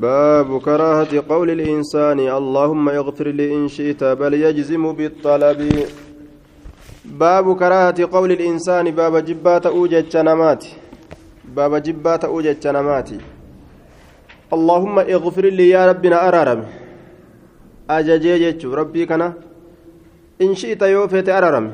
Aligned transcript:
باب 0.00 0.60
كراهة 0.60 1.24
قول 1.28 1.50
الإنسان 1.50 2.18
اللهم 2.20 2.88
اغفر 2.88 3.28
لي 3.28 3.54
إن 3.54 3.68
شئت 3.68 4.04
بل 4.04 4.34
يجزم 4.34 4.92
بالطلب. 4.92 5.60
باب 7.04 7.56
كراهة 7.56 7.98
قول 8.12 8.32
الإنسان 8.32 8.90
باب 8.90 9.24
جبات 9.24 9.66
أوجة 9.66 10.22
نمات 10.22 10.64
باب 11.56 11.72
جبات 11.82 12.24
أوجة 12.24 12.64
نمات 12.76 13.10
اللهم 14.52 14.98
اغفر 14.98 15.44
لي 15.44 15.68
يا 15.68 15.86
ربنا 15.90 16.28
أرارم. 16.28 16.60
أججي 17.90 18.50
ربي 18.64 19.06
كنا. 19.06 19.32
إن 20.42 20.54
شئت 20.54 20.82
يوفيت 20.82 21.28
أرارم. 21.28 21.66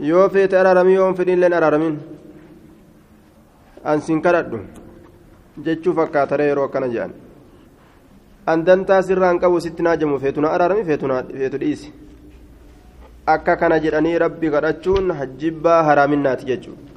يوفيت 0.00 0.54
أرارم 0.54 0.88
يوم 0.88 1.14
فدين 1.14 1.40
لن 1.40 1.52
أرارمين. 1.52 1.94
أنسين 3.86 4.20
كردو 4.20 4.58
jechuu 5.65 5.93
fakkaatare 6.01 6.49
yeroo 6.49 6.67
akkana 6.69 6.91
jedhan 6.93 7.13
andantaa 8.53 9.01
sirraan 9.07 9.39
qabu 9.39 9.61
sitti 9.65 9.83
naajamu 9.87 10.19
feetuna 10.19 10.51
araarami 10.57 10.83
feetu 10.91 11.57
dhiisi 11.63 11.93
akka 13.35 13.55
kana 13.63 13.79
jedhanii 13.87 14.17
rabbi 14.25 14.53
kadhachuun 14.55 15.11
hajjibbaa 15.21 15.81
haraaminaati 15.89 16.45
jechuudha 16.51 16.89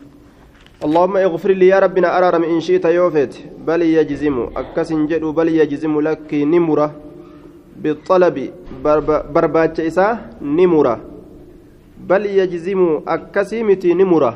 اللهم 0.86 1.16
اغفر 1.16 1.50
لي 1.60 1.66
يا 1.70 1.78
ربنا 1.78 2.08
أرارم 2.18 2.42
إن 2.52 2.58
شئت 2.66 2.84
يوفيت 2.98 3.34
بل 3.66 3.82
يجزم 3.82 4.36
أكسن 4.60 5.06
جدو 5.10 5.30
بل 5.38 5.48
يجزم 5.60 5.94
لك 6.00 6.30
نمرة 6.34 6.88
بالطلب 7.82 8.36
برباتش 9.34 9.80
إسا 9.80 10.06
نمرة 10.58 10.94
بل 12.10 12.22
يجزم 12.26 12.80
أكسيمتي 13.14 13.90
نمرة 14.00 14.32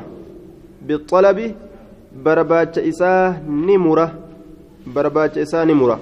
بالطلب 0.87 1.37
barbaacha 2.14 2.82
isaa 2.82 3.36
ni 3.48 3.78
mura 3.78 4.06
barbaacha 4.86 5.40
isaa 5.40 5.64
ni 5.64 5.74
mura 5.74 5.98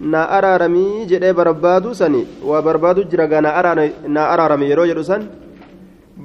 na 0.00 0.28
araaramii 0.36 1.06
jedhee 1.06 1.32
barbaadu 1.32 1.94
sani 1.94 2.26
waa 2.50 2.62
barbaadu 2.62 3.04
jira 3.10 3.26
gaa 3.26 3.40
na 3.40 3.54
araarami 4.32 4.68
yeroo 4.70 4.86
jedhu 4.90 5.04
san 5.04 5.28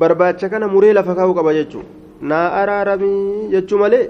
barbaacha 0.01 0.49
kana 0.49 0.67
muree 0.67 0.93
lafa 0.93 1.15
kaa'uu 1.15 1.35
qaba 1.39 1.53
jechuu 1.53 1.83
na 2.21 2.39
araaramii 2.61 3.49
jechuu 3.53 3.77
malee 3.83 4.05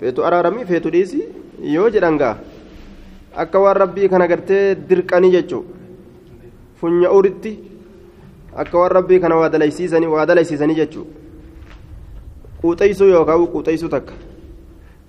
feetu 0.00 0.24
araaramii 0.28 0.64
feetu 0.70 0.90
dhiisi 0.94 1.20
yoo 1.74 1.88
jedhan 1.90 2.18
gaa 2.22 2.36
akka 3.44 3.58
waan 3.64 3.76
rabbii 3.82 4.08
kana 4.12 4.28
gartee 4.32 4.74
dirqanii 4.88 5.30
jechuu 5.36 5.64
funya 6.80 7.10
uritti 7.18 7.52
akka 8.64 8.78
waan 8.78 8.92
rabbii 8.98 9.20
kana 9.20 9.36
waa 9.42 9.48
dalaysiisanii 9.48 10.74
jechuu 10.80 11.06
quuxeysuu 12.62 13.08
yookaan 13.10 13.46
quuxeysuu 13.54 13.90
takka 13.94 14.14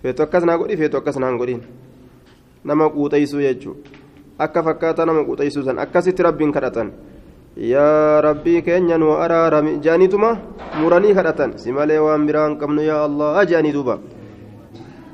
feetu 0.02 0.24
akkas 0.26 0.44
naa 0.50 0.58
godhi 0.58 0.78
feetu 0.78 0.98
akkas 0.98 1.18
naan 1.22 1.38
godhin 1.38 1.62
nama 2.64 2.90
quuxeysuu 2.90 3.42
jechuudha 3.46 3.90
akka 4.46 4.64
fakkaata 4.64 5.06
nama 5.06 5.22
quuxeysuu 5.28 5.64
san 5.68 5.80
akkasitti 5.86 6.26
rabbiin 6.28 6.52
kadhatan 6.52 6.90
yaa 7.74 8.22
rabbii 8.26 8.62
keenya 8.66 8.98
nu 8.98 9.14
araarami 9.26 9.78
jaaniituma 9.86 10.34
muranii 10.82 11.14
kadhatan 11.14 11.54
si 11.62 11.72
malee 11.72 12.02
waan 12.02 12.26
biraan 12.28 12.58
qabnu 12.58 12.82
yaa 12.90 13.06
allah 13.06 13.46
jaanii 13.54 13.76
duuba 13.78 13.98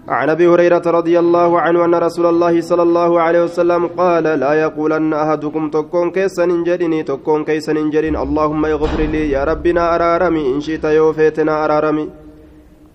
عن 0.09 0.29
ابي 0.29 0.47
هريره 0.47 0.81
رضي 0.81 1.19
الله 1.19 1.61
عنه 1.61 1.85
ان 1.85 1.95
رسول 1.95 2.25
الله 2.25 2.61
صلى 2.61 2.83
الله 2.87 3.11
عليه 3.21 3.41
وسلم 3.43 3.87
قال 3.93 4.23
لا 4.23 4.53
يقولن 4.53 5.13
احدكم 5.13 5.69
تكون 5.69 6.11
كيسن 6.11 6.49
انجرني 6.49 7.03
تكون 7.03 7.43
كيسن 7.45 7.77
انجرين 7.77 8.15
اللهم 8.17 8.65
اغفر 8.65 9.01
لي 9.13 9.29
يا 9.31 9.43
ربنا 9.43 9.95
ارارمي 9.95 10.43
ان 10.53 10.61
شئت 10.65 10.83
يوفيتنا 10.83 11.53
ارارمي 11.65 12.05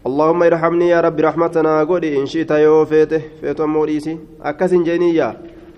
اللهم 0.09 0.43
ارحمني 0.43 0.89
يا 0.89 1.01
رب 1.01 1.21
رحمتنا. 1.21 1.85
قولي 1.89 2.21
إن 2.21 2.27
شئت 2.27 2.51
يو 2.51 2.85
فيته 2.85 3.23
فيتو 3.41 3.67
موريسي 3.67 4.19
أكسن 4.45 4.85
جنية 4.85 5.29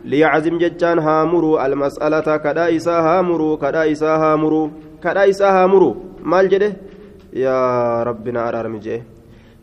ليعزم 0.04 0.58
ججان 0.58 0.98
هامرو 0.98 1.60
المسألة 1.64 2.36
كدا 2.36 2.76
إسا 2.76 2.96
هامرو 3.06 3.56
كدا 3.56 3.92
إسا 3.92 4.12
هامرو 4.22 4.70
كدا 5.02 5.30
إسا 5.30 5.48
هامرو 5.50 5.96
مال 6.30 6.48
جده؟ 6.48 6.72
يا 7.32 7.58
ربنا 8.02 8.48
أرارم 8.48 8.76
جيه. 8.78 9.02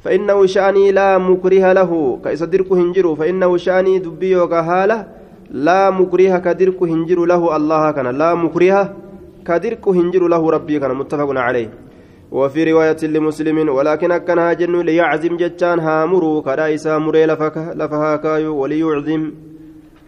فإنه 0.03 0.46
شأني 0.46 0.91
لا 0.91 1.18
مكره 1.18 1.73
له. 1.73 2.19
كإسا 2.23 2.46
دركو 2.46 2.75
هنجرو. 2.75 3.16
فإنه 3.16 3.57
شأني 3.57 4.00
دبيو 4.00 4.47
كهالة 4.47 5.07
لا 5.52 5.90
مكره 5.90 6.38
كدركو 6.38 6.85
هنجرو 6.85 7.25
له. 7.25 7.56
الله 7.56 7.91
كان 7.91 8.07
لا 8.07 8.34
مكره 8.35 8.96
كدركو 9.47 9.91
هنجرو 9.91 10.28
له 10.28 10.50
ربي 10.56 10.79
كان 10.79 10.96
متفق 10.96 11.29
عليه. 11.47 11.82
وفي 12.32 12.72
رواية 12.72 13.03
لمسلم 13.03 13.69
ولكن 13.69 14.10
أكنها 14.12 14.53
جن 14.53 14.81
ليعزم 14.81 15.36
جتان 15.36 15.78
هامرو 15.81 16.42
كدا 16.42 16.75
إسا 16.75 16.98
مري 16.98 17.26
لفها 17.81 18.16
كايو 18.16 18.56
وليعزم 18.60 19.22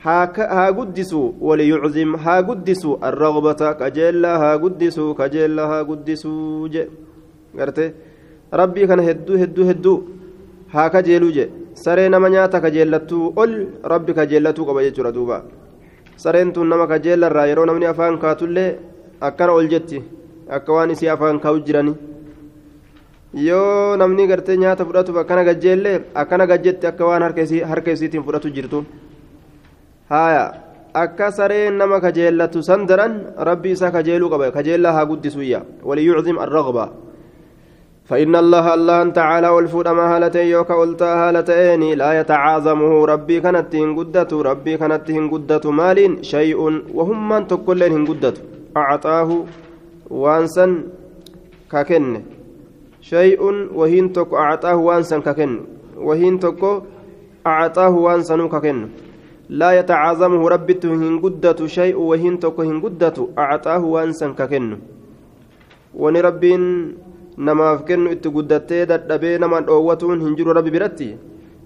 ها 0.02 0.70
قدسوا 0.78 1.32
وليعزم 1.40 2.10
ها 2.14 2.40
قدسوا 2.40 3.08
الرغبة 3.08 3.72
كجيلا 3.80 4.32
ها 4.42 4.56
قدسوا 4.62 5.14
كجيلا 5.14 5.62
ها 5.70 5.78
قدسوا 5.82 6.68
جي 6.68 6.84
قرتي 7.58 7.86
ربي 8.54 8.86
كان 8.86 9.00
هدو 9.08 9.34
هدو 9.42 9.62
هدو 9.70 9.94
ها 10.74 10.88
كجيلو 10.88 11.30
جي 11.30 11.46
saree 11.74 12.08
nama 12.12 12.28
nyaata 12.30 12.60
kajeellattuu 12.60 13.32
ol 13.42 13.52
rabbi 13.92 14.12
kajeellatuu 14.18 14.64
qaba 14.68 14.82
jechuudha 14.86 15.12
duuba 15.16 15.36
sareen 16.22 16.52
tun 16.52 16.68
nama 16.68 16.86
kajeellarraa 16.90 17.46
yeroo 17.50 17.64
namni 17.68 17.86
afaan 17.92 18.18
kaatullee 18.24 18.70
akkana 19.28 19.52
ol 19.58 19.68
jetti 19.72 20.02
akka 20.49 20.73
waan 20.73 20.91
isii 20.91 21.09
afaan 21.09 21.39
kaa'u 21.39 21.59
jirani 21.67 21.95
yoo 23.47 23.95
namni 23.97 24.27
gartee 24.27 24.57
nyaata 24.57 24.85
fudhatuuf 24.85 25.17
akkana 25.23 25.43
gajjeellee 25.43 25.97
akkana 26.15 26.47
gajjetti 26.47 26.87
akka 26.87 27.05
waan 27.05 27.23
harka 27.23 27.91
isiitiin 27.91 28.23
fudhatu 28.23 28.49
jirtu 28.49 28.85
haaya 30.09 30.43
akka 30.93 31.31
sareen 31.31 31.77
nama 31.77 31.99
kajeellatu 31.99 32.63
san 32.63 32.85
daran 32.87 33.15
rabbi 33.49 33.71
isaa 33.77 33.91
kajeeluu 33.91 34.29
qaba 34.29 34.51
kajeellaa 34.51 34.93
haa 34.97 35.09
guddisuyya 35.09 35.65
waliyucdim 35.83 36.39
arragba 36.39 36.85
فإن 38.05 38.35
الله 38.35 38.73
الله 38.73 39.09
تعالى 39.09 39.49
والفود 39.49 39.87
ما 39.87 40.05
هالتين 40.15 40.47
يوكا 40.53 40.83
ألتا 40.83 41.09
هالتين 41.21 41.81
لا 41.97 42.09
يتعاظمه 42.19 43.05
ربي 43.05 43.41
كانت 43.41 43.75
هنقدت 43.75 44.33
ربي 44.33 44.77
كانت 44.77 45.11
هنقدت 45.11 45.65
مال 45.67 46.25
شيء 46.33 46.59
وهم 46.97 47.29
من 47.29 47.47
تقول 47.47 47.83
هنقدت 47.83 48.37
أعطاه 48.77 49.29
وانسا 50.09 50.65
ككن 51.71 52.21
شيء 53.01 53.41
وهين 53.73 54.13
تكو 54.13 54.37
أعطاه 54.37 54.75
وانسا 54.77 55.19
ككن 55.19 55.51
وهين 55.97 56.39
تكو 56.39 56.81
أعطاه 57.47 57.89
وانسا 57.89 58.47
ككن 58.47 58.87
لا 59.49 59.69
يتعاظمه 59.79 60.49
ربته 60.49 60.89
هنقدت 60.93 61.65
شيء 61.65 61.95
وهين 61.97 62.39
تكو 62.39 62.61
هنقدت 62.61 63.17
أعطاه 63.37 63.83
وانسا 63.85 64.27
ككن 64.39 64.77
ونربين 65.95 66.63
namaaf 67.37 67.83
kennu 67.83 68.11
itti 68.15 68.29
guddattee 68.31 68.85
dadhabee 68.87 69.37
nama 69.37 69.59
dhoowwatuun 69.61 70.21
hin 70.23 70.35
jiru 70.39 70.53
rabbi 70.55 70.71
biratti 70.71 71.07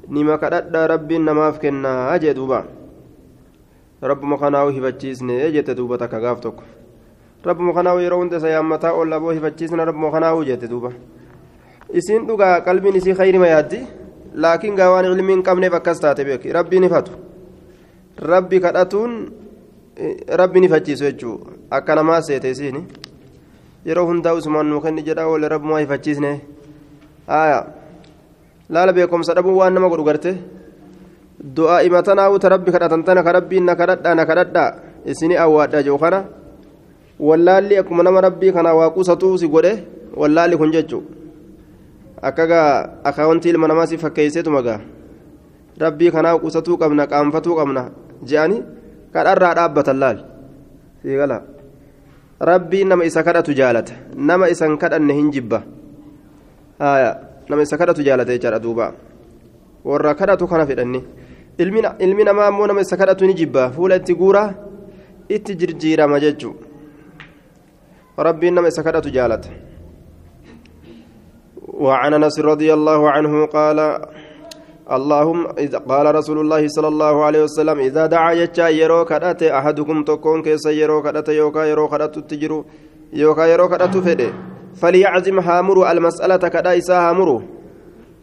nima 0.10 0.38
kadhadhaa 0.42 0.88
rabbiin 0.90 1.26
namaaf 1.30 1.60
kennaa 1.62 2.18
jee 2.24 2.34
duuba 2.34 2.64
rabbuma 4.02 4.38
kanaa'u 4.42 4.74
hifachiisne 4.74 5.52
jette 5.54 5.76
duuba 5.78 5.98
takka 6.02 6.20
gaaf 6.26 6.42
tokko 6.42 6.64
rabbuma 7.46 7.74
kanaa'u 7.74 8.00
yeroo 8.04 8.20
hunda 8.20 8.38
isa 8.38 8.50
yaammataa 8.50 8.94
ol 8.94 9.14
aboo 9.14 9.32
hifachiisna 9.32 9.86
rabbuma 9.86 10.12
kanaa'u 10.12 10.44
jette 10.46 10.68
duuba. 10.68 10.92
Isiin 11.94 12.28
dhugaa 12.28 12.62
qalbiin 12.62 12.96
isii 12.96 13.16
khayrima 13.16 13.48
yaaddi 13.48 13.80
laakiin 14.36 14.76
gaa 14.76 14.92
waan 14.92 15.06
ilmiin 15.06 15.44
qabneef 15.44 15.74
akkas 15.74 16.00
taate 16.00 16.26
beeki. 16.26 16.52
Rabbiin 16.54 16.84
ifatu. 16.84 17.12
Rabbi 18.20 18.60
kadhatuun 18.60 19.12
rabbiin 20.42 20.64
ifachiisu 20.68 21.04
jechuu 21.04 21.40
akka 21.72 21.96
namaa 21.96 22.22
seete 22.22 22.50
isiini. 22.52 22.84
Yeroo 23.86 24.06
hundaa 24.06 24.34
usumaan 24.34 24.68
nuu 24.70 24.82
kenni 24.82 25.04
jedha 25.04 25.28
wal 25.28 25.50
rabbumaa 25.50 25.80
hifachiisne 25.80 26.42
haya 27.28 27.66
laala 28.70 28.94
beekumsa 28.94 29.34
dhabuun 29.34 29.56
waan 29.56 29.74
nama 29.74 29.90
godhu 29.90 30.04
garte. 30.04 30.36
Du'aa 31.40 31.82
imatanaa 31.88 32.30
uta 32.30 32.50
rabbi 32.50 32.72
kadhatan 32.72 33.04
tana 33.04 33.24
ka 33.24 33.32
rabbiin 33.32 33.64
na 33.64 33.76
kadhadhaa 33.76 34.16
na 34.16 34.26
kadhadhaa. 34.26 34.72
Isini 35.06 35.38
awwaadha 35.40 35.84
jiru 35.84 35.98
kana 35.98 36.26
wallaalli 37.20 37.78
akkuma 37.78 38.04
nama 38.04 38.22
rabbii 38.22 38.52
kana 38.52 38.74
waa 38.74 38.90
qusatuu 38.90 39.38
si 39.38 39.48
godhe 39.48 39.74
wallaalli 40.16 40.58
kun 40.58 40.72
jechuu 40.72 41.04
akka 42.22 42.48
gaa 42.48 42.90
akaawuntii 43.04 43.50
ilma 43.50 43.68
namaa 43.68 43.86
si 43.88 43.98
fakkeesseetuma 43.98 44.62
gaa 44.62 44.80
rabbii 45.80 46.12
kanaa 46.12 46.40
qusatuu 46.40 46.78
qabna 46.78 47.08
qaanfatuu 47.08 47.56
qabna 47.56 47.84
je'anii 48.24 48.64
kadharraa 49.14 49.54
dhaabbatan 49.60 50.00
laal 50.00 50.18
sii 51.02 51.18
galaa 51.22 51.42
rabbii 52.52 52.84
nama 52.84 53.06
isa 53.06 53.24
kadhatu 53.24 53.54
jaalata 53.60 53.94
nama 54.16 54.50
isan 54.50 54.78
kadhanne 54.78 55.14
hin 55.20 55.32
jibba 55.32 55.64
nama 57.50 57.62
isa 57.62 57.78
kadhatu 57.78 58.04
jaalata 58.04 58.32
jechaadha 58.36 58.60
duuba 58.60 58.94
warra 59.86 60.16
kadhatu 60.16 60.48
kana 60.48 60.66
fedhanni 60.66 61.04
ilmi 62.00 62.24
namaa 62.24 62.48
ammoo 62.48 62.68
nama 62.68 62.82
isa 62.88 62.98
kadhatu 62.98 63.26
ni 63.28 63.34
jibba 63.34 63.70
fuula 63.76 63.96
itti 63.96 64.16
guuraa 64.16 64.50
itti 65.30 65.56
jirjiirama 65.56 66.20
jechuu 66.20 66.56
nama 68.52 68.68
isa 68.68 68.84
kadhatu 68.84 69.10
jaalata 69.12 69.50
وعن 71.80 72.14
أنس 72.14 72.40
رضي 72.40 72.74
الله 72.74 73.12
عنه 73.12 73.46
قال 73.46 73.80
اللهم 74.92 75.40
إذا 75.58 75.78
قال 75.78 76.16
رسول 76.16 76.38
الله 76.40 76.68
صلى 76.68 76.88
الله 76.88 77.16
عليه 77.26 77.42
وسلم 77.44 77.78
إذا 77.80 78.06
دعا 78.06 78.32
يجا 78.34 78.68
يرو 78.68 79.06
كدت 79.06 79.44
أحدكم 79.44 80.04
تكون 80.04 80.42
كيس 80.42 80.66
يرو 80.66 81.02
كدت 81.02 81.30
يوكا 81.30 81.64
يرو 81.72 81.88
كدت 81.88 82.16
تجرو 82.30 82.66
يوكا 83.14 83.46
يرو 83.52 83.66
كدت 83.72 83.96
فدي 83.98 84.30
فليعزم 84.82 85.40
هامر 85.40 85.92
المسألة 85.92 86.44
كدأ 86.56 86.78
إسا 86.78 86.98
هامر 87.10 87.30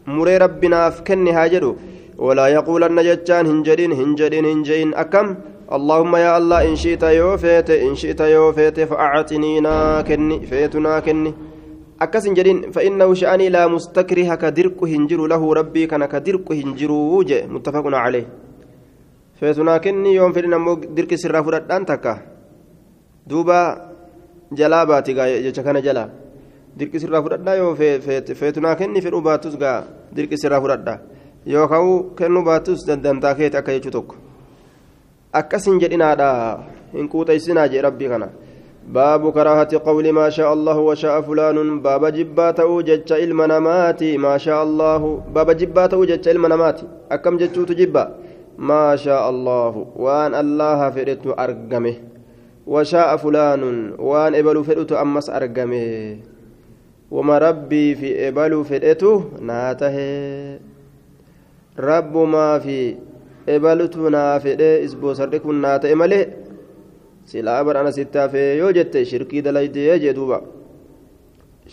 مري 0.07 0.37
ربنا 0.37 0.89
فكن 0.89 1.27
هاجرو 1.27 1.71
ولا 2.17 2.47
يقولن 2.47 2.97
ججان 3.07 3.45
هنجرين 3.51 3.91
هنجرين 3.99 4.45
هنجين 4.45 4.93
أكم؟ 4.93 5.27
اللهم 5.67 6.15
يا 6.15 6.31
الله 6.37 6.59
إن 6.71 6.75
شئت 6.79 7.03
يوفيت 7.03 7.69
إن 7.69 7.95
شئت 7.95 8.21
يوفيت 8.21 8.79
فأعتنينا 8.87 10.01
كني 10.07 10.47
فيتنا 10.47 10.99
كني 11.03 11.33
akkas 11.97 12.29
hin 12.29 12.37
jedhin 12.37 12.57
فإنه 12.71 13.09
شأني 13.13 13.49
لا 13.49 13.67
مستكره 13.67 14.35
كدرك 14.37 14.77
هنجر 14.77 15.17
له 15.27 15.41
ربي 15.41 15.89
كان 15.89 16.05
كدرك 16.05 16.45
هنجر 16.45 16.91
وجه 16.91 17.49
متفق 17.49 17.85
عليه 17.89 18.27
kenni 19.81 20.13
yoon 20.17 20.33
fedhin 20.33 20.53
ammoo 20.53 20.77
dirqi 20.95 21.17
sirraa 21.17 21.43
fudhadhaan 21.45 21.85
takka 21.85 22.13
duuba 23.29 23.57
jalaa 24.53 24.85
baati 24.85 25.13
gaa 25.13 25.29
jecha 25.45 25.61
kana 25.61 25.81
jalaa 25.81 26.09
dirqi 26.77 26.97
sirraa 26.99 27.21
fudhadhaa 27.21 27.57
yoo 27.61 27.73
feetunaa 28.39 28.75
kenni 28.79 29.01
fedhuu 29.01 29.21
baatus 29.21 29.57
gaa 29.57 29.85
dirqi 30.15 30.37
sirraa 30.41 30.61
fudhadhaa 30.61 30.99
yookaan 31.45 32.17
kennuu 32.17 32.43
baatus 32.49 32.81
dandantaa 32.87 33.37
keeti 33.37 34.26
hin 35.41 35.79
jedhinaadha 35.79 36.59
hin 36.93 37.09
quuxaysinaa 37.09 37.67
jee 37.67 37.81
rabbii 37.81 38.07
kana. 38.07 38.29
باب 38.87 39.33
كراهة 39.35 39.83
قول 39.83 40.11
ما 40.11 40.29
شاء 40.29 40.53
الله 40.53 40.77
وشاء 40.79 41.21
فلان. 41.21 41.79
باب 41.79 42.07
جبات 42.07 42.59
وجج 42.59 43.13
علم 43.13 43.41
نماتي 43.41 44.17
ما 44.17 44.37
شاء 44.37 44.63
الله. 44.63 45.23
باب 45.35 45.51
جبات 45.51 45.93
وجج 45.93 46.29
علم 46.29 46.45
نماتي. 46.45 46.87
أكم 47.11 47.37
جتوت 47.37 47.71
جبا؟ 47.71 48.15
ما 48.57 48.95
شاء 48.95 49.29
الله. 49.29 49.85
وان 49.95 50.35
الله 50.35 50.89
فرت 50.89 51.27
أرقمه. 51.39 51.95
وشاء 52.67 53.17
فلان. 53.17 53.93
وان 53.99 54.35
إبل 54.35 54.63
فرت 54.63 54.91
أمس 54.91 55.29
أرقمه. 55.29 56.17
وما 57.11 57.37
ربي 57.37 57.95
في 57.95 58.27
إبل 58.27 58.63
فرته 58.63 59.23
ناته. 59.41 59.97
رب 61.79 62.17
ما 62.17 62.59
في 62.59 62.95
إبلت 63.49 63.97
نافئ 63.97 64.85
إسبو 64.85 65.13
سرقون 65.13 65.61
ناته 65.61 65.93
ملئ 65.95 66.27
silaa 67.27 67.63
barana 67.67 67.91
sitti 67.91 68.17
hafee 68.17 68.55
yoo 68.57 68.71
jette 68.71 68.99
shirkii 69.09 69.41
dalaydee 69.45 69.99
jee 70.03 70.13
duuba. 70.15 70.37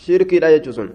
Shirkiidha 0.03 0.51
jechuun 0.55 0.89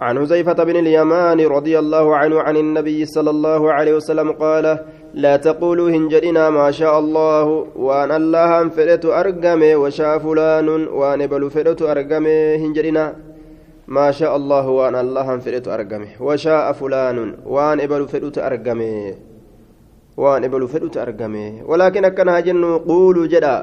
عن 0.00 0.18
حذيفة 0.18 0.64
بن 0.64 0.76
اليمان 0.76 1.40
رضي 1.40 1.78
الله 1.78 2.16
عنه 2.16 2.40
عن 2.40 2.56
النبي 2.56 3.06
صلى 3.06 3.30
الله 3.30 3.72
عليه 3.72 3.94
وسلم 3.94 4.32
قال 4.32 4.78
لا 5.14 5.36
تقولوا 5.36 5.90
هنجرنا 5.90 6.50
ما 6.50 6.70
شاء 6.70 6.98
الله 6.98 7.44
وأن 7.76 8.10
الله 8.10 8.68
فرت 8.68 9.04
أرقمي 9.06 9.74
وشاء 9.74 10.18
فلان 10.18 10.68
وأن 10.88 11.26
بل 11.26 11.50
فرت 11.50 11.82
أرقمي 11.82 12.56
هنجرنا 12.56 13.14
ما 13.88 14.10
شاء 14.10 14.36
الله 14.36 14.68
وأن 14.68 14.94
الله 14.94 15.38
فرت 15.38 15.68
أرقمي 15.68 16.08
وشاء 16.20 16.72
فلان 16.72 17.34
وأن 17.46 17.86
بل 17.86 18.08
فرت 18.08 18.38
أرقمي 18.38 19.14
waan 20.22 20.44
ebalu 20.48 20.68
fedhutu 20.72 21.00
argame 21.04 21.44
walaakin 21.70 22.04
akkana 22.08 22.32
haa 22.34 22.46
jennu 22.48 22.70
quuluu 22.88 23.26
jedha 23.34 23.54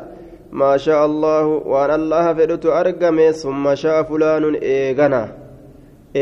maa 0.59 0.77
shaa 0.85 1.01
allaahu 1.09 1.53
waan 1.73 1.91
allaha 1.99 2.35
fedhutu 2.39 2.73
argame 2.81 3.25
summa 3.43 3.75
shaa 3.83 4.01
fulaanun 4.09 4.55
eegana 4.75 5.21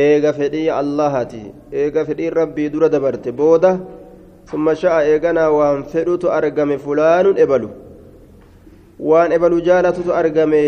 eega 0.04 0.34
fedhii 0.40 0.70
allahati 0.82 1.42
eega 1.84 2.06
fedhii 2.10 2.30
rabbii 2.40 2.70
dura 2.74 2.90
dabarte 2.96 3.32
booda 3.42 3.72
summa 4.52 4.76
shaa 4.84 5.00
eegana 5.12 5.50
waan 5.58 5.84
fedhutu 5.94 6.32
argame 6.40 6.78
fulaanun 6.86 7.38
ebalu 7.46 7.70
waan 9.10 9.32
ebalu 9.38 9.62
jaalatutu 9.68 10.14
argame 10.22 10.62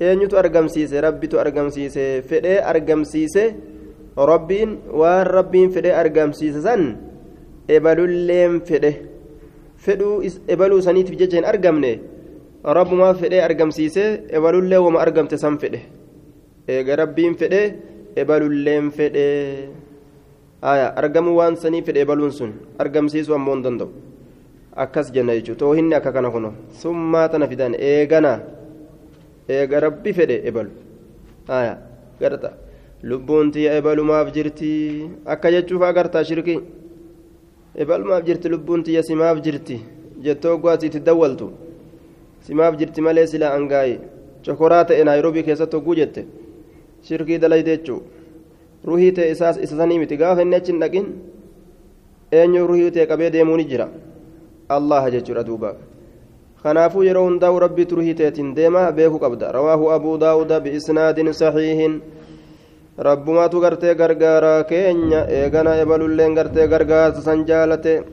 eenyutu 0.00 0.38
argamsiise 0.42 0.96
rabbitu 1.08 1.40
argamsiise 1.44 2.22
fedhee 2.30 2.60
argamsiise 2.72 3.44
rabbiin 4.32 4.78
waan 5.00 5.26
rabbiin 5.38 5.70
fedhee 5.76 5.94
argamsiise 6.02 6.62
san 6.68 6.82
ebalulleen 7.68 8.60
fedhe. 8.68 8.92
Fedhuu 9.84 10.22
ebaluu 10.48 10.80
saniitiif 10.82 11.18
jecha 11.18 11.36
hin 11.38 11.44
argamne 11.52 12.00
rabbumaa 12.78 13.14
fedhee 13.14 13.42
argamsiise 13.48 14.04
ebalullee 14.38 14.80
wama 14.86 15.00
argamte 15.00 15.36
san 15.38 15.58
fedhe. 15.58 15.80
Eega 16.68 16.96
rabbiin 17.02 17.34
fedhe 17.34 17.60
ebalulleen 18.16 18.90
fedhe. 18.90 19.26
Argamuu 20.62 21.36
waan 21.36 21.56
sanii 21.56 21.82
fedhe 21.82 22.00
ebaluun 22.06 22.32
sun 22.32 22.52
argamsiisuu 22.78 23.34
ammoo 23.34 23.54
hin 23.54 23.62
danda'u. 23.62 23.90
Akkas 24.76 25.12
jenna 25.12 25.34
jechuudha. 25.36 25.58
Too 25.58 25.72
hinni 25.74 25.94
akka 25.94 26.12
kana 26.12 26.30
kuno. 26.30 26.52
Summaa 26.80 27.28
tana 27.28 27.46
fidan 27.48 27.74
eegana 27.78 28.40
eega 29.48 29.80
rabbi 29.80 30.12
fedhe 30.12 30.40
ebalu. 30.48 30.70
Garta. 32.20 32.50
Lubbuun 33.02 33.52
tiyya 33.52 33.76
ebalumaaf 33.78 34.32
jirti 34.34 34.70
akka 35.26 35.50
jechuuf 35.52 35.82
agartaa 35.82 36.24
shirkii 36.24 36.58
ebalumaaf 37.82 38.24
jirti 38.24 38.48
lubbuun 38.48 38.82
tiyya 38.82 39.02
simaaf 39.02 39.40
jirti 39.44 39.76
jettoo 40.24 40.54
ogwaasiitti 40.56 41.00
dawwaltu 41.00 41.50
simaaf 42.46 42.76
jirti 42.80 43.00
malee 43.06 43.26
sila 43.26 43.54
angaayi 43.54 43.98
cokoraa 44.44 44.84
ta'e 44.84 45.04
naayiroobii 45.04 45.42
keessatti 45.48 45.76
hogguu 45.76 45.96
jette 46.00 46.24
shirkii 47.08 47.38
dalayte 47.38 47.70
jechuu 47.76 48.00
ruhii 48.84 49.12
ta'e 49.12 49.30
isaas 49.34 49.58
isa 49.64 49.76
sanii 49.76 49.98
miti 49.98 50.16
gaafa 50.16 50.42
inni 50.42 50.56
achi 50.56 50.72
hin 50.72 50.80
dhaqin 50.80 51.06
eenyu 52.40 52.66
ruhii 52.70 52.90
ta'e 52.96 53.06
qabee 53.10 53.30
deemuu 53.36 53.56
ni 53.60 53.64
jira 53.72 53.88
allaha 54.78 55.10
jechuudha 55.10 55.44
duuba 55.48 55.74
kanaafuu 56.62 57.02
yeroo 57.08 57.24
hundaa'u 57.28 57.58
rabbiitu 57.66 57.96
ruhii 58.00 58.14
ta'etiin 58.20 58.54
deema 58.54 58.92
beekuu 58.92 59.18
qabda 59.24 59.52
rawaahu 59.58 59.90
abuu 59.96 60.18
daawuda 60.24 60.60
biisnaadin 60.60 61.32
saxiihin 61.32 62.00
rabbumaatu 62.98 63.60
gartee 63.60 63.94
gargaaraa 63.94 64.64
keenya 64.64 65.26
eegana 65.28 65.76
ebalulleen 65.82 66.34
gartee 66.34 66.68
gargaarsa 66.68 67.22
san 67.22 67.44
jaalate. 67.46 68.04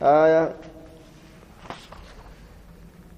Aya. 0.00 0.52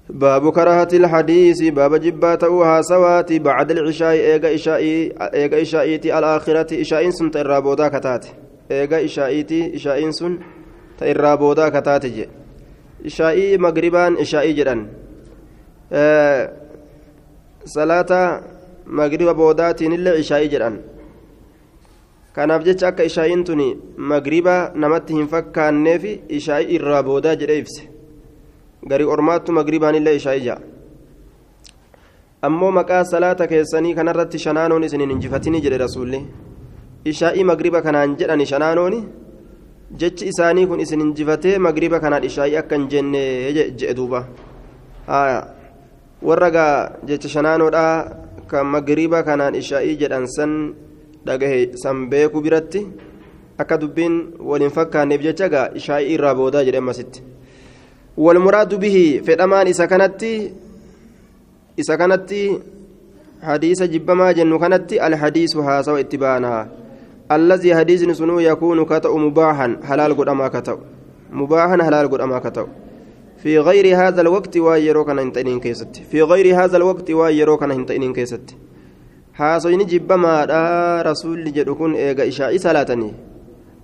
باب 0.08 0.52
كراهة 0.52 0.88
الحديث 0.92 1.62
باب 1.62 1.94
جبات 2.00 2.44
أوها 2.44 2.82
سواتي 2.82 3.38
بعد 3.38 3.70
العشاء 3.70 4.12
إيغا 4.12 4.54
إشائي 4.54 5.12
إيغا 5.34 5.62
إشائيتي 5.62 6.18
الآخرة 6.18 6.80
إشائين 6.80 7.10
سن 7.10 7.30
تإرابودا 7.30 7.88
كتات 7.88 8.26
إيغا 8.70 9.04
إشائيتي 9.04 9.76
إشائين 9.76 10.12
سن 10.12 10.38
تإرابودا 10.98 11.68
كتات 11.68 12.06
جي 12.06 12.28
إشائي 13.06 13.58
مغربان 13.58 14.16
إشائي 14.16 14.52
جران 14.52 14.88
آه 15.92 16.52
صلاة 17.64 18.40
magriba 18.88 19.34
boodaatiin 19.34 19.92
illee 19.92 20.16
ishaa'ii 20.20 20.48
jedhan 20.54 20.78
kanaaf 22.34 22.64
jecha 22.64 22.88
akka 22.88 23.04
ishaa'iin 23.10 23.44
tuni 23.44 23.68
magriba 23.96 24.56
namatti 24.74 25.14
hin 25.18 25.28
fakkaanneef 25.28 26.04
ishaa'ii 26.38 26.74
irraa 26.78 27.02
boodaa 27.02 27.36
jedhee 27.40 27.58
ibse 27.62 27.82
garii 28.90 29.08
ormaattu 29.14 29.52
magribaan 29.52 29.98
illee 30.00 30.16
ishaa'ii 30.20 30.44
ja'a 30.48 30.60
ammoo 32.48 32.70
maqaa 32.78 33.04
salaata 33.12 33.46
keessanii 33.52 33.94
kanarratti 33.94 34.38
shanaanoon 34.44 34.84
isinin 34.88 35.10
injifatini 35.16 35.62
jedhe 35.64 35.78
rasuulli 35.84 36.20
ishaa'ii 37.12 37.44
magriba 37.50 37.82
kanaan 37.82 38.16
jedhani 38.20 38.46
shanaanooni 38.52 39.00
jechi 40.02 40.28
isaanii 40.32 40.66
kun 40.70 40.80
isin 40.86 41.00
injifatee 41.00 41.58
magriba 41.66 42.00
kanaan 42.00 42.24
ishaa'ii 42.30 42.56
akka 42.62 42.76
hin 42.78 42.88
jenne 42.94 43.22
jedhe 43.56 43.94
duuba 44.00 44.22
warra 46.30 46.50
gaa 46.56 46.72
jecha 47.10 47.28
shanaanoodhaa 47.34 48.27
kan 48.50 48.66
magriba 48.66 49.22
kanaan 49.22 49.54
ishaa'ii 49.54 49.96
jedhan 50.00 50.26
san 50.36 50.74
dhagahe 51.26 51.76
san 51.82 52.08
beeku 52.10 52.40
biratti 52.40 52.86
akka 53.58 53.76
dubbiin 53.80 54.14
waliin 54.40 54.70
fakkaanneef 54.70 55.22
jecha 55.22 55.48
gaa 55.48 55.68
ishaa'ii 55.80 56.14
irraa 56.14 56.34
boodaa 56.34 56.64
jedhe 56.64 56.80
ammasitti 56.82 57.22
walmuraadu 58.16 58.78
bihi 58.78 59.04
fedhamaan 59.26 59.68
isa 59.68 59.86
kanatti 59.86 60.32
isa 61.76 61.96
kanatti 62.00 62.42
hadiisa 63.42 63.86
jibbamaa 63.86 64.32
jennu 64.34 64.58
kanatti 64.58 65.00
alhadiisu 65.00 65.62
haasawa 65.62 66.00
itti 66.00 66.18
baanaa 66.18 66.66
allazii 67.28 67.70
hadiisni 67.70 68.14
sunuu 68.14 68.40
yakuunu 68.40 68.86
ka 68.86 69.00
mubaahan 69.26 69.78
halaal 69.82 70.14
godhamaa 70.14 70.50
ka 70.50 70.78
mubaahan 71.30 71.80
halaal 71.80 72.08
godhamaa 72.08 72.40
ka 72.40 72.66
في 73.42 73.58
غير 73.58 73.86
هذا 73.96 74.20
الوقت 74.20 74.56
وايرو 74.56 75.04
كان 75.04 75.18
هنتين 75.18 75.60
كيست 75.60 75.96
في 76.10 76.22
غير 76.22 76.64
هذا 76.64 76.76
الوقت 76.76 77.10
وايرو 77.10 77.56
كان 77.56 77.70
هنتين 77.70 78.12
كيست 78.12 78.54
هاسوين 79.36 79.86
جبما 79.86 80.44
رسول 81.06 81.52
جدكون 81.52 81.94
إيغا 81.94 82.28
إشاء 82.28 82.56
صلاتني 82.56 83.12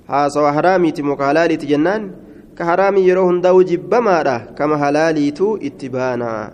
هاسو 0.09 0.51
حرامي 0.53 0.91
تموك 0.91 1.23
حلالي 1.23 1.57
تجنان. 1.57 2.11
كحرامي 2.59 3.01
يرو 3.01 3.29
هنداو 3.29 3.63
جبما 3.63 4.39
كما 4.59 4.77
حلالي 4.77 5.31
تو 5.31 5.57
اتبانا. 5.57 6.53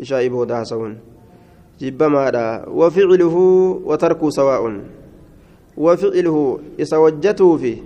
إشاء 0.00 0.28
بودا 0.28 0.60
هاسون 0.60 0.98
جبما 1.80 2.66
وفعله 2.68 3.36
وتركه 3.84 4.30
سواء. 4.30 4.62
وفعله 5.76 6.58
إسوجته 6.80 7.56
فيه. 7.56 7.78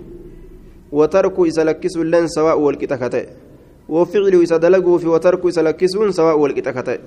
وترك 0.91 1.39
إسلكس 1.39 1.97
لن 1.97 2.27
سواء 2.27 2.59
والكتكتة 2.59 3.44
وفعله 3.89 4.43
إسدلقه 4.43 4.97
في 4.97 5.07
وترك 5.07 5.45
إسلكس 5.45 5.93
سواء 6.09 6.39
والكتكتة 6.39 6.97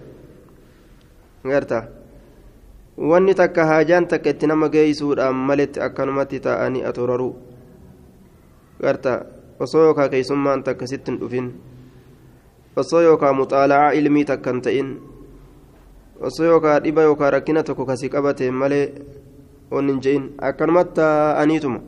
غيرتا 1.47 1.81
geeysuudhaan 4.75 5.35
maletti 5.35 5.81
akkanumatti 5.81 6.41
ta'anii 6.43 6.83
atoraruu 6.83 7.39
garta 8.83 9.13
osoo 9.61 9.83
yookaa 9.83 10.09
keeysummaan 10.09 10.65
takka 10.67 10.87
sitti 10.87 11.13
hin 11.13 11.21
dhufin 11.21 11.47
osoo 12.77 13.03
yookaa 13.03 13.33
muxaala'aa 13.33 13.95
ilmii 14.01 14.25
takka 14.25 14.51
hin 14.51 14.63
ta'in 14.67 14.91
osoo 16.31 16.47
yookaa 16.51 16.81
dhiba 16.85 17.07
yookaa 17.07 17.31
rakkina 17.37 17.63
tokko 17.63 17.87
kasii 17.87 18.11
qabateen 18.17 18.55
malee 18.63 18.85
onni 19.71 19.93
hin 19.93 20.03
je'in 20.07 20.29
akkanumatti 20.51 21.01
ta'aniituma 21.01 21.81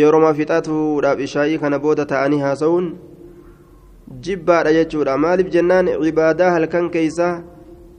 yeroma 0.00 0.34
fixatuudhaaf 0.34 1.26
ishaayii 1.26 1.58
kana 1.64 1.82
booda 1.86 2.06
ta'anii 2.14 2.40
haasa'uun 2.46 2.86
jibbaadha 4.20 4.72
jechuudha 4.78 5.18
maaliif 5.24 5.50
jennaan 5.56 5.88
cibaadaa 6.04 6.50
halkan 6.50 6.90
keeysaa 6.90 7.34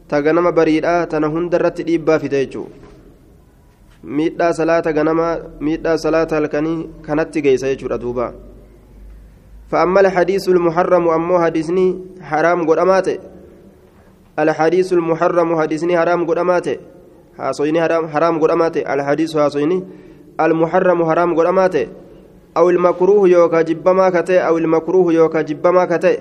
ta 0.08 0.22
ganama 0.22 0.52
bariidhaa 0.52 1.06
tana 1.12 1.28
hunda 1.36 1.58
irratti 1.58 1.84
dhiibbaa 1.90 2.20
fide 2.24 2.40
jechuudha 2.46 2.76
miidhaa 4.04 4.54
salaata 4.54 4.94
ganamaa 4.94 5.36
miidhaa 5.60 5.98
salaata 5.98 6.36
halkanii 6.36 6.80
kanatti 7.02 7.42
geessa 7.42 7.68
jechuudha 7.76 7.98
duuba 7.98 8.34
فأما 9.74 10.00
الحديث 10.00 10.50
المحرم 10.50 11.10
أمو 11.10 11.42
حديثني 11.44 11.88
حرام 12.22 12.70
قدمات 12.70 13.08
الحديث 14.40 14.94
المحرم 14.94 15.50
حديثني 15.62 15.98
حرام 15.98 16.26
قدمات 16.30 16.68
هاسويني 17.40 17.82
حرام 17.82 18.08
حرام 18.08 18.40
قدمات 18.40 18.78
الحديث 18.78 19.36
هاسويني 19.36 19.84
المحرم 20.40 21.00
حرام 21.10 21.30
قدمات 21.36 21.76
أو 22.58 22.70
المكروه 22.70 23.30
يوكا 23.30 23.62
جبما 23.62 24.10
كتئ 24.10 24.40
أو 24.40 24.58
المكروه 24.58 25.14
يوكا 25.14 25.42
جبما 25.42 25.86
كتئ 25.86 26.20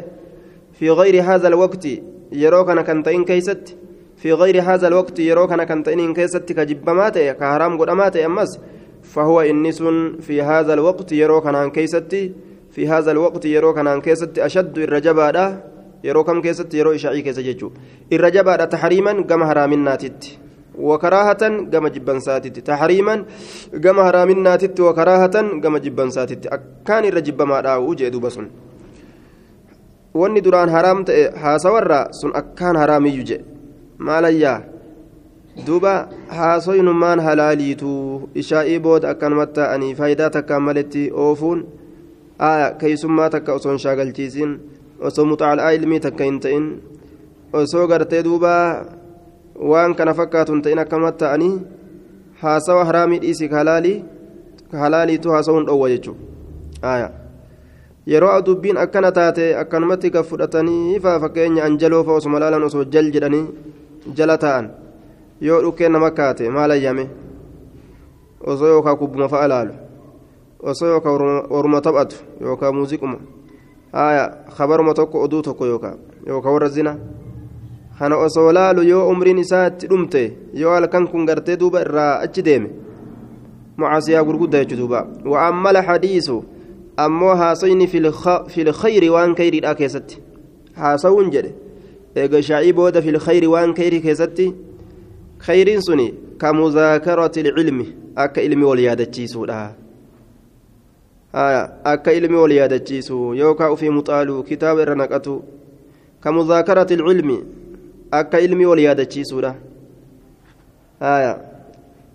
في 0.72 0.90
غير 0.90 1.22
هذا 1.22 1.48
الوقت 1.48 1.88
يروكنا 2.32 2.82
كنتين 2.82 3.24
كيست. 3.24 3.76
في 4.16 4.32
غير 4.32 4.62
هذا 4.62 4.88
الوقت 4.88 5.18
يروكنا 5.18 5.64
كنتين 5.64 6.14
كيست 6.14 6.52
كجبمات 6.52 7.18
كهرام 7.18 7.78
قدمات 7.80 8.16
أمس. 8.16 8.58
فهو 9.02 9.40
إنس 9.40 9.82
في 10.20 10.42
هذا 10.42 10.74
الوقت 10.74 11.12
يروكنا 11.12 11.68
كيست 11.68 12.30
في 12.70 12.88
هذا 12.88 13.10
الوقت 13.10 13.44
يروكنا 13.44 13.98
كيست 13.98 14.38
أشد 14.38 14.78
الرجبة 14.78 15.56
يروكم 16.04 16.40
كيست 16.40 16.74
يرو 16.74 16.92
إشعي 16.92 17.22
كيس 17.22 17.38
جيجو. 17.38 17.70
الرجبة 18.12 18.56
تحريما 18.56 19.22
كما 19.22 19.52
هرامناتت 19.52 20.38
وكراهة 20.78 21.42
كما 21.72 21.88
جبن 21.88 22.20
ساتت 22.20 22.58
تحريما 22.58 23.24
كما 23.84 24.02
هرامناتت 24.08 24.80
وكراهة 24.80 25.36
كما 25.62 25.78
جبن 25.78 26.10
ساتت 26.10 26.46
أكان 26.46 27.04
الرجب 27.04 27.42
ما 27.42 27.60
راو 27.60 27.94
جيدو 27.94 28.20
بسن 28.20 28.46
wanni 30.12 30.44
duraan 30.44 30.68
haraam 30.68 31.04
ta'e 31.08 31.32
haasawarraa 31.42 32.12
sun 32.12 32.36
akkaan 32.40 32.76
haraamiyyuu 32.76 33.24
jedhe 33.30 33.44
maalayyaa 34.08 34.60
duuba 35.66 35.92
haasoynumaan 36.38 37.20
halaaliitu 37.26 37.92
ishaa'ii 38.42 38.78
booda 38.86 39.10
akkanumatti 39.12 39.60
ta'anii 39.60 39.94
faayidaa 40.00 40.30
takkaan 40.36 40.66
maletti 40.68 41.04
oofuun 41.24 41.64
keeysummaa 42.82 43.30
takka 43.36 43.56
osoo 43.60 43.72
hin 43.72 43.82
shaagalchiisin 43.84 44.52
osoo 45.10 45.24
muxaala'aa 45.32 45.72
ilmii 45.78 46.00
takka 46.08 46.28
hin 46.28 46.40
ta'in 46.46 46.66
osoo 47.62 47.86
gartee 47.94 48.22
duuba 48.28 48.52
waan 49.70 49.94
kana 49.94 50.14
fakkaatu 50.14 50.52
hin 50.52 50.62
ta'in 50.62 50.78
akkanumatti 50.84 51.24
ta'anii 51.24 51.54
haasawa 52.42 52.84
haraamii 52.84 53.18
dhiisi 53.24 53.48
halaaliitu 54.82 55.30
haasawuun 55.30 55.66
dhoowwa 55.66 55.88
jechuudha 55.90 57.10
yeroo 58.06 58.40
dubbiin 58.46 58.76
akkana 58.84 59.12
taate 59.12 59.56
akkanumatti 59.56 60.10
kan 60.10 60.24
fudhatanii 60.24 61.00
faa 61.00 61.20
fakkeenya 61.20 61.64
anjaloo 61.64 62.04
fa'aa 62.04 62.16
osuma 62.22 62.40
laalan 62.40 62.64
osoo 62.68 62.84
jal 62.84 63.10
jedhanii 63.16 63.46
jala 64.20 64.38
ta'an 64.38 64.70
yoo 65.40 65.60
dhukkeen 65.62 65.92
nama 65.92 66.10
kaate 66.10 66.50
maal 66.50 66.70
ayyame 66.70 67.04
osoo 68.46 68.68
yookaan 68.74 68.98
kubbuma 68.98 69.28
fa'a 69.28 69.48
laalu 69.48 69.74
osoo 70.62 70.88
yookaan 70.88 71.46
orma 71.50 71.80
taphatu 71.80 72.16
yookaan 72.40 72.74
muuziquma 72.74 73.18
haaya 73.92 74.24
kabaruma 74.56 74.94
tokko 74.94 75.22
oduu 75.22 75.42
tokko 75.42 75.66
yookaan 75.66 75.98
warra 76.54 76.68
zina 76.68 76.96
kana 77.98 78.16
osoo 78.16 78.52
laalu 78.52 78.82
yoo 78.92 79.08
umriin 79.08 79.38
isaa 79.38 79.66
itti 79.66 79.86
dhumte 79.90 80.22
yoo 80.54 80.74
halkan 80.74 81.06
kun 81.08 81.26
gartee 81.26 81.56
duuba 81.56 81.80
irraa 81.86 82.14
achi 82.24 82.42
deeme 82.42 82.70
mucaasiyaa 83.76 84.24
gurguddaa 84.24 84.64
jechuudha 84.64 84.82
duuba 84.82 85.06
wa'ammala 85.32 85.82
hadiisu. 85.82 86.44
ammoo 86.96 87.34
haasayni 87.34 87.86
filkhayri 88.48 89.08
waan 89.10 89.34
kayriidha 89.34 89.74
keessatti 89.74 90.18
haasawuun 90.76 91.30
jedhe 91.30 91.52
eega 92.22 92.42
shaa'ii 92.48 92.72
booda 92.72 93.02
filkhayri 93.02 93.46
waan 93.46 93.74
kayrii 93.74 94.00
keessatti 94.06 94.54
khayriin 95.46 95.80
suni 95.86 96.14
ka 96.38 96.52
muzaakarati 96.52 97.40
ilcilmi 97.40 97.86
akka 98.16 98.42
ilmi 98.42 98.64
wal 98.64 98.78
yaadachiisuudha 98.78 99.72
akka 101.94 102.12
ilmi 102.12 102.36
wal 102.36 102.52
yaadachiisu 102.52 103.34
yookaa 103.40 103.70
ufii 103.72 103.90
muxaaluu 103.98 104.42
kitaaba 104.42 104.82
irra 104.82 104.94
naqatu 104.94 105.42
ka 106.20 106.32
muzaakarati 106.32 106.94
ilcilmi 106.94 107.38
akka 108.20 108.40
ilmi 108.40 108.66
wal 108.66 108.78
yaadachiisuudha 108.78 109.54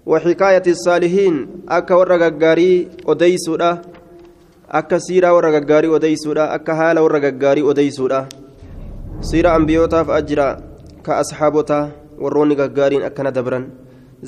وحكاية 0.07 0.63
الصالحين 0.67 1.35
أكا 1.67 1.95
ورقا 1.95 2.29
قاري 2.39 2.87
أديسودا 3.03 3.71
akka 4.67 4.99
siiraa 4.99 5.31
warra 5.31 5.51
gaggaarii 5.51 5.89
odeysuudha 5.95 6.51
akka 6.51 6.75
haala 6.75 7.01
warra 7.01 7.19
gaggaarii 7.23 7.63
odeysuudha 7.71 8.27
siira 9.29 9.53
ambiyootaaf 9.55 10.09
ajjira 10.09 10.47
ka 11.05 11.17
asxaabotaa 11.23 11.89
warroonni 12.19 12.55
gaggaariin 12.59 13.05
akkana 13.07 13.31
dabran 13.31 13.69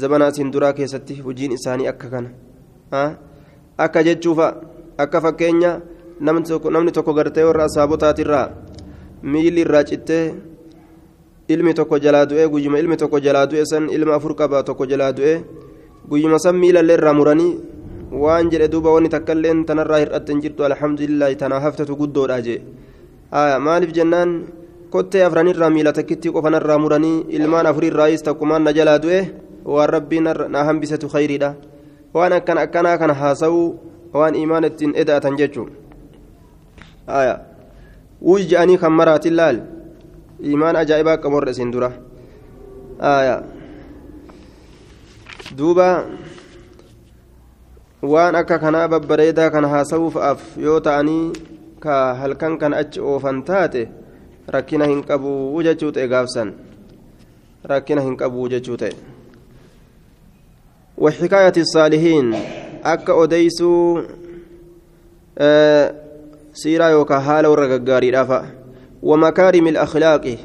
zabanaa 0.04 0.32
siin 0.32 0.52
duraa 0.54 0.72
keessatti 0.78 1.20
hojiin 1.26 1.52
isaanii 1.58 1.88
akka 1.92 2.08
kana 2.14 2.30
akka 3.78 4.04
jechuufa 4.08 4.48
akka 4.98 5.22
fakkeenya 5.22 5.72
namni 6.22 6.92
tokko 6.92 7.14
gartee 7.14 7.44
warra 7.44 7.68
ilmi 11.50 11.74
tokko 11.74 11.98
jalaa 12.00 12.25
du'e 12.29 12.46
guyyuma 12.53 12.79
ilmi 12.79 12.98
tokko 12.98 13.20
jalaa 13.20 13.46
du'e 13.51 13.65
san 13.65 13.89
ilma 13.89 14.15
afur 14.15 14.36
qaba 14.36 14.63
tokko 14.63 14.86
jalaa 14.91 15.12
du'e 15.18 15.34
guyyuma 16.10 16.39
san 16.39 16.56
miilallee 16.62 16.98
irraa 17.00 17.13
muranii 17.20 17.53
waan 18.24 18.50
jedhe 18.51 18.68
duuba 18.74 18.94
wanni 18.96 19.10
takkailleen 19.15 19.65
tanarraa 19.65 20.00
hir'atte 20.03 20.29
hin 20.34 20.41
jirtu 20.46 20.63
alhamdulillahi 20.70 21.36
tanaa 21.41 21.60
haftatu 21.65 21.96
guddoodha 22.01 22.38
jee 22.48 22.62
maaliif 23.68 23.91
jennaan 23.98 24.32
kottee 24.94 25.24
afranirraa 25.25 25.70
miila 25.70 25.94
takkitti 25.94 26.32
qofanarraa 26.38 26.77
muranii 26.86 27.25
ilmaan 27.39 27.65
afurirraayis 27.72 28.24
takkumaan 28.29 28.63
na 28.70 28.72
jalaa 28.79 28.98
du'e 29.03 29.20
waan 29.65 29.89
rabbiin 29.96 30.29
na 30.56 30.63
hambisetu 30.70 31.10
khayriidha 31.15 31.53
waan 32.13 32.34
akkan 32.39 32.58
akkanaa 32.65 32.98
kana 32.98 33.13
haasa'uu 33.13 33.68
waan 34.13 34.36
imaan 34.44 34.63
ittiin 34.70 34.94
eda'atan 35.03 35.38
jechuun 35.41 35.70
wuy 38.22 38.41
je'anii 38.50 38.77
kan 38.77 38.91
maraatin 39.01 39.36
laal 39.39 39.58
imaan 40.41 40.75
ajaa'ibaa 40.75 41.17
qaborra 41.17 41.51
isin 41.51 41.72
dura 41.72 41.91
duuba 45.58 46.05
waan 48.01 48.36
akka 48.36 48.60
kanaa 48.60 48.88
babbareedaa 48.88 49.50
kana 49.50 49.67
haasa'uufaaf 49.67 50.58
yoo 50.58 50.79
ta'anii 50.79 51.34
ka 51.79 52.15
halkan 52.15 52.58
kan 52.58 52.74
achi 52.74 53.00
oofan 53.01 53.43
taate 53.43 53.88
rakkina 54.48 54.86
hin 54.91 55.03
qabu 55.03 55.63
jechuu 55.63 55.91
ta'e 55.91 56.08
gaafsan 56.08 56.53
rakkina 57.63 58.01
hin 58.01 58.17
qabu 58.17 58.50
jechuu 58.50 58.77
ta'e 58.77 58.93
وحكاية 61.00 61.53
الصالحين 61.58 62.36
أكا 62.84 63.24
أديسو 63.24 64.01
آه 65.38 65.96
سيرا 66.53 66.88
يوكا 66.88 67.19
حال 67.19 67.48
ورقاقاري 67.48 68.10
رافا 68.10 68.59
ومكارم 69.03 69.68
الأخلاق 69.68 70.38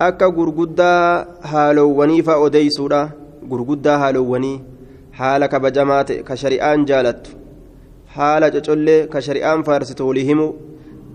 أكا 0.00 0.26
غرغدا 0.26 0.94
حالووني 1.42 2.22
فأديسو 2.22 2.86
را 2.86 3.10
غرغدا 3.50 3.94
ka 5.18 6.34
shari'aan 6.36 6.86
jaalattu 6.86 7.30
haala 8.16 8.50
cocollee 8.54 9.08
ka 9.12 9.18
shari'aan 9.26 9.64
faarsitu 9.66 10.06
walii 10.08 10.26
himu 10.30 10.46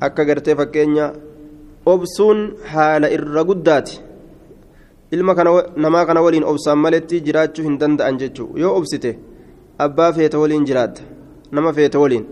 akka 0.05 0.25
gartee 0.25 0.55
fakkeenya 0.59 1.05
obsuun 1.85 2.39
haala 2.73 3.11
irra 3.15 3.43
guddaati 3.49 4.01
ilma 5.15 5.33
namaa 5.85 6.05
kana 6.05 6.21
waliin 6.25 6.43
obsaan 6.51 6.79
maletti 6.85 7.21
jiraachuu 7.27 7.63
hin 7.67 7.79
danda'an 7.81 8.19
jechuu 8.21 8.49
yoo 8.63 8.75
obsite 8.79 9.11
abbaa 9.85 10.11
feete 10.17 10.37
waliin 10.43 10.65
jiraatta 10.69 11.01
nama 11.51 11.73
feete 11.73 11.97
waliin 12.03 12.25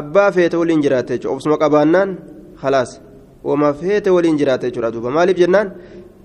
abbaa 0.00 0.30
feete 0.36 0.56
waliin 0.56 0.82
jiraatta 0.86 1.14
jechuudha 1.14 1.34
obsuma 1.36 1.58
qabaannaan 1.62 2.16
halaas 2.62 3.00
wama 3.48 3.72
feete 3.80 4.10
waliin 4.10 4.38
jiraatta 4.40 4.66
jechuudha 4.68 4.90
duuba. 4.92 5.10
Maaliif 5.10 5.38
jennaan? 5.38 5.68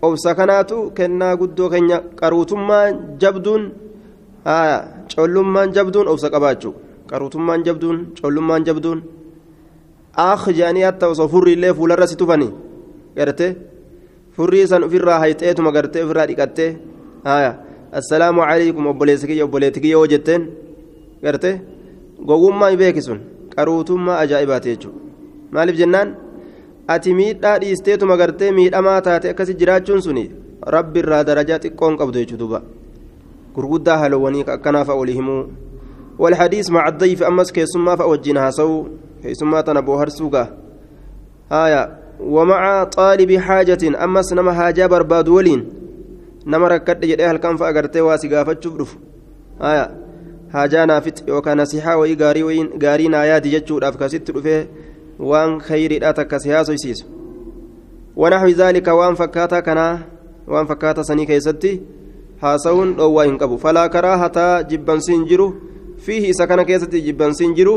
Obsa 0.01 0.35
kanaatu 0.35 0.91
kennaa 0.97 1.35
guddoo 1.37 1.69
keenya 1.69 1.97
qaruutummaa 2.19 2.85
jabduun 3.21 3.63
collummaan 5.15 5.73
jabduun 5.75 6.07
obsa 6.07 6.29
qabaachuu 6.33 6.73
qaruutummaan 7.09 7.63
jabduun 7.65 7.97
collummaan 8.21 8.65
jabduun. 8.65 9.03
Akh 10.17 10.47
jedhanii 10.57 10.87
hatta 10.89 11.07
osoo 11.13 11.27
furrii 11.27 11.53
illee 11.57 11.73
fuularra 11.73 12.07
si 12.07 12.15
tufanii? 12.21 12.51
Garte 13.15 13.45
furrii 14.35 14.67
san 14.67 14.83
ofirraa 14.83 15.19
hayxeetuma 15.19 15.71
gartee 15.71 16.03
ofirraa 16.03 16.27
dhiqattee? 16.27 16.71
Assalaamu 17.99 18.41
alaykum 18.41 18.87
obboleessi 18.87 19.27
kiyya 19.27 19.45
obboleetti 19.45 19.81
kiyya 19.81 19.97
yoo 19.99 20.07
jetteen? 20.07 20.49
Garte 21.23 21.61
gowwummaa 22.25 22.71
sun 23.01 23.19
qaruutummaa 23.55 24.17
ajaa'ibaati 24.23 24.69
jechuudha. 24.69 24.99
Maaliif 25.51 25.77
jennaan 25.77 26.15
ati 26.93 27.17
miidhaa 27.19 27.57
dhiisteetuma 27.63 28.19
gartee 28.21 28.51
miidhamaa 28.59 29.01
taate 29.07 29.33
akkasi 29.33 29.59
jiraachuun 29.63 30.01
suni 30.07 30.29
rabbi 30.77 31.03
irraa 31.03 31.23
darajaa 31.31 31.63
xiqqoon 31.65 31.99
qabdu 32.03 32.23
jechuudha 32.23 32.61
gurguddaa 33.55 33.99
haalowwanii 34.03 34.47
akkanaaf 34.55 34.89
olii 35.01 35.19
himuu. 35.19 35.43
والحديث 36.21 36.69
مع 36.69 36.87
الضيف 36.87 37.23
أمس 37.23 37.51
كيسما 37.51 37.95
فأوجينها 37.95 38.49
سو 38.49 38.87
كيسما 39.23 39.61
تنبو 39.61 39.95
هرسوغا 39.95 40.57
آية 41.51 41.97
ومع 42.19 42.83
طالب 42.83 43.37
حاجة 43.37 44.03
أمس 44.03 44.33
نما 44.33 44.53
حاجة 44.53 44.85
برباد 44.85 45.29
ولين 45.29 45.69
نما 46.47 46.67
ركد 46.67 46.99
جدي 46.99 47.25
هل 47.25 47.37
كان 47.37 47.57
فأغرتي 47.57 48.01
واسي 48.01 48.27
غافت 48.29 48.63
شبرف 48.63 48.97
آية 49.61 49.91
حاجة 50.53 50.85
نافت 50.85 51.27
يوكا 51.27 51.53
نصيحة 51.53 51.97
وي 51.97 52.13
غاري 52.15 52.43
وين 52.43 52.69
غاري 52.83 53.07
نايات 53.07 53.47
جتشو 53.47 53.77
أفكاسيت 53.77 54.31
رفيه 54.31 54.67
وان 55.21 55.61
خيري 55.61 55.99
لا 55.99 56.11
تكسيها 56.11 56.63
سيسيس 56.63 57.05
ونحو 58.15 58.47
ذلك 58.47 58.87
وان 58.87 59.15
فكاتا 59.15 59.59
كنا 59.59 59.99
وان 60.47 60.65
فكاتا 60.65 61.01
سني 61.03 61.25
كيستي 61.25 61.81
haasawuun 62.41 62.95
dhoowwaa 62.97 63.23
hin 63.25 63.37
qabu 63.37 63.57
falaa 63.63 63.89
karaahata 63.95 64.63
jibbansiin 64.69 65.25
jiru 65.31 65.45
fiihi 66.05 66.29
isa 66.33 66.47
kana 66.47 66.63
keessatti 66.65 67.01
jibbansiin 67.07 67.53
jiru 67.59 67.73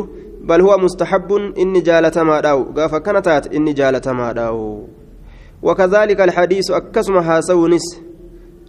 bal 0.50 0.62
huwa 0.66 0.78
mustaxabbun 0.84 1.52
inni 1.64 1.82
jaalatamaadhaawu 1.88 2.64
gaafa 2.78 3.00
kana 3.00 3.22
taate 3.22 3.56
inni 3.56 3.74
jaalatamaadhaawu 3.80 4.88
وكذلك 5.64 6.20
الحديث 6.20 6.70
أكسم 6.70 7.16
هاسونس 7.16 8.00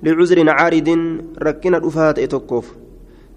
لعذر 0.03 0.50
عارض 0.50 0.89
ركنا 1.38 1.79
دفات 1.79 2.20
إتوكوف 2.20 2.75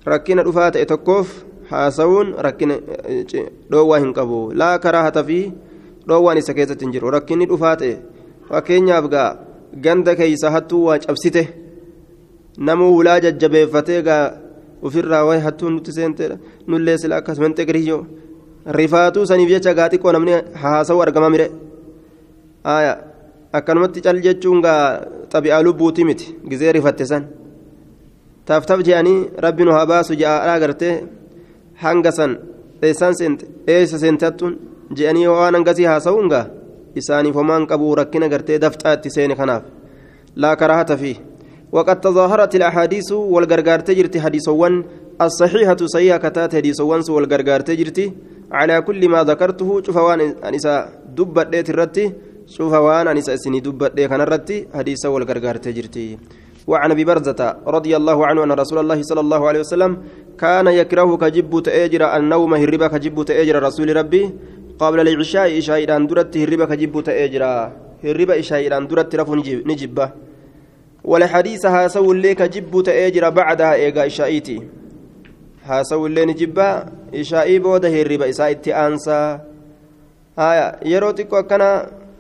ركنا 0.09 0.43
دفات 0.43 0.77
إتوكوف 0.77 1.45
haasawuun 1.71 2.35
rakkina 2.47 2.75
eh, 3.09 3.47
dhoowwaa 3.71 3.99
hin 3.99 4.13
qabu. 4.15 4.53
Laa 4.55 4.79
karaa 4.79 5.03
hataa 5.03 5.25
fi 5.25 5.39
dhoowwaan 6.09 6.39
isa 6.39 6.55
keessatti 6.55 6.85
hin 6.85 6.93
jiru. 6.93 7.11
Rakkinni 7.11 7.47
dhufaa 7.49 7.77
ta'e 7.77 7.97
fakkeenyaaf 8.49 9.09
gaa 9.15 9.31
ganda 9.87 10.15
keeysa 10.17 10.51
hattuu 10.51 10.85
waa 10.85 10.99
cabsite 10.99 11.43
namuu 12.59 12.93
hulaa 12.95 13.21
jajjabeeffatee 13.21 14.03
gaa 14.03 14.23
ofirraa 14.83 15.25
wayi 15.25 15.41
hattuun 15.47 15.75
nuti 15.75 15.93
seentedha 15.99 16.39
nullee 16.67 16.97
sila 16.99 17.17
akkas 17.17 17.39
menxeqriyyoo 17.45 18.01
rifaatuu 18.81 19.27
saniif 19.27 19.51
jecha 19.55 19.75
gaa 19.75 19.89
xiqqoo 19.93 20.13
namni 20.13 20.41
haasawuu 20.63 21.03
argamaa 21.03 21.31
mire. 21.31 21.51
Akkanumatti 23.53 24.01
cal 24.05 24.21
jechuun 24.21 24.61
gaa 24.63 24.81
xabi'aa 25.33 25.63
lubbuuti 25.63 26.05
miti 26.05 26.35
gizee 26.49 26.73
rifatte 26.73 27.05
san. 27.07 27.25
Taaf 28.45 28.67
taaf 28.67 28.81
je'anii 28.87 29.21
rabbi 29.45 29.65
nu 29.65 29.73
haa 29.73 29.87
baasu 29.87 30.15
ja'a 30.23 30.53
agartee. 30.55 30.97
Hanga 31.83 32.13
san 32.19 32.33
eessa 32.83 33.99
seente 33.99 34.25
hattuun 34.29 34.55
je'anii 34.97 35.27
waan 35.35 35.55
hangasii 35.59 35.89
haasa'uun 35.93 36.29
gaa 36.35 36.47
isaaniif 37.01 37.35
homaan 37.41 37.67
qabu 37.71 37.95
rakkina 38.01 38.29
gartee 38.35 38.59
dafxaa 38.65 38.95
itti 38.99 39.11
seene 39.17 39.35
kanaaf. 39.41 39.65
Laa 40.43 40.55
karaahata 40.57 40.97
fi 41.03 41.13
وقد 41.73 42.01
تظاهرت 42.01 42.55
الأحاديث 42.55 43.13
والغرغار 43.13 43.81
تجرتي 43.81 44.21
حديثوان 44.21 44.85
الصحيحة 45.21 45.77
صحيحة 45.95 46.17
كتات 46.17 46.55
حديثوان 46.57 47.01
والغرغار 47.09 47.61
تجرتي 47.61 48.13
على 48.53 48.81
كل 48.83 49.09
ما 49.09 49.21
ذكرته 49.25 49.83
شوفوان 49.87 50.21
أنسا 50.21 50.75
دبت 51.17 51.47
ديت 51.53 51.71
الرتي 51.71 52.05
شوفوان 52.47 53.09
أنسا 53.09 53.37
سني 53.37 53.61
دبت 53.61 53.93
ديت 53.97 54.11
كان 54.11 54.21
الرتي 54.21 54.67
حديث 54.75 55.07
والغرغار 55.07 55.57
تجرتي 55.57 56.19
وعن 56.69 56.91
أبي 56.91 57.05
برزة 57.05 57.41
رضي 57.77 57.93
الله 57.97 58.19
عنه 58.27 58.41
أن 58.45 58.53
رسول 58.53 58.79
الله 58.85 58.99
صلى 59.03 59.21
الله 59.21 59.43
عليه 59.49 59.61
وسلم 59.65 59.93
كان 60.39 60.67
يكره 60.81 61.11
كجب 61.17 61.53
تأجر 61.67 62.03
النوم 62.17 62.55
هربا 62.55 62.87
كجب 62.95 63.17
تأجر 63.31 63.57
رسول 63.63 63.89
ربي 63.97 64.23
قبل 64.79 64.99
العشاء 65.01 65.57
عشاء 65.57 65.79
إلى 65.85 65.95
درت 66.07 66.37
هربا 66.37 66.65
كجب 66.71 66.95
تأجر 67.09 67.43
هربا 68.05 68.35
عشاء 68.41 68.61
إلى 68.67 68.77
درت 68.87 69.11
رف 69.17 69.31
نجبه 69.71 70.09
والحديث 71.05 71.67
هاسو 71.67 72.13
اللي 72.13 72.35
كجب 72.35 72.83
تأجر 72.89 73.25
بعدها 73.31 73.75
إيغا 73.75 74.07
إشائيتي. 74.07 74.59
هاسو 75.65 76.07
اللي 76.07 76.25
نجبا 76.25 76.69
إشائي 77.15 77.59
بودا 77.59 77.89
هربا 77.89 78.29
إسائتي 78.29 78.75
أنسى. 78.75 79.39
هايا 80.39 80.67
يروتيكو 80.85 81.37
أكنا 81.39 81.71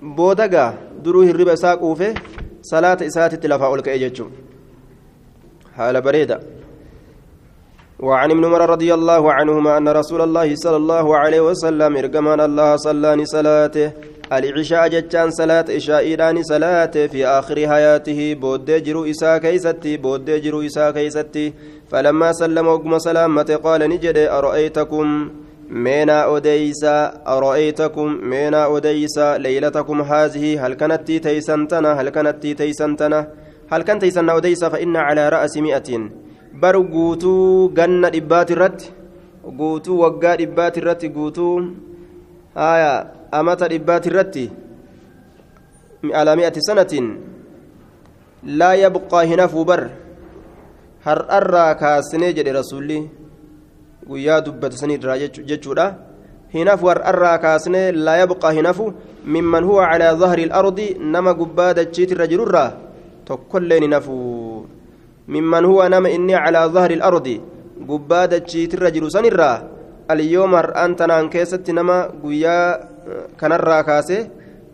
بودغا 0.02 0.66
درو 1.04 1.22
هربا 1.22 1.54
ساقوفه 1.54 2.14
إساتي 3.02 3.48
لفا 3.48 3.66
أولك 3.66 3.88
إيجتشو 3.88 4.26
حال 5.76 6.00
بريدة 6.00 6.40
وعن 8.00 8.30
ابن 8.30 8.44
عمر 8.44 8.70
رضي 8.70 8.94
الله 8.94 9.32
عنهما 9.32 9.76
أن 9.78 9.88
رسول 9.88 10.20
الله 10.20 10.54
صلى 10.54 10.76
الله 10.76 11.16
عليه 11.16 11.40
وسلم 11.40 11.96
إرجمان 11.96 12.40
الله 12.40 12.76
صلى 12.76 13.24
صلاته 13.26 13.92
العشاء 14.32 14.88
جتان 14.88 15.30
صلاة 15.30 15.64
إشاء 15.70 15.98
إيراني 15.98 16.42
صلاة 16.42 16.94
في 17.12 17.26
آخر 17.26 17.68
حياته 17.68 18.34
بود 18.34 18.70
جرو 18.70 19.04
إساء 19.04 19.38
كيستي 19.38 19.96
بود 19.96 20.30
جرو 20.30 20.62
إساء 20.62 20.90
كيستي 20.90 21.52
فلما 21.90 22.32
سلم 22.32 22.66
وقم 22.66 22.98
سلامة 22.98 23.60
قال 23.64 23.80
نجد 23.90 24.16
أرأيتكم 24.18 25.30
مينا 25.70 26.24
أوديسا 26.24 27.22
أرأيتكم 27.26 28.08
مينا 28.22 28.64
أوديسا 28.64 29.38
ليلتكم 29.38 30.02
هذه 30.02 30.66
هل 30.66 30.74
كانت 30.74 31.12
تيسنتنا 31.12 32.00
هل 32.00 32.08
كانت 32.08 32.46
تيسنتنا 32.46 33.28
هل 33.72 33.82
كانت 33.82 34.00
تيسن 34.00 34.28
أوديسا 34.28 34.68
فإن 34.68 34.96
على 34.96 35.28
رأس 35.28 35.56
مئة 35.56 35.90
بر 36.54 36.76
قوتو 36.76 37.68
جنة 37.68 38.08
إبات 38.08 38.50
الرد 38.50 38.80
قوتو 39.58 39.92
وقا 40.02 40.34
إبات 40.34 40.78
الرد 40.78 41.02
قوتو 41.16 41.48
آية 42.56 42.92
أمت 43.34 43.62
إبات 43.62 44.06
الرد 44.06 44.36
على 46.04 46.36
مئة 46.36 46.56
سنة 46.68 46.92
لا 48.42 48.72
يبقى 48.74 49.26
هنا 49.26 49.46
فبر 49.46 49.90
هر 51.06 51.18
أرى 51.36 51.74
كاسني 51.74 52.30
رسولي 52.58 53.17
guyyaa 54.08 54.40
dubbata 54.46 54.76
sanirraa 54.82 55.18
jechuudha 55.50 55.86
hinafu 56.54 56.90
har'arraa 56.90 57.38
kaasnee 57.44 57.92
laa 57.92 58.16
yabqaa 58.22 58.52
hinafu 58.58 58.92
mimman 59.34 59.64
huwa 59.68 59.88
calaa 59.90 60.14
dahri 60.22 60.42
ilardi 60.48 60.86
nama 61.14 61.34
gubbaa 61.40 61.74
dachiitirra 61.78 62.26
jirurraa 62.32 62.70
tokkolleen 63.24 63.82
hinafu 63.86 64.16
mimman 65.28 65.66
huwa 65.70 65.88
nama 65.88 66.10
inni 66.16 66.32
calaa 66.44 66.68
dahri 66.76 66.94
ilardi 66.98 67.40
gubbaa 67.90 68.26
dachiitirra 68.34 68.90
jiru 68.90 69.10
sanirraa 69.16 69.56
alyooma 70.08 70.56
har'aan 70.62 70.96
tanaan 70.96 71.28
keessatti 71.34 71.72
nama 71.78 71.96
guyyaa 72.22 72.78
kanarraa 73.36 73.82
kaase 73.88 74.16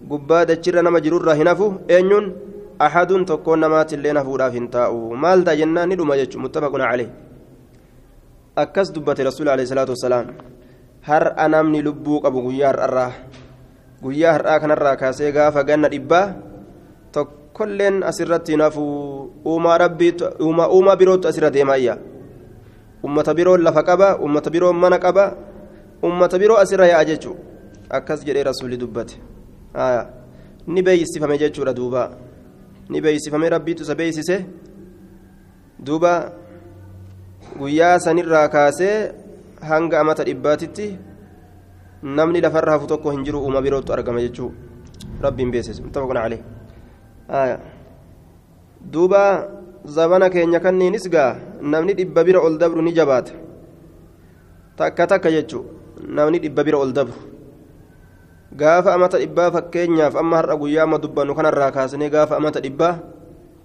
gubbaa 0.09 0.45
dachirra 0.51 0.83
nama 0.87 1.01
jirurraa 1.05 1.35
hinafu 1.41 1.67
eenyuun 1.97 2.33
axadun 2.87 3.27
tokkoon 3.31 3.61
namaatillee 3.65 4.15
hafuudhaaf 4.21 4.55
hin 4.59 4.71
taa'u 4.75 4.99
maal 5.25 5.45
jennaan 5.61 5.89
ni 5.89 5.99
dhuma 6.01 6.19
jechuun 6.21 6.45
muttafaquna 6.47 6.91
calee 6.91 7.09
akkas 8.57 8.93
dubbate 8.95 9.27
rasuul 9.27 9.49
alayhi 9.51 9.69
salaatu 9.69 9.93
wasalaam 9.99 10.31
har'a 11.03 11.49
namni 11.49 11.83
lubbuu 11.83 12.21
qabu 12.23 12.43
guyyaa 12.47 12.71
har'arraa 12.71 13.13
guyyaa 14.03 14.33
har'aa 14.39 14.61
kanarraa 14.61 14.97
kaasee 14.97 15.33
gaafa 15.33 15.65
ganna 15.65 15.89
dhibbaa 15.91 16.27
tokkolleen 17.13 18.03
asirratti 18.03 18.53
hinafu 18.53 18.83
uumaa 19.45 20.97
birootu 20.97 21.29
asirra 21.29 21.51
deemaayya 21.51 21.99
ummata 23.03 23.35
biroon 23.35 23.63
lafa 23.63 23.83
qaba 23.83 24.19
ummata 24.19 24.51
biroon 24.51 24.77
mana 24.77 24.99
qaba 24.99 25.37
ummata 26.03 26.39
biroo 26.39 26.57
asirra 26.57 26.87
yaa'a 26.87 27.05
jechuu 27.05 27.37
akkas 27.91 28.25
jedhee 28.25 28.45
rasuulli 28.51 28.77
dubbate 28.79 29.19
ni 30.67 30.83
beeysifame 30.83 31.39
jechuudha 31.39 31.75
duuba 31.75 32.11
ni 32.89 33.01
beeysifame 33.01 33.49
rabbiitu 33.49 33.83
isa 33.83 33.95
beeysise 33.95 34.47
duuba 35.79 36.33
guyyaa 37.59 37.99
sanirraa 38.05 38.49
kaasee 38.49 39.13
hanga 39.71 40.01
amata 40.01 40.25
dhibbaatitti 40.29 40.87
namni 42.03 42.41
lafarra 42.45 42.73
hafu 42.77 42.87
tokko 42.87 43.11
hin 43.15 43.25
jiru 43.25 43.41
uuma 43.41 43.63
birootu 43.63 43.93
argama 43.93 44.21
jechuu 44.21 44.51
rabbiin 45.23 45.51
beeksise. 45.51 45.83
Muttafaqun 45.83 46.17
calee 46.17 46.41
duuba 48.93 49.49
zabana 49.87 50.29
keenya 50.31 50.61
kanniinis 50.61 51.09
gaa 51.09 51.37
namni 51.63 51.95
dhibba 51.95 52.25
bira 52.25 52.41
ol 52.41 52.59
dabru 52.59 52.83
ni 52.83 52.93
jabaata. 52.93 53.33
Takka 54.77 55.07
takka 55.07 55.31
jechuu 55.31 55.65
namni 56.09 56.39
dhibba 56.41 56.65
bira 56.65 56.79
ol 56.79 56.93
dabru. 56.93 57.17
Gaafa 58.55 58.95
amata 58.95 59.19
dhibbaa 59.19 59.51
fakkeenyaaf 59.51 60.15
amma 60.17 60.37
har'a 60.43 60.57
guyyaa 60.57 60.85
amma 60.87 60.99
dubbannu 60.99 61.35
kanarraa 61.35 61.71
kaasnee 61.75 62.11
gaafa 62.11 62.37
amata 62.37 62.61
dhibbaa 62.61 62.99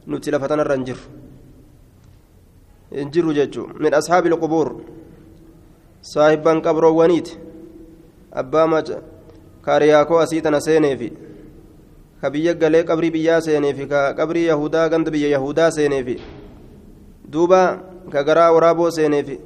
nuti 0.08 0.32
lafa 0.32 0.48
tanarra 0.50 0.76
hin 0.76 0.86
jirru 0.86 1.06
jiru 2.92 3.34
jechuun. 3.34 3.74
Min 3.80 3.94
ashaabi 3.94 4.30
qubuur. 4.30 4.82
Saahibban 6.02 6.62
qabroowwaniiti 6.62 7.38
abbaa 8.32 8.68
maca. 8.68 9.02
Kaariyaakoo 9.62 10.20
asii 10.20 10.42
tana 10.42 10.62
seeneefi. 10.62 11.14
Ka 12.22 12.30
biyya 12.30 12.54
galee 12.54 12.84
qabrii 12.84 13.12
biyyaa 13.12 13.42
seeneefi. 13.42 13.88
Ka 13.88 14.14
qabrii 14.14 14.46
yahudaa 14.48 14.90
ganda 14.90 15.12
biyya 15.12 15.30
yahudaa 15.30 15.72
seeneefi. 15.72 16.18
Duuba 17.32 17.80
ka 18.12 18.24
garaa 18.24 18.52
waraaboo 18.52 18.92
seeneefi. 18.92 19.40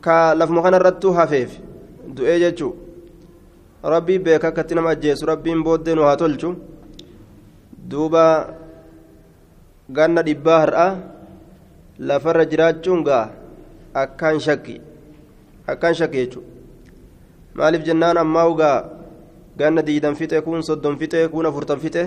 Ka 0.00 0.34
lafuma 0.34 0.62
kanarrattuu 0.62 1.12
hafeef 1.12 1.58
du'ee 2.16 2.38
jechuu. 2.40 2.74
Rabbii 3.82 4.18
beeka 4.18 4.48
akkatti 4.48 4.74
nama 4.74 4.90
ajjeesu. 4.90 5.26
Rabbiin 5.26 5.62
booddee 5.62 5.94
nu 5.94 6.02
haa 6.02 6.16
tolchu. 6.16 6.56
Duuba 7.88 8.54
ganna 9.90 10.22
dhibbaa 10.22 10.60
har'a 10.60 10.86
lafarra 11.98 12.44
jiraachuun 12.44 13.04
gaa 13.04 13.30
akkaan 13.94 14.40
shakki 14.40 14.80
akkaan 15.66 15.94
shakki 15.94 16.18
jechuudha 16.26 16.50
maaliif 17.54 17.84
jennaan 17.86 18.18
ammaa 18.18 18.46
ugaa 18.50 18.78
ganna 19.58 19.82
diidan 19.86 20.16
fixe 20.18 20.40
kun 20.46 20.62
soddon 20.62 20.98
fixe 20.98 21.28
kun 21.30 21.46
afurtan 21.46 21.78
fixe 21.78 22.02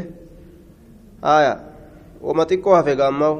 haaya 1.21 1.54
wama 2.21 2.43
xiqqoo 2.50 2.76
hafe 2.76 2.95
gaa 2.95 3.08
ammaa 3.13 3.36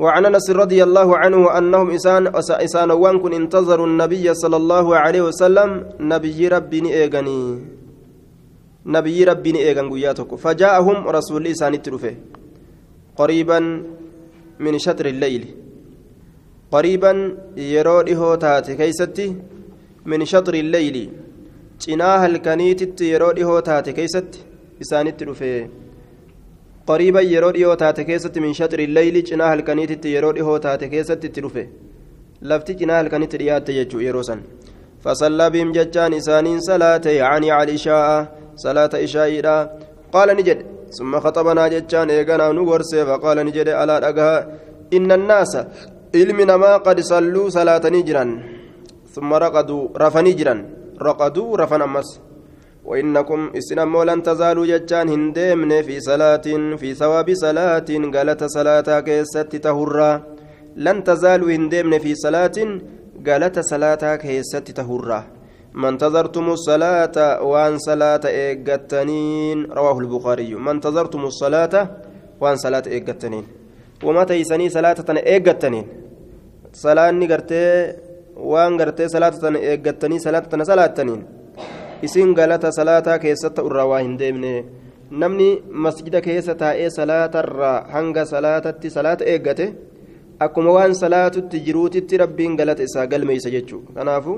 وعن 0.00 0.26
انس 0.26 0.50
رضي 0.56 0.80
الله 0.80 1.08
عنه 1.22 1.40
انهم 1.58 1.88
اسان 1.92 2.32
اسان 2.32 2.90
وانكن 2.90 3.32
انتظروا 3.36 3.86
النبي 3.86 4.34
صلى 4.34 4.56
الله 4.56 4.86
عليه 4.96 5.22
وسلم 5.28 5.70
نبي 6.00 6.48
ربي 6.48 6.78
ايغني 6.88 7.40
نبي 8.86 9.18
ربي 9.24 9.50
غياتك 9.92 10.30
فجاءهم 10.34 10.96
رسول 11.08 11.46
اسان 11.52 11.82
ترفه 11.84 12.14
قريبا 13.20 13.58
من 14.64 14.74
شطر 14.84 15.06
الليل 15.14 15.44
قريبا 16.74 17.12
يرو 17.74 17.98
هو 18.20 18.34
تاتي 18.44 18.74
كيستي 18.80 19.26
من 20.10 20.20
شطر 20.32 20.54
الليل 20.64 20.96
keessatti 23.98 24.38
isaanitti 24.84 25.26
dhufe 25.28 25.50
qariiban 26.88 27.26
yeroo 27.32 27.52
dhihoo 27.56 27.76
taate 27.82 28.02
keessatti 28.08 28.42
min 28.44 28.52
shaxri 28.58 28.86
leyli 28.96 29.22
cinaa 29.30 29.50
halkaniititti 29.52 30.12
yeroo 30.14 30.32
dhihoo 30.38 30.58
taate 30.66 30.86
keessatti 30.94 31.30
itti 31.30 31.44
dhufe 31.44 31.64
lafti 32.52 32.78
cinaa 32.80 32.98
halkanitti 33.02 33.40
dhiyaatte 33.42 33.78
jechuu 33.78 34.02
yeroo 34.08 34.26
san 34.30 34.42
فصلى 35.04 35.50
بهم 35.50 35.72
ججان 35.72 36.12
إسانين 36.20 36.60
صلاة 36.60 37.06
يعني 37.22 37.50
على 37.50 37.70
الإشاء 37.70 38.08
صلاة 38.56 38.92
إشاء 38.94 39.28
قال 40.12 40.28
نجد 40.36 40.58
ثم 40.98 41.12
خطبنا 41.20 41.68
ججان 41.68 42.10
إيقنا 42.10 42.52
نورسي 42.52 43.04
فقال 43.08 43.38
نجد 43.46 43.68
ألا 43.68 43.96
أقها 44.08 44.36
إن 44.96 45.12
الناس 45.12 45.52
علمنا 46.14 46.56
ما 46.56 46.76
قد 46.76 47.00
صلوا 47.00 47.48
صلاة 47.48 47.84
نجرا 47.96 48.24
ثم 49.14 49.30
رقدوا 49.44 49.88
رفا 50.02 50.20
نجرا 50.20 50.54
رقدوا 51.02 51.56
رفا 51.56 51.84
أمس. 51.84 52.10
وإنكم 52.84 53.50
إسلام 53.58 54.02
لن 54.02 54.22
تزالوا 54.22 54.66
ججان 54.66 55.08
هندمن 55.08 55.82
في 55.82 56.00
صلاة 56.00 56.46
في 56.80 56.94
ثواب 56.94 57.34
صلاة 57.34 57.88
قالت 58.14 58.44
صلاة 58.44 59.00
كيست 59.00 59.56
تهرى 59.56 60.22
لن 60.76 61.04
تزالوا 61.04 61.50
هندمن 61.50 61.98
في 61.98 62.14
صلاة 62.14 62.58
قالت 63.26 63.58
صلاة 63.58 64.16
كيست 64.16 64.66
تهرى 64.78 65.24
ما 65.74 65.88
انتظرتم 65.88 66.50
الصلاة 66.50 67.42
وان 67.42 67.78
صلاة 67.78 68.20
إيقتنين 68.26 69.58
رواه 69.72 69.98
البخاري 69.98 70.54
ما 70.54 70.70
انتظرتم 70.70 71.24
الصلاة 71.24 71.74
وان 72.40 72.56
صلاة 72.56 72.82
إيقتنين 72.86 73.44
وما 74.04 74.24
تيسني 74.24 74.68
صلاة 74.68 74.96
إيقتنين 75.08 75.86
صلاة 76.72 77.10
نقرتي 77.10 77.92
وان 78.36 78.80
قرتي 78.80 79.08
صلاة 79.08 79.34
إيقتني 79.44 80.18
صلاة 80.18 80.44
صلاة 80.62 80.94
isin 82.02 82.32
galata 82.34 82.72
salaataa 82.72 83.18
keessatti 83.22 83.62
irraa 83.68 83.84
waa 83.90 84.00
hin 84.00 84.16
deemne 84.20 84.52
namni 85.22 85.48
masjida 85.86 86.22
keessa 86.26 86.54
taa'ee 86.62 86.88
salaatarraa 86.94 87.74
hanga 87.94 88.24
salaatatti 88.30 88.92
salaata 88.94 89.28
eeggate 89.32 89.66
akkuma 90.46 90.72
waan 90.76 90.94
salaatutti 91.02 91.60
jiruutitti 91.66 92.20
rabbiin 92.22 92.56
galata 92.60 92.86
isaa 92.88 93.06
galmeeysa 93.12 93.52
jechuudha 93.56 93.92
kanaafu 93.98 94.36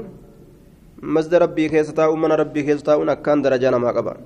masjida 1.02 1.38
rabbii 1.38 1.68
keessa 1.68 1.92
taa'uun 1.92 2.20
mana 2.20 2.36
rabbii 2.36 2.64
keessa 2.64 2.84
taa'uun 2.84 3.08
akkaan 3.08 3.42
darajaa 3.42 3.70
namaa 3.70 3.92
qaba 3.92 4.16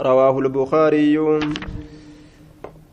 رواه 0.00 0.38
البخاري. 0.38 1.18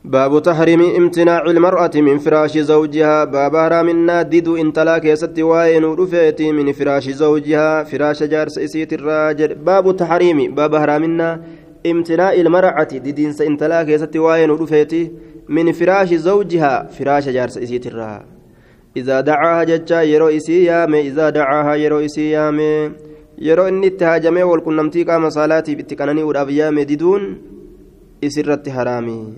باب 0.06 0.42
تحريم 0.42 0.82
امتناع 0.82 1.42
المرأة 1.42 1.92
من 1.96 2.18
فراش 2.18 2.58
زوجها. 2.58 3.24
باب 3.24 3.56
هرامنا 3.56 4.22
ديدو 4.22 4.56
انتلا 4.58 4.98
كيست 4.98 5.40
واين 5.40 5.84
رفيتي 5.84 6.52
من 6.52 6.72
فراش 6.72 7.10
زوجها. 7.10 7.84
فراش 7.84 8.24
جارس 8.24 8.58
إسيت 8.58 8.94
الراجل 8.94 9.56
باب 9.56 9.96
تحريم 9.98 10.56
باب 10.56 10.76
هرامنا 10.76 11.42
امتناع 11.86 12.34
المرأة 12.34 12.84
ديدين 12.84 13.34
انتلا 13.42 13.84
كيست 13.84 14.16
واين 14.18 14.52
رفيتي 14.52 15.12
من 15.50 15.72
فراش 15.72 16.14
زوجها. 16.14 16.88
فراش 16.88 17.30
جارس 17.30 17.58
إسيت 17.58 17.88
الراجل 17.88 18.41
إذا 18.98 19.22
دعاها 19.22 19.64
ججا 19.64 20.02
يرو 20.02 20.28
إسي 20.28 20.64
يامي 20.64 21.02
إذا 21.02 21.30
دعاها 21.30 21.76
يرو 21.76 22.00
إسي 22.00 22.32
يامي. 22.32 22.92
يرو 23.38 23.68
إني 23.68 23.88
اتهاجمي 23.88 24.44
والكنمتي 24.44 25.04
قام 25.04 25.30
صلاتي 25.30 25.76
باتكنني 25.76 26.24
ودابيامي 26.24 26.84
ديدون 26.84 27.24
إسرت 28.24 28.70
حرامي. 28.70 29.34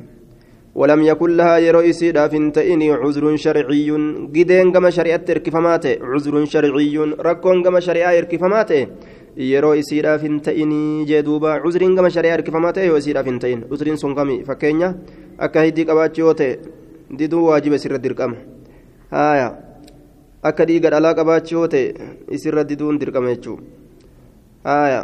ولم 0.76 1.02
يكن 1.04 1.38
لها 1.38 1.58
يرو 1.58 1.80
إسي 1.80 2.12
دافنتئني 2.12 2.92
عذر 2.92 3.36
شرعي. 3.36 3.90
قدين 4.36 4.72
قم 4.74 4.90
شريعة 4.90 5.26
إركفمات 5.30 5.86
عذر 6.02 6.46
شرعي. 6.46 6.98
ركون 7.28 7.64
قم 7.64 7.80
شريعة 7.80 8.18
إركفمات 8.18 8.72
yeroo 9.34 9.74
isiidhaaf 9.74 10.22
hin 10.22 10.40
ta'inii 10.46 11.06
jee 11.10 11.26
duuba 11.26 11.60
cuzriin 11.64 11.96
gama 11.96 12.10
shari'aa 12.14 12.36
hirkifamaa 12.38 12.74
ta'e 12.78 12.86
yoo 12.86 12.98
isiidhaaf 13.02 13.26
hin 13.26 13.40
ta'in 13.42 13.64
cuzriin 13.70 13.98
sun 13.98 14.14
kami 14.14 14.44
fakkeenya 14.46 14.94
akka 15.38 15.66
haya 19.16 19.50
akka 20.52 20.66
dhiiga 20.70 20.94
dhalaa 20.94 21.18
qabaachuu 21.20 21.58
yoo 21.58 21.68
ta'e 21.74 21.84
isirra 22.38 22.70
diduun 22.70 23.02
dirqama 23.02 23.36
jechuu 23.36 23.60
haya 24.70 25.04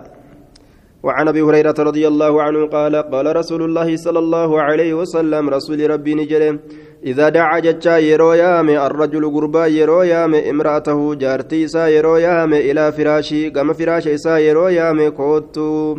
وعن 1.03 1.27
ابي 1.31 1.41
هريره 1.41 1.79
رضي 1.79 2.07
الله 2.07 2.41
عنه 2.43 2.61
قال 2.67 2.95
قال 3.11 3.35
رسول 3.35 3.61
الله 3.63 3.95
صلى 3.95 4.19
الله 4.19 4.61
عليه 4.61 4.93
وسلم 4.93 5.49
رسول 5.49 5.79
ربي 5.89 6.13
نجري 6.15 6.59
إذا 7.05 7.29
دعا 7.29 7.59
جتشا 7.59 7.97
يرو 7.97 8.33
يامي 8.33 8.75
الرجل 8.87 9.23
قربا 9.35 9.65
يرو 9.65 10.01
يامي 10.03 10.49
امرأته 10.49 11.15
جارتي 11.15 11.67
سا 11.67 11.87
يرو 11.87 12.17
يامي 12.17 12.71
إلى 12.71 12.91
فراشي 12.91 13.49
قام 13.49 13.73
فراش 13.73 14.07
إسا 14.07 14.37
يرو 14.37 14.67
يامي 14.67 15.11
كوتو 15.11 15.97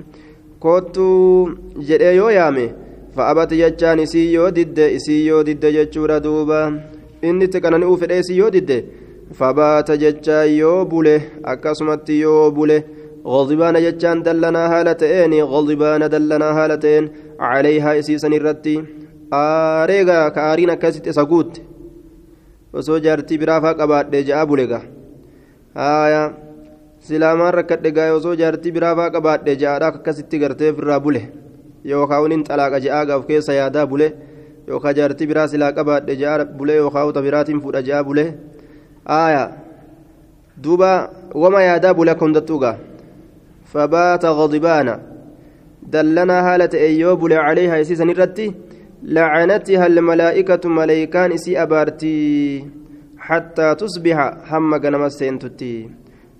كوتو 0.61 1.09
جري 1.88 2.16
يو 2.16 2.29
يامي 2.29 2.66
فأبت 3.16 3.55
جتشان 3.55 3.99
إسي 4.05 4.33
يو 4.33 4.49
دد 4.49 4.79
إسي 4.79 5.27
يو 5.27 5.42
دد 5.42 5.64
جتشورا 5.66 6.18
دوبا 6.18 6.81
إني 7.23 7.47
تكنن 7.47 7.84
أوفر 7.84 8.19
إسي 8.19 8.34
يو 8.38 8.49
دد 8.55 8.71
فبات 9.38 9.91
جتشا 9.91 10.39
يو 10.62 10.86
بوله 10.91 11.21
أكسمت 11.45 12.10
يو 12.10 12.51
بوله 12.51 12.84
غضبان 13.34 13.75
جتشان 13.86 14.17
دلنا 14.23 14.63
هالتين 14.73 15.34
غضبان 15.53 16.01
دلنا 16.13 16.49
هالتين 16.58 17.03
عليها 17.39 17.99
إسيسا 17.99 18.27
الرتي 18.27 18.75
aareega 19.31 20.31
ka 20.36 20.41
aariin 20.49 20.69
akkasitti 20.69 21.10
isa 21.10 21.23
guutte 21.31 21.62
osoo 22.73 22.99
jaartii 23.05 23.38
biraafaa 23.41 23.73
qabaadhe 23.79 24.19
ja'a 24.27 24.45
bulega 24.49 24.79
haaya 25.79 26.21
silaamaan 27.08 27.53
rakkadhe 27.58 27.91
gaa'e 27.97 28.12
osoo 28.19 28.36
jaartii 28.41 28.71
biraafaa 28.75 29.10
qabaadhe 29.15 29.55
ja'aadha 29.63 29.88
akkasitti 29.93 30.39
gartee 30.43 30.69
ofirraa 30.73 30.99
bule 31.05 31.21
yookaan 31.91 32.21
waliin 32.23 32.45
xalaaqa 32.49 32.84
ja'aa 32.86 33.05
gaaf 33.10 33.25
keessa 33.29 33.58
yaadaa 33.60 33.88
bule 33.88 34.08
yookaan 34.70 34.96
jaartii 34.98 35.30
biraa 35.33 35.48
silaa 35.52 35.72
qabaadhe 35.78 36.16
ja'a 36.22 36.44
bule 36.59 36.74
yookaan 36.83 37.09
uta 37.11 37.24
biraatiin 37.26 37.61
fuudha 37.64 37.87
ja'a 37.88 38.04
bule 38.09 38.24
haaya 39.12 39.44
duuba 40.64 40.90
wama 41.44 41.62
yaadaa 41.68 41.94
bule 41.98 42.11
akka 42.14 42.24
hundattuugaa 42.26 42.76
fabaata 43.72 44.30
غضبانا 44.38 45.00
دلنا 45.83 46.37
هالة 46.46 46.72
أيوب 46.74 47.18
بule 47.18 47.33
عليها 47.33 47.76
يسيسن 47.76 48.11
irratti 48.14 48.52
لعنتها 49.02 49.87
الملائكة 49.87 50.68
ملائكان 50.68 51.33
إسي 51.33 51.62
أبارتي 51.62 52.64
حتى 53.18 53.74
تصبح 53.74 54.16
هم 54.52 54.76
جنم 54.76 55.09
سينتتي 55.09 55.90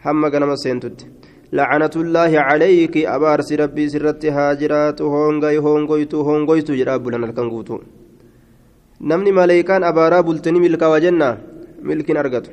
هم 0.07 0.27
جنم 0.27 0.57
سينتتي 0.57 1.07
لعنة 1.53 1.91
الله 1.97 2.33
عليك 2.41 2.97
أبارس 2.97 3.53
ربي 3.53 3.89
سرت 3.89 4.27
هاجرات 4.27 5.03
هونغاي 5.03 5.59
هونغويتو 5.59 6.21
هونغويتو 6.21 6.75
جراب 6.75 7.09
لنا 7.09 7.27
الكنغوتو 7.27 7.79
نمني 9.02 9.32
ملائكان 9.32 9.84
أبارا 9.84 10.22
بلتني 10.22 10.60
ملكا 10.60 10.88
وجنة 10.88 11.38
ملك 11.88 12.12
أرقته 12.12 12.52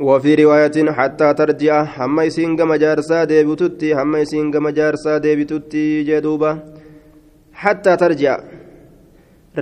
وفي 0.00 0.34
رواية 0.34 0.76
حتى 0.98 1.34
ترجع 1.34 1.76
هم 1.98 2.20
يسين 2.20 2.56
جارسا 2.56 3.24
ديبتوتي 3.24 3.94
هم 3.94 4.16
يسين 4.16 4.50
جارسا 4.50 5.18
ديبتوتي 5.18 6.02
جدوبا 6.08 6.50
حتى 7.52 7.96
ترجع 7.96 8.40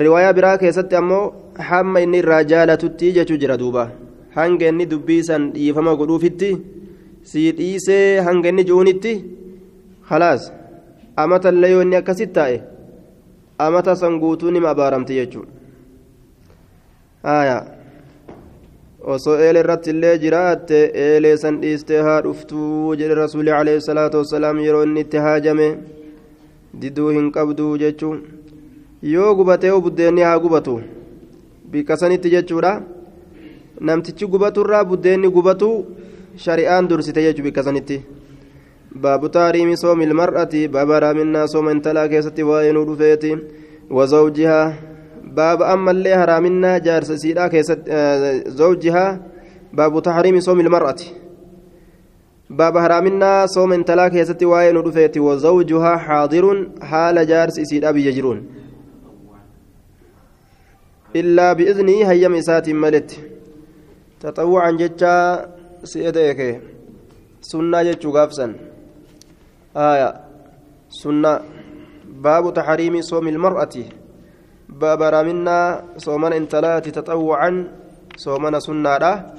riwaayaa 0.00 0.32
biraa 0.36 0.58
keessatti 0.60 0.96
ammoo 0.98 1.32
hamma 1.68 2.00
inni 2.04 2.18
irraa 2.22 2.42
jaalatutti 2.50 3.12
jechuu 3.16 3.38
jira 3.42 3.54
duuba 3.60 3.84
hanga 4.34 4.68
inni 4.70 4.86
dubbii 4.90 5.22
san 5.28 5.46
dhiifama 5.54 5.94
godhuufitti 6.00 6.50
sii 7.30 7.52
dhiisee 7.60 8.20
hanga 8.26 8.50
inni 8.52 8.64
ji'uunitti 8.68 9.12
halaas 10.10 10.52
amata 11.22 11.52
illee 11.54 11.70
yoo 11.74 11.80
inni 11.86 11.98
akkasit 12.00 12.34
taa'e 12.38 12.58
amata 13.57 13.95
san 13.95 14.19
guutuu 14.19 14.51
nima 14.51 14.69
abaaramti 14.69 15.13
jechuudha. 15.15 15.51
Osoo 19.13 19.35
eele 19.45 19.59
irratti 19.59 19.89
illee 19.89 20.17
jiraatte 20.19 20.77
eelee 21.05 21.37
san 21.37 21.57
dhiistee 21.61 22.01
haa 22.07 22.21
dhuftuu 22.25 22.95
jedhe 22.99 23.15
rasuuli 23.19 23.51
alayhi 23.51 23.81
salaatu 23.87 24.17
wassalaam 24.21 24.59
yeroo 24.65 24.83
inni 24.87 25.01
itti 25.05 25.17
haajame 25.25 25.67
diduu 26.81 27.09
hin 27.17 27.27
qabduu 27.37 27.77
jechuu 27.81 28.13
yoo 29.13 29.35
gubatee 29.35 29.71
buddeenni 29.87 30.21
haa 30.27 30.39
gubatu 30.39 30.75
bikka 31.71 31.97
sanitti 31.97 32.29
jechuudha. 32.35 32.81
Namtichi 33.81 34.25
gubaturraa 34.27 34.83
buddeenni 34.85 35.29
gubatu 35.29 35.69
shari'aan 36.45 36.87
dursite 36.87 37.21
jechuu 37.27 37.43
bikka 37.43 37.63
sanitti 37.63 37.97
taariimi 39.01 39.77
soomi 39.77 40.03
ilmar'ati 40.03 40.67
baaba 40.67 40.93
haraaminaa 40.93 41.47
sooma 41.47 41.71
intalaa 41.71 42.07
keessatti 42.07 42.43
waa'ee 42.43 42.73
nuu 42.73 42.85
dhufeeti 42.85 43.37
wazawjihaa 43.89 44.73
baaba 45.35 45.67
ammallee 45.67 46.13
haraaminaa 46.13 46.79
jaarsa 46.79 47.17
siidhaa 47.17 47.49
keessatti 47.49 47.91
zawjihaa 48.47 49.17
baabu 49.75 50.01
taariimi 50.01 50.41
soomi 50.41 50.63
ilmar'ati 50.63 51.15
baaba 52.55 52.81
haraaminaa 52.81 53.47
sooma 53.47 53.75
intalaa 53.75 54.09
keessatti 54.09 54.45
waa'ee 54.45 54.73
nu 54.73 54.81
dhufeeti 54.85 55.19
wazawjuhaa 55.19 55.97
xaadirun 56.07 56.71
haala 56.79 57.25
jaarsi 57.25 57.61
isiidhaa 57.61 57.93
biyya 57.93 58.11
jiruun 58.11 58.43
illaa 61.13 61.55
bi'iznii 61.55 62.03
hayyama 62.03 62.37
isaatiin 62.37 62.77
maletti 62.77 63.23
taxawwucan 64.19 64.77
jechaa 64.77 65.47
si'eta 65.83 66.19
eeke 66.19 66.61
jechuu 69.73 69.81
gaafsan 69.81 69.93
aya 69.93 70.21
sunna 70.89 71.41
baabu 72.05 72.51
taxriimi 72.51 73.03
soomi 73.03 73.31
ilmar'ati 73.31 73.89
baaba 74.69 75.05
haraaminaa 75.05 75.83
soomana 75.97 76.35
intalaati 76.35 76.91
taxawwucan 76.91 77.67
soomana 78.17 78.61
sunnaadha 78.61 79.33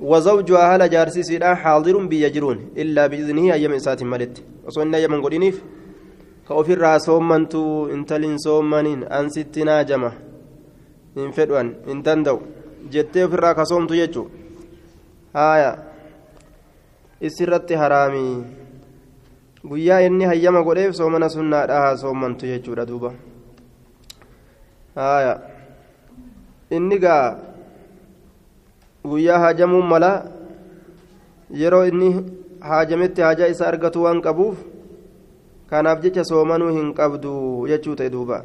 وزوجها 0.00 0.76
هل 0.76 0.88
جارسي 0.88 1.22
سيدا 1.22 1.54
حاضر 1.54 1.96
بيجرون 2.08 2.72
إلا 2.72 3.06
بإذنه 3.06 3.52
أيام 3.52 3.72
إسات 3.72 4.00
ملت. 4.02 4.64
وصلنا 4.64 4.98
يمن 4.98 5.20
قدينيف. 5.20 5.60
كأوفر 6.48 6.78
راسومنتو 6.78 7.92
انتلين 7.92 8.38
سومنين 8.40 9.04
أن 9.04 9.28
ستنا 9.28 9.82
جمع. 9.82 10.12
إن 11.20 11.30
فدوان 11.36 11.84
إن 11.84 12.02
تندو 12.02 12.40
جتي 12.88 13.28
في 13.28 13.34
الراكسومتو 13.34 13.94
يجو. 13.94 14.24
آية. 15.36 15.72
إسرت 17.20 17.72
حرامي. 17.72 18.44
Guyyaa 19.64 20.00
inni 20.00 20.24
hayyama 20.24 20.62
godheef 20.62 20.94
soomana 20.96 21.28
sunnaadha 21.28 21.80
haa 21.80 21.96
soomantu 21.96 22.46
jechuudha 22.46 22.86
duuba 22.86 23.12
haya 24.94 25.40
inni 26.70 26.98
gaa 26.98 27.36
guyyaa 29.04 29.38
haajamuun 29.38 29.86
mala 29.86 30.12
yeroo 31.62 31.84
inni 31.92 32.08
haajametti 32.60 33.22
haajaa 33.26 33.52
isa 33.56 33.68
argatu 33.68 34.02
waan 34.02 34.22
qabuuf 34.28 34.64
kanaaf 35.70 36.00
jecha 36.06 36.24
soomanuu 36.24 36.72
hin 36.78 36.94
qabdu 36.94 37.34
jechuu 37.72 37.96
ta'e 38.00 38.10
duuba 38.16 38.44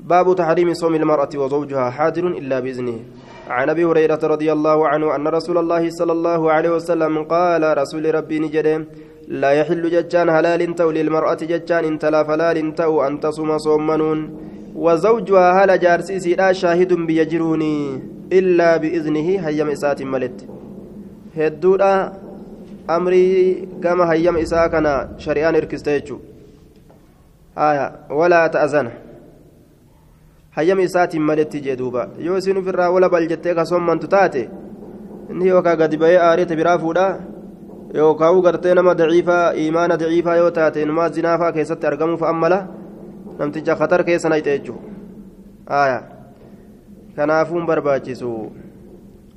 باب 0.00 0.34
تحريم 0.36 0.74
صوم 0.74 0.94
المرأة 0.94 1.28
وزوجها 1.36 1.90
حاضر 1.90 2.26
إلا 2.26 2.60
بإذنه 2.60 2.98
عن 3.48 3.70
أبي 3.70 3.84
هريرة 3.84 4.22
رضي 4.24 4.52
الله 4.52 4.88
عنه 4.88 5.16
أن 5.16 5.28
رسول 5.28 5.58
الله 5.58 5.90
صلى 5.90 6.12
الله 6.12 6.52
عليه 6.52 6.70
وسلم 6.70 7.24
قال 7.24 7.78
رسول 7.78 8.14
ربي 8.14 8.38
نجده 8.38 8.86
لا 9.30 9.50
يحل 9.50 9.90
ججان 9.90 10.28
هلال 10.28 10.74
تو 10.74 10.90
للمرأة 10.90 11.40
ججان 11.50 11.84
انت 11.84 12.04
لا 12.04 12.22
فلال 12.22 12.74
تو 12.74 13.02
أن 13.06 13.20
تصوم 13.20 13.58
صومنون 13.58 14.18
وزوجها 14.74 15.64
هل 15.64 15.78
جارسيسي 15.78 16.34
لا 16.34 16.52
شاهد 16.52 16.92
بيجروني 16.92 18.02
إلا 18.32 18.76
بإذنه 18.76 19.28
هيم 19.46 19.68
إسات 19.70 20.02
ملت. 20.02 20.38
هدودا 21.36 22.12
أمري 22.90 23.28
كما 23.82 24.12
هيم 24.12 24.36
إساكنا 24.36 24.94
شريان 25.18 25.54
إركستيجو 25.56 26.18
آية 27.58 27.86
ولا 28.10 28.46
تأذن. 28.46 28.88
هيم 30.54 30.80
إسات 30.80 31.16
ملت 31.16 31.56
جدوبا. 31.56 32.08
يوسين 32.18 32.62
في 32.62 32.70
الرا 32.70 32.86
ولا 32.86 33.06
بلجتك 33.06 33.62
صومن 33.62 34.00
تتاتي. 34.00 34.48
yookaan 35.30 35.78
gadi 35.78 35.96
bahee 35.96 36.18
aareeta 36.18 36.56
biraa 36.56 36.78
fuudhaa 36.78 37.18
yookaan 37.94 38.42
gartee 38.42 38.74
nama 38.74 38.94
daciifaa 38.94 39.52
imaana 39.52 39.96
daciifaa 39.96 40.36
yoo 40.36 40.50
taate 40.50 40.84
numaa 40.84 41.08
zinaafaa 41.08 41.52
keessatti 41.52 41.86
argamuuf 41.86 42.22
ammala 42.22 42.66
namticha 43.38 43.76
khatar 43.76 44.04
keessa 44.04 44.28
na 44.28 44.38
hidhe 44.40 44.58
jechuudha 44.58 46.02
kanaafuun 47.16 47.66
barbaachisu 47.66 48.52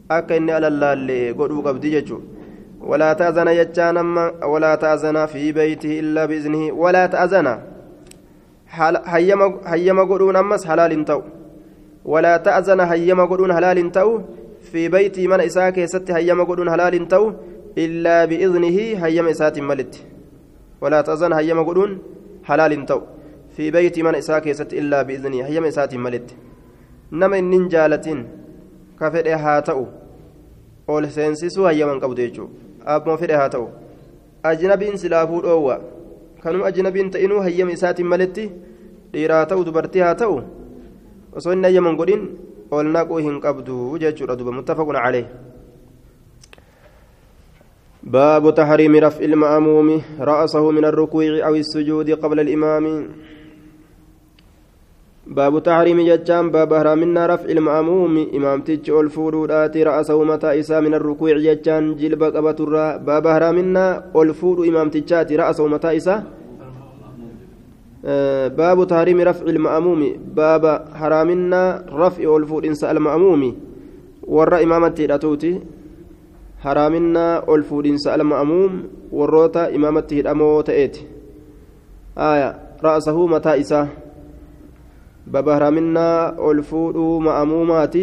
akka 0.10 0.36
inni 0.36 0.52
alallaallee 0.58 1.34
godhuu 1.34 1.64
qabdi 1.64 1.92
jechuudha 1.96 4.00
amma 4.00 4.32
walaa 4.54 4.78
ta'azana 4.78 5.28
fi 5.28 5.54
beeytihi 5.54 5.98
illaa 5.98 6.28
biiznihi 6.28 6.72
walaa 6.72 7.08
ta'azana 7.08 7.58
hayyama 9.66 10.06
godhuun 10.06 10.36
ammas 10.36 10.66
halaal 10.66 10.92
hin 10.92 11.06
ta'u 11.06 11.24
walaa 12.06 12.40
ta'azana 12.40 12.86
hayyama 12.86 13.28
godhuun 13.28 13.52
halaal 13.52 13.78
hin 13.78 13.92
ta'u 13.92 14.24
في 14.72 14.90
بيتي 14.90 15.28
من 15.28 15.42
إساء 15.42 15.70
كيست 15.70 16.12
هيما 16.12 16.44
قدون 16.44 16.70
هلال 16.70 17.08
تو 17.08 17.32
إلا 17.78 18.26
بإذنه 18.26 18.78
هيما 19.06 19.32
إسات 19.32 19.60
ملت 19.60 19.94
ولا 20.82 21.02
تأذن 21.02 21.34
هيما 21.34 21.62
قدون 21.62 21.92
حلال 22.44 22.86
تو 22.86 23.02
في 23.56 23.72
بيتي 23.72 24.04
من 24.04 24.16
إساء 24.16 24.40
كيست 24.40 24.74
إلا 24.74 25.02
بإذنه 25.02 25.46
هيما 25.46 25.68
إسات 25.68 25.96
ملت 25.96 26.36
نما 27.12 27.40
إنن 27.40 27.68
جالتين 27.68 28.20
كفر 29.00 29.26
هاتو 29.36 29.86
ol 30.88 31.08
seensisuu 31.08 31.64
hayyaman 31.64 32.00
qabdu 32.00 32.22
jechuudha 32.22 32.52
abbuma 32.86 33.18
fedhe 33.18 33.36
haa 33.40 33.50
ta'u 33.50 33.68
ajnabiin 34.44 34.98
silaafuu 34.98 35.42
dhoowwa 35.46 35.80
kanuma 36.44 36.66
ajnabiin 36.68 37.12
ta'inuu 37.12 37.40
hayyama 37.40 37.72
isaatiin 37.72 38.08
maletti 38.08 38.52
dhiiraa 39.14 39.46
ta'u 39.46 39.64
dubartii 39.66 40.04
haa 40.04 40.16
ta'u 40.22 40.42
osoo 41.36 41.54
inni 41.54 41.68
hayyaman 41.70 41.96
godhin 41.96 42.26
ol 42.72 42.92
naquu 42.96 43.22
hin 43.28 43.40
qabdu 43.46 43.78
jechuudha 44.04 44.36
duba 44.36 44.52
muttafaqun 44.52 45.00
calee 45.06 45.26
باب 48.04 48.56
تحريم 48.56 48.96
رفع 48.96 49.24
المأموم 49.26 50.02
رأسه 50.20 50.72
من 50.72 50.86
الركوع 50.86 51.48
أو 51.48 51.56
السجود 51.56 52.12
قبل 52.12 52.40
الإمام. 52.40 53.08
باب 55.28 55.64
تحريم 55.64 56.02
ججام 56.02 56.52
باب 56.52 56.74
هرامنا 56.74 57.28
رفع 57.28 57.50
المأموم. 57.50 58.28
إمام 58.36 58.62
تج 58.62 58.90
الفورودات 58.92 59.78
رأسه 59.78 60.24
متى 60.24 60.60
إسا 60.60 60.80
من 60.80 60.94
الركوع 60.94 61.38
ججان 61.38 61.96
جلب 61.96 62.24
قبتر 62.24 62.98
باب 62.98 63.28
هرامنا 63.28 64.12
الفور 64.16 64.68
إمام 64.68 64.90
تجات 64.90 65.32
رأسه 65.32 65.68
متى 65.68 65.98
إسا 65.98 66.24
باب 68.60 68.88
تحريم 68.88 69.22
رفع 69.22 69.46
المأموم. 69.46 70.02
باب 70.36 70.86
حرامنا 70.94 71.86
رفع 71.92 72.36
الفور 72.38 72.66
إنساء 72.66 72.92
المأموم. 72.92 73.56
ور 74.28 74.64
إمامة 74.64 74.98
الأتوتي 76.64 76.70
حرامنا 76.70 77.54
الفور 77.56 77.86
إنساء 77.86 78.16
المأموم 78.16 78.84
وروتا 79.12 79.76
إمامته 79.76 80.20
الأموت 80.20 80.70
إيت 80.70 80.98
آية 82.18 82.60
رأسه 82.84 83.28
متى 83.28 83.60
إسا 83.60 83.88
باب 85.28 85.50
حرامنا 85.50 86.40
الفور 86.52 87.20
مأمومات 87.20 87.96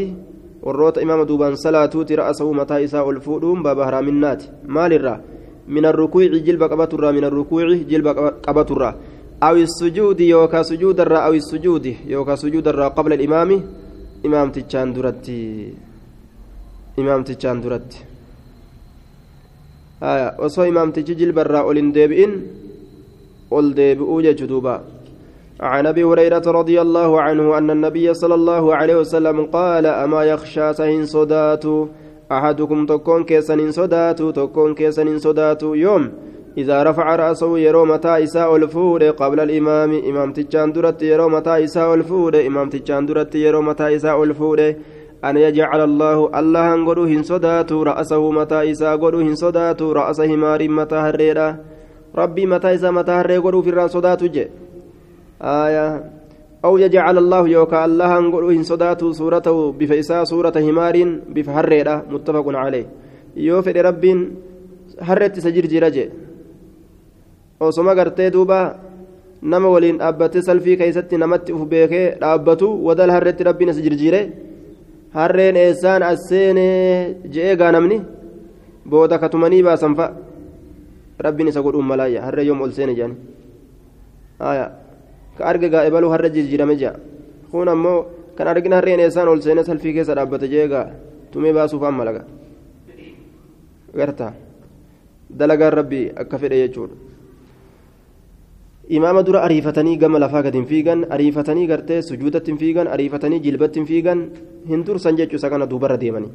وروتا 0.62 1.03
إمام 1.03 1.23
دوبان 1.23 1.55
صلاتوتي 1.57 2.14
رأسه 2.14 2.53
متى 2.53 2.85
إسا 2.85 3.01
الفور 3.11 3.62
باب 3.62 3.83
حرامنات 3.83 4.42
مال 4.68 4.92
الرا 4.92 5.20
من 5.68 5.85
الركوع 5.87 6.27
جلب 6.27 6.62
قبطرة 6.62 7.11
من 7.11 7.25
الركوع 7.25 7.75
جلب 7.88 8.09
قبطرة 8.46 8.90
أو 9.42 9.57
السجود 9.57 10.20
يوكا 10.20 10.62
سجود 10.62 11.01
الرا 11.01 11.18
أو 11.18 11.33
السجود 11.33 11.87
يوكا 12.07 12.35
سجود 12.35 12.68
الرا 12.68 12.88
قبل 12.88 13.12
الإمام 13.12 13.51
إمام 14.27 14.51
تجان 14.51 14.92
درتي 14.92 15.75
إمام 16.99 17.23
تجان 17.23 17.61
درتي 17.61 18.10
آية 20.03 20.37
وصو 20.39 20.63
إمام 20.63 20.91
تجيل 20.91 21.33
برا 21.33 21.59
أولين 21.59 21.93
ديبئن 21.93 22.33
أول 23.53 23.75
ديبئو 23.75 24.21
جدوبا 24.21 24.81
عن 25.61 25.87
أبي 25.87 26.05
هريرة 26.05 26.43
رضي 26.47 26.81
الله 26.81 27.21
عنه 27.21 27.59
أن 27.59 27.71
النبي 27.71 28.15
صلى 28.15 28.35
الله 28.35 28.75
عليه 28.75 28.97
وسلم 28.97 29.45
قال 29.45 29.87
أما 29.87 30.25
يخشى 30.25 30.73
سهين 30.73 31.07
صدات 31.07 31.65
أحدكم 32.33 32.87
تكون 32.87 33.25
كيسن 33.25 33.73
صدات 33.73 34.23
تكون 34.23 34.75
كيسن 34.75 35.19
صدات 35.19 35.63
يوم 35.63 36.13
إذا 36.59 36.83
رفع 36.83 37.17
رأسه 37.17 37.59
يرو 37.59 37.85
متى 37.85 38.25
إساء 38.25 38.57
الفور 38.57 39.05
قبل 39.05 39.41
الإمام 39.41 39.91
إمام 40.09 40.33
تجان 40.33 40.73
درت 40.73 41.03
يرو 41.03 41.29
متى 41.29 41.65
إساء 41.65 41.95
الفور 41.95 42.47
إمام 42.47 42.69
تجان 42.69 43.07
درت 43.07 43.35
يرو 43.35 43.63
متى 43.63 43.97
إساء 43.97 44.23
الفور 44.23 44.75
أن 45.25 45.37
يجعل 45.37 45.81
الله 45.85 46.39
الله 46.39 46.75
أنقلو 46.75 47.05
هن 47.05 47.23
صدات 47.23 47.73
رأسه 47.73 48.31
متى 48.31 48.71
إساء 48.71 48.97
قلو 48.97 49.19
هن 49.21 49.35
صدات 49.35 49.83
رأس 49.83 50.21
همار 50.21 50.69
متى 50.69 50.95
هريرا. 50.95 51.57
ربي 52.17 52.47
متى 52.47 52.75
إساء 52.75 52.93
متى 52.93 53.13
هريرا 53.13 53.41
قلو 53.45 53.63
في 53.63 53.71
الران 53.71 53.89
صدات 53.89 54.25
جي. 54.25 54.47
آية. 55.43 55.87
أو 56.65 56.79
يجعل 56.79 57.19
الله 57.19 57.49
يوكا 57.49 57.85
الله 57.85 58.19
أنقلو 58.19 58.49
هن 58.49 58.63
صدات 58.63 59.05
صورته 59.05 59.73
بفيسا 59.73 60.25
صورة 60.25 60.57
همار 60.57 60.97
بفهريرا 61.35 61.95
متفق 62.11 62.47
عليه. 62.49 62.87
يوفر 63.37 63.77
رب 63.89 64.05
هرت 65.01 65.39
سجر 65.39 65.67
جرجي 65.67 66.07
osoma 67.61 67.95
gartee 67.95 68.31
duuba 68.33 68.59
nama 69.43 69.69
waliin 69.69 69.99
dhaabbatee 70.01 70.43
salfii 70.43 70.77
keessatti 70.81 71.19
namatti 71.23 71.53
uf 71.53 71.69
beekee 71.69 72.17
dhaabbatu 72.23 72.69
wadal 72.87 73.11
harreetti 73.11 73.45
rabbiin 73.45 73.71
as 73.73 73.81
harreen 75.14 75.57
eessaan 75.57 76.03
as 76.03 76.29
seenee 76.29 77.16
je'ee 77.35 77.57
gaanamni? 77.57 78.01
Booda 78.90 79.18
katumanii 79.18 79.62
baasan 79.62 79.94
fa'a 79.94 80.14
rabbiin 81.25 81.49
isa 81.49 81.62
godhuun 81.62 81.87
malaayya. 81.87 82.23
Harree 82.27 82.46
yoom 82.46 82.61
ol 82.62 82.73
seene 82.73 82.94
jedhani 82.94 83.16
ka 85.37 85.44
arge 85.51 85.68
gaa'e 85.73 85.90
baluu 85.90 86.11
harree 86.11 86.31
jirjiirame 86.37 86.75
jedha 86.81 86.99
kun 87.51 87.68
ammoo 87.68 88.07
kan 88.37 88.49
argina 88.49 88.77
harreen 88.77 89.01
eessaan 89.01 89.29
ol 89.29 89.40
seenee 89.40 89.64
salfii 89.64 89.92
keessa 89.96 90.14
dhaabbate 90.14 90.49
je'ee 90.53 90.68
gaa 90.68 90.87
tumee 91.33 91.53
baasuuf 91.53 91.83
amma 91.83 92.05
laga. 92.05 92.23
Gartaa. 93.99 94.33
Dalagaan 95.38 95.73
rabbii 95.73 96.12
akka 96.23 96.38
fedhe 96.38 96.57
jechuudha. 96.62 96.94
Imaama 98.98 99.22
dura 99.26 99.42
ariifatanii 99.46 99.96
gama 100.05 100.18
lafaa 100.26 100.42
gadi 100.46 100.59
hin 100.59 100.70
fiigan 100.70 101.05
ariifatanii 101.16 101.66
gartee 101.72 102.00
sujuudatti 102.12 102.50
hin 102.53 102.62
fiigan 102.62 102.94
ariifatanii 102.94 103.42
jilbatti 103.48 103.81
hin 103.81 103.90
fiigan 103.90 104.24
hin 104.70 104.87
tursan 104.88 105.20
jechuu 105.20 105.38
isa 105.42 105.50
kana 105.57 105.70
duubarra 105.74 106.00
deemanii 106.05 106.33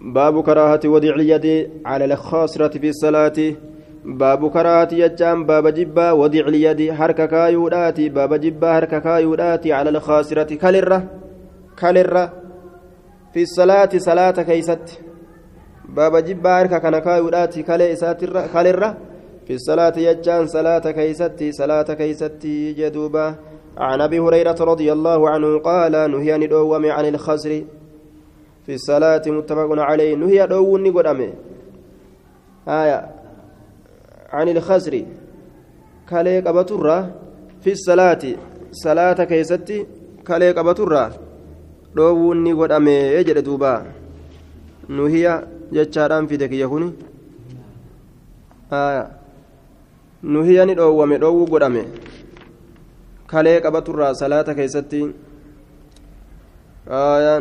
باب 0.00 0.42
كراهة 0.42 0.80
وضع 0.84 1.14
اليد 1.14 1.70
على 1.84 2.04
الخاصرة 2.04 2.78
في 2.78 2.88
الصلاة. 2.88 3.38
باب 4.04 4.50
كراهة 4.50 4.88
يجام 4.92 5.44
باب 5.46 5.68
جبا 5.68 6.12
وضع 6.12 6.40
اليد 6.40 6.92
حركة 6.92 7.26
كايوداتي 7.26 8.08
باب 8.08 8.34
جبا 8.34 8.72
حركة 8.72 8.98
كايوداتي 8.98 9.72
على 9.72 9.90
الخاصرة. 9.90 10.54
كالرة 10.62 10.98
كالرة 11.76 12.32
في 13.32 13.42
الصلاة 13.42 13.92
صلاة 13.96 14.42
كيست. 14.42 15.00
باب 15.88 16.16
جبا 16.16 16.58
حركة 16.58 16.78
كان 16.78 16.98
كايوداتي 16.98 17.62
كالرة 18.54 18.96
في 19.50 19.56
الصلاة 19.56 19.98
يجان 19.98 20.46
صلاة 20.46 20.90
كيستي 20.90 21.52
صلاة 21.52 21.82
كيستي 21.82 22.72
جدوبة. 22.72 23.34
عن 23.78 24.00
أبي 24.00 24.18
هريرة 24.18 24.56
رضي 24.60 24.92
الله 24.92 25.30
عنه 25.30 25.58
قال 25.58 25.92
نهي 25.92 26.34
أن 26.34 26.84
عن 26.90 27.06
الخزر. 27.06 27.64
في 28.66 28.74
الصلاة 28.74 29.22
متفق 29.26 29.70
عليه. 29.70 30.14
نهي 30.16 30.44
الأوم 30.44 30.98
قدامه 30.98 31.32
آية. 32.68 33.10
عن 34.32 34.48
الخزر. 34.48 35.04
كاليك 36.10 36.46
أبترة 36.46 37.14
في 37.62 37.72
الصلاة. 37.72 38.22
صلاة 38.72 39.24
كيستي 39.24 39.86
كاليك 40.26 40.58
أبترة 40.58 41.12
dhoowwunni 41.96 42.54
godhame 42.54 43.24
jedhe 43.26 43.42
duuba 43.42 43.82
nuhiya 44.88 45.42
jechaadhaan 45.74 46.28
fide 46.30 46.46
kiyya 46.48 46.68
kuni 46.70 46.94
nuhiya 50.22 50.66
ni 50.66 50.74
dhoowwame 50.74 51.18
dhoowwuu 51.18 51.46
godhame 51.46 51.84
kalee 53.26 53.60
qabaturraa 53.60 54.14
salaata 54.14 54.54
keessatti 54.54 55.02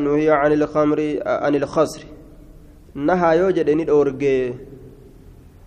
nuhiya 0.05 0.41
an 0.43 0.51
ilkamri 0.51 1.19
an 1.25 1.55
ilkasri 1.55 2.07
nahaa 2.95 3.33
yoo 3.35 3.51
jedhe 3.51 3.75
ni 3.75 3.85
dhoorge 3.85 4.53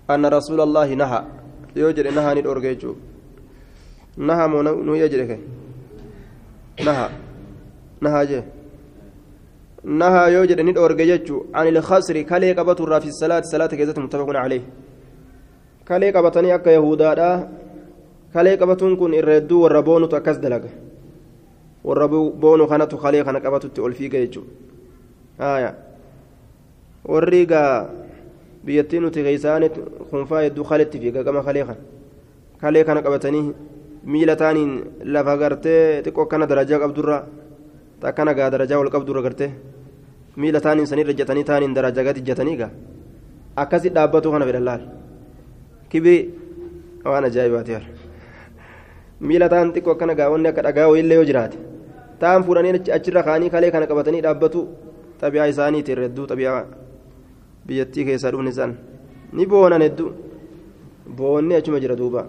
anna 0.09 0.31
rasuula 0.31 0.63
allaahi 0.63 0.97
naha 0.97 1.25
yoo 1.77 1.93
jedhe 1.93 2.11
nahaa 2.11 2.35
ni 2.35 2.43
dhoorge 2.43 2.69
jechuu 2.69 2.97
naha 4.17 4.49
moo 4.49 4.63
nuhiya 4.63 5.09
jedhe 5.09 5.27
ke 5.31 5.37
naha 6.87 7.11
nahaa 8.01 8.25
jee 8.31 8.43
nahaa 9.85 10.29
yoo 10.37 10.47
jedhe 10.47 10.63
ni 10.63 10.73
dhoorge 10.73 11.05
jechuu 11.11 11.45
an 11.53 11.69
ilkasri 11.73 12.25
kalee 12.25 12.55
qabaturraa 12.55 13.01
fi 13.05 13.13
salaati 13.21 13.53
salaata 13.53 13.77
keessatti 13.77 14.01
muttafaqun 14.01 14.41
caleyh 14.43 14.63
kalee 15.93 16.13
qabatanii 16.17 16.53
akka 16.57 16.71
yahudaadha 16.79 17.29
kalee 18.35 18.57
qabatuun 18.61 18.97
kun 19.01 19.13
irra 19.21 19.35
hedduu 19.39 19.61
warra 19.65 19.81
boonutu 19.89 20.17
akkas 20.17 20.39
dalaga 20.45 20.71
warra 21.89 22.07
boonu 22.43 22.65
kanatu 22.73 22.97
kalee 23.05 23.25
kana 23.27 23.41
qabatutti 23.45 23.81
ol 23.87 23.93
fiiga 23.99 24.19
jechuudha 24.25 25.73
warri 27.13 27.43
gaa 27.53 27.89
biyyattii 28.65 29.01
nuti 29.05 29.21
keessaanitti 29.27 29.81
kunfaa 30.11 30.43
hedduu 30.47 30.65
kaletti 30.71 30.97
fiiga 31.03 31.23
gama 31.27 31.43
kalee 31.49 31.65
kana 31.69 31.81
kalee 32.63 32.85
kana 32.89 33.01
qabatanii 33.07 33.45
miila 34.13 34.37
taaniin 34.43 34.73
lafa 35.15 35.37
gartee 35.43 36.03
xiqqoo 36.05 36.25
akkana 36.27 36.47
darajaa 36.47 36.79
qabdurra 36.85 37.19
akkana 38.11 38.33
gaa 38.39 38.51
darajaa 38.55 38.79
ol 38.83 38.91
qabdurra 38.95 39.23
gartee 39.27 39.51
miila 40.37 40.61
taaniin 40.61 40.87
sanirra 40.87 41.13
ijjatanii 41.17 41.45
taaniin 41.51 41.75
darajaa 41.75 42.05
gadi 42.09 42.21
ijjatanii 42.25 42.57
gaa 42.63 42.71
akkasi 43.63 43.89
dhaabbatu 43.97 44.33
kana 44.33 44.47
fedhan 44.49 44.65
laal. 44.71 44.83
Kibiri 45.93 46.19
waan 47.13 47.25
ajaa'ibaati 47.31 47.73
miila 49.29 49.49
taan 49.55 49.73
xiqqoo 49.75 49.95
akkana 49.97 50.15
gaawwanni 50.21 50.49
akka 50.53 50.63
dhagaa 50.69 50.89
wayiillee 50.93 51.19
yoo 51.21 51.29
jiraate 51.31 51.59
taan 52.25 52.45
fuudhanii 52.49 52.91
achirra 52.99 53.23
kaanii 53.29 53.51
kalee 53.55 53.71
kana 53.77 53.87
qabatanii 53.91 54.23
dhaabbatu 54.27 54.61
xabiyaa 55.21 55.49
isaaniiti 55.55 55.93
irra 55.95 56.05
hedduu 56.09 56.27
xabiyaa 56.33 56.61
biyyattii 57.67 58.05
keessaa 58.11 58.33
dhufni 58.35 58.51
isaan 58.57 58.73
ni 59.33 59.47
boonan 59.47 59.83
hedduu. 59.87 60.11
Boonni 61.17 61.55
achuma 61.55 61.81
jira 61.81 61.97
duuba. 61.97 62.27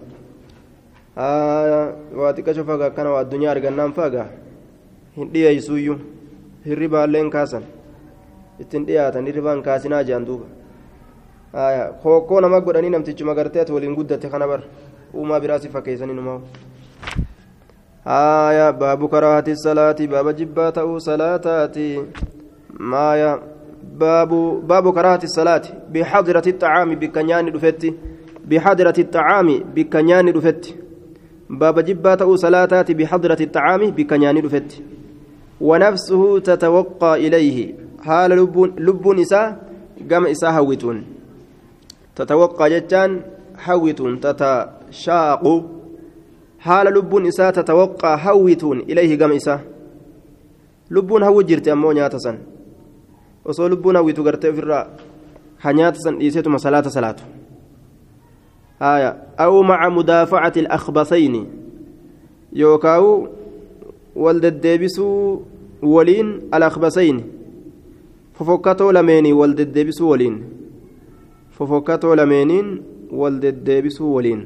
Waa 1.17 2.33
xiqqasho 2.35 2.63
fagaa 2.69 2.89
akkana 2.91 3.09
waa 3.13 3.21
addunyaa 3.25 3.51
argannaan 3.51 3.93
fagaa 3.93 4.27
hin 5.17 5.29
dhiyeessuuyyuu 5.33 5.97
hirribaalleen 6.65 7.29
kaasan. 7.35 7.63
Ittiin 8.59 8.85
dhiyaatan 8.87 9.25
hirribaan 9.29 9.61
kaasinaa 9.67 10.03
jedhan. 10.03 10.25
Kookoo 12.03 12.41
nama 12.41 12.61
godhanii 12.61 12.89
namtichuma 12.89 13.35
gartee 13.35 13.61
ati 13.61 13.71
waliin 13.71 13.95
guddate 13.95 14.29
kana 14.29 14.47
bar 14.47 14.61
uumaa 15.15 15.39
biraasi 15.39 15.69
fakkeessanii 15.69 16.13
numaa 16.13 16.39
salaati 19.55 20.07
baaba 20.07 20.33
jibbaa 20.33 20.71
ta'uu 20.71 20.99
salaataati 20.99 22.01
maaya 22.79 23.39
baabu 23.97 24.61
baabu 24.61 24.93
karaahati 24.93 25.27
salaati 25.27 25.73
bixadirati 25.89 26.53
xacaami 26.53 26.95
bikka 26.95 27.23
nyaanni 27.23 27.51
dhufetti 27.51 27.93
bixadirati 28.45 29.03
xacaami 29.03 29.59
bikka 29.75 30.03
nyaanni 30.03 30.31
dhufetti 30.31 30.75
baaba 31.49 31.83
jibbaa 31.83 32.17
ta'uu 32.17 32.37
salaataati 32.37 32.95
bixadirati 32.95 33.45
xacaami 33.45 33.91
bikka 33.91 34.17
nyaanni 34.17 34.41
dhufetti 34.41 34.83
ونفسه 35.61 36.39
تتوقع 36.39 37.15
إليه 37.15 37.57
حال 38.05 38.31
لب 38.77 39.19
إساء 39.19 39.47
قام 40.11 40.25
إساء 40.25 40.51
هوتون 40.51 41.03
تتوقع 42.15 42.67
جتان 42.67 43.21
حوتون 43.57 44.19
تتشاق 44.19 45.43
حال 46.59 46.87
لب 46.93 47.25
إساء 47.25 47.51
تتوقع 47.51 48.17
حوتون 48.17 48.79
إليه 48.79 49.19
قام 49.19 49.31
إساء 49.31 49.61
لبون 50.91 51.23
هو 51.23 51.41
جرت 51.41 51.67
أمو 51.67 51.91
نياتسن. 51.91 52.37
وصو 53.45 53.67
لبون 53.67 53.95
هو 53.95 54.09
تقرت 54.09 54.45
في 54.45 54.59
الرا. 54.59 54.87
حنياتسن 55.59 56.17
إيسيتم 56.17 56.57
صلاة 56.57 56.87
صلاة 56.87 57.15
آية. 58.81 59.17
أو 59.39 59.63
مع 59.63 59.89
مدافعة 59.89 60.53
الأخبثين. 60.57 61.47
يوكاو 62.53 63.27
والددبسوا 64.15 65.39
ولين 65.81 66.27
الأخبثين. 66.53 67.23
ففكتوا 68.33 68.91
لميني 68.91 69.33
والددبسوا 69.33 70.11
ولين. 70.11 70.43
ففكتوا 71.53 72.15
لمينين 72.15 72.81
والددبسوا 73.11 74.15
ولين. 74.15 74.41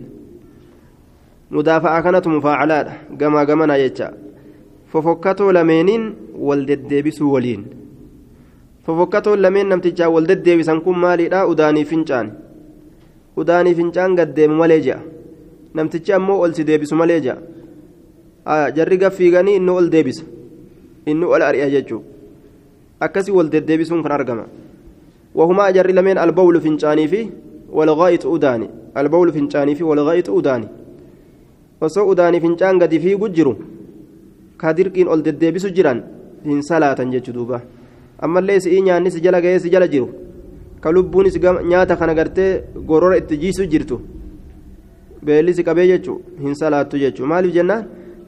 مدافعة 1.51 2.01
كانت 2.01 2.27
مفاعلات. 2.27 2.87
كما 3.19 3.43
كما 3.43 3.77
يجا 3.77 4.13
ففكتوا 4.91 5.51
لمينين 5.51 6.03
والددبسوا 6.35 7.33
ولين. 7.33 7.61
ففكتوا 8.85 9.35
لمين 9.35 9.65
نمتجا 9.69 10.05
والددبسان 10.07 10.79
كن 10.79 10.95
مالي 10.99 11.27
لا 11.27 11.51
أداني 11.51 11.83
فنجان 11.85 12.27
أداني 13.37 13.71
فنجان 13.75 14.19
قد 14.19 14.33
ديم 14.33 14.57
ماليجا. 14.57 14.97
نمتجا 15.75 16.15
أمو 16.15 16.45
ألسي 16.45 16.63
ديبسوا 16.63 16.97
ماليجا. 16.97 17.37
jarri 18.47 18.97
gaffiiganii 18.97 19.55
inni 19.59 19.69
ol 19.69 19.89
deebisa 19.89 20.23
inni 21.05 21.25
ol 21.25 21.41
ari'a 21.41 21.69
jechuun 21.69 22.03
akkasii 22.99 23.35
wal 23.35 23.49
deddeebisuun 23.51 23.99
kan 24.03 24.11
argama 24.11 24.45
fi 27.07 27.21
والغائط 27.69 28.25
أداني 28.25 28.69
البول 28.97 29.33
فنجاني 29.33 29.75
في 29.75 29.83
والغائط 29.83 30.29
أداني 30.29 30.67
osoo 31.81 32.09
udaanii 32.09 32.39
fincaan 32.41 32.79
gadi 32.81 32.99
fiigu 32.99 33.27
jiru 33.29 33.51
ka 34.57 34.73
dirqiin 34.77 35.07
ol 35.13 35.21
deddeebisu 35.25 35.69
jiran 35.75 35.99
hin 36.45 36.61
salaatan 36.69 37.11
jechu 37.13 37.31
duuba 37.35 37.59
ammallee 38.25 38.59
si'ii 38.63 38.81
nyaanni 38.87 39.11
si 39.11 39.21
jala 39.25 39.41
ga'ee 39.43 39.59
si 39.59 39.69
jala 39.73 39.87
jiru 39.93 40.07
ka 40.81 40.89
lubbuunis 40.95 41.37
nyaata 41.71 41.95
kana 41.99 42.15
gartee 42.19 42.63
gorora 42.89 43.17
itti 43.21 43.37
jiisu 43.43 43.69
jirtu 43.71 43.97
beelli 45.25 45.53
si 45.53 45.63
qabee 45.67 45.87
jechu 45.91 46.13
hin 46.43 46.55
salaattu 46.61 46.97
jechu 47.03 47.29
maaliif 47.31 47.53
jennaan 47.57 47.83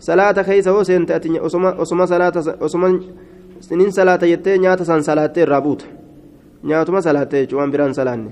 salaata 0.07 0.43
keessa 0.43 0.71
hoo 0.75 0.83
seente 0.89 1.11
ati 1.17 1.39
osuma 1.85 2.05
salaata 2.11 2.39
osuma 2.67 2.87
sinin 3.67 3.91
salaata 3.97 4.27
jettee 4.31 4.57
nyaata 4.65 4.85
san 4.85 5.01
salaattee 5.09 5.43
irraa 5.47 5.61
buuta 5.61 5.85
nyaatuma 6.63 7.01
salaattee 7.01 7.41
jechuun 7.45 7.59
waan 7.61 7.71
biraan 7.71 7.93
salaanne 7.93 8.31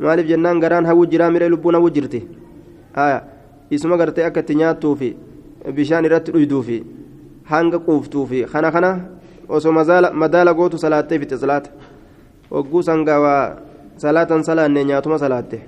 maaliif 0.00 0.28
jennaan 0.28 0.60
garaan 0.60 0.86
hawwu 0.86 1.06
jiraa 1.12 1.30
miree 1.30 1.48
lubbuun 1.48 1.74
hawwu 1.74 1.90
jirti 1.90 2.20
isuma 3.70 3.96
gartee 3.96 4.24
akka 4.24 4.40
itti 4.40 4.54
nyaattuufi 4.62 5.16
bishaan 5.76 6.04
irratti 6.08 6.32
dhuyduufi 6.32 6.78
hanga 7.52 7.78
quuftuufi 7.86 8.44
kana 8.52 8.70
kana 8.72 8.90
osoo 9.48 9.72
madaala 9.72 10.54
gootu 10.54 10.78
salaattee 10.78 11.18
fixe 11.18 11.38
salaata 11.38 11.70
hogguu 12.50 12.82
sangaa 12.82 13.20
waa 13.20 13.56
salaatan 13.96 14.44
salaanne 14.44 14.84
nyaatuma 14.84 15.18
salaatte 15.18 15.58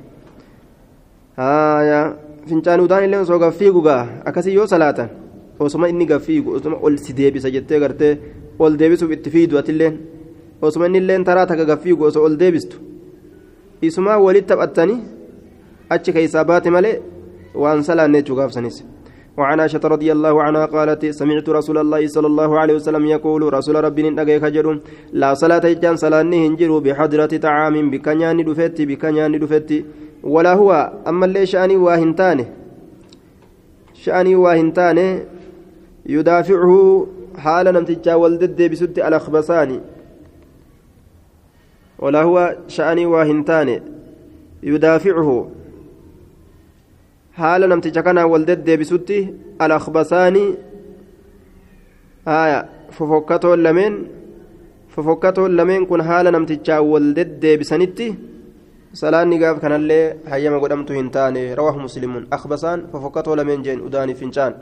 fincaan 2.49 2.81
udaan 2.81 3.05
illee 3.05 3.21
osoo 3.25 3.39
gaffiigu 3.39 3.83
gaa 3.83 4.03
akkasii 4.29 4.55
yoo 4.55 4.67
salaatan 4.67 5.09
osuma 5.59 5.89
inni 5.89 6.07
gaffiigu 6.07 6.51
osuma 6.59 6.77
ol 6.83 6.97
si 7.05 7.13
deebisa 7.19 7.51
jettee 7.51 7.81
gartee 7.81 8.13
ol 8.59 8.77
deebisuuf 8.81 9.11
itti 9.17 9.31
fiidu 9.31 9.59
atilleen 9.59 9.99
osuma 10.63 10.87
inni 10.87 10.99
illeen 10.99 11.25
taraa 11.25 11.47
takka 11.47 11.65
gaffiigu 11.65 12.05
osoo 12.05 12.25
ol 12.29 12.37
deebistu 12.43 12.77
isumaa 13.83 14.19
walitti 14.27 14.49
taphattanii 14.53 15.01
achi 15.91 16.13
keessaa 16.13 16.45
baate 16.45 16.71
malee 16.71 16.97
waan 17.55 17.83
salaanne 17.83 18.23
jechuudhaaf 18.23 18.53
sanis. 18.53 18.79
وعن 19.39 19.61
عائشة 19.61 19.81
رضي 19.85 20.13
الله 20.13 20.43
عنها 20.43 20.67
قالت 20.67 21.07
سمعت 21.07 21.49
رسول 21.49 21.79
الله 21.79 22.07
صلى 22.07 22.27
الله 22.27 22.51
عليه 22.61 22.75
وسلم 22.75 23.05
يقول 23.07 23.55
رسول 23.55 23.85
ربي 23.85 24.11
نجيك 24.11 24.45
جرم 24.45 24.81
لا 25.13 25.35
صلاة 25.35 25.65
جان 25.83 25.97
صلاني 25.97 26.47
هنجروا 26.47 26.81
بحضرة 26.81 27.33
طعام 27.47 27.91
بكنيان 27.91 28.39
دفتي 28.45 28.83
بكنيان 28.87 29.39
دفتي 29.39 29.85
ولا 30.23 30.53
هو 30.55 30.71
أما 31.09 31.25
اللي 31.27 31.47
شأني 31.47 31.77
واهنتانه 31.77 32.47
شأني 33.95 34.35
واهنتانه 34.43 35.09
يدافعه 36.07 37.07
حال 37.39 37.67
نمتجا 37.75 38.15
والدد 38.15 38.59
بسد 38.71 38.99
الأخبصاني 38.99 39.79
ولا 41.99 42.23
هو 42.23 42.57
شأني 42.69 43.07
واهنتانه 43.07 43.81
يدافعه 44.63 45.51
namticha 47.39 48.03
kanaa 48.03 48.27
wal 48.27 48.45
deddeebisutti 48.45 49.19
alakbasaanii 49.59 50.57
haya 52.25 52.67
fofokkatoon 52.91 53.63
lameen 53.63 53.95
fofokkatoon 54.95 55.55
lameen 55.57 55.87
kun 55.87 56.03
haala 56.09 56.31
namtichaa 56.35 56.81
wal 56.83 57.15
deddeebisanitti 57.19 58.09
salaanni 58.93 59.39
gaaf 59.39 59.61
kanallee 59.61 60.17
hayyama 60.31 60.59
godhamtu 60.59 60.99
hin 60.99 61.11
taane 61.17 61.55
rawaahu 61.55 61.85
muslimuun 61.87 62.27
akbasaan 62.37 62.83
fofokkatoo 62.93 63.37
lameen 63.37 63.63
jeen 63.67 63.85
udaanii 63.89 64.19
fincaan 64.23 64.55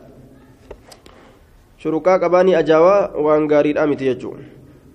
shuruqaa 1.82 2.18
qabaanii 2.18 2.59
ajaawaa 2.61 3.01
waan 3.26 3.49
gaariidhaa 3.53 3.87
miti 3.87 4.11
jechuudha 4.11 4.45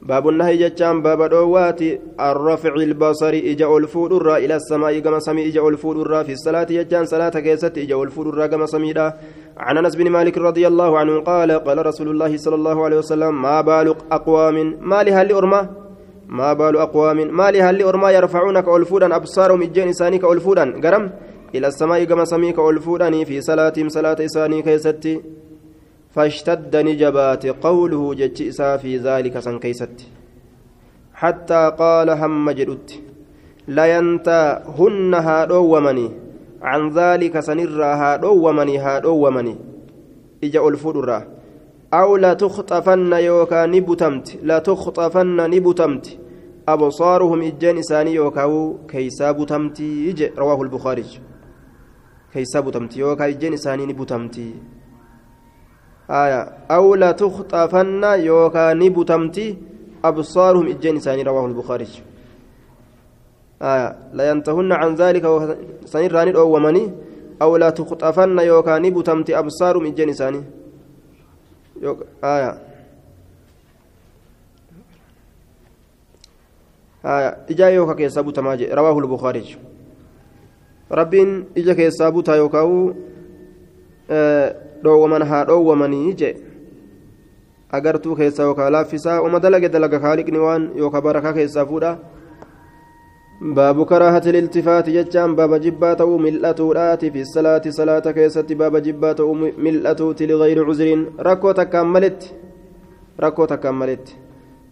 باب 0.02 0.30
النهي 0.30 0.58
جتان 0.58 1.02
باب 1.02 1.30
دوات 1.30 1.82
الرفع 2.20 2.74
البصر 2.74 3.34
إجا 3.34 3.78
الفود 3.78 4.14
الرا 4.14 4.38
إلى 4.38 4.56
السماء 4.56 5.00
كما 5.00 5.20
سمي 5.20 5.48
إجا 5.48 5.68
الفود 5.68 5.98
الرا 5.98 6.24
في 6.24 6.32
الصلاة 6.32 6.64
جتان 6.64 7.06
صلاة 7.06 7.30
كيست 7.30 7.78
إجا 7.78 7.96
الفود 7.96 8.28
الرا 8.28 8.48
كما 8.48 8.66
سمي 8.66 8.94
عن 9.58 9.78
أنس 9.78 9.96
بن 9.96 10.10
مالك 10.10 10.38
رضي 10.38 10.68
الله 10.68 11.00
عنه 11.00 11.20
قال 11.20 11.52
قال 11.52 11.86
رسول 11.86 12.10
الله 12.10 12.38
صلى 12.38 12.56
الله 12.56 12.86
عليه 12.86 12.98
وسلم 12.98 13.42
ما 13.42 13.62
بال 13.62 13.96
أقوام؟ 14.12 14.78
ما 14.82 15.04
لها 15.04 15.24
لأرمى 15.24 15.68
ما 16.28 16.54
بال 16.54 16.78
أقوام؟ 16.78 17.18
ما 17.38 17.52
لها 17.52 17.72
لأرمى 17.72 18.10
يرفعونك 18.14 18.68
ألفودا 18.68 19.16
أبصارهم 19.16 19.62
إجان 19.62 19.88
إساني 19.90 20.18
كألفودا 20.18 20.82
قرم 20.84 21.12
إلى 21.56 21.68
السماء 21.68 22.04
كما 22.04 22.26
سمي 22.26 22.52
كألفودا 22.52 23.24
في 23.24 23.42
صلاتهم 23.42 23.90
صلاة 23.90 24.16
إساني 24.26 24.62
كيستي 24.62 25.22
فاشتد 26.16 26.76
نجبات 26.76 27.46
قوله 27.66 28.14
جتش 28.14 28.62
في 28.82 28.98
ذلك 28.98 29.40
سن 29.40 29.60
كيست 29.60 29.98
حتى 31.14 31.62
قال 31.80 32.10
هم 32.10 32.52
جدت 32.52 32.90
لا 33.68 33.86
ينتهن 33.98 35.14
هادو 35.14 35.64
ومني. 35.76 36.12
عن 36.62 36.90
ذلك 36.90 37.40
سنرا 37.40 37.96
هادو 38.02 38.48
ومني 38.48 38.78
هادو 38.78 39.28
ومني. 39.28 39.56
إجا 40.44 40.68
الفدرة 40.68 41.28
أو 41.94 42.18
لا 42.18 42.34
تخطفن 42.34 43.14
يوكا 43.14 43.66
نبتمت 43.66 44.28
لا 44.44 44.60
تخطفن 44.60 45.38
نبتمت. 45.54 46.06
أبصارهم 46.68 47.42
إجان 47.42 47.78
إساني 47.78 48.12
يوكاو 48.14 48.78
كيسا 48.88 49.32
بتمتي 49.32 50.32
رواه 50.38 50.62
البخاري. 50.62 51.06
كيسا 52.34 52.60
بتمتي 52.60 53.00
يوكا 53.00 53.26
إجان 53.28 53.54
إساني 53.54 53.86
نبتمتي. 53.86 54.54
أو 56.10 56.96
لا 56.96 57.12
تخطفن 57.12 58.04
يوكا 58.04 58.74
نبتمتي 58.74 59.58
أبصارهم 60.06 60.68
إجين 60.68 61.00
ساني 61.00 61.24
رواه 61.24 61.46
البخاري. 61.46 61.88
آية. 63.62 63.96
لا 64.14 64.30
ينتهن 64.30 64.72
عن 64.72 64.96
ذلك 64.96 65.26
سنيراني 65.86 66.36
أو 66.36 66.56
ومني. 66.56 66.92
أو 67.42 67.58
لا 67.58 67.70
تخطفن 67.70 68.40
يوكا 68.40 68.80
نبتمتي 68.80 69.40
أبصارهم 69.40 69.86
إجين 69.86 70.14
ساني. 70.14 70.44
آية. 72.24 72.58
آية. 77.06 77.38
إجا 77.50 77.70
يوكا 77.70 77.94
كيسا 77.94 78.22
بوتماجي 78.22 78.74
رواه 78.74 79.00
البخاري. 79.00 79.58
ربين 80.92 81.46
إجا 81.58 81.74
كيسا 81.74 82.10
بوتا 82.10 82.36
يوكاو. 82.36 82.94
آه 84.10 84.71
dhoowwaman 84.84 85.28
haa 85.34 85.44
dhoowwamanii 85.50 86.14
jee 86.22 86.34
agartuu 87.72 88.16
keessaa 88.16 88.46
yookaan 88.50 88.74
laaffisaa 88.78 89.22
uma 89.22 89.40
dalage 89.40 89.70
dalaga 89.70 90.00
kaaliqni 90.00 90.40
waan 90.46 90.72
yookaan 90.76 91.04
barakaa 91.04 91.34
keessaa 91.34 91.66
fuudha 91.66 91.92
karaahati 93.92 94.32
liltifaati 94.32 94.92
jechaan 94.94 95.36
baaba 95.36 95.60
jibbaa 95.60 95.96
ta'uu 95.96 96.18
mil'atuudhaati 96.20 97.12
fi 97.12 97.26
salaati 97.26 97.72
salaata 97.74 98.14
keessatti 98.14 98.56
baaba 98.56 98.82
jibbaa 98.82 99.14
ta'uu 99.14 99.36
mil'atuuti 99.36 100.28
ligayri 100.28 100.66
cuzriin 100.66 101.08
rakkoo 101.18 101.54
takkaan 101.54 101.88
maletti 101.88 102.36
rakkoo 103.18 103.48
takkaan 103.48 103.76
maletti 103.76 104.22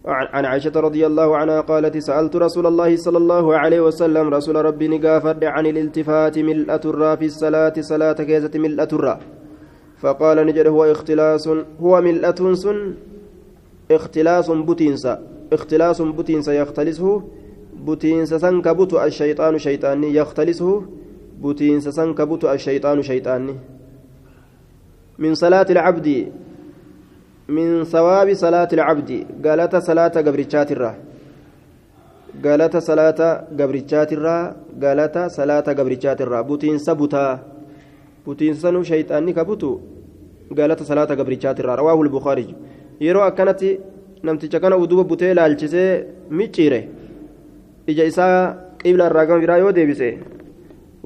عن 0.05 0.45
عائشة 0.45 0.72
رضي 0.76 1.05
الله 1.05 1.38
عنها 1.38 1.62
قالت 1.62 1.97
سألت 1.97 2.36
رسول 2.36 2.66
الله 2.68 2.95
صلى 2.95 3.18
الله 3.18 3.57
عليه 3.57 3.82
وسلم 3.82 4.30
رسول 4.30 4.55
ربي 4.55 4.88
نقافر 4.88 5.45
عن 5.45 5.66
الالتفات 5.66 6.39
ملأة 6.39 6.82
الرا 6.86 7.16
في 7.16 7.26
الصلاة 7.26 7.74
صلاة 7.82 8.14
كيزة 8.14 8.51
ملأة 8.55 8.88
الرا 8.93 9.20
فقال 10.02 10.38
نجد 10.47 10.68
هو 10.68 10.86
اختلاس 10.86 11.50
هو 11.82 12.02
ملأة 12.02 12.54
سن 12.54 12.93
اختلاس 13.91 14.52
بتينسا 14.52 15.22
اختلاس 15.54 16.02
بتينسا 16.02 16.54
يختلسه 16.54 17.24
بتينسا 17.88 18.38
سنكبت 18.38 18.93
الشيطان 18.93 19.58
شيطاني 19.58 20.16
يختلسه 20.16 20.84
بتينسا 21.43 21.91
سنكبت 21.91 22.45
الشيطان 22.45 23.02
شيطاني. 23.02 23.56
من 25.20 25.36
صلاة 25.36 25.66
العبد 25.70 26.32
من 27.50 27.84
ثواب 27.84 28.34
صلاة 28.34 28.68
العبد 28.74 29.26
قالت 29.45 29.76
صلاة 29.76 30.08
قبرتشات 30.08 30.72
الراه 30.72 30.95
قالت 32.45 32.78
صلاة 32.78 33.45
قبرتشات 33.60 34.14
الراه 34.14 34.56
قالت 34.84 35.18
صلاة 35.18 35.60
قبرتشات 35.60 36.22
الراه 36.22 36.41
بتينسا 36.41 36.93
بتا 36.93 37.59
butiinsanuu 38.30 38.84
shayxaanni 38.90 39.34
kabutu 39.40 39.70
galata 40.58 40.86
salaata 40.90 41.16
gabrichaatirraa 41.20 41.78
rawaahu 41.82 42.04
lbukaarij 42.08 42.50
yeroo 43.06 43.26
akkanatti 43.30 43.70
namticha 44.24 44.60
kana 44.64 44.78
uduba 44.84 45.04
butee 45.12 45.34
laalchisee 45.40 45.90
micciire 46.40 46.80
ija 47.92 48.06
isaa 48.12 48.36
qibla 48.82 49.10
irraa 49.10 49.26
gama 49.30 49.42
biraa 49.44 49.60
yoo 49.64 49.72
deebise 49.78 50.10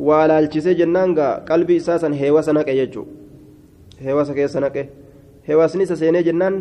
waa 0.07 0.28
laalchisee 0.32 0.76
jennaan 0.82 1.15
gaa 1.19 1.34
qalbii 1.49 1.80
isaa 1.84 1.99
san 2.03 2.13
heewasa 2.21 2.57
naqe 2.57 2.76
jechuu 2.80 3.05
heewasa 4.05 4.34
keessa 4.38 4.59
naqe 4.65 4.84
heewasni 5.47 5.84
isa 5.88 5.95
seenee 6.01 6.24
jennaan 6.30 6.55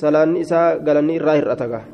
salaanni 0.00 0.40
isaa 0.46 0.66
galanni 0.86 1.20
irraa 1.20 1.38
hir'ata 1.40 1.68
gaa 1.74 1.84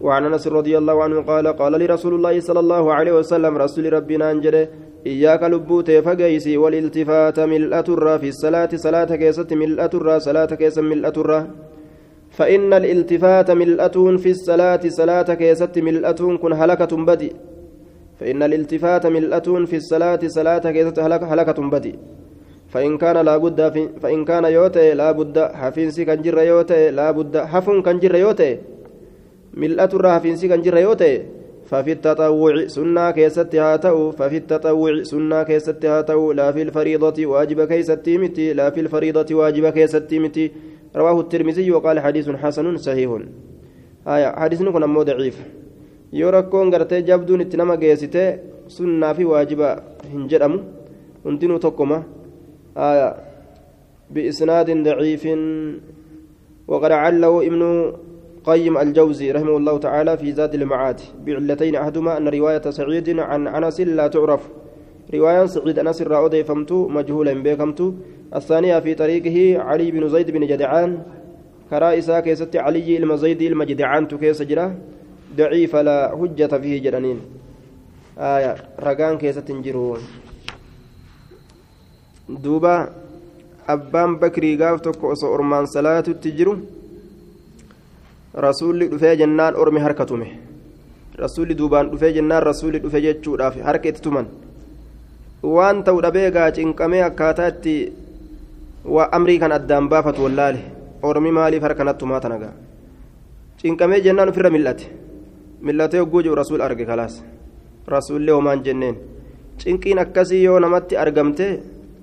وعن 0.00 0.24
انس 0.24 0.48
رضي 0.48 0.74
الله 0.80 0.96
عنه 1.04 1.18
قال 1.30 1.46
قال 1.60 1.72
لي 1.80 1.86
رسول 1.86 2.14
الله 2.14 2.40
صلى 2.40 2.60
الله 2.64 2.84
عليه 2.92 3.12
وسلم 3.20 3.52
رسول 3.64 3.84
ربنا 3.92 4.24
انجده 4.32 4.62
إياك 5.06 5.42
لبوت 5.42 5.90
فقيسي 5.90 6.56
والالتفات 6.56 7.40
ملأة 7.40 7.84
الرا 7.88 8.16
في 8.18 8.28
الصلاة 8.28 8.68
صلاة 8.74 9.10
كيست 9.16 9.52
ملأة 9.52 9.90
الرا 9.94 10.18
صلاة 10.18 10.46
كيس 10.60 10.78
ملأة 10.78 11.16
الرا 11.16 11.50
فإن 12.30 12.72
الالتفات 12.72 13.50
ملأة 13.50 14.16
في 14.22 14.30
الصلاة 14.30 14.80
صلاة 14.88 15.34
كيست 15.34 15.78
ملأة 15.78 16.20
كن 16.42 16.52
هلكة 16.52 16.96
بدي. 16.96 17.32
فإن 18.20 18.42
الالتفات 18.42 19.06
ملأة 19.06 19.48
في 19.70 19.76
الصلاة 19.76 20.20
صلاة 20.26 20.58
كيست 20.58 20.98
هلكة 20.98 21.70
بدي. 21.70 21.94
فإن 22.68 22.98
كان 22.98 23.16
لا 23.16 23.36
بد 23.36 23.72
في 23.72 23.88
فإن 24.02 24.24
كان 24.24 24.44
يوتي 24.44 24.94
لا 24.94 25.12
بد 25.12 25.38
حفينسي 25.38 26.04
كان 26.04 26.22
جر 26.22 26.38
يوتي 26.38 26.90
لا 26.90 27.10
بد 27.10 27.36
حفن 27.36 27.82
كان 27.82 27.98
جر 27.98 28.14
يوتي. 28.14 28.58
ملأة 29.54 29.90
الرا 29.94 30.10
حفينسي 30.14 30.48
كان 30.48 30.62
جر 30.62 30.76
يوتي. 30.76 31.39
ففي 31.70 31.92
التطوع 31.92 32.66
سنة 32.66 33.10
كيست 33.10 33.54
هاتو 33.54 34.10
ففي 34.18 34.36
التطوع 34.36 35.02
سنة 35.02 35.42
كيست 35.42 35.84
هاتو 35.84 36.32
لا 36.32 36.52
في 36.52 36.62
الفريضة 36.62 37.26
واجب 37.26 37.64
كيست 37.64 38.08
متي 38.08 38.52
لا 38.52 38.70
في 38.70 38.80
الفريضة 38.80 39.34
واجب 39.34 39.68
كيست 39.68 40.14
متي. 40.14 40.50
رواه 40.96 41.20
الترمذي 41.20 41.70
وقال 41.70 42.00
حديث 42.00 42.30
حسن 42.30 42.76
صحيح. 42.76 43.10
آية 44.06 44.28
حديث 44.40 44.62
نكون 44.62 44.82
أمو 44.82 45.02
ضعيف. 45.02 45.36
يوركون 46.12 46.74
غرتي 46.74 47.00
جابدون 47.02 47.40
اتنما 47.40 47.74
جيسته 47.74 48.38
سنة 48.68 49.12
في 49.12 49.24
واجب 49.24 49.60
هنجرم 50.14 50.54
هندنو 51.26 51.56
تقوم. 51.56 52.02
آية 52.76 53.14
بإسناد 54.10 54.68
ضعيف. 54.88 55.24
وقد 56.68 56.92
عله 56.92 57.46
ابن 57.46 57.62
قيم 58.50 58.78
الجوزي 58.78 59.30
رحمه 59.30 59.56
الله 59.56 59.78
تعالى 59.78 60.12
في 60.18 60.32
زاد 60.32 60.54
المعاد. 60.54 61.00
بعلتين 61.24 61.74
أحدهما 61.76 62.16
أن 62.18 62.28
رواية 62.28 62.70
سعيد 62.70 63.18
عن 63.18 63.48
أنس 63.48 63.80
لا 63.80 64.06
تعرف. 64.08 64.42
رواية 65.14 65.46
سعيد 65.46 65.78
أنس 65.78 66.02
الرأودي 66.02 66.44
فمت 66.44 66.72
مجهولا 66.72 67.34
بكمت 67.42 67.94
الثانية 68.34 68.78
في 68.80 68.94
طريقه 68.94 69.62
علي 69.62 69.90
بن 69.90 70.08
زيد 70.08 70.30
بن 70.30 70.46
جدعان. 70.46 71.02
كرائسا 71.70 72.20
كيست 72.20 72.56
علي 72.56 72.96
المزيد 72.96 73.42
المجدعان 73.42 74.08
تكيس 74.08 74.42
جرا. 74.42 74.66
ضعيف 75.36 75.76
لا 75.76 76.16
حجة 76.18 76.52
فيه 76.62 76.82
جرانين. 76.82 77.18
آية 78.18 78.56
رقان 78.80 79.18
كيست 79.18 79.50
جرون. 79.50 80.00
دوبا 82.28 82.88
أبان 83.68 84.16
بكري 84.16 84.56
قاف 84.62 84.80
تكو 84.80 85.14
أرمان 85.34 85.66
صلاة 85.66 86.00
تجرو. 86.00 86.79
Rasuulli 88.34 88.88
dhufee 88.90 89.16
jennaan 89.16 89.54
ormi 89.56 89.80
harka 89.80 90.06
tume. 90.06 90.26
Rasuulli 91.18 91.54
duubaan 91.58 91.90
dhufee 91.90 92.12
jennaan 92.12 92.42
rasuulli 92.42 92.78
dhufe 92.82 93.00
jechuudhaaf 93.02 93.56
harka 93.64 93.88
itti 93.88 94.02
tuman. 94.02 94.26
Waan 95.42 95.82
ta'u 95.84 96.00
dhabee 96.02 96.30
gaa 96.30 96.50
cinqamee 96.52 97.02
akkaataa 97.02 97.48
itti 97.48 97.92
waa 98.84 99.08
amrii 99.12 99.38
kan 99.38 99.52
addaan 99.52 99.88
baafatu 99.88 100.22
wallaale. 100.24 100.60
Ormi 101.02 101.30
maaliif 101.32 101.62
harka 101.62 101.84
natti 101.84 101.98
tumaa 102.00 102.20
tana 102.20 102.38
gaa? 102.38 102.52
Cinqamee 103.60 104.00
jennaan 104.00 104.28
ofirra 104.28 104.50
mil'ate 104.50 104.84
mil'atee 105.62 106.00
hogguu 106.00 106.22
jiru 106.22 106.34
rasuul 106.34 106.60
arge 106.60 106.84
kalaas. 106.86 107.22
Rasuullee 107.86 108.34
homaan 108.34 108.62
jenneen. 108.64 108.96
Cinqiin 109.58 109.98
akkasii 109.98 110.42
yoo 110.44 110.58
namatti 110.60 110.96
argamte 110.96 111.46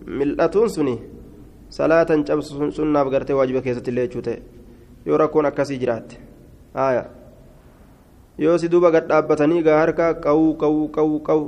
mil'atuun 0.07 0.69
suni 0.69 0.99
salaatan 1.69 2.23
cabsu 2.23 2.71
sunnaaf 2.71 3.09
gartee 3.11 3.35
waajiba 3.35 3.61
keessatti 3.61 3.91
illee 3.91 4.07
jechuu 4.07 4.21
ta'e 4.21 4.37
yoo 5.07 5.17
rakkoon 5.23 5.45
akkasii 5.49 5.79
jiraatte 5.83 6.19
haaya 6.79 7.05
yoo 8.45 8.57
si 8.63 8.69
duuba 8.73 8.91
gad 8.91 9.07
dhaabbatanii 9.11 9.63
gaa 9.67 9.79
harka 9.81 10.13
qawuu 10.25 10.53
qawuu 10.63 10.87
qawuu 10.97 11.19
qawu 11.29 11.45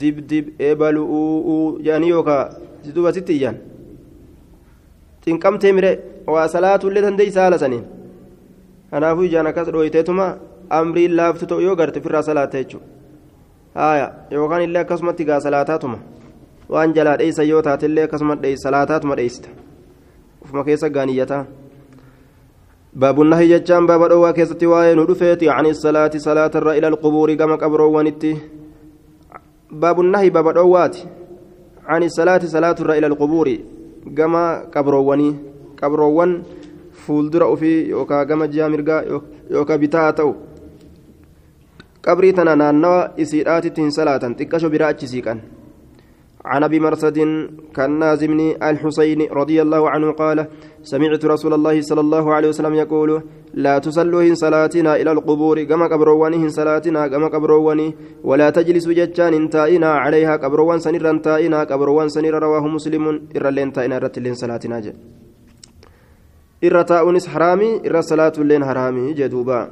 dib 0.00 0.20
dib 0.30 0.48
eebalu 0.68 1.02
uuu 1.18 1.78
jedhanii 1.84 2.08
yookaa 2.14 2.42
si 2.82 2.92
duuba 2.94 3.12
sitti 3.12 3.32
iyyan. 3.38 3.56
Xinqamtee 5.24 5.72
mire 5.72 5.90
waa 6.26 6.48
salaatullee 6.48 7.02
dandeeysa 7.04 7.40
haala 7.42 7.58
saniin 7.62 7.84
kanaafuu 8.90 9.24
ijaan 9.28 9.46
akkas 9.50 9.68
dhooyteetuma 9.76 10.26
amriin 10.80 11.16
laaftu 11.16 11.46
ta'u 11.46 11.60
yoo 11.60 11.76
garte 11.76 12.00
ofirraa 12.00 12.22
salaatte 12.22 12.62
jechuudha. 12.62 12.86
Haaya 13.74 14.12
yookaan 14.30 14.62
illee 14.62 14.82
akkasumatti 14.82 15.24
gaa 15.24 15.40
salaataatuma. 15.40 15.98
Waan 16.68 16.94
jalaa 16.94 17.16
dheeysa 17.18 17.42
yoo 17.42 17.62
taatellee 17.62 18.04
akkasuma 18.04 18.36
salaataatuma 18.64 19.16
dheeysita. 19.16 19.48
Ufuma 20.44 20.64
keessa 20.64 20.90
gaaniyyataa. 20.90 21.44
باب 22.98 23.20
النهي 23.20 23.58
جتان 23.58 23.86
باب 23.86 24.08
دوا 24.08 24.30
كيستي 24.30 24.66
واي 24.66 24.94
ندفيتي 24.94 25.50
عن 25.50 25.66
الصلاة 25.66 26.10
صلاة 26.16 26.50
إلى 26.56 26.88
القبور 26.88 27.34
كما 27.34 27.54
قبروا 27.54 27.96
ونتي. 27.96 28.36
باب 29.70 30.00
النهي 30.00 30.30
باب 30.30 30.54
دوات 30.54 30.96
عن 31.86 32.02
الصلاة 32.02 32.42
صلاة 32.44 32.76
إلى 32.80 33.06
القبور 33.06 33.58
كما 34.16 34.66
قبروا 34.74 35.10
وني. 35.10 35.36
قبروا 35.82 36.22
ون 36.22 36.42
فولدر 37.06 37.56
في 37.56 37.86
يوكا 37.86 38.24
كما 38.24 38.46
جامرغا 38.46 39.20
يوكا 39.50 39.76
بتاتو. 39.76 40.34
قبري 42.02 42.32
تنا 42.32 42.54
نانوا 42.54 43.22
إسيرات 43.22 43.66
تين 43.66 43.90
صلاة 43.90 44.18
تكشو 44.18 44.68
براءتشي 44.68 45.06
سيكان. 45.06 45.38
عن 46.44 46.64
أبي 46.64 46.80
مرثد 46.80 47.18
كالنازم 47.74 48.54
الحسين 48.62 49.20
رضي 49.32 49.62
الله 49.62 49.90
عنه 49.90 50.12
قال 50.12 50.46
سمعت 50.82 51.24
رسول 51.24 51.54
الله 51.54 51.80
صلى 51.80 52.00
الله 52.00 52.34
عليه 52.34 52.48
وسلم 52.48 52.74
يقول 52.74 53.22
لا 53.54 53.78
تصلوا 53.78 54.22
إن 54.22 54.34
صلاتنا 54.34 54.96
إلى 54.96 55.12
القبور 55.12 55.62
كما 55.62 55.86
قبرواني 55.86 56.36
إن 56.36 56.48
صلاتنا 56.48 57.08
كما 57.08 57.28
قبرواني 57.28 57.94
ولا 58.24 58.50
تجلسوا 58.50 58.92
جتان 58.92 59.50
تائنا 59.50 59.90
عليها 59.92 60.36
قبروان 60.36 60.78
سنيرا 60.78 61.18
تائنا 61.18 61.64
قبروان 61.64 62.08
سنيرا 62.08 62.38
رواه 62.38 62.66
مسلم 62.66 63.04
إرى 63.36 63.50
لين 63.50 63.72
تائنا 63.72 63.98
رتلين 63.98 64.34
صلاتنا 64.34 64.80
جل 64.80 64.94
إرى 66.64 66.84
تاؤنس 66.84 67.28
حرامي 67.28 67.70
إرى 67.86 68.02
صلاة 68.02 68.32
لين 68.38 68.64
حرامي 68.64 69.12
جدوبا 69.12 69.70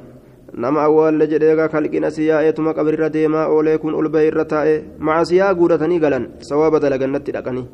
nama 0.57 0.81
awwaalle 0.89 1.27
jedheegaa 1.33 1.69
kalqina 1.69 2.11
siyaa'eetuma 2.11 2.73
qabrirra 2.79 3.09
deemaa 3.17 3.49
oolee 3.55 3.79
kun 3.83 3.95
ol 3.95 4.09
bahee 4.15 4.29
irra 4.31 4.45
taa'e 4.53 4.77
macasiyaa 5.09 5.55
guudatanii 5.59 5.99
galan 6.05 6.25
sawaaba 6.49 6.81
dalagannatti 6.85 7.35
dhaqanii 7.37 7.67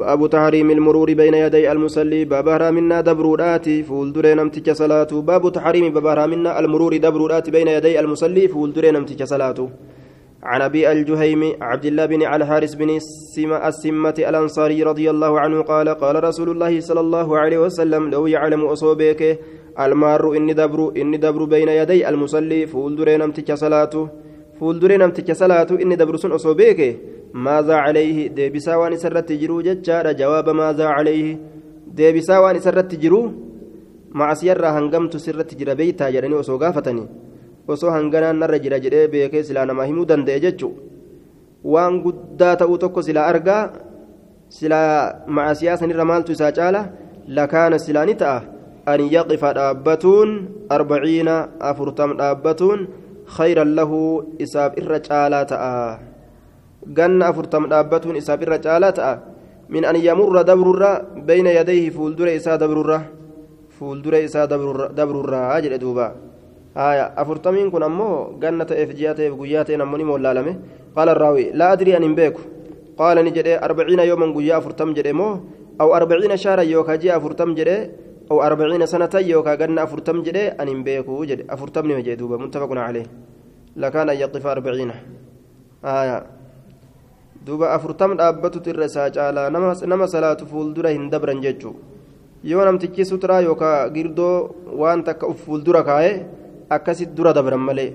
baabu 0.00 0.28
taxriimi 0.34 0.74
ilmuruuri 0.76 1.14
bayna 1.20 1.44
yaday 1.44 1.64
almusallii 1.74 2.24
baaba 2.32 2.52
haraaminaa 2.56 3.02
dabruudhaati 3.10 3.76
fuulduree 3.88 4.34
namticha 4.40 4.74
salaatu 4.82 5.22
baabu 5.30 5.54
taxriimi 5.56 5.94
baaba 5.96 6.10
haraaminaa 6.14 6.58
almuruuri 6.64 7.02
dabruudhaati 7.06 7.54
bayna 7.56 7.78
yaday 7.78 7.98
almusallii 8.04 8.48
fuulduree 8.54 8.92
namticha 8.98 9.32
salaatu 9.34 9.70
عن 10.50 10.62
ابي 10.62 10.92
الجهيم 10.92 11.42
عبد 11.62 11.84
الله 11.84 12.06
بن 12.06 12.22
الحارث 12.22 12.74
بن 12.74 12.90
السمة 13.70 14.14
الانصاري 14.18 14.82
رضي 14.82 15.10
الله 15.10 15.40
عنه 15.40 15.62
قال 15.62 15.88
قال 15.88 16.24
رسول 16.24 16.48
الله 16.50 16.80
صلى 16.80 17.00
الله 17.00 17.38
عليه 17.38 17.58
وسلم 17.58 18.10
لو 18.10 18.26
يعلم 18.26 18.64
اصوبك 18.74 19.38
المار 19.80 20.36
إني 20.36 20.52
دبرو 20.52 20.90
إني 20.90 21.16
دبرو 21.16 21.46
بين 21.46 21.68
يدي 21.68 22.08
المصلي 22.08 22.66
فولدري 22.66 23.16
نمتك 23.16 23.52
صلاته 23.54 24.08
فولدري 24.60 24.96
نمتك 24.96 25.32
صلاته 25.32 25.74
إني 25.82 25.96
دبرو 25.96 26.16
سن 26.16 26.32
أصوبيك 26.32 26.80
ماذا 27.34 27.74
عليه 27.74 28.28
ديبسا 28.36 28.76
وان 28.76 28.96
سرت 28.96 29.32
جرو 29.32 29.60
ججار 29.66 30.12
جواب 30.12 30.48
ماذا 30.48 30.86
عليه 30.96 31.38
ديبسا 31.98 32.38
وان 32.38 32.58
سرت 32.60 32.94
جرو 33.02 33.22
سيرة 34.32 34.68
هنقمت 34.76 35.16
سرت 35.16 35.50
جرى 35.58 35.74
بيتا 35.74 36.10
جرني 36.14 36.34
وسو 36.34 36.56
غافتني 36.62 37.04
وسو 37.68 37.88
هنقنا 37.94 38.32
نر 38.32 38.56
جرى 38.64 38.78
جرى 38.84 39.06
بيكي 39.12 39.42
سلا 39.42 39.64
نما 39.64 39.84
همو 39.88 40.04
دندي 40.04 40.38
ججو 40.44 40.70
waan 41.64 42.02
guddaa 42.02 42.56
ta'uu 42.56 42.78
tokko 42.78 43.02
silaa 43.02 43.26
argaa 43.32 43.62
silaa 44.48 45.24
macasiyaa 45.26 45.76
sanirra 45.76 46.04
maaltu 46.04 46.32
isaa 46.32 46.52
caala? 46.52 46.82
Lakaana 47.36 47.78
silaa 47.78 48.06
ni 48.06 48.14
ta'a. 48.22 48.42
أن 48.88 49.00
يقف 49.00 49.44
دابتون 49.44 50.28
أربعين 50.72 51.28
أفرتم 51.60 52.16
دابتون 52.16 52.78
خيرا 53.26 53.64
له 53.64 53.92
إساب 54.42 54.78
الرجالات 54.78 55.50
جن 56.86 57.22
أفرتم 57.22 57.66
دابتون 57.66 58.16
إساب 58.16 58.42
الرجالات 58.42 58.98
من 59.68 59.84
أن 59.84 59.96
يمر 59.96 60.42
دبر 60.42 61.02
بين 61.16 61.46
يديه 61.46 61.90
فولدر 61.90 62.36
إسا 62.36 62.56
دبر 62.56 63.00
فولدر 63.78 64.24
إسا 64.24 64.44
دبر 64.98 65.30
أجل 65.56 65.78
دوبا. 65.78 66.08
آية 66.76 67.04
أفرتمين 67.22 67.70
كن 67.70 67.82
أمو 67.82 68.38
جنة 68.40 68.64
إفجيات 68.64 69.20
إفجيات 69.20 69.70
نموني 69.70 70.04
مولالمه 70.04 70.54
قال 70.96 71.08
الراوي 71.08 71.52
لا 71.52 71.72
أدري 71.72 71.96
أن 71.96 72.14
بيك 72.14 72.36
قال 72.96 73.16
نجد 73.24 73.48
أربعين 73.66 73.98
يوما 73.98 74.26
قيا 74.36 74.58
أفرتم 74.58 74.94
جري 74.96 75.12
مو. 75.12 75.40
أو 75.80 75.94
أربعين 75.96 76.36
شهرا 76.36 76.62
يوكا 76.62 76.94
جي 76.96 77.16
أفرتم 77.16 77.54
جري. 77.54 77.90
أو 78.32 78.40
أربعين 78.48 78.80
سنة 78.88 79.12
يوكا 79.32 79.54
قلنا 79.60 79.84
أفرتم 79.84 80.16
جدي 80.26 80.56
أن 80.56 80.80
بيكو 80.86 81.24
جد 81.28 81.40
أفرتم 81.54 81.84
نمجي 81.90 82.14
دوبا 82.20 82.36
متفق 82.40 82.70
عليه 82.88 83.06
لكان 83.76 84.08
يقف 84.22 84.44
أربعين 84.54 84.90
آية 85.84 86.16
دوبا 87.46 87.66
أفرتم 87.76 88.10
أبتو 88.20 88.58
ترساج 88.64 89.14
على 89.26 89.42
نما 89.90 90.06
صلاة 90.14 90.40
فولدرة 90.50 90.88
هندبرا 90.96 91.34
ججو 91.44 91.72
yoo 92.50 92.64
namtichi 92.66 93.04
suturaa 93.06 93.40
yookaan 93.46 93.90
girdoo 93.94 94.50
waan 94.80 95.04
takka 95.06 95.28
uf 95.32 95.44
fuuldura 95.46 95.82
kaa'e 95.88 96.10
akkasit 96.76 97.10
dura 97.14 97.32
dabran 97.36 97.62
malee 97.66 97.94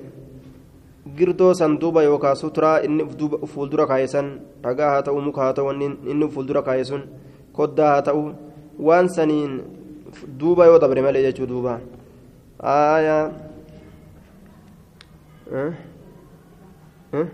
girdoo 1.18 1.54
san 1.60 1.76
duuba 1.82 2.04
yookaan 2.04 2.40
suturaa 2.42 2.78
inni 2.88 3.04
uf 3.04 3.52
fuuldura 3.54 3.88
kaa'e 3.90 4.08
san 4.14 4.30
dhagaa 4.64 4.92
haa 4.94 5.02
ta'u 5.08 5.22
muka 5.26 5.42
haa 5.42 5.58
ta'u 5.58 5.74
inni 5.74 6.26
uf 6.28 6.34
fuuldura 6.36 6.62
kaa'e 6.68 6.86
sun 6.92 7.04
koddaa 7.58 7.90
haa 7.94 8.06
ta'u 8.08 8.24
waan 8.90 9.10
saniin 9.18 9.60
duuba 10.40 10.66
yoo 10.66 10.80
dabre 10.80 11.02
malee 11.02 11.24
jechuu 11.24 11.48
duuba. 11.48 11.80
Aayaa 12.64 13.32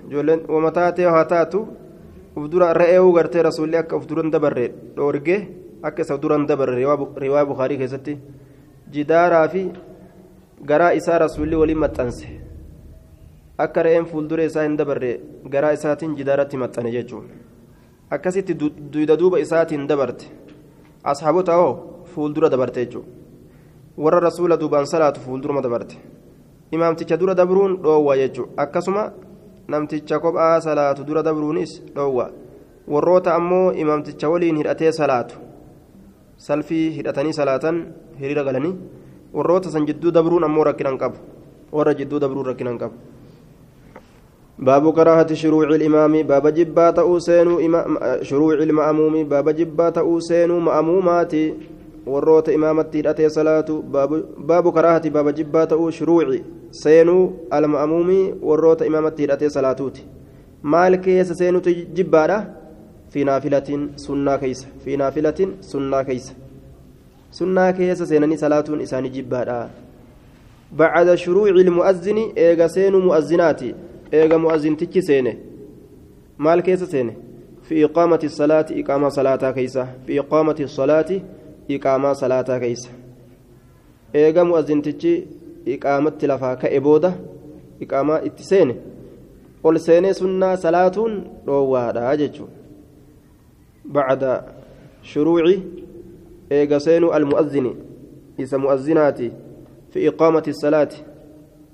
ijoolleen 0.07 0.45
wama 0.47 0.71
taatee 0.71 1.05
haa 1.05 1.25
taatu. 1.25 1.67
Uf 2.35 2.49
dura 2.49 2.73
re'ee 2.73 3.13
gartee 3.13 3.43
rasuulli 3.43 3.77
akka 3.77 3.95
uf 3.97 4.07
duran 4.07 4.31
dabarre 4.31 4.67
dhoorgee 4.95 5.47
akka 5.83 6.01
isa 6.01 6.17
duran 6.17 6.47
dabarre 6.47 6.75
riwaa 6.75 7.45
bukaarii 7.45 7.77
keessatti 7.77 8.17
jidaaraa 8.91 9.47
fi 9.47 9.71
garaa 10.65 10.91
isaa 10.93 11.19
rasuulli 11.19 11.55
waliin 11.55 11.77
maxxanse. 11.77 12.27
Akka 13.57 13.83
re'een 13.83 14.05
fuuldura 14.05 14.43
isaa 14.43 14.63
hin 14.63 14.77
dabarre 14.77 15.19
garaa 15.49 15.71
isaatiin 15.77 16.15
jidaaratti 16.15 16.57
maxxane 16.57 16.91
jechuudha. 16.91 17.33
Akkasitti 18.09 18.53
duyda 18.93 19.17
duuba 19.17 19.39
isaatiin 19.39 19.87
dabarte. 19.87 20.25
Asxaabota 21.03 21.55
hoo 21.55 21.92
fuuldura 22.13 22.49
dabarte 22.49 22.85
jechuudha 22.85 23.07
warra 24.05 24.19
rasuula 24.19 24.57
duubaan 24.57 24.85
salaatu 24.85 25.19
fuulduruma 25.25 25.61
dabarte 25.61 25.97
imaamticha 26.71 27.17
dura 27.17 27.35
dabruun 27.35 27.77
dhoowwa 27.83 28.17
jechuudha 28.17 28.63
akkasuma 28.63 29.03
namticha 29.67 30.19
kophaa 30.19 30.61
salaatu 30.61 31.03
dura 31.03 31.23
dabruunis 31.23 31.81
dhoowwa 31.95 32.31
warroota 32.87 33.35
ammoo 33.35 33.71
imaamticha 33.71 34.29
waliin 34.29 34.57
hidhatee 34.57 34.91
salaatu 34.91 35.35
salfii 36.37 36.89
hidhatanii 36.97 37.33
salaatan 37.33 37.85
hiriira 38.19 38.43
galanii 38.43 38.75
warroota 39.33 39.71
san 39.71 39.85
jidduu 39.85 40.11
dabruun 40.11 40.43
ammoo 40.43 40.63
rakkinan 40.69 40.97
qabu 40.97 41.17
warra 41.71 41.93
jidduu 41.93 42.19
dabruun 42.19 42.45
rakkinan 42.45 42.77
qabu. 42.77 42.95
باب 44.59 44.93
كراهة 44.93 45.33
شروع 45.33 45.63
الإمام 45.63 46.21
باب 46.29 46.47
جبات 46.47 46.99
أوسين 46.99 47.47
شروع 48.21 48.53
المأموم 48.53 49.23
باب 49.23 49.49
جبات 49.49 49.97
أوسين 49.97 50.51
مأمومات 50.51 51.33
وروت 52.05 52.49
إمامتي 52.49 52.99
الأتي 52.99 53.29
صلاة 53.29 53.69
باب, 53.69 54.25
باب 54.37 54.73
كراهة 54.73 55.09
باب 55.09 55.29
جبات 55.29 55.89
شروع 55.89 56.37
سينو 56.71 57.33
المأموم 57.53 58.09
وروت 58.41 58.81
إمامتي 58.81 59.25
الأتي 59.25 59.49
صلاتوت 59.49 59.97
مال 60.63 60.95
كيس 60.95 61.31
سينو 61.31 61.59
جبارة 61.95 62.53
في 63.09 63.23
نافلة 63.23 63.87
سنة 63.95 64.35
كيس 64.35 64.67
في 64.85 64.95
نافلة 64.95 65.39
سنة 65.61 66.01
كيس 66.01 66.33
سنة 67.31 67.71
كيس 67.71 68.03
سينني 68.03 68.37
صلاة 68.37 68.63
إساني 68.69 69.09
جبارة 69.09 69.69
بعد 70.71 71.15
شروع 71.15 71.49
المؤذن 71.49 72.17
إيغا 72.37 72.67
سينو 72.67 72.99
مؤذناتي 72.99 73.73
eega 74.13 74.37
mu'azintichi 74.37 75.01
seene. 75.01 75.37
Maal 76.37 76.61
keessa 76.61 76.85
seene? 76.85 77.13
Fi 77.67 77.81
iqaamati 77.85 78.29
salaati 78.29 78.73
iqaamaa 78.81 79.09
salaataa 79.17 79.53
keeysa 79.53 79.87
fi 80.05 80.17
iqaamati 80.21 80.67
salaati 80.67 81.21
iqaamaa 81.67 82.15
salaataa 82.15 82.59
keeysa 82.59 82.89
eega 84.13 84.45
mu'azintichi 84.45 85.13
iqaamatti 85.75 86.27
lafaa 86.27 86.55
ka'e 86.55 86.79
booda 86.79 87.13
iqaamaa 87.83 88.19
itti 88.27 88.43
seene 88.43 88.75
ol 89.63 89.79
seenee 89.79 90.13
sunnaa 90.13 90.57
salaatuun 90.57 91.13
dhoowwaadha 91.45 92.17
jechuun. 92.17 92.51
Bacda 93.93 94.43
shuruuci 95.01 95.55
eega 96.51 96.79
seenuu 96.79 97.11
almu'azini 97.11 97.71
isa 98.37 98.57
mu'azinaati 98.57 99.31
fi 99.91 100.05
iqaamati 100.07 100.53
salaati 100.53 101.03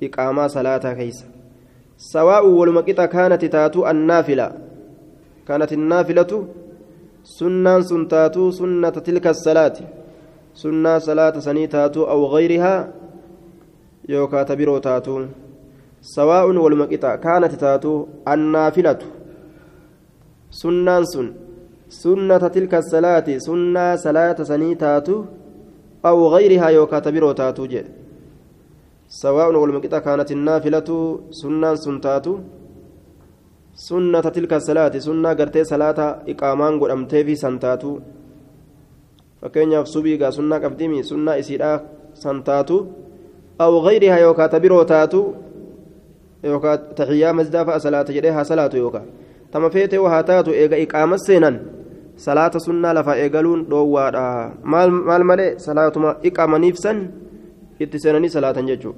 iqaamaa 0.01 0.49
salaataa 0.49 0.95
keeysa 0.95 1.25
sawaa'u 1.97 2.59
walumaqixa 2.59 3.07
kaanati 3.07 3.49
taatuu 3.49 3.85
annaafila 3.91 4.47
kaanati 5.47 5.75
annaafilatu 5.75 6.47
والمقطع 7.23 7.55
كانت 7.75 8.05
تاتو 8.09 8.51
النافلة 8.51 8.51
كانت 8.51 8.51
النافلة 8.51 8.51
سنة 8.51 8.51
سنتاتو 8.51 8.51
سنة 8.51 8.89
تلك 8.89 9.27
الصلاة. 9.27 9.77
سنة 10.53 10.99
صلاة 10.99 11.39
سني 11.39 11.67
تاتو 11.67 12.03
أو 12.03 12.25
غيرها 12.25 12.93
يوكا 14.09 14.43
تبيرو 14.43 14.77
تاتو. 14.77 15.25
سواء 16.01 16.45
والمقطع 16.47 17.15
كانت 17.15 17.53
تاتو 17.55 18.05
النافلة. 18.27 18.99
سنة 20.51 21.03
سن. 21.03 21.27
سنة 21.89 22.47
تلك 22.55 22.73
الصلاة 22.73 23.37
سنة 23.37 23.95
صلاة 23.95 24.43
سني 24.43 24.75
تاتو 24.75 25.25
أو 26.05 26.27
غيرها 26.27 26.69
يوكا 26.69 26.99
تبيرو 26.99 27.31
تاتو 27.31 27.65
جي. 27.65 27.83
سواء 29.09 29.55
والمقطع 29.55 29.99
كانت 29.99 30.31
النافلة 30.31 31.19
سنة 31.31 31.75
سنتاتو 31.75 32.39
سنة 33.87 34.19
تلك 34.35 34.53
الصلاة 34.59 34.93
سنة 35.07 35.29
قرتي 35.39 35.63
صلاة 35.63 35.99
إقامان 36.31 36.73
قدمتي 36.81 37.23
في 37.27 37.35
سنتاتو 37.43 37.91
فكين 39.41 39.71
صبيغا 39.93 40.29
سنة 40.37 40.55
قبديمي 40.63 40.99
سنة 41.09 41.31
إسيرا 41.39 41.71
سنتاتو 42.23 42.77
أو 43.61 43.73
غيرها 43.85 44.17
يوكا 44.25 44.47
تبيرو 44.51 44.83
تاتو 44.83 45.23
يوكا 46.43 46.75
تحيا 46.97 47.31
مزدافة 47.31 47.77
صلاة 47.85 48.07
جريها 48.15 48.43
صلاة 48.43 48.73
يوكا 48.73 49.01
تما 49.51 49.69
فيتي 49.69 49.97
وهاتاتو 50.03 50.51
إيغا 50.51 50.77
إقامة 50.83 51.17
سينان 51.27 51.55
صلاة 52.27 52.53
سنة 52.65 52.89
لفا 52.93 53.13
إيغالون 53.13 53.59
دووادا 53.71 54.25
مال 54.71 54.89
مال 54.91 55.23
مالي 55.29 55.47
صلاة 55.67 55.95
ما 56.03 56.09
إقامة 56.27 56.57
نيفسن 56.63 56.97
اتسنني 57.81 58.27
صلاة 58.35 58.57
ججو 58.69 58.91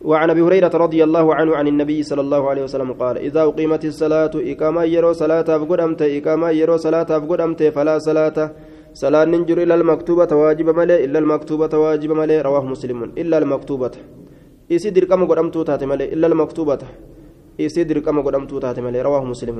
وعن 0.00 0.30
أبي 0.30 0.40
هريرة 0.40 0.72
رضي 0.74 1.04
الله 1.04 1.34
عنه 1.34 1.56
عن 1.56 1.66
النبي 1.68 2.02
صلى 2.02 2.20
الله 2.20 2.42
عليه 2.50 2.62
وسلم 2.64 2.92
قال 2.92 3.18
إذا 3.18 3.42
أقيمت 3.42 3.84
الصلاة 3.84 4.32
اقامه 4.34 4.84
يرو 4.84 5.12
صلاة 5.12 5.44
افقدمت 5.56 6.02
اقامه 6.02 6.50
يرو 6.50 6.76
صلاة 6.76 7.08
افقدمت 7.18 7.62
فلا 7.76 7.98
صلاة. 7.98 8.38
صلاة 8.94 9.24
ننجر 9.24 9.58
إلى 9.62 9.74
المكتوبة 9.74 10.30
واجب 10.42 10.68
ملئ 10.80 11.04
إلا 11.04 11.18
المكتوبة 11.18 11.72
واجب 11.84 12.10
ملئ 12.12 12.40
رواه 12.48 12.64
مسلم. 12.64 13.00
إلا 13.22 13.38
المكتوبة. 13.38 13.94
إسي 14.72 14.90
درقم 14.90 15.20
قدمتو 15.30 15.62
تاتي 15.68 15.86
ملئ 15.86 16.08
إلا 16.14 16.26
المكتوبة. 16.32 16.82
إسي 17.60 17.84
درقم 17.84 18.16
قدمتو 18.26 18.58
تاتي 18.58 18.80
ملئ 18.80 19.00
رواه 19.08 19.24
مسلم. 19.24 19.58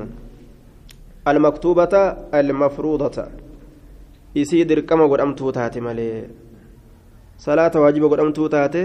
المكتوبة 1.27 1.93
المفروضة. 2.33 3.17
إسي 4.37 4.63
درقم 4.63 5.01
قدمتو 5.11 5.49
تاتي 5.49 5.79
ملئ 5.79 6.11
salaata 7.41 7.79
waajiba 7.81 8.07
godhamtuu 8.07 8.49
taate 8.53 8.81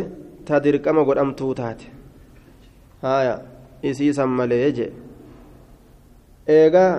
ta 0.47 0.61
dirqama 0.65 1.05
godhamtuu 1.09 1.53
taate 1.61 1.87
haya 3.03 3.35
isiisan 3.83 4.31
malee 4.39 4.69
jee 4.79 4.93
eegaa 6.59 6.93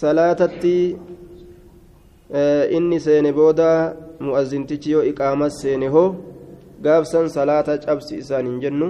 salaatatti 0.00 0.74
inni 2.76 2.98
seene 3.06 3.32
booda 3.38 3.70
mu'azzintichi 4.26 4.92
yoo 4.94 5.06
iqaamas 5.12 5.62
seene 5.62 5.88
hoo 5.94 6.08
gaafsan 6.84 7.28
salaata 7.36 7.78
cabsi 7.86 8.20
isaan 8.22 8.46
hin 8.50 8.60
jennu 8.64 8.88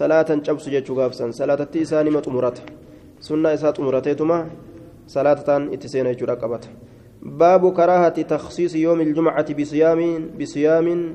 salaatan 0.00 0.44
cabsu 0.46 0.70
jechuu 0.74 0.96
gaafsan 1.00 1.32
salaatatti 1.40 1.82
isaanima 1.86 2.22
xumurata 2.26 2.62
sunnaa 3.28 3.56
isaa 3.58 3.74
xumurateetuma 3.78 4.38
salaatataan 5.16 5.72
itti 5.74 5.88
seena 5.88 6.14
jechuudha 6.14 6.36
qabata 6.44 6.68
كراهة 7.76 8.22
تخصيص 8.22 8.74
يوم 8.74 9.00
الجمعة 9.00 9.48
بصيام 9.52 10.30
بصيام 10.40 11.14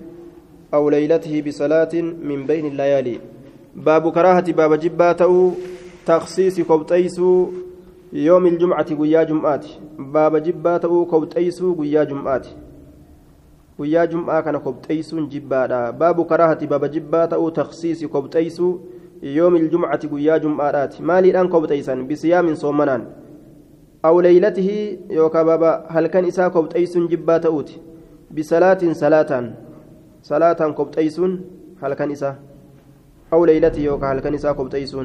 أو 0.76 0.89
ليلته 0.89 1.41
بصلاة 1.41 1.93
من 2.30 2.45
بين 2.45 2.65
الليالي. 2.65 3.19
باب 3.76 4.11
كراهة 4.11 4.51
باب 4.51 4.73
جباته 4.80 5.51
تخصيص 6.05 6.61
كوبتيس 6.61 7.17
يوم 8.13 8.45
الجمعة 8.45 8.89
قيا 8.99 9.23
جمعات. 9.23 9.65
باب 9.99 10.34
جباته 10.43 11.05
كوبتيس 11.05 11.63
قيا 11.63 12.03
جمعات. 12.03 12.47
قيا 13.80 14.05
جمعة 14.05 14.41
كان 14.41 14.57
كوبتيس 14.57 15.15
جبادا 15.15 15.89
باب 15.89 16.26
كراهة 16.26 16.65
باب 16.65 16.86
جباته 16.86 17.49
تخصيص 17.49 18.05
كوبتيس 18.05 18.61
يوم 19.23 19.55
الجمعة 19.55 20.07
قيا 20.07 20.38
جمعات. 20.38 21.01
مالي 21.01 21.30
الآن 21.32 21.47
كوبتيسا 21.47 21.95
بصيام 21.95 22.55
صومنان. 22.55 23.01
أو 24.05 24.21
ليلته 24.21 24.97
يوكا 25.09 25.43
بابا 25.43 25.86
هل 25.88 26.07
كان 26.07 26.26
إساء 26.26 26.49
كوبتيس 26.49 26.97
جبا 26.97 27.38
تؤت 27.38 27.69
بصلاة 28.32 28.93
صلاة 28.93 29.32
أو 33.34 33.45
ليلته 33.45 33.80
يوكا 33.80 34.07
هل 34.11 34.19
كان 34.19 34.34
إساء 34.34 34.53
كوبتيس 34.53 34.95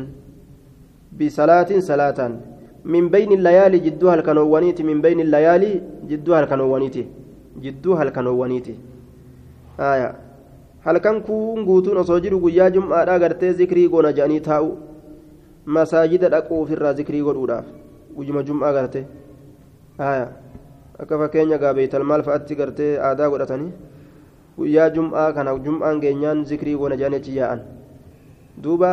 بصلاة 1.20 1.70
صلاة 1.78 2.20
من 2.84 3.08
بين 3.08 3.32
الليالي 3.32 3.78
جدوها 3.78 4.14
الكنوانيت 4.14 4.78
من 4.82 5.00
بين 5.00 5.20
الليالي 5.20 5.82
جدوها 6.10 6.40
الكنوانيت 6.40 6.96
جدوها 7.64 8.02
الكنوانيت 8.02 8.68
آية 9.80 10.10
هل 10.86 10.98
كان 10.98 11.20
كون 11.20 11.64
قوتون 11.64 11.96
أصوجر 11.96 12.34
قيا 12.44 12.68
جمعة 12.68 13.02
أغرتي 13.16 13.50
ذكري 13.50 13.86
قونا 13.86 14.10
جاني 14.10 14.40
تاو 14.40 14.64
مساجد 15.66 16.24
أقو 16.24 16.64
في 16.64 16.72
الرا 16.72 16.92
ذكري 16.92 17.20
قول 17.20 17.62
guyuma 18.16 18.42
jum'aa 18.42 18.72
garte 18.72 19.06
haya 19.98 20.26
akka 20.98 21.18
fakkeenya 21.20 21.58
gaabeetal 21.62 22.04
maal 22.04 22.22
fa'atti 22.26 22.56
gartee 22.60 22.98
aadaa 23.08 23.30
godhatanii? 23.32 23.72
Guyyaa 24.60 24.90
jum'aa 24.96 25.32
kana 25.36 25.56
jum'aan 25.66 26.00
geenyaan 26.04 26.44
zikrii 26.52 26.76
goona 26.76 26.96
jaanechi 27.02 27.36
yaa'an 27.40 27.60
duuba 28.62 28.90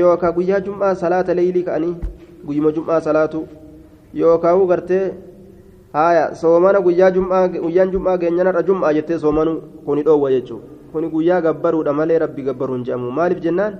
yookaa 0.00 0.32
guyyaa 0.38 0.60
jum'aa 0.66 0.94
salaata 1.02 1.34
leeylii 1.38 1.62
ka'anii 1.68 1.94
guyyuma 2.46 2.72
jum'aa 2.78 3.00
salaatu 3.00 3.46
yookaan 4.22 4.66
gartee 4.72 5.04
haya 5.94 6.34
soomana 6.34 6.80
guyyaa 6.86 7.10
jum'aa 7.16 7.48
guyyaan 7.48 7.90
jum'aa 7.96 8.16
geenyanarra 8.22 8.62
jum'aa 8.70 8.92
jettee 8.98 9.18
soomanu 9.24 9.52
kuni 9.86 10.02
dhoowwa 10.06 10.30
jechuudha 10.36 10.66
kuni 10.92 11.08
guyyaa 11.14 11.40
gabbaruudha 11.46 11.92
malee 12.00 12.18
rabbi 12.24 12.42
gabbaruun 12.48 12.82
jedhamu 12.88 13.10
maaliif 13.18 13.42
jennaan 13.46 13.78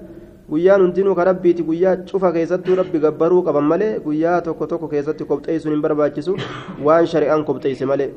guyyaan 0.50 0.82
hundinuu 0.84 1.14
ka 1.18 1.24
rabbiiti 1.30 1.62
guyyaa 1.70 1.96
cufa 2.10 2.32
keessattuu 2.36 2.78
rabbi 2.82 2.98
gabbaruu 3.06 3.42
qaban 3.48 3.66
malee 3.72 3.90
guyyaa 4.06 4.40
tokko 4.46 4.66
tokko 4.72 4.88
keessatti 4.94 5.24
kobxeessuun 5.32 5.74
hin 5.74 5.82
barbaachisu 5.88 6.36
waan 6.88 7.06
shari'aan 7.12 7.44
kobxeesse 7.50 7.86
malee 7.92 8.10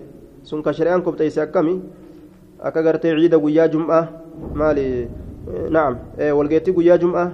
sun 0.47 0.61
ka 0.65 0.71
shari'aan 0.77 1.01
kobxeesse 1.03 1.41
akkami 1.45 1.75
akka 2.67 2.81
gartee 2.87 3.13
ciida 3.19 3.37
guyyaa 3.45 3.67
jum'aa 3.73 4.03
maali 4.59 4.85
naam 5.75 5.93
walgeettii 6.39 6.73
guyyaa 6.77 6.97
jum'aa 7.03 7.27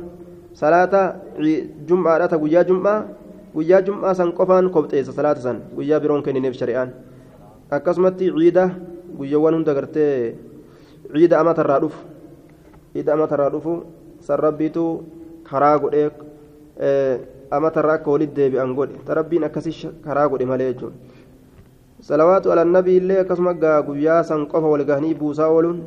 salaata 0.61 1.01
jum'aadha 1.89 2.27
ta 2.33 2.37
guyyaa 2.43 2.63
jum'aa 2.69 2.97
guyyaa 3.55 3.81
jum'aa 3.87 4.13
san 4.19 4.31
qofaan 4.39 4.69
kobxeessa 4.75 5.11
salaata 5.13 5.41
san 5.45 5.57
guyyaa 5.75 5.99
biroon 6.03 6.23
kennineef 6.25 6.55
shari'aan 6.61 6.89
akkasumatti 7.77 8.25
ciida 8.39 8.65
guyyaawwan 9.17 9.53
hunda 9.61 9.73
gartee 9.77 10.35
ciida 11.13 11.39
amatarraa 11.41 11.79
dhufu 11.83 11.99
ciida 12.93 13.13
amatarraa 13.13 13.49
dhufu 13.53 13.73
san 14.27 14.39
rabbiitu 14.45 14.83
karaa 15.49 15.77
godhee 15.83 16.09
amatarraa 17.51 17.95
akka 18.01 18.11
walitti 18.11 18.35
deebi'an 18.35 18.73
godhe 18.75 18.95
ta 19.05 19.13
rabbiin 19.13 19.43
akkasii 19.47 19.89
karaa 20.05 20.27
godhe 20.29 20.45
malee 20.45 20.73
jechuudha 20.73 20.95
salawaatu 22.07 22.51
alannabii 22.51 22.97
illee 22.99 23.19
akkasuma 23.23 23.53
gaa 23.63 23.81
guyyaa 23.87 24.23
san 24.29 24.45
qofa 24.51 24.67
wal 24.73 24.83
gahanii 24.89 25.13
buusaa 25.19 25.47
ooluun 25.55 25.79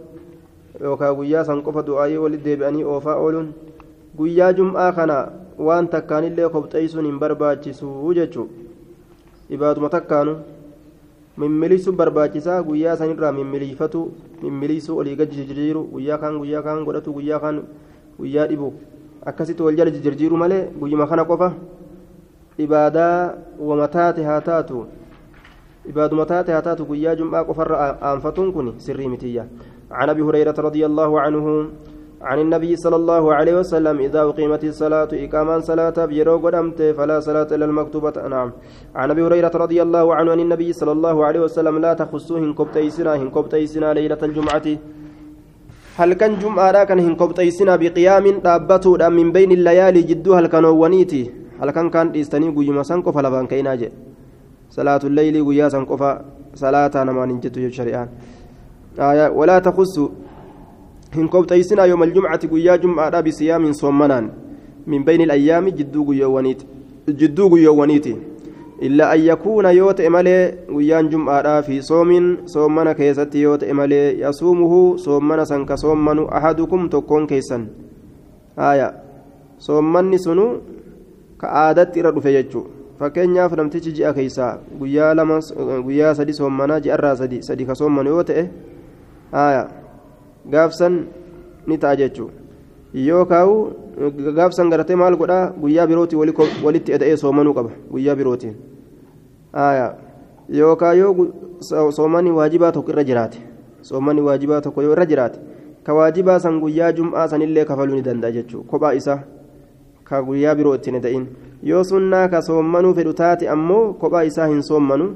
yookaan 0.81 1.15
guyyaa 1.19 1.45
san 1.49 1.63
qofa 1.67 1.83
du'aayii 1.89 2.21
walitti 2.25 2.45
deebi'anii 2.49 2.85
oofaa 2.93 3.17
ooluun 3.25 3.49
guyyaa 4.19 4.53
jum'aa 4.61 4.93
kana 4.99 5.19
waan 5.69 5.89
takkaanillee 5.95 6.49
kobxeessuun 6.57 7.07
hin 7.11 7.19
barbaachisu 7.25 8.15
jechuudha 8.21 8.55
ibaaduma 9.59 9.89
takkaanu 9.97 10.37
mimmilisuun 11.45 11.97
barbaachisaa 12.01 12.63
guyyaa 12.73 12.97
sanirraa 13.05 13.33
mimmiliifatu 13.39 14.09
mimmilisuu 14.43 14.99
olii 14.99 15.17
gadi 15.23 15.37
jijjiiru 15.37 15.85
guyyaa 15.95 16.19
kaan 16.27 16.39
guyyaa 16.43 16.63
kaan 16.69 16.85
godhatu 16.85 17.13
guyyaa 17.21 17.41
kaan 17.47 17.63
guyyaa 18.19 18.47
dhibu 18.53 18.75
akkasitti 19.33 19.63
wal 19.63 19.77
jala 19.77 19.91
jijjiiru 19.91 20.37
malee 20.45 20.63
guyyuma 20.81 21.07
kana 21.07 21.25
qofa 21.33 21.53
ibaadaa 22.65 23.35
wama 23.71 23.89
taate 23.89 24.25
haa 24.25 24.41
taatu 24.41 24.87
ibaaduma 25.89 26.27
taate 26.27 26.53
haa 26.53 26.63
taatu 26.69 26.87
guyyaa 26.91 27.17
jum'aa 27.17 27.45
qofarra 27.45 27.97
aanfatuun 28.11 28.53
kun 28.53 28.75
sirrii 28.79 29.09
mitiyya 29.09 29.47
عن 29.91 30.09
ابي 30.11 30.23
هريره 30.23 30.55
رضي 30.59 30.87
الله 30.87 31.21
عنه 31.21 31.47
عن 32.23 32.39
النبي 32.39 32.77
صلى 32.77 32.97
الله 32.97 33.35
عليه 33.35 33.55
وسلم 33.61 33.97
إذا 34.01 34.21
أقيمت 34.23 34.65
الصلاة 34.65 35.09
إقاما 35.13 35.61
صلاة 35.61 36.05
بيرو 36.11 36.37
قدمت 36.45 36.81
فلا 36.99 37.21
صلاة 37.21 37.47
إلا 37.55 37.65
المكتوبة 37.71 38.17
نعم 38.29 38.53
عن 38.95 39.11
أبي 39.11 39.23
هريرة 39.27 39.55
رضي 39.55 39.79
الله 39.83 40.15
عنه 40.15 40.31
عن 40.33 40.41
النبي 40.41 40.73
صلى 40.73 40.93
الله 40.93 41.17
عليه 41.27 41.41
وسلم 41.47 41.79
لا 41.79 41.93
تخصوه 41.95 42.39
إن 42.39 42.55
كبتيسنا 42.55 43.15
إن 43.15 43.31
كبتيسنا 43.31 43.95
ليلة 43.95 44.19
الجمعة 44.23 44.67
هل 45.97 46.11
كان 46.13 46.33
جمعة 46.43 46.85
كان 46.85 46.99
إن 46.99 47.15
كبتيسنا 47.21 47.77
بقيام 47.77 48.27
دابته 48.47 48.93
من 49.09 49.33
بين 49.33 49.51
الليالي 49.53 50.03
جدو 50.03 50.35
هل 50.35 50.47
كانوا 50.47 50.75
ونيتي 50.83 51.23
هل 51.61 51.71
كان 51.71 51.91
كان 51.95 52.07
إستني 52.17 52.49
قيما 52.57 52.83
سنكو 52.83 53.13
فلا 53.13 53.29
بان 53.29 53.47
كيناجي 53.47 53.89
صلاة 54.77 55.03
الليل 55.05 55.45
قيا 55.49 55.69
سنكو 55.69 55.97
صلاة 56.55 56.95
نمان 57.09 57.41
جدو 57.41 57.61
الشريعان 57.73 58.09
آية 58.99 59.27
ولا 59.39 59.63
yooma 61.87 62.05
aljumcati 62.05 62.49
guyyaa 62.49 62.79
jum'aadha 62.79 63.23
bisiyaamin 63.23 63.75
soommanaan 63.75 64.31
min 64.87 65.05
bayni 65.05 65.25
alayyaami 65.25 65.73
jidduu 65.73 66.05
guyyoowwaniiti 67.49 68.17
illaa 68.81 69.11
an 69.11 69.21
yakuuna 69.21 69.71
yoo 69.71 69.93
ta'e 69.93 70.09
malee 70.09 70.55
guyyaan 70.69 71.09
jum'aadhaa 71.11 71.63
fi 71.63 71.83
soomin 71.83 72.27
soommana 72.45 72.95
keessatti 72.95 73.43
yoo 73.43 73.57
ta'e 73.59 73.73
malee 73.73 74.19
yasuumuhu 74.21 74.99
soommana 74.99 75.47
san 75.47 75.67
ka 75.67 75.77
soommanu 75.77 76.29
ahadukum 76.39 76.89
tokkoon 76.89 77.27
keessan 77.27 77.69
haya 78.57 78.93
soommanni 79.59 80.19
sunu 80.19 80.47
ka 81.39 81.49
aadatti 81.63 82.01
irra 82.01 82.13
dhufe 82.13 82.33
jechuu 82.33 82.67
fakkeenyaaf 82.99 83.53
namtichi 83.61 83.93
ji'a 83.93 84.13
keeysaa 84.15 84.59
guyyaa 84.79 85.15
lama 85.15 85.41
guyyaa 85.87 86.15
sadi 86.15 86.33
soommanaa 86.35 86.81
ji'arraa 86.81 87.17
sadi 87.17 87.43
sadi 87.43 87.65
ka 87.67 87.75
soommanu 87.75 88.11
yoo 88.11 88.23
ta'e 88.31 88.45
haya 89.33 89.69
gaafsan 90.51 91.05
ni 91.67 91.79
ta'a 91.79 91.97
jechuudha 91.97 92.35
yoo 93.09 93.25
kaa'u 93.25 93.57
gaafsan 94.39 94.71
garatee 94.71 94.97
maal 94.97 95.17
godhaa 95.17 95.53
guyyaa 95.61 95.87
birootii 95.87 96.17
walitti 96.65 96.93
eda'ee 96.99 97.17
soomanuu 97.17 97.55
qaba 97.55 97.71
guyyaa 97.91 98.17
birootiin 98.17 98.55
yookaan 100.49 100.99
yoo 100.99 101.91
soomani 101.91 102.31
waajibaa 102.31 102.73
tokko 102.73 102.91
irra 102.93 103.05
jiraate 103.05 103.39
soomani 103.83 104.21
waajibaa 104.21 104.61
tokko 104.61 104.83
yoo 104.83 104.93
irra 104.93 105.07
jiraate 105.07 105.39
ka 105.85 105.95
waajibaa 105.95 106.39
san 106.41 106.61
guyyaa 106.61 106.93
jum'aa 106.93 107.29
sanillee 107.29 107.65
kafaluu 107.65 107.95
ni 107.97 108.03
danda'a 108.03 108.31
jechuudha 108.33 108.69
kophaa 108.71 108.93
isaa 108.95 109.19
ka 110.09 110.23
guyyaa 110.27 110.55
biroo 110.59 110.75
ittiin 110.79 110.97
eda'in 111.01 111.25
yoo 111.71 111.85
sunnaa 111.85 112.29
ka 112.33 112.43
soomanuu 112.49 112.95
fedhu 112.99 113.13
taate 113.21 113.49
ammoo 113.55 113.85
kophaa 114.03 114.23
isaa 114.31 114.47
hin 114.53 114.63
soomanu 114.69 115.07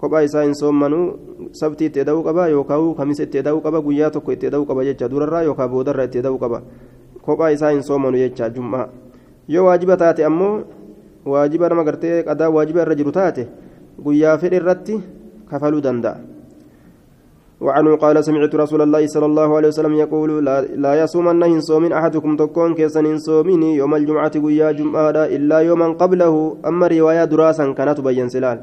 kophaa 0.00 0.22
isaa 0.28 0.42
hin 0.46 0.54
soomanu 0.60 0.98
sabtii 1.60 1.86
itti 1.90 2.00
eda'uu 2.04 2.22
qaba 2.28 2.48
yookaan 2.54 2.94
kamisa 3.00 3.22
itti 3.28 3.38
eda'uu 3.42 3.60
qaba 3.66 3.80
guyyaa 3.86 4.10
tokko 4.16 4.32
itti 4.36 4.46
eda'uu 4.50 4.66
qaba 4.70 4.84
jecha 4.88 5.08
durarraa 5.12 5.42
yookaan 5.48 5.70
boodarraa 5.74 6.04
itti 6.10 6.18
eda'uu 6.22 6.38
qaba 6.44 6.62
kophaa 7.26 7.50
isaa 7.58 7.70
hin 7.76 7.82
soomanu 7.90 8.18
jecha 8.24 8.50
jum'aa 8.56 8.88
yoo 9.48 9.64
waajiba 9.68 9.96
taate 10.02 10.24
ammoo 10.30 10.52
waajiba 11.34 11.68
nama 11.68 11.84
gartee 11.84 12.22
qadaa 12.28 12.50
waajiba 12.56 12.82
irra 12.86 12.94
jiru 13.02 13.12
taate 13.20 13.46
guyyaa 14.04 14.36
fedhe 14.38 14.56
irratti 14.62 15.00
kafaluu 15.50 15.80
danda'a. 15.86 16.16
وعنه 17.60 17.96
قال 17.96 18.24
سمعت 18.24 18.54
رسول 18.54 18.82
الله 18.82 19.06
صلى 19.06 19.26
الله 19.26 19.56
عليه 19.56 19.68
وسلم 19.68 19.94
يقول 19.94 20.44
لا, 20.84 20.92
يصومن 21.02 21.42
هنصوم 21.42 21.92
أحدكم 21.92 22.36
تكون 22.36 22.74
كيسن 22.74 23.06
هنصومين 23.06 23.62
يوم 23.62 23.94
الجمعة 23.94 24.32
ويا 24.36 24.72
جمعة 24.72 25.10
إلا 25.36 25.58
يوما 25.68 25.88
قبله. 26.00 26.56
أما 26.66 26.86
رواية 26.86 27.24
دراسا 27.24 27.72
كانت 27.72 27.98
تبين 27.98 28.28
سلال. 28.28 28.58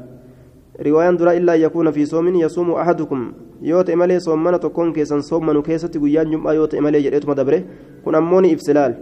رواية 0.86 1.10
درا 1.10 1.32
إلا 1.32 1.54
يكون 1.54 1.90
في 1.90 2.02
صوم 2.10 2.26
يصوم 2.34 2.70
أحدكم. 2.70 3.20
يوت 3.62 3.90
إمالي 3.90 4.18
صومنا 4.20 4.56
تكون 4.56 4.92
كيسن 4.92 5.20
صومنا 5.20 5.62
كيسة 5.62 5.94
ويا 6.02 6.22
جمعة 6.22 6.52
يوت 6.52 6.74
إمالي 6.74 6.98
جريت 7.02 7.28
مدبره. 7.28 7.62
كن 8.04 8.14
أموني 8.14 8.54
إفسلال 8.54 8.92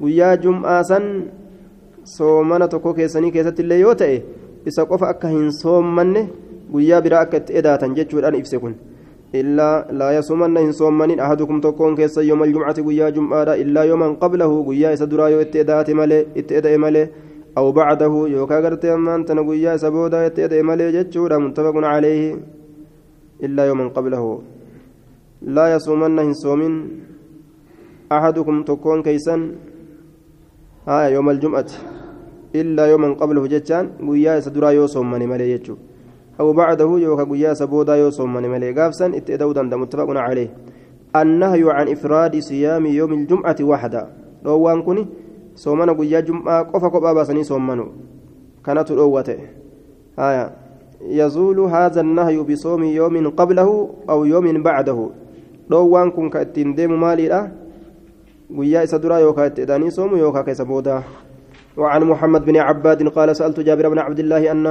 ويا 0.00 0.34
جمعة 0.34 0.82
سن 0.82 1.04
صومنا 2.04 2.66
تكون 2.66 2.92
كيسني 2.92 3.30
كيسة 3.30 3.56
اللي 3.60 3.80
يوت 3.80 4.02
إيه. 4.02 4.22
إسا 4.68 4.82
قف 4.82 5.04
أكا 5.04 5.28
هنصومن 5.28 6.28
ويا 6.72 6.98
برا 7.00 7.22
أكا 7.22 7.58
إداتا 7.58 7.86
جتشو 7.96 8.18
الآن 8.18 8.34
إفسكن 8.34 8.74
إلا 9.40 9.92
لا 10.00 10.08
يصومن 10.18 10.56
إن 10.56 10.72
صومن 10.72 11.20
أحدكم 11.20 11.56
تكون 11.60 11.92
كيس 11.98 12.16
يوم 12.30 12.42
الجمعة 12.42 12.78
ويا 12.86 13.08
جمعة 13.16 13.54
إلا 13.62 13.82
يوما 13.90 14.08
قبله 14.22 14.52
ويا 14.68 14.94
سدرا 15.00 15.26
يو 15.32 15.40
اتدات 15.44 15.88
ملي 15.90 16.20
اتدا 16.36 16.76
ملي 16.76 17.04
أو 17.58 17.72
بعده 17.72 18.12
يوكا 18.34 18.58
غرت 18.64 18.84
أمان 18.84 19.24
تنويا 19.28 19.76
سبودا 19.82 20.26
اتدا 20.26 20.62
ملي 20.62 20.86
جتشورا 20.96 21.36
متفق 21.38 21.76
عليه 21.92 22.22
إلا 23.46 23.62
يوما 23.68 23.88
قبله. 23.96 24.24
لا 25.56 25.64
يصومن 25.74 26.18
إن 26.18 26.32
صومن 26.32 26.72
أحدكم 28.12 28.56
تكون 28.62 28.98
كيسا 29.02 29.36
ها 30.88 30.98
يوم 31.14 31.30
الجمعة 31.30 31.70
إلا 32.60 32.84
يوما 32.92 33.08
قبله 33.20 33.42
جتشان 33.52 33.84
ويا 34.08 34.40
سدرا 34.40 34.70
يو 34.70 34.86
صومن 34.86 35.22
ملي 35.28 35.46
جتشو. 35.56 35.76
أو 36.40 36.52
بعده 36.52 36.90
يوكا 36.98 37.24
قيا 37.24 37.54
سبودا 37.54 37.96
يوصوم 37.96 38.34
من 38.34 38.44
ملي 38.48 38.72
قافسا 38.72 39.06
اتدودا 39.06 39.62
متفق 39.62 40.10
عليه. 40.10 40.50
النهي 41.16 41.64
عن 41.70 41.88
إفراد 41.88 42.38
صيام 42.38 42.86
يوم 42.86 43.12
الجمعة 43.12 43.56
وحدا 43.62 44.02
روان 44.46 44.82
كوني 44.82 45.06
صومنا 45.54 45.92
قيا 45.92 46.20
جمعة 46.20 46.62
قفا 46.62 46.88
قبا 46.88 47.12
باسني 47.12 47.44
صومنو 47.44 47.86
كانت 48.64 48.90
الأوة. 48.90 49.28
آية. 50.18 50.44
يزول 51.00 51.58
هذا 51.60 52.00
النهي 52.00 52.38
بصوم 52.42 52.82
يوم 52.84 53.28
قبله 53.30 53.68
أو 54.10 54.24
يوم 54.24 54.62
بعده. 54.62 54.98
روان 55.72 56.10
كن 56.10 56.28
كأتين 56.30 56.74
ديم 56.74 57.00
مالي 57.00 57.28
لا. 57.28 57.50
قيا 58.58 58.84
إسدرا 58.84 59.18
يوكا 59.18 59.46
اتداني 59.46 59.90
صوم 59.90 60.16
يوكا 60.16 60.42
كيسبودا 60.42 61.02
وعن 61.76 62.04
محمد 62.04 62.44
بن 62.44 62.56
عباد 62.56 63.08
قال 63.08 63.36
سألت 63.36 63.60
جابر 63.60 63.88
بن 63.88 63.98
عبد 63.98 64.18
الله 64.18 64.52
أن 64.52 64.66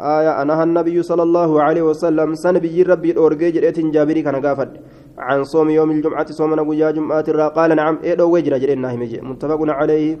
آية 0.00 0.42
أنها 0.42 0.62
النبي 0.64 1.02
صلى 1.02 1.22
الله 1.22 1.62
عليه 1.62 1.82
وسلم 1.82 2.34
سنبي 2.34 2.82
ربي 2.82 3.10
الأورجي 3.10 3.50
جريت 3.50 3.80
جابري 3.80 4.22
كان 4.22 4.36
قافد 4.46 4.70
عن 5.18 5.44
صوم 5.44 5.70
يوم 5.70 5.90
الجمعة 5.90 6.32
صومنا 6.32 6.62
ويا 6.62 6.90
جمعة 6.90 7.48
قال 7.48 7.76
نعم 7.76 7.98
إيه 8.04 8.14
لو 8.14 8.34
وجر 8.34 8.58
جرينا 8.58 8.96
متفق 9.22 9.60
عليه. 9.60 10.18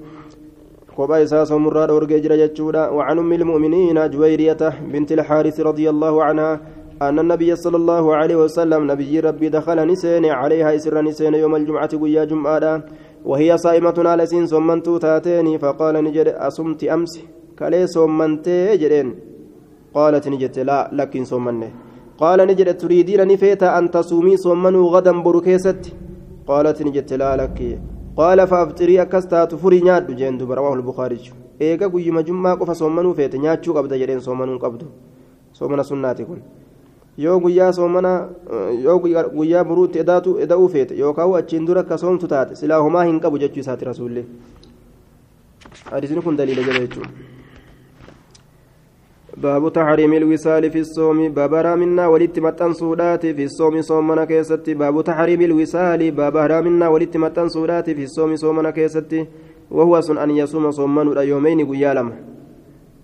قبا 0.96 1.22
إساء 1.22 1.44
صوم 1.44 1.68
الراد 1.68 1.90
أورجي 1.90 2.20
جرى 2.20 2.88
وعن 2.96 3.18
أم 3.18 3.32
المؤمنين 3.32 4.10
جويرية 4.10 4.58
بنت 4.92 5.12
الحارث 5.12 5.60
رضي 5.60 5.90
الله 5.90 6.24
عنها 6.24 6.60
أن 7.02 7.18
النبي 7.18 7.56
صلى 7.56 7.76
الله 7.76 8.16
عليه 8.16 8.36
وسلم 8.36 8.90
نبي 8.90 9.20
ربي 9.20 9.48
دخل 9.48 9.86
نسين 9.86 10.26
عليها 10.26 10.74
إسر 10.76 11.00
نسين 11.02 11.34
يوم 11.34 11.56
الجمعة 11.56 11.88
ويا 11.94 12.24
جمعة 12.24 12.82
وهي 13.25 13.57
صائمة 13.57 13.97
على 13.97 14.25
سين 14.25 14.45
صمنت 14.47 14.89
تاتيني 14.89 15.57
فقال 15.63 15.95
نجد 16.03 16.27
أصمت 16.27 16.83
أمس 16.83 17.13
كلي 17.59 17.87
صمنت 17.87 18.47
جرين 18.81 19.09
قالت 19.95 20.27
نجد 20.27 20.59
لا 20.59 20.89
لكن 20.93 21.23
صمني 21.31 21.69
قال 22.17 22.39
نجد 22.49 22.77
تريدين 22.77 23.27
نفيت 23.27 23.63
أن 23.63 23.91
تصومي 23.91 24.37
صمنوا 24.37 24.89
غدا 24.93 25.13
بركيست 25.25 25.81
قالت 26.47 26.77
نجد 26.87 27.13
لا 27.13 27.31
لك 27.39 27.59
قال 28.17 28.47
فأفطري 28.47 29.01
أكستات 29.01 29.55
فري 29.55 29.79
نياد 29.85 30.15
جندو 30.19 30.53
رواه 30.53 30.73
البخاري 30.73 31.19
إيجا 31.61 31.87
قيما 31.87 32.21
جمعة 32.27 32.55
قف 32.59 32.71
صومنو 32.71 33.13
فيت 33.17 33.35
نياتشو 33.35 33.73
قبضة 33.77 33.95
جرين 34.01 34.19
صومنو 34.19 34.57
قبضو 34.63 34.87
صومنا 35.53 35.83
سناتي 35.89 36.23
كن 36.29 36.39
yoo 37.24 37.40
guyyaa 37.40 37.72
soomana 37.72 38.12
yoo 38.84 38.98
guyyaa 39.38 39.64
buruutti 39.64 39.98
edaatu 40.04 40.38
eda'uu 40.44 40.68
feete. 40.68 40.94
Yookaan 41.02 41.34
achiin 41.40 41.66
dura 41.66 41.80
akka 41.80 41.98
soomtu 41.98 42.28
taate 42.28 42.54
silaa 42.62 42.82
homaa 42.86 43.04
hin 43.04 43.20
qabu 43.20 43.38
jechuu 43.38 43.60
isaati 43.66 43.84
rasuullee. 43.90 44.24
Hadiisni 45.90 46.22
kun 46.22 46.36
daliila 46.36 46.62
jala 46.62 46.86
jechuudha. 46.86 47.30
باب 49.36 49.72
تحريم 49.72 50.12
الوصال 50.12 50.70
في 50.70 50.78
الصوم 50.78 51.28
باب 51.28 51.54
رامنا 51.54 52.06
ولدت 52.06 52.38
متن 52.38 52.72
سودات 52.72 53.26
في 53.26 53.44
الصوم 53.44 53.82
صومنا 53.82 54.24
كيستي 54.24 54.74
باب 54.74 55.04
تحريم 55.04 55.40
الوصال 55.40 56.10
باب 56.10 56.36
رامنا 56.36 56.88
ولدت 56.88 57.16
متن 57.16 57.48
سودات 57.48 57.90
في 57.90 58.02
الصوم 58.02 58.36
صومنا 58.36 58.70
كيستي 58.70 59.26
وهو 59.70 60.00
سن 60.00 60.18
أن 60.18 60.30
يصوم 60.30 60.70
صومن 60.70 61.16
يومين 61.16 61.66
قيالم 61.70 62.12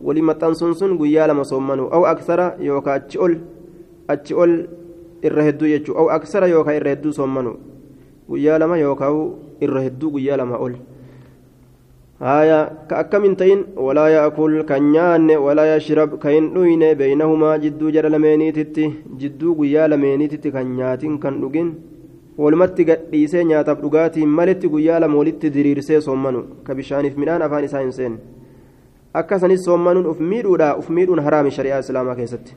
ولمتن 0.00 0.54
سن 0.54 0.98
قيالم 0.98 1.42
صومن 1.42 1.78
أو 1.78 2.06
أكثر 2.06 2.52
يوكا 2.60 2.96
achi 4.08 4.34
ol 4.34 4.52
irra 5.22 5.42
hedduu 5.48 5.68
jechuudha 5.68 6.00
au 6.00 6.10
aksara 6.18 6.48
yookaan 6.48 6.76
irra 6.80 6.90
hedduu 6.94 7.12
soomanu 7.12 7.56
guyyaa 8.28 8.58
lama 8.58 8.78
yookaan 8.78 9.16
irra 9.60 9.80
hedduu 9.86 10.10
guyyaa 10.10 10.36
lama 10.36 10.58
ol. 10.58 10.74
Haya 12.20 12.58
ka 12.88 12.98
akkamin 12.98 13.36
ta'in 13.36 13.64
walaa 13.76 14.08
yaakul 14.10 14.64
kan 14.64 14.80
nyaanne 14.92 15.36
walaa 15.36 15.66
yashrab 15.66 16.18
ka 16.18 16.30
hin 16.30 16.46
dhuyne 16.54 16.94
beeynahumaa 17.00 17.58
jidduu 17.64 17.90
jara 17.96 18.08
lameeniititti 18.14 18.86
jidduu 19.20 19.54
guyyaa 19.58 19.88
lameeniititti 19.88 20.52
kan 20.52 20.70
nyaatin 20.76 21.18
kan 21.18 21.40
dhugin 21.42 21.68
walumatti 22.38 22.84
gadhiisee 22.88 23.44
nyaataaf 23.50 23.82
dhugaatiin 23.82 24.28
malitti 24.38 24.68
guyyaa 24.68 25.00
lama 25.00 25.18
walitti 25.18 25.50
diriirsee 25.56 26.00
soommanu 26.06 26.40
ka 26.64 26.74
bishaaniif 26.74 27.16
midhaan 27.16 27.42
afaan 27.48 27.64
isaa 27.68 27.80
hin 27.84 27.92
seenne 27.92 28.18
akkasanis 29.20 29.64
soommanuun 29.68 30.06
uf 30.14 30.20
miidhuudha 30.32 30.70
uf 30.80 30.88
miidhuun 30.88 31.20
haraami 31.26 31.50
shari'aa 31.58 31.78
islaamaa 31.84 32.14
keessatti. 32.22 32.56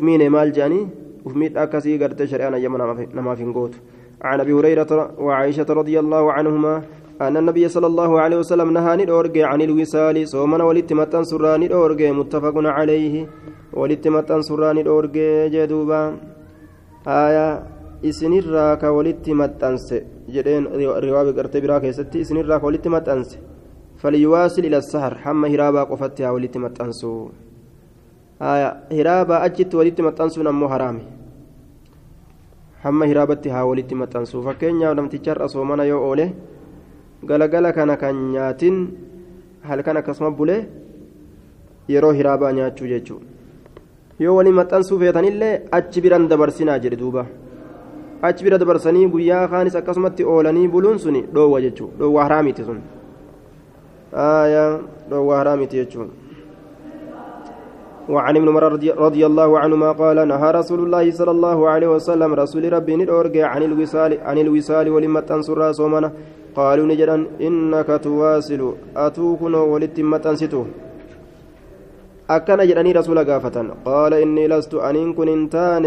Miine 0.00 0.28
maal 0.28 0.52
jedhanii 0.52 0.86
uf 1.24 1.34
miidha 1.34 1.62
akkasii 1.66 1.98
gartee 1.98 2.26
shari'aan 2.26 2.54
ayyama 2.54 2.78
namaaf 3.14 3.38
hin 3.38 3.52
gootu 3.52 3.78
عن 4.24 4.40
ابي 4.40 4.52
هريره 4.52 4.92
وعائشه 5.18 5.68
رضي 5.80 5.96
الله 6.00 6.32
عنهما 6.32 6.82
أن 7.20 7.36
النبي 7.36 7.68
صلى 7.68 7.86
الله 7.86 8.20
عليه 8.20 8.38
وسلم 8.42 8.68
نهى 8.72 8.96
ندورج 8.96 9.38
عن 9.38 9.60
الوصال 9.62 10.28
صومنا 10.28 10.64
ولتمتن 10.64 11.24
سران 11.24 11.60
ندورج 11.60 12.02
متفق 12.02 12.56
عليه 12.56 13.14
ولتمتن 13.72 14.42
سران 14.42 14.76
ندورج 14.78 15.16
جدوبا 15.54 16.02
آية 17.06 17.48
isinirraa 18.10 18.76
ka 18.76 18.92
walitti 18.92 19.32
maxxanse 19.40 20.04
jedheen 20.34 20.64
riwaabi 21.04 21.32
gartee 21.38 21.62
biraa 21.64 21.80
keessatti 21.84 22.20
isinirraa 22.24 22.60
ka 22.60 22.66
walitti 22.68 22.92
maxxanse 22.94 23.40
falyuwaasil 24.02 24.64
ila 24.68 24.82
sahar 24.82 25.14
hamma 25.24 25.48
hiraabaa 25.52 25.88
qofatti 25.88 26.22
haa 26.22 26.36
walitti 26.36 26.58
hiraabaa 28.44 29.40
achitti 29.46 29.76
walitti 29.76 30.02
maxxansuun 30.06 30.46
ammoo 30.52 30.68
haraami 30.68 31.04
hamma 32.84 33.06
hiraabatti 33.10 33.48
haa 33.54 33.64
walitti 33.70 33.94
maxxansu 34.00 34.42
fakkeenyaaf 34.46 34.96
namticharra 34.98 35.48
soomana 35.52 35.84
yoo 35.90 36.00
oole 36.08 36.26
galagala 37.30 37.72
kana 37.76 37.96
kan 38.02 38.16
nyaatin 38.32 38.76
halkan 39.68 39.96
akkasuma 40.00 40.30
bulee 40.40 40.58
yeroo 41.94 42.12
hiraabaa 42.18 42.52
nyaachuu 42.58 42.88
jechuudha 42.92 43.26
yoo 44.24 44.34
waliin 44.38 44.58
maxxansuu 44.60 44.98
feetanillee 45.04 45.54
achi 45.78 46.00
biran 46.06 46.28
dabarsinaa 46.32 46.78
jedhe 46.86 46.96
duuba 47.04 47.24
achi 48.30 48.44
bira 48.44 48.58
dabarsanii 48.64 49.06
guyyaa 49.14 49.46
kaanis 49.54 49.76
akkasumatti 49.80 50.24
oolanii 50.34 50.68
buluun 50.74 50.98
suni 51.06 51.24
dhoowwa 51.38 51.62
jechuudha 51.68 51.96
dhoowwa 52.02 52.22
haraamiti 52.26 52.64
sun 52.68 52.82
dhoowwa 55.10 55.36
haraamiti 55.38 55.76
jechuudha. 55.80 56.23
وعن 58.08 58.36
ابن 58.36 58.48
عمر 58.48 58.64
رضي 59.06 59.26
الله 59.26 59.58
عنهما 59.58 59.92
قال 59.92 60.28
نهى 60.28 60.50
رسول 60.50 60.80
الله 60.84 61.10
صلى 61.10 61.30
الله 61.30 61.58
عليه 61.68 61.88
وسلم 61.96 62.30
رسول 62.34 62.72
ربي 62.72 62.96
ندورج 62.96 63.36
عن 63.38 63.62
الوصال 63.62 64.12
عن 64.20 64.38
الوصال 64.38 64.86
ولما 64.88 65.20
تنصر 65.20 65.72
صومنا 65.72 66.12
قالوا 66.56 66.86
نجدا 66.86 67.16
إنك 67.40 67.88
تواصل 68.04 68.60
أتوكن 68.96 69.54
ولتمة 69.54 70.24
أنستو 70.26 70.62
أكن 72.30 72.60
جدني 72.68 72.92
رسول 72.92 73.18
قافة 73.30 73.56
قال 73.84 74.12
إني 74.14 74.44
لست 74.48 74.74
أن 74.74 75.12
كن 75.16 75.28
انتان 75.28 75.84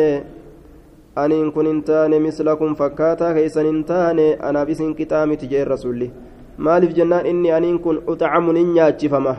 أن 1.17 1.51
كن 1.51 1.65
انتان 1.75 2.11
مثلكم 2.21 2.69
فكاتا 2.79 3.33
كيسن 3.33 3.65
انتان 3.65 4.19
أنا 4.19 4.63
بسن 4.63 4.93
كتامي 4.93 5.35
تجي 5.35 5.63
الرسول. 5.63 6.09
مالف 6.57 6.91
جنان 6.93 7.25
إني 7.25 7.57
أن 7.57 7.77
كن 7.77 7.95
أطعم 8.07 8.45
نياتي 8.51 9.09
فما 9.09 9.35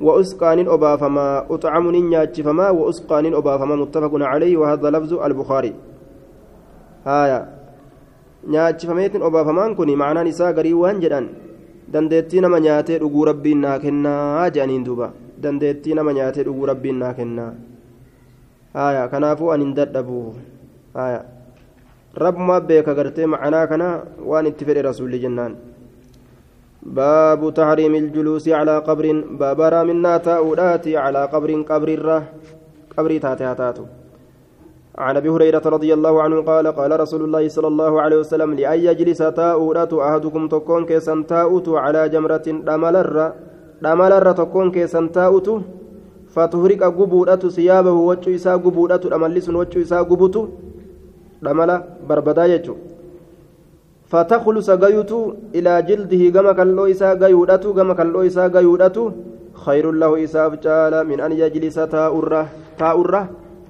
وأسقان 0.00 0.68
أبافما 0.68 1.46
أطعم 1.50 1.90
نياتي 1.90 2.42
فما 2.42 2.70
وأسقان 2.70 3.34
أبافما 3.34 3.76
متفق 3.76 4.12
عليه 4.14 4.56
وهذا 4.56 4.90
لفظ 4.90 5.12
البخاري 5.14 5.72
هايا 7.06 7.40
obaafamaan 8.44 9.72
kun 9.72 9.88
ma'anaan 9.96 10.28
isaa 10.28 10.52
garii 10.52 10.76
waan 10.76 11.00
jedhan 11.00 11.32
dandeettii 11.92 12.40
nama 12.44 12.60
nyaatee 12.60 12.98
dhuguu 13.00 13.24
rabbiin 13.24 13.60
naa 13.64 13.78
kennaa 13.80 14.50
jedhaniin 14.52 14.84
duuba 14.84 15.12
dandeettii 15.42 15.94
nama 15.96 16.12
nyaatee 16.12 16.44
dhuguu 16.44 16.66
rabbiin 16.68 16.98
naa 17.00 17.14
kennaa 17.16 17.52
haya 18.74 19.08
kanaafuu 19.08 19.48
ani 19.54 19.64
hin 19.64 19.74
dadhabu 19.78 20.18
haya 20.94 21.24
rabbumaa 22.24 22.60
beeka 22.60 22.94
gartee 22.98 23.26
ma'anaa 23.34 23.66
kana 23.72 23.88
waan 24.30 24.46
itti 24.50 24.68
fedhe 24.68 24.82
rasuulli 24.88 25.22
jennaan 25.24 25.56
باب 26.84 27.54
تحريم 27.54 27.94
الجلوس 27.94 28.48
على 28.48 28.78
قبر. 28.78 29.06
بابرا 29.40 29.82
منا 29.82 30.16
تاؤداتي 30.16 30.96
على 30.96 31.24
قبر 31.32 31.50
قبر 31.70 31.88
الره 31.88 32.22
قبر 32.96 33.18
تاتي 33.18 33.44
هاتاتو. 33.44 33.84
عن 34.98 35.16
أبي 35.16 35.28
هريرة 35.28 35.64
رضي 35.66 35.94
الله 35.94 36.22
عنه 36.22 36.36
قال 36.50 36.66
قال 36.66 37.00
رسول 37.00 37.24
الله 37.24 37.48
صلى 37.48 37.68
الله 37.72 37.92
عليه 38.00 38.18
وسلم 38.22 38.54
لأن 38.54 38.78
يجلس 38.78 39.18
تاؤدات 39.18 39.92
أحدكم 39.92 40.48
تكون 40.48 40.82
كيسن 40.86 41.26
تاؤت 41.26 41.68
على 41.68 42.08
جمرة 42.08 42.46
دملر 42.68 43.32
دملر 43.82 44.26
تكون 44.32 44.66
كيسن 44.70 45.12
تاؤت 45.12 45.48
فتهرق 46.34 46.82
قبودة 46.98 47.42
ثيابه 47.56 47.96
وجه 48.08 48.34
إسا 48.34 48.52
قبودة 48.64 49.02
دملس 49.12 49.48
وجه 49.48 49.82
إسا 49.82 49.98
قبوت 50.10 50.36
دمل 51.42 51.70
بربدا 52.08 52.44
يجو. 52.52 52.74
فتخلص 54.14 54.68
غيوت 54.70 55.12
إلى 55.54 55.72
جلده 55.82 56.22
كما 56.30 56.52
كالو 56.54 56.86
إسا 56.86 57.18
غيودة 57.18 57.64
كما 57.76 57.94
كالو 57.98 58.22
إسا 58.30 58.46
غيودة 58.46 58.96
خير 59.64 59.84
له 59.92 60.24
إسا 60.24 60.48
بجال 60.48 60.94
من 61.08 61.18
أن 61.20 61.32
يجلس 61.32 61.74
تاؤرة 61.74 62.42
تاؤرة 62.78 63.22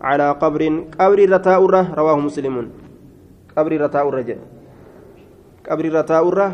على 0.05 0.26
قبر 0.42 0.62
قبر 1.01 1.18
رتاؤره 1.34 1.84
رواه 1.97 2.18
مسلم. 2.28 2.57
قبر 3.57 3.72
رتاؤره 3.80 4.20
جل 4.20 4.40
قبر 5.68 5.84
رتاؤره 5.99 6.49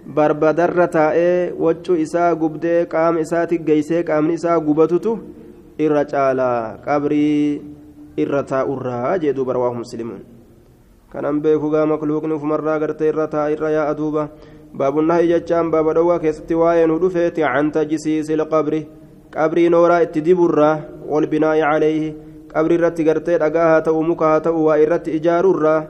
barbaadarra 0.00 0.88
taa'ee 0.88 1.52
waccuu 1.64 1.96
isaa 2.04 2.34
gubdee 2.34 2.86
qaama 2.92 3.20
isaatti 3.20 3.58
geessee 3.68 4.02
qaamni 4.08 4.34
isaa 4.40 4.56
gubatutu 4.68 5.12
irra 5.84 6.04
caalaa 6.12 6.80
qabrii 6.86 7.60
irra 8.16 8.42
taa'urraa 8.52 9.18
muslimuun 9.82 10.29
kanan 11.10 11.42
beeku 11.42 11.70
gaa 11.74 11.86
makluuqni 11.90 12.34
ufumarraa 12.38 12.78
gartee 12.78 13.10
irra 13.10 13.26
taa 13.26 13.50
irra 13.50 13.70
yaa'a 13.74 13.94
duuba. 13.98 14.28
Baabunnahi 14.70 15.26
jechaan 15.26 15.70
baaba 15.70 15.94
dhowwaa 15.94 16.18
keessatti 16.22 16.54
waa'ee 16.54 16.86
nu 16.86 16.98
dhufeeti 17.02 17.42
can 17.42 17.72
tajsiisi 17.74 18.32
ilqabri 18.32 18.86
qabrii 19.34 19.68
nooraa 19.74 20.00
itti 20.06 20.22
diburraa 20.22 20.76
walbinaa'i 21.10 21.66
calayhi. 21.66 22.14
Qabri 22.52 22.78
irratti 22.78 23.04
gartee 23.04 23.38
dhagaa 23.42 23.68
haa 23.72 23.82
ta'u 23.90 24.02
muka 24.06 24.30
haa 24.30 24.40
ta'u 24.46 24.64
waa 24.68 24.78
irratti 24.78 25.16
ijaaruurraa. 25.18 25.80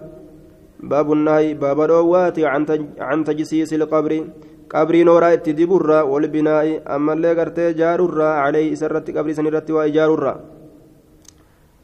Baabunnahi 0.89 1.55
baaba 1.55 1.87
dhowwaati 1.93 2.49
can 2.97 3.25
tajsiisi 3.25 3.77
qabrii 4.71 5.05
nooraa 5.05 5.33
itti 5.37 5.53
diburraa 5.53 6.05
walbinaa'i 6.05 6.79
ammallee 6.97 7.35
gartee 7.35 7.71
ijaaruurraa 7.77 8.35
calayhi 8.45 8.73
isa 8.77 8.87
irratti 8.89 9.13
qabrii 9.13 9.35
san 9.35 9.47
irratti 9.53 9.73
waa 9.73 9.89
ijaaruurraa. 9.93 10.39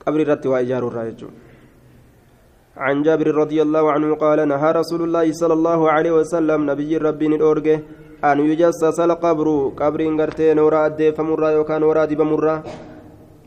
Qabri 0.04 0.22
irratti 0.22 0.48
waa 0.48 0.62
ijaaruurraa 0.62 1.04
jechuudha 1.10 1.45
عن 2.76 3.02
جابر 3.02 3.26
رضي 3.34 3.62
الله 3.62 3.92
عنه 3.92 4.14
قال 4.14 4.48
نهى 4.48 4.72
رسول 4.72 5.02
الله 5.02 5.32
صلى 5.32 5.54
الله 5.54 5.90
عليه 5.90 6.12
وسلم 6.12 6.70
نبي 6.70 6.96
ربي 6.96 7.26
الأورجه 7.26 7.80
أن 8.24 8.40
يجسس 8.40 9.00
القبر 9.00 9.72
قبر 9.76 10.00
قرتي 10.20 10.54
نورا 10.54 10.86
أدي 10.86 11.12
فمرا 11.12 11.48
يوكا 11.50 11.78
نورا 11.78 12.04
دي 12.04 12.14
بمرا 12.14 12.62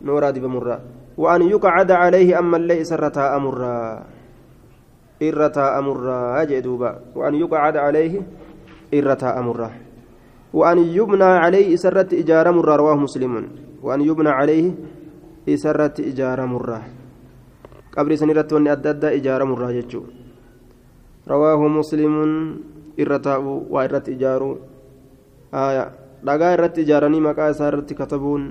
نورا 0.01 0.29
دي 0.29 0.39
بمرا 0.39 0.77
وأن 1.17 1.41
يقعد 1.41 1.91
عليه 1.91 2.39
أما 2.39 2.57
اللي 2.57 2.83
سرتها 2.83 3.35
أمرا 3.37 3.77
irra 5.19 5.49
taa'amurraa 5.51 6.45
jee 6.47 6.61
duuba 6.63 6.95
waan 7.15 7.35
yuqacada 7.35 7.83
calayhi 7.83 8.23
irra 8.95 9.15
taa'amurraa 9.19 9.71
waan 10.55 10.79
yubnaa 10.79 11.43
calayhi 11.43 11.75
isarratti 11.75 12.23
ijaaramurraa 12.23 12.77
rawaahu 12.79 13.03
muslimuun 13.03 13.49
waan 13.83 13.99
yubnaa 13.99 14.39
calayhi 14.39 14.71
isarratti 15.43 16.07
ijaaramurraa 16.11 16.98
qabri 17.95 18.13
isan 18.15 18.29
irratti 18.33 18.53
wanni 18.55 18.69
adda 18.69 18.89
addaa 18.95 19.11
ijaaramurraa 19.19 19.71
jechuu. 19.73 20.03
Rawaahu 21.27 21.69
muslimuun 21.69 22.33
irra 22.97 23.19
taa'uu 23.19 23.57
waa 23.73 23.85
irratti 23.87 24.11
ijaaruu 24.17 24.55
dhagaa 26.25 26.53
irratti 26.53 26.81
ijaaranii 26.85 27.19
maqaa 27.27 27.49
isaa 27.55 27.67
irratti 27.71 27.95
katabuun 27.95 28.43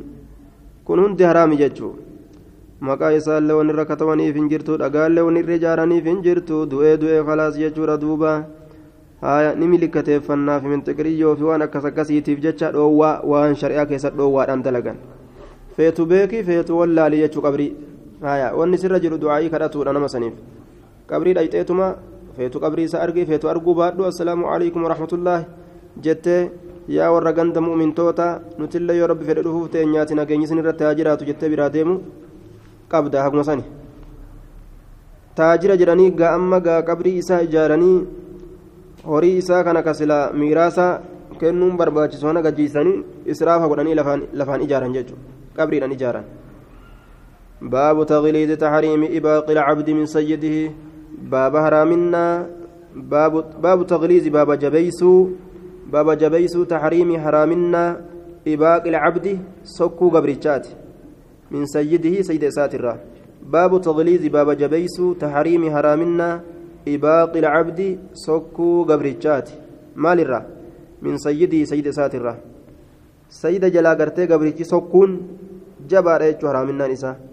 kun 0.84 1.00
hundi 1.00 1.24
haraami 1.24 1.56
jechuu. 1.56 1.94
Maqaa 2.80 3.10
isaallee 3.18 3.56
waan 3.58 3.70
irra 3.74 3.84
katabaniif 3.84 4.36
hin 4.36 4.48
jirtu 4.50 4.78
dhagaallee 4.78 5.22
waan 5.26 5.36
irra 5.42 5.54
ijaaraniif 5.60 6.04
hin 6.04 6.22
jirtu 6.22 6.66
du'ee 6.70 6.96
du'ee 7.00 7.22
khalaas 7.26 7.58
jechuudha 7.58 7.96
duuba. 8.00 8.32
Haya 9.20 9.54
ni 9.58 9.66
milikateeffannaaf 9.66 10.62
minxiqiriyyoo 10.62 11.34
fi 11.36 11.42
waan 11.42 11.62
akkas 11.66 11.84
akkasiitiif 11.90 12.38
jecha 12.40 12.70
dhoowwaa 12.72 13.20
waan 13.26 13.56
shari'aa 13.58 13.86
keessa 13.90 14.10
dhoowwaadhaan 14.14 14.62
dalagan. 14.62 14.96
Feetu 15.76 16.06
beekii 16.06 16.42
feetu 16.46 16.78
wallaalii 16.78 17.20
jechuu 17.26 17.42
qabrii 17.42 17.72
wanni 18.20 18.78
sirra 18.78 18.98
jiru 19.00 19.18
du'aa'ii 19.18 19.50
kadhatuudha 19.50 19.92
nama 19.92 20.08
saniif. 20.08 20.34
Qabrii 21.06 21.34
dhayxeetuma 21.34 21.96
feetu 22.36 22.60
qabrii 22.60 22.84
isa 22.84 23.00
argii 23.00 23.26
feetu 23.26 23.48
arguu 23.48 23.74
baadhu 23.74 24.04
assalaamu 24.04 24.46
alaikum 24.46 24.82
warahmatullaahi 24.82 25.46
jettee 26.02 26.50
yaa 26.88 27.10
warra 27.12 27.32
ganda 27.32 27.60
mu'mintoota 27.60 28.26
nutillee 28.58 28.96
yoo 28.98 29.06
rabbi 29.06 29.24
fedhe 29.24 29.42
dhufuuf 29.42 29.70
ta'e 29.70 29.86
nyaati 29.86 30.14
nageenyisin 30.14 30.58
irratti 30.62 30.84
haa 30.84 30.94
jiraatu 30.94 31.24
jettee 31.30 31.48
biraa 31.48 31.70
deemu 31.70 32.00
qabda 32.88 33.22
haguma 33.22 33.44
sani. 33.44 33.64
Taajira 35.34 35.76
jedhanii 35.76 36.10
gaa 36.10 36.34
amma 36.34 36.60
gaa 36.60 36.82
qabrii 36.82 37.18
isaa 37.22 37.40
ijaaranii 37.46 38.06
horii 39.06 39.36
isaa 39.42 39.62
kana 39.64 39.82
kasila 39.82 40.18
miiraasa 40.34 40.88
kennuun 41.40 41.76
barbaachisu 41.76 42.26
hana 42.26 42.42
gajiisanii 42.42 42.98
israafa 43.26 43.68
godhanii 43.70 43.94
lafaan 43.94 44.66
ijaaran 44.66 44.92
jechuudha. 44.98 45.22
Qabriidhaan 45.56 45.94
ijaaran 45.98 46.37
باب 47.62 48.06
تغليظ 48.06 48.50
تحريم 48.58 49.04
إباق 49.04 49.50
العبد 49.50 49.90
من 49.90 50.06
سيده. 50.06 50.72
باب 51.30 51.56
هرامنا. 51.56 52.58
باب 52.98 53.60
باب 53.62 53.86
تغليظ 53.86 54.28
باب 54.28 54.52
جبيسو 54.58 55.28
باب 55.92 56.18
جبيسو 56.18 56.64
تحريم 56.64 57.18
حرامنا 57.18 58.00
إباق 58.48 58.86
العبد 58.86 59.38
سكو 59.64 60.08
قبريتشات 60.08 60.66
من 61.50 61.66
سيده 61.66 62.22
سيد 62.22 62.48
ساترة 62.48 63.00
باب 63.42 63.80
تغليظ 63.80 64.26
باب 64.26 64.50
جبيسو 64.50 65.12
تحريم 65.12 65.70
حرامنا 65.70 66.40
إباق 66.88 67.36
العبد 67.36 67.98
سكو 68.12 68.84
قبريتشات 68.84 69.50
مال 69.96 70.20
الرا؟ 70.20 70.40
من 71.02 71.18
سيده 71.18 71.64
سيد 71.64 71.90
ساترة 71.90 72.38
سيد 73.28 73.64
جلا 73.64 73.92
قرتي 73.94 74.26
قبريتي 74.26 74.64
سكون 74.64 75.10
جبار 75.88 76.22
حرامنا 76.42 76.86
نساء 76.88 77.27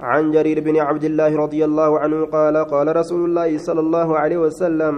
عن 0.00 0.30
جرير 0.32 0.60
بن 0.60 0.76
عبد 0.76 1.04
الله 1.04 1.36
رضي 1.36 1.64
الله 1.64 1.98
عنه 1.98 2.24
قال 2.24 2.56
قال 2.56 2.96
رسول 2.96 3.20
الله 3.28 3.58
صلى 3.58 3.80
الله 3.80 4.08
عليه 4.18 4.38
وسلم 4.38 4.94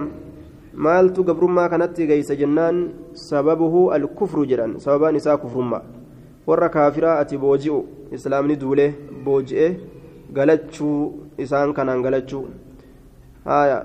maaltu 0.73 1.23
gabrummaa 1.23 1.69
kanatti 1.69 2.07
geeysa 2.09 2.35
jennaan 2.35 2.77
sababuhu 3.13 3.91
alkufru 3.97 4.45
jedhan 4.51 4.79
sababaan 4.85 5.15
isaa 5.19 5.37
kufrummaa 5.37 5.81
warra 6.47 6.69
kaafiraa 6.75 7.17
ati 7.23 7.37
booji'u 7.43 7.77
islaamni 8.17 8.55
duulee 8.61 8.87
booji'e 9.25 9.67
galachuu 10.37 10.97
isaan 11.45 11.73
kanaan 11.77 12.01
galachuu 12.05 12.41
haya 13.45 13.77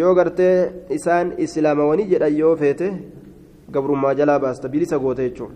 yoo 0.00 0.14
gartee 0.18 0.56
isaan 0.98 1.32
islaamawanii 1.46 2.08
jedhan 2.12 2.36
yoo 2.40 2.56
feete 2.62 2.90
gabrummaa 3.76 4.14
jalaa 4.22 4.38
baasta 4.46 4.68
bilisa 4.74 4.98
goote 4.98 5.28
jechuun 5.28 5.52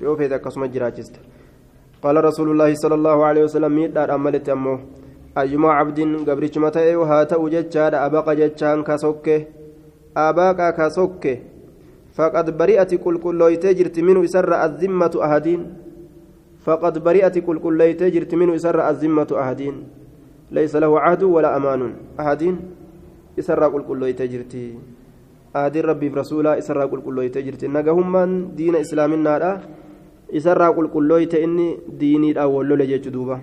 yoo 0.00 0.16
feete 0.22 0.34
akkasuma 0.40 0.68
jiraachiste 0.74 1.20
قال 2.00 2.16
رسول 2.24 2.48
الله 2.50 2.70
صلى 2.74 2.94
الله 2.94 3.18
عليه 3.24 3.42
وسلم 3.44 3.72
ميدار 3.72 4.08
أملت 4.14 4.48
أمه 4.48 4.78
أيما 5.38 5.70
عبد 5.78 5.98
قبرش 6.28 6.58
متى 6.58 6.96
وهات 6.96 7.32
وجتشاد 7.32 7.94
أبقى 7.94 8.32
جتشان 8.36 8.82
كسوكة. 8.88 9.38
أباك 10.16 10.60
كسوكة. 10.78 11.36
فقد 12.16 12.46
برئت 12.58 12.94
كل 12.94 13.16
كل 13.24 13.40
جرت 13.78 13.96
منه 14.00 14.20
يسر 14.24 14.52
الذمة 14.64 15.14
أهدين. 15.26 15.60
فقد 16.66 16.94
برئت 17.04 17.38
كل 17.38 17.58
كل 17.58 17.78
جرت 18.14 18.32
منه 18.34 18.52
يسر 18.58 18.78
الذمة 18.90 19.30
أهدين. 19.32 19.74
ليس 20.50 20.76
له 20.76 21.00
عهد 21.00 21.22
ولا 21.22 21.56
أمان. 21.56 21.82
أهدين. 22.20 22.56
يسر 23.38 23.60
كل 23.68 23.82
كل 23.88 24.00
جرت. 24.32 24.54
أهدين 25.56 25.84
ربي 25.84 26.08
برسوله 26.08 26.56
يسر 26.56 26.86
كل 26.86 27.00
كل 27.06 27.18
جرت. 27.30 27.64
نجهم 27.64 28.06
من 28.12 28.54
دين 28.58 28.74
إسلام 28.76 29.12
النار 29.12 29.42
isarraa 30.32 30.72
qulqullooyte 30.78 31.42
inni 31.46 31.66
diiniidhaan 32.00 32.52
wallole 32.56 32.86
jechu 32.92 33.10
duuba 33.16 33.40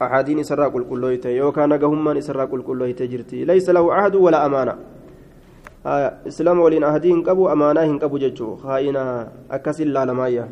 ahadiin 0.00 0.38
isarraa 0.44 0.70
qulqullooyte 0.76 1.36
yookaan 1.36 1.70
nagahummaan 1.74 2.16
isarraa 2.22 2.48
qulqullooyte 2.52 3.08
jirti 3.12 3.44
laysa 3.44 3.72
lahu 3.76 3.92
ahadu 3.98 4.24
wala 4.24 4.42
amaana 4.48 4.74
islaama 6.32 6.64
waliin 6.66 6.84
ahadii 6.90 7.12
hin 7.14 7.22
qabu 7.28 7.48
amaanaa 7.54 7.86
hin 7.90 7.98
qabu 7.98 8.18
jechuu 8.24 8.56
haa'ina 8.64 9.04
akkasin 9.58 9.92
laalamaayya 9.96 10.48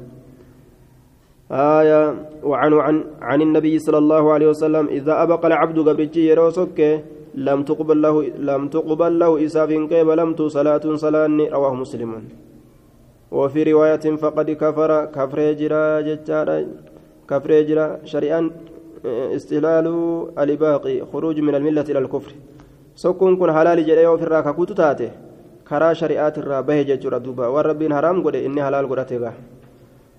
آية 1.49 2.01
وعن 2.45 2.73
عن 2.75 3.05
عن 3.23 3.43
النبي 3.43 3.79
صلى 3.79 3.99
الله 3.99 4.33
عليه 4.33 4.49
وسلم 4.53 4.89
إذا 4.89 5.23
أبقى 5.23 5.47
العبد 5.49 5.79
قبرتي 5.89 6.21
يروسك 6.29 7.05
لم 7.35 7.62
تقبل 7.62 8.03
له 8.03 8.14
لم 8.37 8.69
تقبل 8.69 9.19
له 9.19 9.45
إساف 9.45 9.71
قبلمت 9.93 10.43
صلاة 10.43 10.85
صلاة 11.05 11.27
رواه 11.57 11.75
مسلم 11.75 12.12
وفي 13.31 13.72
رواية 13.72 14.16
فقد 14.22 14.51
كفر 14.51 15.05
كفر 15.05 15.53
جرا 15.53 16.01
جتارا 16.01 16.66
كفر 17.31 17.51
جرا 17.68 17.87
شريعا 18.05 18.51
استهلال 19.37 19.87
الباقي 20.39 20.97
خروج 21.12 21.41
من 21.41 21.55
الملة 21.55 21.87
إلى 21.91 21.99
الكفر. 21.99 22.33
سكون 22.97 23.37
كن 23.37 23.53
حلال 23.53 23.87
جرا 23.87 24.09
وفي 24.09 24.22
الراكا 24.22 24.51
كوتو 24.51 24.74
تاتي 24.74 25.11
كرا 25.68 25.93
شريعات 25.93 26.39
الرابه 26.39 26.83
جتورا 26.83 27.18
دوبا. 27.18 27.47
والربين 27.47 27.95
حرام 27.95 28.16
قد 28.24 28.37
إني 28.37 28.62
حلال 28.62 28.89
قد 28.89 29.07
تيغا 29.07 29.33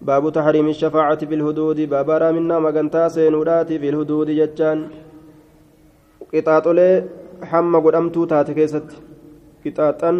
باب 0.01 0.23
تحريم 0.31 0.67
الشفاعة 0.69 1.21
في 1.25 1.35
الحدود 1.35 1.79
باب 1.89 2.09
رامنا 2.09 2.59
مغنتا 2.59 3.07
سينوراتي 3.07 3.79
في 3.79 3.89
الحدود 3.89 4.29
جتان 4.29 4.87
قطاطولي 6.33 7.03
حمى 7.43 7.77
قد 7.79 7.95
أمتو 7.95 8.25
تاتي 8.25 8.53
كيست. 8.53 8.89
قطاطا 9.65 10.11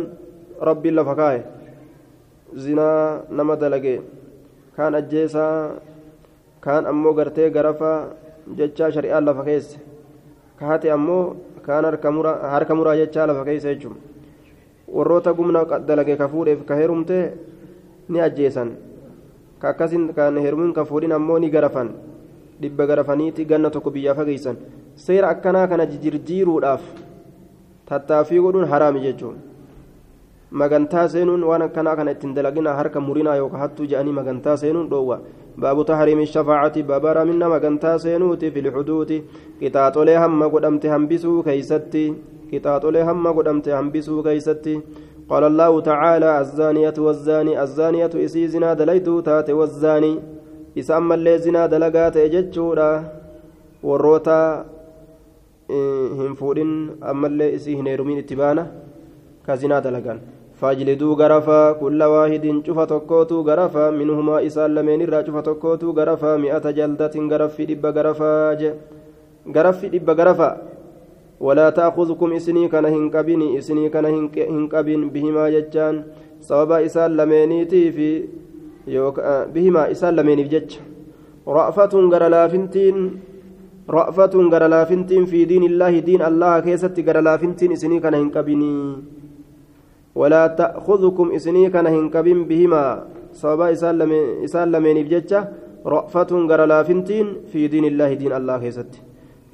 ربي 0.62 0.92
لفكاي 0.92 1.38
zinaa 2.56 3.22
nama 3.30 3.56
dalage 3.56 4.02
kaan 4.76 4.95
ajjeesaa 4.95 5.76
kaan 6.62 6.86
ammoo 6.91 7.14
gartee 7.14 7.50
garafa 7.50 7.91
jechaa 8.58 8.91
shari'aan 8.91 9.26
lafa 9.26 9.43
keesse 9.50 9.80
kaate 10.60 10.91
ammoo 10.91 11.36
kaan 11.66 11.86
harka 11.86 12.76
muraa 12.76 12.95
jechaa 13.02 13.28
lafa 13.32 13.45
keessa 13.50 13.74
jechuun 13.74 13.97
warroota 14.97 15.34
gumna 15.34 15.66
dalage 15.88 16.16
ka 16.22 16.28
fuudheef 16.28 16.66
ka 16.70 16.76
heerumte 16.76 17.18
ni 18.10 18.22
ajjeesan 18.28 18.72
ka 19.62 19.70
akkasin 19.74 20.14
kan 20.14 20.38
heerumin 20.38 20.74
ka 20.74 20.86
fuudhin 20.86 21.12
ammoo 21.20 21.39
ni 21.39 21.50
garafan 21.50 21.93
dhibba 22.62 22.88
garafaniiti 22.88 23.45
ganna 23.45 23.70
tokko 23.70 23.91
biyyaa 23.91 24.16
fageessan 24.22 24.58
seera 24.95 25.30
akkanaa 25.36 25.68
kana 25.68 25.86
jijjiiruudhaaf 25.91 26.82
tattaaffii 27.89 28.41
godhuun 28.45 28.68
haraami 28.72 29.00
jechuudha. 29.06 29.49
Magantaa 30.52 31.08
seenuun 31.08 31.43
waan 31.43 31.62
akkanaa 31.62 31.95
kana 31.95 32.12
ittiin 32.12 32.34
dalagina 32.36 32.74
harka 32.74 33.00
murinaa 33.00 33.36
yookaan 33.41 33.62
hattuu 33.62 33.86
jedhanii 33.91 34.16
magantaa 34.20 34.58
seenuun 34.58 34.89
dhoowwa 34.89 35.20
baabu 35.58 35.84
tahriimi 35.84 36.26
shafaacati 36.26 36.84
baaba 36.84 37.14
raamina 37.14 37.50
magantaa 37.50 38.00
seenuuti 38.06 38.52
filixuduuti 38.52 39.24
qixaaxolee 39.60 40.18
hamma 40.24 40.50
godhamte 40.50 40.89
hambisuu 40.95 41.43
keeysatti 41.43 42.04
qixaaxolee 42.52 43.04
hamma 43.12 43.34
godhamte 43.34 43.72
hambisuu 43.80 44.24
keeysatti 44.24 44.76
قال 45.34 45.43
الله 45.43 45.74
تعالى 45.91 46.30
الزانية 46.43 46.97
والزاني 47.06 47.54
الزانية 47.64 48.10
إسي 48.26 48.47
زنا 48.54 48.74
دليتو 48.74 49.20
تاتي 49.28 49.54
والزاني 49.54 50.14
إسا 50.80 50.97
أما 50.97 51.16
اللي 51.16 51.38
زنا 51.38 51.66
دلقات 51.74 52.18
إجتشورا 52.18 52.91
وروتا 53.84 54.66
هنفورين 56.20 56.72
أما 57.12 57.28
اللي 57.28 57.56
إسي 57.56 57.72
هنيرمين 57.80 58.18
اتبانا 58.24 58.64
كزنا 59.47 59.78
دلقان 59.86 60.20
فاجلدوا 60.60 61.14
غرفا 61.20 61.62
كل 61.82 61.99
واحد 62.03 62.45
شوف 62.68 62.80
تكوتو 62.91 63.38
غرفا 63.47 63.86
منهما 63.99 64.36
إسال 64.47 64.76
لمن 64.76 65.01
الرا 65.05 65.20
شوف 65.28 65.38
تكوتو 65.49 65.89
غرفا 65.97 66.32
مئة 66.43 66.66
جلدة 66.78 67.16
غرف 67.32 67.55
دب 67.70 67.84
غرفا 67.95 68.34
غرف 69.55 69.80
دب 69.93 70.10
غرفا 70.20 70.51
ولا 71.45 71.68
تأخذكم 71.70 72.30
إسني 72.39 72.68
كان 72.68 72.86
هنكبني 72.86 73.47
إسني 73.57 73.89
كان 73.93 74.05
هنكبن 74.53 75.01
بهما 75.14 75.43
ججان 75.55 75.95
سبب 76.49 76.72
إسال 76.72 77.12
لمنيتي 77.18 77.84
في 77.95 78.10
بهما 79.55 79.91
إسال 79.91 80.16
لمني 80.16 80.43
جج 80.43 80.72
رأفة 81.47 81.93
غرلافنتين 82.14 82.97
رأفة 83.97 84.34
غرلافنتين 84.53 85.24
في 85.32 85.39
دين 85.51 85.64
الله 85.72 85.93
دين 85.99 86.22
الله 86.30 86.53
كيست 86.66 86.95
غرلافنتين 87.07 87.72
إسني 87.72 87.97
كان 88.03 88.14
هنكبني 88.22 88.74
ولا 90.16 90.47
تأخذكم 90.47 91.32
إسني 91.32 91.70
كان 91.70 91.88
هنكبين 91.88 92.43
بهما. 92.49 92.84
صوابا 93.34 93.72
إسان 94.43 94.72
لمن 94.72 94.97
بججة 95.05 95.39
رأفة 95.86 96.32
غرلافنتين 96.49 97.28
في 97.51 97.68
دين 97.68 97.86
الله 97.86 98.14
دين 98.14 98.34
الله 98.34 98.57
كيست. 98.57 98.91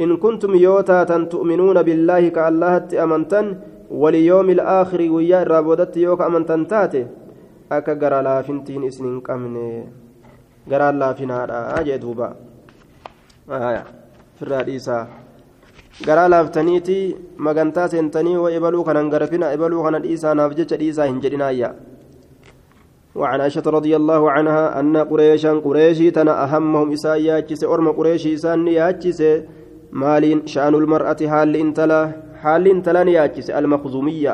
إن 0.01 0.17
كنتم 0.17 0.55
يوتا 0.55 1.03
تؤمنون 1.03 1.77
بالله 1.83 2.23
كالله 2.29 2.87
أمنتن 3.03 3.45
وليوم 3.91 4.49
الآخر 4.49 5.01
ويا 5.11 5.41
الرابودت 5.41 5.97
يوك 5.97 6.21
أمن 6.21 6.45
تنتاتي 6.45 7.07
أكا 7.71 7.93
غرا 7.93 8.21
لافنتين 8.21 8.83
إسنين 8.83 9.19
قمني 9.19 9.67
غرا 10.71 10.91
لافنا 10.91 11.37
أجي 11.79 11.97
دوبا. 11.97 12.29
آية. 13.49 13.83
في 14.35 14.43
الرئيسة 14.43 15.07
garaa 16.03 16.27
laaftaniiti 16.27 17.15
magantaa 17.37 17.87
seentanii 17.87 18.37
wa 18.37 18.51
ibaluu 18.51 18.83
kanan 18.83 19.09
garafina 19.09 19.53
ibaluu 19.53 19.83
kanan 19.83 20.01
dhiisaa 20.01 20.33
naaf 20.35 20.55
jecha 20.55 20.77
dhiisaa 20.77 21.11
hin 21.11 21.21
jedhinaayya 21.25 21.75
وعن 23.15 23.41
عائشة 23.41 23.63
رضي 23.63 23.95
الله 23.95 24.31
عنها 24.31 24.79
أن 24.79 24.97
قريشا 24.97 25.51
قريشي 25.63 26.11
تنا 26.11 26.43
أهمهم 26.43 26.91
إساء 26.91 27.15
ياتشس 27.21 27.63
أرم 27.63 27.87
قريشي 27.95 28.33
إسان 28.35 28.67
ياتشس 28.67 29.19
مال 29.91 30.43
شأن 30.45 30.75
المرأة 30.75 31.21
حال 31.31 31.55
انتلا 31.55 32.11
حال 32.43 32.67
انتلا 32.67 33.01
ياتشس 33.17 33.49
المخزومية. 33.49 34.33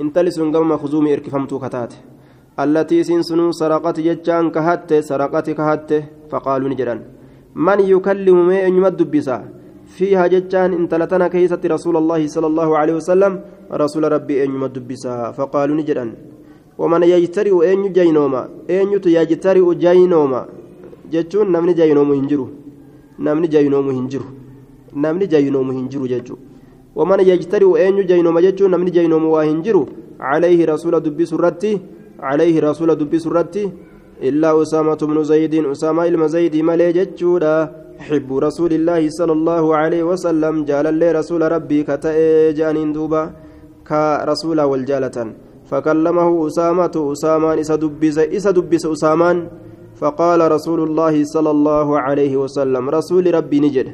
انتلي 0.00 0.30
سنقم 0.30 0.68
مخزومي 0.68 1.12
إركفمتو 1.14 1.58
كتات. 1.58 1.92
التي 2.62 3.02
سنسنو 3.02 3.50
سرقت 3.50 4.00
ججان 4.00 4.50
كهت 4.54 4.90
سرقت 5.08 5.50
كهت 5.50 5.90
فقالوا 6.30 6.68
نجرا 6.68 6.94
من 7.54 7.80
يكلم 7.80 8.46
ما 8.46 8.60
يمد 8.62 9.00
بسا؟ 9.10 9.38
فيها 9.98 10.26
ججان 10.26 10.70
انتلتنا 10.80 11.28
كيسة 11.28 11.60
رسول 11.64 11.96
الله 11.96 12.26
صلى 12.26 12.46
الله 12.46 12.68
عليه 12.78 12.94
وسلم 13.00 13.32
رسول 13.72 14.04
ربي 14.12 14.44
أن 14.44 14.48
يمد 14.54 14.76
بسا 14.88 15.30
فقالوا 15.38 15.76
نجرا 15.76 16.06
ومن 16.78 17.02
يجترئ 17.02 17.72
أن 17.72 17.92
جينوما 17.92 18.42
أن 18.70 18.86
يجترئ 18.92 19.66
جينوما 19.74 20.42
namni 21.14 21.74
jaynoomu 21.74 22.12
hin 22.14 22.26
jiru 22.28 22.48
namni 23.18 23.48
jaynoomu 23.48 23.90
hin 23.90 24.08
jiru 24.08 24.24
namni 24.94 25.26
jaynoomu 25.26 25.72
hin 25.72 25.88
jiru 25.88 26.08
jechuun 26.08 26.38
waman 26.94 27.20
yajtari'u 27.20 27.76
eenyu 27.76 28.02
jaynooma 28.02 28.42
jechuun 28.42 28.70
namni 28.70 28.90
jaynoomu 28.90 29.32
waa 29.32 29.44
hin 29.44 29.62
jiru 29.62 29.82
calayhi 30.18 30.66
rasuula 30.66 31.00
dubbisu 31.00 31.34
irratti 31.38 31.80
calayhi 32.20 32.60
rasuula 32.60 32.96
dubbisu 32.96 33.28
irratti 33.30 33.70
illaa 34.30 34.54
usaamatu 34.54 35.06
bnu 35.06 35.24
zaydiin 35.24 35.66
حب 37.98 38.28
رسول 38.38 38.72
الله 38.72 39.08
صلى 39.08 39.32
الله 39.32 39.76
عليه 39.76 40.02
وسلم 40.02 40.64
جال 40.64 40.86
الله 40.86 41.12
رسول 41.12 41.42
ربي 41.52 41.82
كتئ 41.82 42.52
جانين 42.52 42.92
دوبا 42.92 43.30
كرسول 43.88 44.60
والجالة 44.60 45.32
فكلمه 45.70 46.46
أسامة 46.46 46.94
أسامان 47.12 47.58
إسا 47.58 47.76
دبس 47.76 48.18
إسا 48.18 48.50
دبس 48.50 48.86
أسامان. 48.86 49.48
فقال 49.96 50.52
رسول 50.52 50.80
الله 50.82 51.24
صلى 51.24 51.50
الله 51.50 52.00
عليه 52.00 52.36
وسلم 52.36 52.90
رسول 52.90 53.34
ربي 53.34 53.60
نجد 53.60 53.88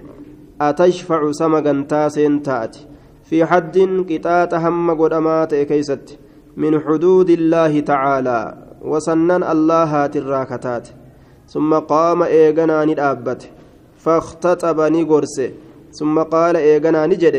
أتشفع 0.60 1.32
سمغا 1.32 1.84
تاسين 1.88 2.42
تأتي؟ 2.42 2.86
في 3.24 3.44
حد 3.44 3.78
قطات 4.10 4.54
هم 4.54 4.90
قدمات 5.00 5.54
كيست؟ 5.54 6.18
من 6.56 6.80
حدود 6.80 7.30
الله 7.30 7.80
تعالى 7.80 8.54
وسنن 8.82 9.42
الله 9.42 10.06
الراكتات 10.06 10.88
ثم 11.48 11.74
قام 11.74 12.22
إيغنا 12.22 12.84
ندابت 12.84 13.50
فاختطب 14.04 14.80
نيغورس 14.80 15.36
ثم 15.98 16.16
قال 16.34 16.56
إيغنا 16.56 17.06
نجد 17.06 17.36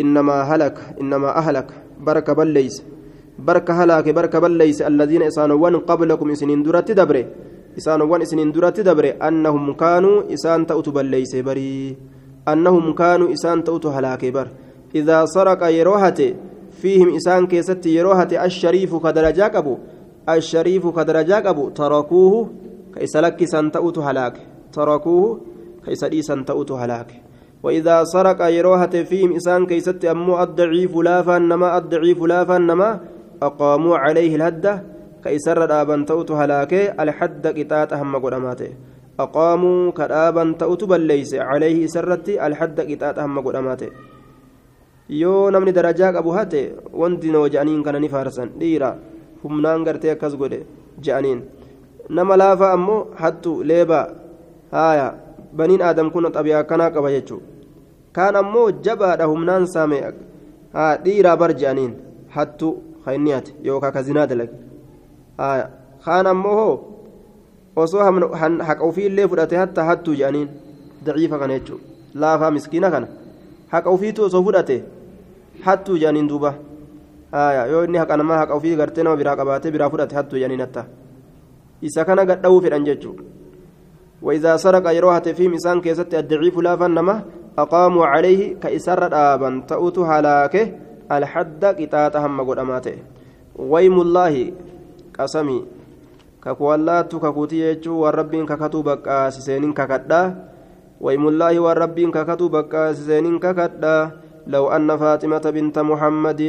إنما 0.00 0.36
هلك 0.50 0.76
إنما 1.00 1.30
أهلك. 1.40 1.68
برك 2.06 2.30
بليس. 2.30 2.82
برك 3.38 3.70
هلاك 3.70 4.08
برك 4.08 4.34
بليس. 4.36 4.82
الذين 4.82 5.22
إسانوان 5.22 5.76
قبلكم 5.76 6.30
إسنين 6.30 6.62
درت 6.62 6.90
دبره 7.00 7.24
إسانوان 7.78 8.20
إسنين 8.22 8.52
درت 8.52 8.80
دبره 8.80 9.10
أنهم 9.28 9.72
كانوا 9.82 10.16
إسان 10.34 10.66
تأت 10.66 10.88
بليس 10.88 11.36
بري. 11.36 11.96
أنهم 12.48 12.94
كانوا 12.94 13.32
إسان 13.32 13.64
تأت 13.64 13.86
هلاك 13.86 14.24
بر. 14.24 14.48
إذا 14.94 15.18
سرق 15.24 15.62
يروهته 15.78 16.34
فيهم 16.80 17.08
إسان 17.16 17.46
كيست 17.46 17.86
يروهته 17.86 18.44
الشريف 18.44 18.96
كدرجاك 18.96 19.56
أبو. 19.56 19.74
الشريف 20.28 20.86
كدرجاك 20.96 21.46
أبو. 21.46 21.68
تركوه 21.68 22.34
كيسلك 22.94 23.44
سان 23.44 23.72
تأت 23.72 23.98
هلاك. 23.98 24.34
تركوه 24.72 25.40
كيسديسا 25.84 26.44
تأت 26.48 26.70
هلاك. 26.72 27.10
وإذا 27.62 28.04
سرق 28.04 28.40
يروهة 28.42 28.94
فيهم 29.04 29.36
إسان 29.36 29.66
كيست 29.66 30.04
أمو 30.04 30.42
الضعيف 30.42 30.96
لافا 30.96 31.38
نما 31.38 31.78
الضعيف 31.78 32.22
لافا 32.22 32.58
نما 32.58 33.00
أقاموا 33.42 33.96
عليه 33.98 34.36
الهدة 34.36 34.82
كيسر 35.24 35.64
دابا 35.66 36.04
تأت 36.08 36.30
هلاك 36.30 36.72
الحد 37.00 37.44
قطات 37.46 37.92
أهم 37.92 38.16
قدماته. 38.16 38.70
أقاموا 39.20 39.92
كدابا 39.92 40.44
تأت 40.60 40.84
بل 40.84 41.00
ليس 41.00 41.34
عليه 41.34 41.86
سرت 41.86 42.28
الحد 42.28 42.80
قطات 42.80 43.16
أهم 43.18 43.36
قدماته. 43.46 43.90
yoo 45.10 45.50
namni 45.50 45.72
darajaa 45.74 46.12
qabu 46.14 46.30
hate 46.30 46.70
wanti 46.94 47.32
noo 47.34 47.48
je'aniin 47.50 47.82
kana 47.82 47.98
ni 47.98 48.08
faarsan 48.08 48.54
dhiira 48.60 48.94
humnaan 49.42 49.82
gartee 49.82 50.12
akkas 50.14 50.36
godhe 50.38 50.60
je'aniin 51.02 51.40
nama 52.16 52.36
laafa 52.42 52.70
ammoo 52.76 53.10
hattu 53.22 53.54
leebaa 53.70 54.06
haaya 54.70 55.06
baniin 55.56 55.82
aadam 55.82 56.10
kun 56.10 56.32
xabiyaa 56.36 56.60
akkanaa 56.64 56.90
qaba 56.96 57.10
jechuudha 57.16 57.46
kaan 58.12 58.36
ammoo 58.42 58.70
jabaadha 58.86 59.26
humnaan 59.32 59.66
saame 59.74 59.98
dhiiraa 61.04 61.36
bar 61.42 61.50
je'aniin 61.60 61.92
hattu 62.36 62.70
kainniyaate 63.04 63.54
yookaan 63.68 63.92
kazinaa 63.96 64.26
dalage 64.30 64.54
kaan 66.04 66.26
ammoo 66.32 66.54
hoo 66.60 66.74
osoo 67.84 68.02
haqa 68.68 68.84
ofiillee 68.90 69.28
fudhate 69.34 69.56
hatta 69.62 69.84
hattuu 69.90 70.14
je'aniin 70.22 70.48
daciifa 71.06 71.38
kana 71.42 71.58
jechuudha 71.58 71.84
laafaa 72.24 72.50
miskiina 72.56 72.90
kana 72.90 73.06
haqa 73.74 73.90
ofiitu 73.96 74.24
osoo 74.28 74.42
fudhate 74.48 74.76
hattuu 75.66 75.98
je'aniin 76.04 76.28
duuba 76.28 76.54
yoo 77.72 77.84
inni 77.88 77.98
haqa 78.02 78.16
namaa 78.22 78.38
haqa 78.42 78.54
ofii 78.54 78.76
gartee 78.82 79.04
nama 79.04 79.16
biraa 79.22 79.36
qabaatee 79.42 79.70
biraa 79.76 79.90
fudhate 79.90 80.16
hattuu 80.20 80.38
je'aniin 80.42 80.60
hatta 80.66 80.84
isa 81.88 82.04
kana 82.04 82.24
gadha'uu 82.30 82.60
fedhan 82.62 82.84
jechuudha. 82.84 83.39
وإذا 84.22 84.56
سرق 84.56 84.84
يروها 84.90 85.20
فيهم 85.20 85.52
إنسان 85.52 85.80
كيست 85.80 86.14
الضعيف 86.14 86.58
لا 86.58 86.76
فنما 86.76 87.22
أقاموا 87.58 88.06
عليه 88.06 88.60
كإسر 88.62 89.08
آبا 89.12 89.64
تؤت 89.68 89.98
هلاكه 89.98 90.64
الحد 91.12 91.64
قطاتهم 91.64 92.40
قدماته 92.40 92.96
ويم 93.56 94.00
الله 94.00 94.52
قسمي. 95.18 95.58
ككوالات 96.44 97.12
ككوتي 97.16 97.60
يجو 97.60 97.92
والربين 98.00 98.46
ككتو 98.46 98.82
بكا 98.82 99.30
سيسينين 99.30 99.72
ككدا. 99.72 100.22
ويم 101.00 101.28
الله 101.28 101.60
والربين 101.60 102.10
ككتو 102.10 102.48
بكا 102.48 102.92
سيسينين 102.92 103.38
ككدا. 103.38 103.96
لو 104.46 104.68
أن 104.68 104.88
فاطمة 104.96 105.44
بنت 105.54 105.78
محمد 105.78 106.42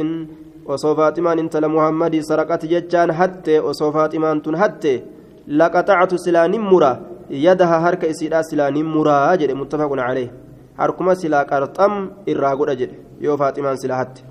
وصو 0.66 0.94
فاطمة 0.94 1.32
انت 1.32 1.56
لمحمد 1.56 2.14
سرقت 2.20 2.66
ججان 2.66 3.12
حتى 3.12 3.60
وصو 3.60 3.92
فاطمة 3.92 4.44
حتى 4.56 4.94
لقطعت 5.48 6.14
سلان 6.14 6.54
مرة 7.30 7.36
يدها 7.36 7.88
هرك 7.88 8.04
إسيدا 8.04 8.42
سلان 8.42 8.84
مرة 8.84 9.34
جد 9.34 9.50
متفق 9.50 9.90
عليه 9.92 10.30
harkuma 10.78 11.14
silaa 11.14 11.44
qarxam 11.44 12.10
irraa 12.26 12.56
godha 12.56 12.74
jedhe. 12.76 12.96
Yoo 13.20 13.36
faaximaan 13.36 13.76
sila 13.76 13.96
hatte. 13.96 14.22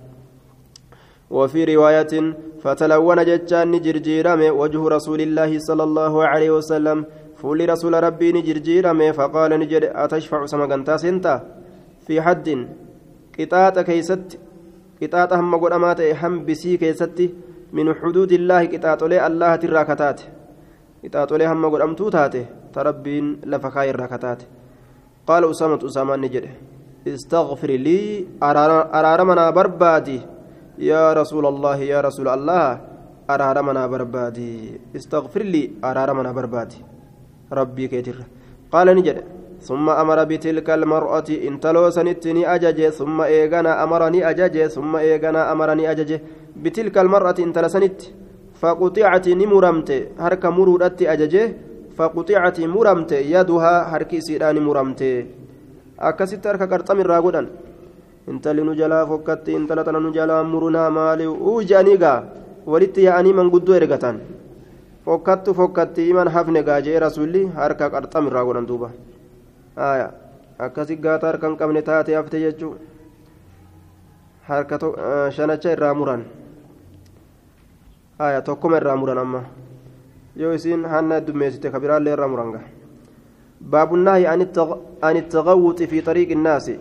وفي 1.32 1.64
رواية 1.64 2.36
فتلون 2.64 3.26
جتان 3.26 3.82
جرجيرم 3.82 4.42
وجه 4.60 4.88
رسول 4.88 5.22
الله 5.22 5.60
صلى 5.60 5.84
الله 5.84 6.14
عليه 6.28 6.52
وسلم 6.52 7.06
فول 7.40 7.70
رسول 7.70 8.04
ربي 8.04 8.32
نجرجيرم 8.32 9.12
فقال 9.12 9.52
نجر 9.60 9.84
أتشفع 9.96 10.46
سمغنتا 10.46 10.98
سنتا 10.98 11.36
في 12.08 12.22
حد 12.22 12.68
قطاة 13.40 13.82
كيست 13.82 14.40
قطاة 15.02 15.40
هم 15.40 15.56
قدامات 15.56 16.02
هم 16.02 16.46
بسي 16.46 16.78
كيست 16.78 17.20
من 17.74 17.94
حدود 17.94 18.32
الله 18.32 18.66
قطاة 18.68 19.08
لي 19.08 19.28
الله 19.28 19.56
تراكتات 21.04 21.32
قطاة 21.32 21.38
لي 21.38 21.48
هم 21.48 21.66
قدامتو 21.66 22.10
تاته 22.10 22.46
تربين 22.74 23.42
لفخاي 23.46 23.90
الراكتات 23.90 24.44
قال 25.28 25.50
أسامة 25.52 25.86
أسامة 25.86 26.16
نجد 26.16 26.46
استغفر 27.08 27.72
لي 27.72 28.28
أرارمنا 28.44 29.50
بربادي 29.50 30.22
يا 30.78 31.14
رسول 31.14 31.46
الله 31.46 31.78
يا 31.78 32.02
رسول 32.02 32.28
الله 32.28 32.80
أرارمنا 33.30 33.88
بربادي 33.88 34.80
استغفر 34.96 35.42
لي 35.44 35.72
أرارمنا 35.84 36.32
بربادي 36.32 36.80
ربي 37.52 37.88
كيتر 37.88 38.18
قال 38.72 38.88
نجد 38.98 39.24
ثم 39.62 39.90
أمر 39.90 40.24
بتلك 40.24 40.70
المرأة 40.70 41.30
إن 41.48 41.60
تلوسنتني 41.60 42.56
أجج 42.56 42.90
ثم 42.90 43.22
إيغنا 43.22 43.84
أمرني 43.84 44.30
أجج 44.30 44.68
ثم 44.68 44.96
إيغنا 44.96 45.52
أمرني 45.52 45.92
أجج 45.92 46.12
بتلك 46.64 46.98
المرأة 46.98 47.36
إن 47.40 47.54
تلسنت 47.54 48.02
فقطعت 48.62 49.26
نمرمت 49.42 49.90
هرك 50.24 50.44
مرودت 50.58 51.00
أججه 51.14 51.46
فقطعت 51.98 52.58
مرمت 52.76 53.12
يدها 53.34 53.74
هركي 53.92 54.20
سيدان 54.28 54.58
مرمت 54.68 55.02
nu 58.68 58.74
jalaa 58.76 59.06
fokkatti 59.06 59.52
intala 59.58 59.84
tana 59.84 60.00
nu 60.00 60.12
jalaa 60.14 60.44
murunaa 60.44 60.90
maali 60.90 61.26
uu 61.28 61.62
jedhanii 61.70 61.98
gaa 61.98 62.24
walitti 62.66 63.06
yaa'anii 63.06 63.34
manguddoo 63.34 63.76
ergatan 63.76 64.18
fokkattu 65.06 65.54
fokkatti 65.54 66.10
iman 66.10 66.28
hafne 66.36 66.64
gaa 66.64 66.82
jee 66.82 67.00
rasuulli 67.06 67.42
harka 67.58 67.90
qarxami 67.90 68.28
irraa 68.30 68.46
godhan 68.48 68.68
duuba 68.70 68.90
akkasi 70.66 70.96
gaata 71.06 71.28
harka 71.28 71.48
hin 71.48 71.58
qabne 71.62 71.82
taate 71.90 72.16
hafte 72.16 72.38
jechuu 72.46 72.74
harka 74.50 74.80
shanacha 75.38 75.70
haya 78.22 78.42
tokkoma 78.50 78.78
irraa 78.82 78.98
muran 79.02 79.24
amma 79.24 79.42
yoo 80.44 80.54
isiin 80.60 80.86
hanna 80.94 81.20
dummeessite 81.28 81.72
ka 81.74 81.80
biraallee 81.80 82.14
irraa 82.18 82.32
muran 82.36 82.54
gaha 82.54 82.70
باب 83.62 83.94
النهي 83.94 84.28
عن 85.04 85.18
التغوط 85.18 85.84
في 85.84 86.02
طريق 86.02 86.32
الناس 86.32 86.72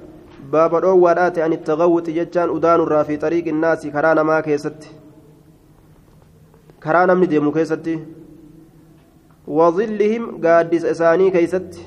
باب 0.53 0.73
دhoowwaadhaati 0.81 1.39
عن 1.39 1.53
التغوط 1.53 2.07
jechaan 2.09 2.49
udaanurraa 2.57 3.05
في 3.05 3.17
طريق 3.17 3.49
الناس 3.49 3.87
karaa 3.93 4.15
namaa 4.15 4.43
keessatti 4.43 4.89
karaa 6.81 7.07
namni 7.07 7.27
deemu 7.27 7.53
keessatti 7.53 7.95
وظلهم 9.51 10.47
قادس 10.47 10.85
إساني 10.85 11.31
كيست 11.31 11.81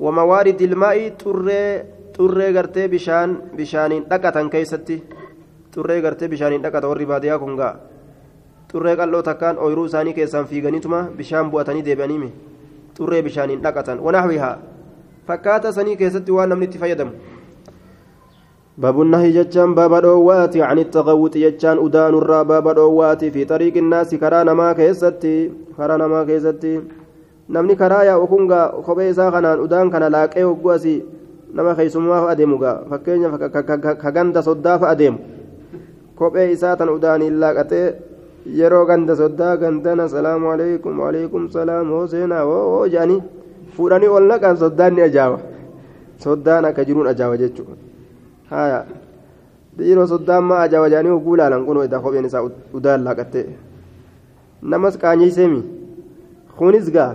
وموارد 0.00 0.62
الماء 0.62 1.08
طري 1.08 1.82
طري 2.18 2.48
غرتي 2.56 2.86
بشان 2.88 3.38
بشانين 3.56 4.02
دقة 4.08 4.48
كيستي 4.48 5.02
طري 5.74 6.00
غرتي 6.00 6.26
بشانين 6.28 6.62
دقة 6.62 6.88
وري 6.88 7.04
باديا 7.04 7.36
كونغا 7.36 7.70
طري 8.72 8.94
قالو 8.94 9.20
تكان 9.20 9.56
أويرو 9.56 9.86
إساني 9.86 10.12
كيسان 10.12 10.44
في 10.50 10.60
غنيتما 10.64 11.00
بشان 11.18 11.50
بواتني 11.50 11.82
ديبانيمي 11.82 12.30
xurree 13.00 13.22
bishaaniin 13.24 13.62
dhaqatan 13.64 14.00
wanaxwihaa 14.06 14.56
fakkaata 15.28 15.72
sanii 15.72 15.96
keessatti 16.00 16.34
waan 16.36 16.52
namni 16.52 16.68
itti 16.68 16.82
fayyadamu 16.84 17.12
باب 18.80 19.00
النهي 19.02 19.30
جتان 19.32 19.74
باب 19.74 19.94
دواتي 20.02 20.62
عن 20.62 20.78
التغوط 20.78 21.36
جتان 21.36 21.76
أدان 21.84 22.14
الرا 22.14 22.42
باب 22.42 22.74
دواتي 22.74 23.30
في 23.30 23.44
طريق 23.44 23.76
الناس 23.76 24.14
كرانا 24.14 24.54
ما 24.54 24.72
كيستي 24.72 25.52
كرانا 25.76 26.06
ما 26.06 26.24
كيستي 26.24 26.80
namni 27.50 27.74
karaa 27.76 28.04
yaa'u 28.06 28.26
kun 28.30 28.46
gaa 28.46 28.70
kophee 28.86 29.10
isaa 29.10 29.30
kanaan 29.34 29.60
udaan 29.60 29.90
kana 29.90 30.06
laaqee 30.14 30.42
hogguu 30.46 30.70
asii 30.70 31.02
nama 31.52 31.74
keessummaa 31.74 32.20
fa'a 32.22 32.32
adeemu 32.34 32.58
gaa 32.62 32.76
fakkeenyaaf 32.90 33.34
ka 34.02 34.10
ganda 34.16 34.42
soddaa 34.48 34.78
fa'a 34.78 34.92
adeemu 34.94 35.18
kophee 36.20 36.46
isaa 36.54 36.76
tan 36.80 36.88
udaaniin 36.96 37.36
laaqatee 37.42 37.86
yeroo 38.60 38.84
ganda 38.90 39.16
soddaa 39.20 39.54
gandana 39.62 40.08
salaamu 40.14 40.50
alaikum 40.54 40.98
waalaikum 41.02 41.48
salaam 41.56 41.90
hoo 41.96 42.06
seenaa 42.14 42.42
hoo 42.50 42.86
jedhanii 42.94 43.20
fuudhanii 43.76 44.08
ol 44.16 44.26
naqan 44.32 44.56
soddaan 44.62 44.94
ni 44.98 45.02
ajaawa 45.08 45.38
soddaan 46.24 46.64
akka 46.70 46.84
jiruun 46.88 47.06
ajaawa 47.12 47.36
jechuudha 47.42 47.76
haya 48.52 48.78
dhiiroo 49.78 50.06
soddaan 50.12 50.44
maa 50.50 50.60
ajaawa 50.68 50.88
jedhanii 50.92 51.12
hogguu 51.16 51.34
ilaalan 51.38 51.64
kun 51.66 51.82
edaa 51.84 52.00
kopheen 52.06 52.24
isaa 52.30 52.42
udaan 52.80 53.04
laaqattee 53.08 53.46
namas 54.74 54.98
qaanyeesseemi 55.04 55.60
kunis 56.58 56.90
gaa 56.96 57.12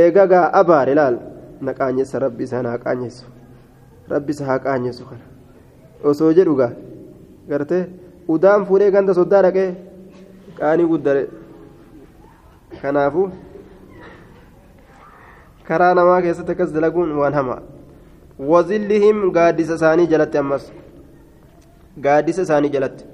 eega 0.00 0.26
gaa 0.32 0.46
abaare 0.60 0.94
laal 1.00 1.16
na 1.68 1.74
qaanyeessa 1.80 2.18
rabbi 2.26 2.44
isaa 2.48 2.62
na 2.66 2.78
qaanyeessu 2.84 3.24
rabbi 4.12 4.32
isa 4.36 4.44
haa 4.50 4.58
qaanyeessu 4.66 5.04
kana 5.10 5.24
osoo 6.10 6.32
jedhu 6.38 6.54
gaa 6.60 6.72
gartee. 7.48 7.84
udaan 8.28 8.66
fuudhee 8.66 8.90
ganda 8.90 9.14
soddaa 9.14 9.42
dhaqee 9.46 9.68
qaanii 10.58 10.86
guddare. 10.92 11.22
Kanaafu 12.82 13.28
karaa 15.68 15.94
namaa 15.98 16.22
keessatti 16.24 16.52
akkas 16.54 16.72
dalaguun 16.76 17.12
waan 17.20 17.34
hamaa 17.38 17.60
wazillihim 18.52 19.20
gaaddisa 19.36 19.74
isaanii 19.80 20.06
jalatti 20.12 20.38
ammas. 20.42 20.64
Gaaddisa 22.04 22.42
isaanii 22.42 22.72
jalatti. 22.76 23.04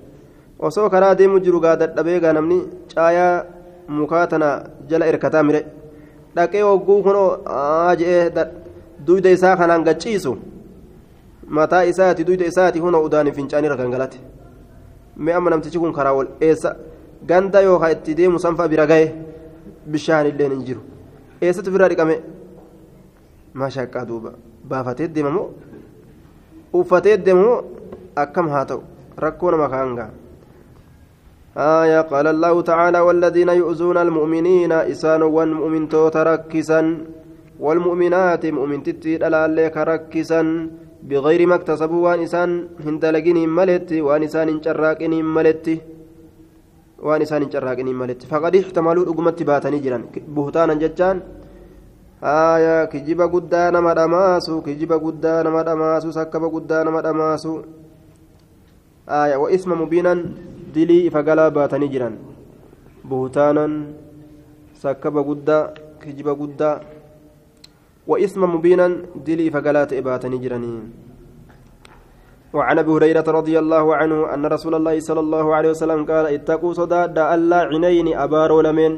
Osoo 0.59 0.89
karaa 0.95 1.15
deemu 1.19 1.41
jiru 1.45 1.61
gaa 1.67 1.77
dadhabee 1.83 2.21
gaa 2.25 2.33
namni 2.39 2.59
caayaa 2.95 3.45
mukaa 3.99 4.27
tana 4.27 4.49
jala 4.89 5.07
irkataa 5.13 5.43
mire. 5.43 5.63
Dhaqee 6.37 6.63
hogguu 6.69 7.03
kunoo 7.03 7.31
je'ee 8.01 8.47
duyda 9.07 9.31
isaa 9.37 9.57
kanaan 9.57 9.85
gacciisu 9.85 10.37
mataa 11.60 11.86
isaati 11.92 12.24
duyda 12.24 12.46
isaati 12.46 12.80
hunoo 12.80 13.04
udaanii 13.04 13.32
fincaanii 13.32 13.78
gangalate. 13.84 14.20
mee 15.18 15.34
amma 15.34 15.50
namtichi 15.50 15.80
kun 15.80 15.94
karaa 15.94 16.14
ol 16.14 16.28
eessa 16.48 16.76
ganda 17.30 17.62
yookaan 17.62 17.92
itti 17.96 18.16
deemu 18.20 18.40
sanfa 18.40 18.68
bira 18.68 18.86
gahe 18.92 19.08
bishaan 19.92 20.28
illee 20.32 20.50
hin 20.52 20.62
jiru 20.68 20.82
eessatti 21.42 21.70
ofirraa 21.72 21.90
dhiqame 21.94 22.16
maashaqqaa 23.62 24.06
duuba 24.10 24.32
baafatee 24.70 25.08
deema 25.16 25.32
moo 25.38 25.48
uffatee 26.82 27.18
deema 27.26 27.42
moo 27.48 27.60
akkam 28.24 28.50
haa 28.54 28.66
ta'u 28.72 28.82
rakkoo 29.26 29.52
nama 29.52 29.70
kaangaa 29.76 30.10
آية 31.58 32.02
قال 32.02 32.28
الله 32.28 32.62
تعالى 32.62 33.00
والذين 33.00 33.50
يؤذون 33.50 33.98
المؤمنين 33.98 34.72
إسان 34.72 35.22
والمؤمن 35.22 35.90
تركسا 35.90 36.82
والمؤمنات 37.60 38.44
مؤمن 38.46 38.84
تتي 38.86 39.18
لك 39.58 39.78
ركسا 39.78 40.42
بغير 41.03 41.47
ما 41.47 41.55
اكتسبوا 41.55 42.01
وان 42.05 42.21
إسان 42.23 42.51
هندلقين 42.87 43.39
ملت 43.59 43.91
وان 44.07 44.23
إسان 44.23 44.49
انشراقين 44.49 45.15
ملت 45.25 45.67
وان 47.03 47.23
إسان 47.23 47.43
انشراقين 47.43 47.89
ملت. 48.01 48.21
فقد 48.31 48.57
احتملوا 48.57 49.05
أقمت 49.11 49.43
باتني 49.43 49.79
جران 49.85 50.03
بهتانا 50.37 50.75
ججان 50.83 51.17
آية 52.23 52.85
كجيبا 52.93 53.27
قدانا 53.35 53.81
مداماسو 53.81 54.63
كجيبا 54.63 54.97
قدانا 54.97 55.51
مداماسو 55.51 56.09
سكبا 56.11 56.49
قدانا 56.55 56.91
مداماسو. 56.91 57.55
آية 59.09 59.37
وإثم 59.43 59.71
مبينا 59.83 60.13
دلي 60.75 61.11
فقلا 61.11 61.49
باتني 61.49 61.89
جران 61.93 62.15
بهتانا 63.11 63.67
سكبا 64.83 65.21
قدا 65.29 65.59
كجيبا 66.03 66.33
قدا. 66.41 66.73
وإثم 68.07 68.43
مبينا 68.55 68.87
دلي 69.27 69.51
فقلات 69.51 69.93
إباتني 69.93 70.39
جراني 70.39 70.75
وعن 72.53 72.79
أبي 72.79 72.91
هريرة 72.91 73.25
رضي 73.29 73.59
الله 73.59 73.85
عنه 73.97 74.35
أن 74.35 74.47
رسول 74.47 74.75
الله 74.75 75.01
صلى 75.01 75.21
الله 75.21 75.55
عليه 75.55 75.71
وسلم 75.71 76.05
قال 76.05 76.27
اتقوا 76.27 76.73
صداد 76.73 77.19
ألا 77.19 77.61
عينين 77.73 78.17
أبارو 78.17 78.61
لمن. 78.61 78.93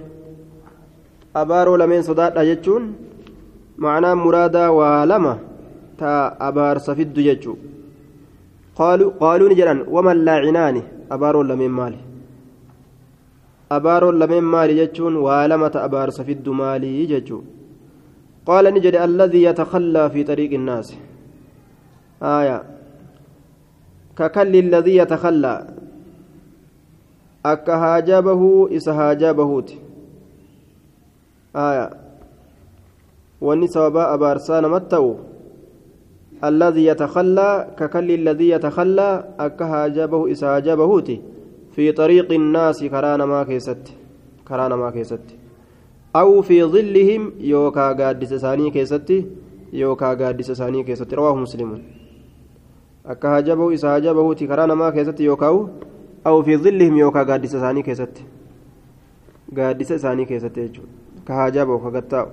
أبارو 1.37 1.77
لمن 1.77 2.03
صداد 2.03 2.37
يجون 2.37 2.83
معنى 3.79 4.15
مرادا 4.15 4.69
ولما 4.69 5.35
تا 5.99 6.37
أبار 6.49 6.79
سفد 6.79 7.19
يجو 7.19 7.55
قالوا 8.77 9.11
قالوا 9.23 9.49
نجران 9.49 9.79
وما 9.95 10.13
اللاعنان 10.13 10.77
أبارو 11.15 11.43
لمن 11.43 11.71
مالي. 11.71 12.01
أبارو 13.73 14.11
لمن 14.11 14.43
مالي 14.55 14.79
يجون 14.79 15.15
ولما 15.17 15.69
تا 15.69 15.85
أبار 15.85 16.11
سفد 16.11 16.49
مالي 16.49 17.11
يجو 17.13 17.39
قال 18.47 18.75
نجد 18.75 18.95
الذي 18.95 19.43
يتخلى 19.43 20.11
في 20.11 20.25
طريق 20.25 20.53
الناس. 20.53 20.95
آية. 22.23 22.63
ككل 24.17 24.57
الذي 24.57 24.97
يتخلى. 24.97 25.67
أك 27.47 27.71
هاجبه 27.71 28.69
إس 28.77 28.89
هاجبهوت. 28.89 29.75
آية. 31.57 31.91
واني 33.41 33.67
سوابا 33.67 34.15
أبارسان 34.15 34.71
متو. 34.71 35.15
الذي 36.45 36.85
يتخلى 36.87 37.69
ككل 37.79 38.11
الذي 38.11 38.49
يتخلى 38.49 39.29
أك 39.39 39.63
هاجبه 39.63 40.33
إس 40.33 40.45
هاجبهوت. 40.45 41.11
في 41.73 41.93
طريق 41.93 42.33
الناس 42.33 42.85
كرانا 42.85 43.25
ما 43.27 43.45
كيست. 43.45 43.83
كرانا 44.49 44.77
ما 44.77 44.91
كيست. 44.91 45.44
أو 46.17 46.43
في 46.43 46.65
ظلهم 46.65 47.33
يوكا 47.41 47.93
قادس 47.93 48.35
ثاني 48.35 48.71
كيستي 48.71 49.27
يوكا 49.73 50.15
قادس 50.15 50.53
ثاني 50.53 50.83
كيستي 50.83 51.17
رواه 51.17 51.35
مسلم 51.37 51.83
akka 53.05 53.31
hajabahu 53.31 53.73
isa 53.73 53.91
hajabahuuti 53.93 54.49
karaa 54.49 54.67
namaa 54.67 54.93
keessatti 54.93 55.25
yookaan 55.25 55.69
aw 56.25 56.37
fi 56.43 56.57
dhillihim 56.57 56.97
yookaan 56.97 57.27
gaaddisa 57.31 57.59
isaanii 57.59 57.83
keessatti 57.89 58.25
gaaddisa 59.59 59.99
isaanii 60.01 60.27
keessatti 60.31 60.65
jechuudha 60.65 61.25
ka 61.27 61.35
hajabahu 61.41 61.85
ka 61.85 61.91
gattaa'u 61.97 62.31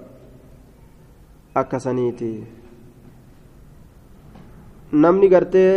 akka 1.64 1.80
saniiti 1.86 2.30
namni 5.06 5.30
gartee 5.36 5.76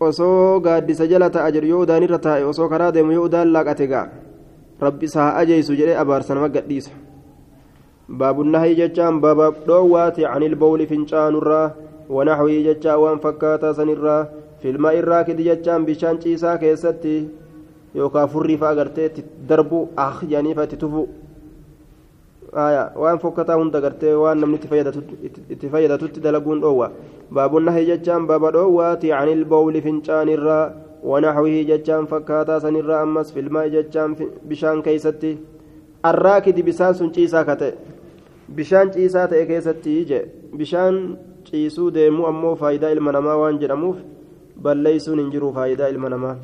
osoo 0.00 0.60
gaaddisa 0.60 1.10
jala 1.14 1.30
ta'a 1.38 1.50
jedhu 1.58 1.72
yoo 1.74 1.82
udaanirra 1.88 2.22
taa'e 2.28 2.46
osoo 2.52 2.68
karaa 2.74 2.92
deemu 2.98 3.18
yoo 3.18 3.26
udaan 3.30 3.52
laaqate 3.56 3.90
ga'a 3.94 4.06
rabbi 4.80 5.06
isaa 5.06 5.34
ajjeesu 5.40 5.76
jedhee 5.80 5.98
abaarsa 6.04 6.34
nama 6.34 6.48
gadhiisa. 6.48 6.90
Baabunnahi 8.08 8.76
jechaan 8.76 9.20
baaba 9.20 9.50
dhoowwaati 9.66 10.28
canil 10.30 10.54
bawli 10.54 10.86
fincaanurraa 10.86 11.66
ونحوه 12.10 12.50
ججا 12.66 12.94
وان 12.94 13.18
فكاتا 13.18 13.72
سنرا 13.72 14.18
في 14.62 14.70
الماء 14.70 14.98
الراكد 14.98 15.38
ججان 15.48 15.84
بشان 15.84 16.18
عيسى 16.26 16.58
كيستي 16.60 17.28
يوكا 17.94 18.26
فري 18.26 18.56
فاغرتي 18.56 19.22
دربو 19.48 19.86
اخ 19.98 20.24
يعني 20.24 20.54
فتتفو 20.54 21.06
آية 22.54 22.92
وان 22.96 23.18
فكاتا 23.18 23.54
هند 23.54 23.76
غرتي 23.76 24.14
وان 24.14 24.36
نمني 24.40 24.58
تفيدة 25.60 25.96
تدلقون 25.96 26.62
أوى 26.62 26.90
باب 27.30 27.56
النهي 27.56 27.84
ججان 27.84 28.26
باب 28.26 28.44
الأواتي 28.44 29.12
عن 29.12 29.28
البول 29.28 29.82
فنشان 29.82 30.28
الرا 30.28 30.85
ونحوه 31.10 31.56
ججان 31.70 32.04
فكاتا 32.10 32.58
سنرا 32.64 33.02
أمس 33.02 33.28
في 33.34 33.40
الماء 33.44 33.68
ججان 33.74 34.10
بشان 34.48 34.82
كيستي. 34.86 35.32
الراكد 36.10 36.56
بسان 36.66 36.92
سن 36.98 37.08
عيسى 37.16 37.40
كتئ 37.48 37.74
bishaan 38.54 38.90
ciisaa 38.94 39.26
ta'e 39.30 39.46
keessatti 39.46 39.92
je 40.08 40.18
bishaan 40.58 40.98
ciisuu 41.46 41.86
deemuu 41.94 42.26
ammoo 42.28 42.52
faayidaa 42.60 42.92
ilma 42.96 43.14
namaa 43.16 43.34
waan 43.40 43.58
jedhamuuf 43.62 43.96
balleeysuun 44.66 45.18
hin 45.22 45.32
jiru 45.32 45.50
faayidaa 45.58 45.88
ilma 45.94 46.12
namaa 46.16 46.36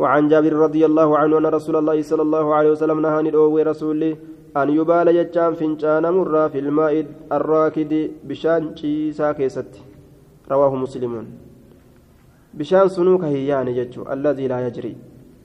وعن 0.00 0.28
جابر 0.28 0.52
رضي 0.52 0.86
الله 0.86 1.18
عنه 1.18 1.38
أن 1.38 1.46
رسول 1.46 1.76
الله 1.76 2.02
صلى 2.02 2.22
الله 2.22 2.54
عليه 2.54 2.70
وسلم 2.70 3.00
نهى 3.00 3.22
ندعو 3.22 3.58
رسولي 3.58 4.16
أن 4.56 4.68
يبال 4.70 5.08
يجان 5.08 5.54
فنجان 5.54 6.04
مرة 6.10 6.48
في 6.48 6.58
الماء 6.58 7.06
الراكد 7.32 8.10
بشان 8.24 8.76
شيسا 8.76 9.32
كيست 9.32 9.72
رواه 10.50 10.72
بشان 12.54 12.88
سنوك 12.88 13.24
هيان 13.24 13.68
يجو 13.68 14.02
الذي 14.12 14.48
لا 14.48 14.66
يجري 14.66 14.96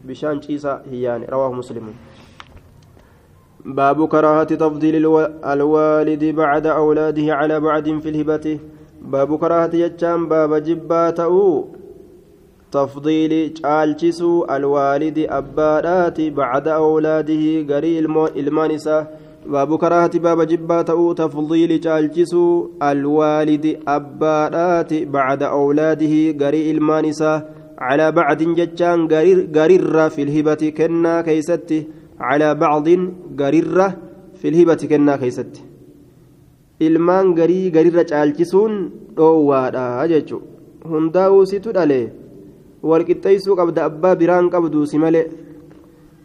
بشان 0.07 0.41
شيسا 0.41 0.83
هيان 0.91 1.23
رواه 1.29 1.51
مسلم 1.51 1.85
باب 3.65 4.07
كراهة 4.07 4.43
تفضيل 4.43 4.95
الوالد 5.45 6.23
بعد 6.23 6.65
أولاده 6.67 7.33
على 7.35 7.59
بعد 7.59 7.99
في 8.03 8.09
الهبة 8.09 8.59
باب 9.01 9.37
كراهة 9.37 9.75
يجان 9.75 10.27
باب 10.27 10.51
جباته 10.63 11.65
تفضيل 12.71 13.53
caalchisuu 13.57 14.51
الوالد 14.51 15.19
أبادات 15.29 16.21
بعد 16.21 16.67
أولاده 16.67 17.75
قري 17.75 17.99
المانسة 17.99 19.07
باب 19.47 19.77
كراهة 19.77 20.19
باب 20.19 20.41
جباته 20.41 21.13
تفضيل 21.13 21.81
caalchisuu 21.85 22.81
الوالد 22.83 23.79
أبادات 23.87 24.93
بعد 24.93 25.43
أولاده 25.43 26.45
قري 26.45 26.71
المانسة 26.71 27.43
على 27.77 28.11
بعض 28.11 28.43
جتان 28.43 29.07
قرر 29.55 30.09
في 30.09 30.21
الهبة 30.21 30.73
كنا 30.77 31.21
كيستي 31.21 31.87
على 32.19 32.55
بعض 32.55 32.87
قرر 33.39 33.91
في 34.41 34.47
الهبة 34.47 34.81
كنا 34.89 35.15
كيستي. 35.15 35.61
ilmaan 36.79 37.31
garii 37.35 37.71
garirra 37.71 38.03
caalchisuun 38.03 38.73
dhoowwaadha 39.17 40.07
jechuun 40.11 40.43
hundaa'uu 40.91 41.45
situ 41.45 41.71
dhalee 41.77 42.11
والقطيسو 42.83 43.55
قبض 43.55 43.79
أبا 43.79 44.13
بران 44.13 44.49
قبضو 44.49 44.85
سمالي. 44.85 45.25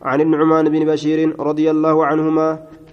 عن 0.03 0.21
النعمان 0.21 0.69
بن 0.69 0.85
بشير 0.85 1.41
رضي 1.41 1.71
الله 1.71 2.07
عنهما 2.07 2.49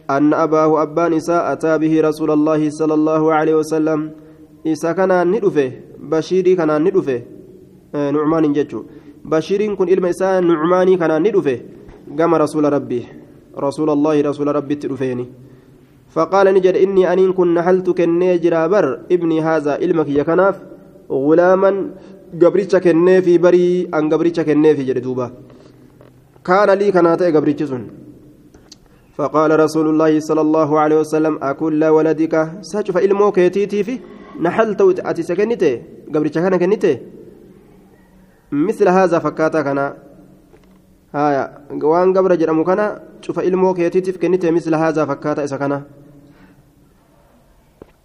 أن 0.10 0.34
أباه 0.34 0.82
أبا 0.84 1.10
نساء 1.10 1.52
أتى 1.54 1.78
به 1.78 1.94
رسول 2.02 2.32
الله 2.32 2.70
صلى 2.70 2.94
الله 2.94 3.34
عليه 3.34 3.56
وسلم. 3.56 4.00
إسا 4.68 4.92
كان 4.92 5.12
ندفه 5.32 5.72
بشيري 6.12 6.56
كان 6.56 6.72
ندفه. 6.84 7.22
آه 7.96 8.12
نعمان 8.12 8.54
ججو 8.54 8.80
بشير 9.26 9.76
كن 9.76 9.88
إلما 9.90 10.10
إسا 10.10 10.40
نعماني 10.40 10.98
كان 10.98 11.12
ندفه. 11.24 11.58
قام 12.20 12.36
رسول 12.36 12.74
ربي. 12.74 13.02
رسول 13.58 13.90
الله 13.90 14.16
رسول 14.22 14.48
ربي 14.56 14.76
تدفيني. 14.76 15.26
فقال 16.10 16.46
نجد 16.56 16.76
إني 16.76 17.04
أنين 17.14 17.32
كن 17.34 17.54
نحلت 17.54 17.90
كنيجرا 17.90 18.68
بر 18.68 18.88
ابني 19.12 19.38
هذا 19.42 19.72
علمك 19.82 20.10
يا 20.10 20.24
كناف 20.24 20.56
غلاما 21.12 21.72
gabricha 22.28 22.80
kenneefi 22.84 23.40
barii 23.40 23.88
an 23.98 24.10
gabricha 24.12 24.44
kenneefi 24.44 24.84
jedhe 24.84 25.02
duuba 25.02 25.32
kaana 26.44 26.76
lii 26.76 26.92
kanaa 26.92 27.16
ta'e 27.16 27.32
gabrichi 27.32 27.68
sun 27.68 27.84
فقال 29.18 29.60
رسول 29.60 29.88
الله 29.90 30.20
صلى 30.20 30.42
الله 30.42 30.70
عليه 30.80 30.98
وسلم 31.00 31.34
أكل 31.42 31.82
ولدك؟ 31.96 32.36
سأشوف 32.62 32.98
إلمو 32.98 33.32
كيتيتي 33.32 33.84
في 33.84 33.96
نحلت 34.46 34.82
أتي 35.10 35.24
سكنته 35.30 35.74
قبل 36.14 36.28
كان 36.30 36.58
كنته 36.62 36.96
مثل 38.52 38.88
هذا 38.88 39.18
فكاتا 39.20 39.62
كان 39.62 39.80
هايا 41.16 41.44
وان 41.92 42.10
قبل 42.18 42.32
جرمو 42.38 42.64
كان 42.64 42.82
شوف 43.22 43.40
إلمو 43.40 43.74
كيتيتي 43.74 44.12
في 44.12 44.20
كنته 44.24 44.52
مثل 44.52 44.76
هذا 44.76 45.02
فكاتا 45.06 45.44
إسا 45.44 45.58
كان 45.58 45.74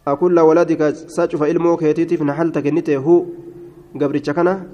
أكل 0.09 0.36
ولدك؟ 0.40 0.82
سأشوف 1.14 1.43
إلمو 1.43 1.76
كيتيتي 1.76 2.16
في 2.16 2.24
نحلت 2.24 2.59
كنته 2.59 2.97
هو 2.97 3.24
gabricha 3.94 4.34
kana 4.34 4.64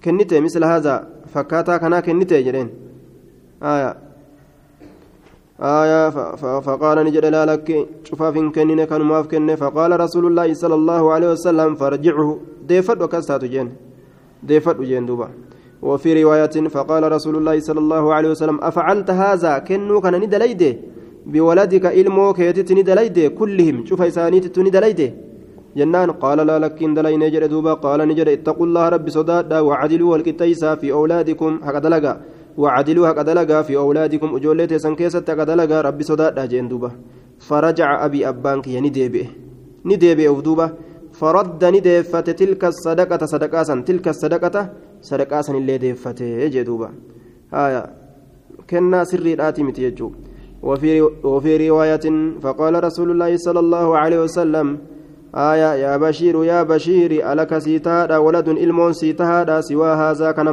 kennite 0.00 0.40
misla 0.40 0.66
haza 0.66 1.06
fakkaataa 1.34 1.78
kanaa 1.78 2.02
kennite 2.02 2.42
jedheen 2.44 2.70
aya 3.60 3.96
آية 5.60 6.10
فقال 6.60 6.98
نجد 7.06 7.24
لا 7.26 7.46
لك 7.46 7.88
شفاف 8.04 8.38
كنين 8.54 8.84
كان 8.84 9.02
ماف 9.02 9.26
كنين 9.26 9.56
فقال 9.56 10.00
رسول 10.00 10.26
الله 10.26 10.54
صلى 10.54 10.74
الله 10.74 11.12
عليه 11.12 11.30
وسلم 11.32 11.74
فرجعه. 11.74 12.38
ديفت 12.68 13.02
وكستات 13.02 13.44
جين. 13.44 13.68
ديفت 14.42 14.80
جين 14.80 15.06
دوبا. 15.06 15.28
وفي 15.82 16.22
رواية 16.22 16.56
فقال 16.74 17.12
رسول 17.12 17.36
الله 17.36 17.60
صلى 17.60 17.78
الله 17.78 18.14
عليه 18.14 18.30
وسلم 18.30 18.58
أفعلت 18.62 19.10
هذا؟ 19.10 19.58
كنو 19.58 20.00
كان 20.00 20.14
ندليده 20.22 20.76
بولدك 21.26 21.86
إلمو 21.86 22.32
كيتت 22.32 22.72
ندليده 22.72 23.28
كلهم 23.28 23.86
شوف 23.86 24.02
إسانيت 24.02 24.58
ندليده 24.58 25.08
جنان 25.76 26.10
قال 26.10 26.38
لا 26.46 26.58
لكن 26.58 26.94
دلي 26.94 27.16
نجر 27.16 27.46
دوبا. 27.46 27.74
قال 27.74 28.00
نجر 28.08 28.32
اتقوا 28.32 28.66
الله 28.66 28.88
رب 28.88 29.08
صدادا 29.08 29.60
وعدلوا 29.60 30.12
والكتيسا 30.12 30.74
في 30.74 30.92
أولادكم. 30.92 31.60
حق 31.66 31.78
دلقا 31.78 32.20
وعدلوا 32.58 33.08
حق 33.08 33.22
دلقا 33.22 33.62
في 33.62 33.76
أولادكم 33.76 34.28
أجولت 34.36 34.74
سنكيسة 34.74 35.24
حق 35.28 35.42
دلقا 35.50 35.80
رب 35.80 36.02
صدادا 36.02 36.44
جين 36.46 36.68
دوبا 36.68 36.90
فرجع 37.38 38.04
أبي 38.04 38.28
أبانك 38.28 38.66
يعني 38.68 38.88
ديبئ. 38.88 39.26
نديبئ 39.84 40.40
دوبا 40.40 40.66
فرد 41.12 41.64
نديفت 41.64 42.30
تلك 42.30 42.64
الصدقة 42.64 43.26
صدقاسا. 43.26 43.74
تلك 43.86 44.08
الصدقة 44.08 44.70
صدقاسا 45.02 45.52
اللي 45.52 45.78
ديفت 45.78 46.22
جدوبا 46.22 46.90
آية. 47.54 47.82
كنا 48.70 49.04
سري 49.04 49.32
الآتي 49.34 49.62
متيجو 49.62 50.10
وفي 50.62 51.00
وفي 51.24 51.68
رواية 51.68 52.06
فقال 52.42 52.84
رسول 52.84 53.10
الله 53.10 53.36
صلى 53.36 53.60
الله 53.60 53.98
عليه 53.98 54.20
وسلم 54.22 54.78
آية. 55.34 55.70
يا 55.74 55.96
بشير 55.96 56.44
يا 56.44 56.62
بشير 56.62 57.32
ألك 57.32 57.58
سيتادا 57.58 58.16
ولد 58.18 58.48
إلمون 58.48 58.92
سيتادا 58.92 59.60
سوى 59.60 59.90
هذا 60.02 60.30
كان 60.30 60.48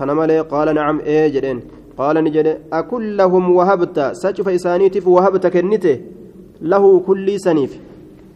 ملي 0.00 0.06
كان 0.06 0.16
ملي 0.16 0.40
قال 0.40 0.74
نعم 0.74 1.00
إيه 1.00 1.28
جدين 1.28 1.60
قال 1.98 2.16
نجد 2.24 2.58
أكلهم 2.72 3.44
وهبت 3.56 3.98
سجف 4.22 4.48
إسانيتف 4.48 5.06
وهبت 5.06 5.46
كنته 5.46 5.96
له 6.62 7.00
كل 7.00 7.40
سنيف 7.40 7.72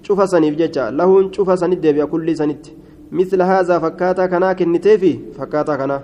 شوف 0.03 0.29
سنيف 0.29 0.55
جتا 0.61 0.91
له 0.91 1.31
شوف 1.33 1.59
سنيف 1.59 1.79
ديبيا 1.79 2.05
كل 2.05 2.37
سنيت 2.37 2.65
مثل 3.13 3.43
هذا 3.43 3.79
فكاتا 3.79 4.27
كنا 4.27 4.53
كنتيفي 4.53 5.13
فكاتا 5.39 5.77
كنا 5.77 5.99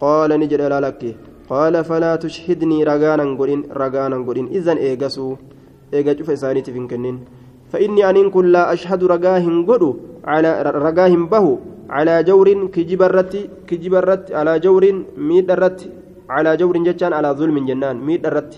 قال 0.00 0.30
نجد 0.40 0.60
لا 0.60 0.80
لك 0.80 1.02
قال 1.50 1.84
فلا 1.84 2.16
تشهدني 2.16 2.84
رغانا 2.84 3.24
قرين 3.38 3.60
رغانا 3.80 4.16
قرين 4.26 4.46
إذن 4.56 4.76
إيغسو 4.76 5.26
إيغا 5.94 6.12
شوف 6.18 6.30
إسانيتف 6.30 6.76
كنين 6.90 7.16
فإني 7.72 8.10
أن 8.10 8.30
كن 8.30 8.46
لا 8.54 8.72
أشهد 8.72 9.04
رجاهم 9.04 9.66
قدو 9.68 9.90
على 10.24 10.50
رجاهم 10.86 11.22
به 11.32 11.46
على 11.96 12.14
جور 12.28 12.48
كجبرت 12.74 13.34
كجبرت 13.68 14.24
على 14.38 14.52
جور 14.64 14.84
ميد 15.28 15.48
الرت 15.56 15.80
على 16.34 16.50
جور 16.60 16.74
جتان 16.86 17.12
على 17.18 17.30
ظلم 17.38 17.56
جنان 17.68 17.96
ميد 18.08 18.24
الرت 18.30 18.52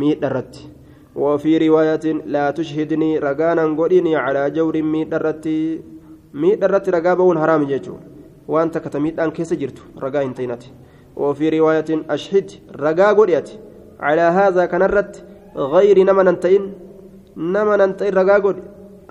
ميد 0.00 0.24
الرت 0.28 0.54
وفي 1.22 1.52
رواية 1.64 2.06
لا 2.34 2.44
تشهدني 2.58 3.10
رجانا 3.26 3.64
قديني 3.78 4.12
على 4.24 4.42
جور 4.56 4.74
ميد 4.92 5.14
الرت 5.18 5.46
ميد 6.40 6.60
الرت 6.66 6.86
رجابون 6.96 7.36
حرام 7.42 7.62
جيجو 7.70 7.94
وأنت 8.52 8.74
كتميد 8.84 9.14
أن 9.20 9.30
كيس 9.36 9.50
جرت 9.60 9.78
رجا 10.04 10.22
انتينات. 10.22 10.64
وفي 11.16 11.44
رواية 11.58 11.90
أشهد 12.14 12.48
رجا 12.84 13.08
قديت. 13.18 13.48
على 14.00 14.20
هذا 14.38 14.62
كنرت 14.72 15.12
غير 15.56 15.96
nama 17.38 17.76
nan 17.76 17.94
ta'e 17.96 18.10
ragaa 18.10 18.40
godhe 18.40 18.62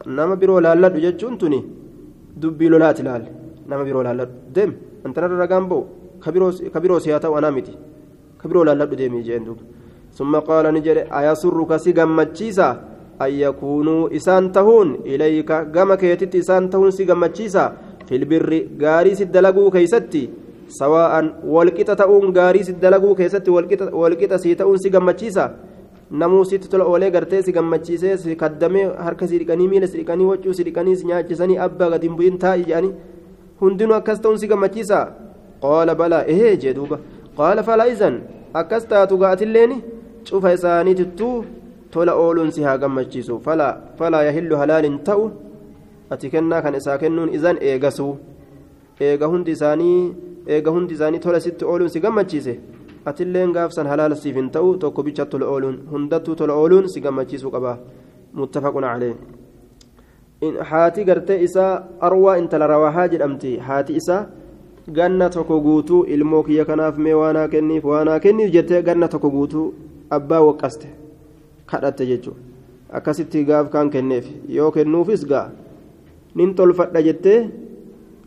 nama 0.06 0.36
biroo 0.36 0.60
laalladhu 0.66 1.00
jechuun 1.06 1.38
tuni 1.42 1.60
dubbii 2.42 2.70
lolaati 2.74 3.04
laal 3.08 3.24
nama 3.68 3.84
biroo 3.84 4.04
laalladhu 4.08 4.34
deem 4.56 4.72
antanarra 5.06 5.38
ragaan 5.44 5.66
ba'u 5.72 5.84
ka 6.74 6.80
biroo 6.84 7.00
siyaa 7.00 7.20
ta'u 7.20 7.36
anaa 7.40 7.52
miti 7.52 7.74
ka 8.42 8.48
biroo 8.50 8.64
laalladhu 8.70 8.96
deemii 9.02 9.24
jeen 9.24 9.46
duuba 9.46 9.64
summa 10.18 10.42
qaala 10.42 10.72
ni 10.72 10.82
jedhe 10.88 11.04
ayasurruka 11.20 11.80
si 11.80 11.94
gammachiisa 11.94 12.68
an 13.20 13.32
yakuunuu 13.44 14.10
isaan 14.20 14.52
tahuun 14.58 14.98
ilayka 15.06 15.66
gama 15.76 15.98
keetitti 15.98 16.38
isaan 16.44 16.70
tahuun 16.70 16.92
si 16.92 17.06
gammachiisa 17.06 17.72
filbirri 18.10 18.60
gaarii 18.84 19.16
si 19.20 19.26
dalaguu 19.26 19.70
keeysatti 19.76 20.24
sawaa'an 20.80 21.32
walqixa 21.56 21.96
ta'uun 22.02 22.32
gaarii 22.38 22.64
si 22.68 22.74
dalaguu 22.84 23.16
keessatti 23.16 23.52
walqixa 24.02 24.38
sii 24.44 24.56
ta'uun 24.62 24.80
si 24.84 24.90
gammachiisa 24.96 25.50
namuu 26.12 26.44
sitti 26.46 26.70
tola 26.70 26.86
oolee 26.86 27.12
gartee 27.12 27.42
si 27.42 27.52
gammachiisee 27.52 28.18
si 28.18 28.36
kaddamee 28.36 28.86
harka 29.06 29.28
si 29.28 29.40
dhiqanii 29.40 29.68
miila 29.68 29.88
si 29.88 29.98
dhiqanii 30.00 30.26
waccuu 30.32 30.54
si 30.54 30.64
dhiqanii 30.64 30.96
si 30.96 31.08
nyaachisanii 31.08 31.58
abbaa 31.68 31.90
gadi 31.94 32.08
hin 32.08 32.18
bu'in 32.20 32.38
taa'i 32.44 32.64
jedhanii 32.70 32.94
hundinuu 33.62 33.98
akkas 34.00 34.22
ta'uun 34.24 34.40
si 34.42 34.48
gammachiisa 34.52 35.00
qaala 35.66 35.96
balaa 36.02 36.24
ehee 36.34 36.56
jee 36.64 36.74
duuba 36.78 36.98
qaala 37.38 37.64
falaa 37.70 37.90
izan 37.94 38.16
akkas 38.62 38.88
taatu 38.92 39.18
ga'atilleen 39.24 39.74
cufa 40.30 40.54
isaaniitittuu 40.58 41.36
tola 41.92 42.14
ooluun 42.24 42.52
si 42.56 42.64
haa 42.68 42.78
gammachiisu 42.84 43.40
falaa 44.00 44.24
yahillu 44.28 44.56
halaalin 44.62 44.98
ta'u 45.10 45.28
ati 46.14 46.30
kennaa 46.34 46.62
kan 46.66 46.76
isaa 46.80 46.98
kennuun 47.04 47.34
izan 47.38 47.58
eegasuu 47.70 48.14
eega 49.08 49.28
hundi 49.32 49.52
isaanii 49.58 50.00
eega 50.56 50.72
hundi 50.76 50.94
isaanii 50.98 51.24
tola 51.26 51.40
sitti 51.46 51.66
ooluun 51.72 51.90
si 51.94 52.00
gammachiise 52.06 52.54
atilleen 53.10 53.52
gaafsan 53.58 53.88
halaala 53.92 54.16
siif 54.22 54.36
hin 54.40 54.50
ta'u 54.56 54.70
tokko 54.84 55.04
bicha 55.08 55.26
tola 55.32 55.46
ooluun 55.54 55.78
hundattuu 55.92 56.36
tola 56.42 56.54
ooluun 56.62 56.90
si 56.94 57.02
gammachiisuu 57.06 57.52
qaba 57.56 57.78
muttafaqun 58.40 58.88
calee 58.90 59.14
haati 60.42 61.04
gartee 61.06 61.42
isaa 61.44 61.84
arwaa 62.00 62.38
intala 62.38 62.68
rawahaa 62.68 63.08
jedhamti. 63.08 63.58
Haati 63.58 63.94
isaa 63.96 64.26
ganna 64.94 65.30
tokko 65.30 65.60
guutuu 65.62 66.04
ilmoo 66.06 66.44
kiyya 66.44 66.66
kanaaf 66.66 66.98
mee 66.98 67.14
waanaa 67.14 67.48
kenniif 67.48 67.84
waanaa 67.86 68.20
kenniif 68.20 68.52
jettee 68.52 68.82
ganna 68.82 69.08
tokko 69.08 69.30
guutuu 69.30 69.74
abbaa 70.10 70.42
waqqaste 70.42 70.88
kadhatte 71.66 72.06
jechuudha. 72.06 72.40
Akkasitti 72.92 73.44
gaaf 73.46 73.70
kaan 73.70 73.90
kenneef. 73.90 74.26
Yoo 74.48 74.72
kennuufis 74.72 75.26
ga'a 75.26 75.50
nin 76.36 76.54
tolfadha 76.56 77.02
jettee 77.02 77.50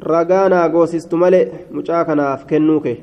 ragaa 0.03 0.49
naa 0.49 0.69
goosistu 0.69 1.17
malee 1.17 1.67
mucaa 1.73 2.05
kanaaf 2.05 2.45
kennuu 2.47 2.81
kee. 2.81 2.99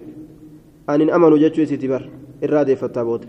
Anin 0.87 1.09
amanu 1.13 1.37
jechuu 1.37 1.63
isiiti 1.63 1.87
bar 1.87 2.03
irraa 2.41 2.65
deeffattaa 2.65 3.05
booda 3.05 3.27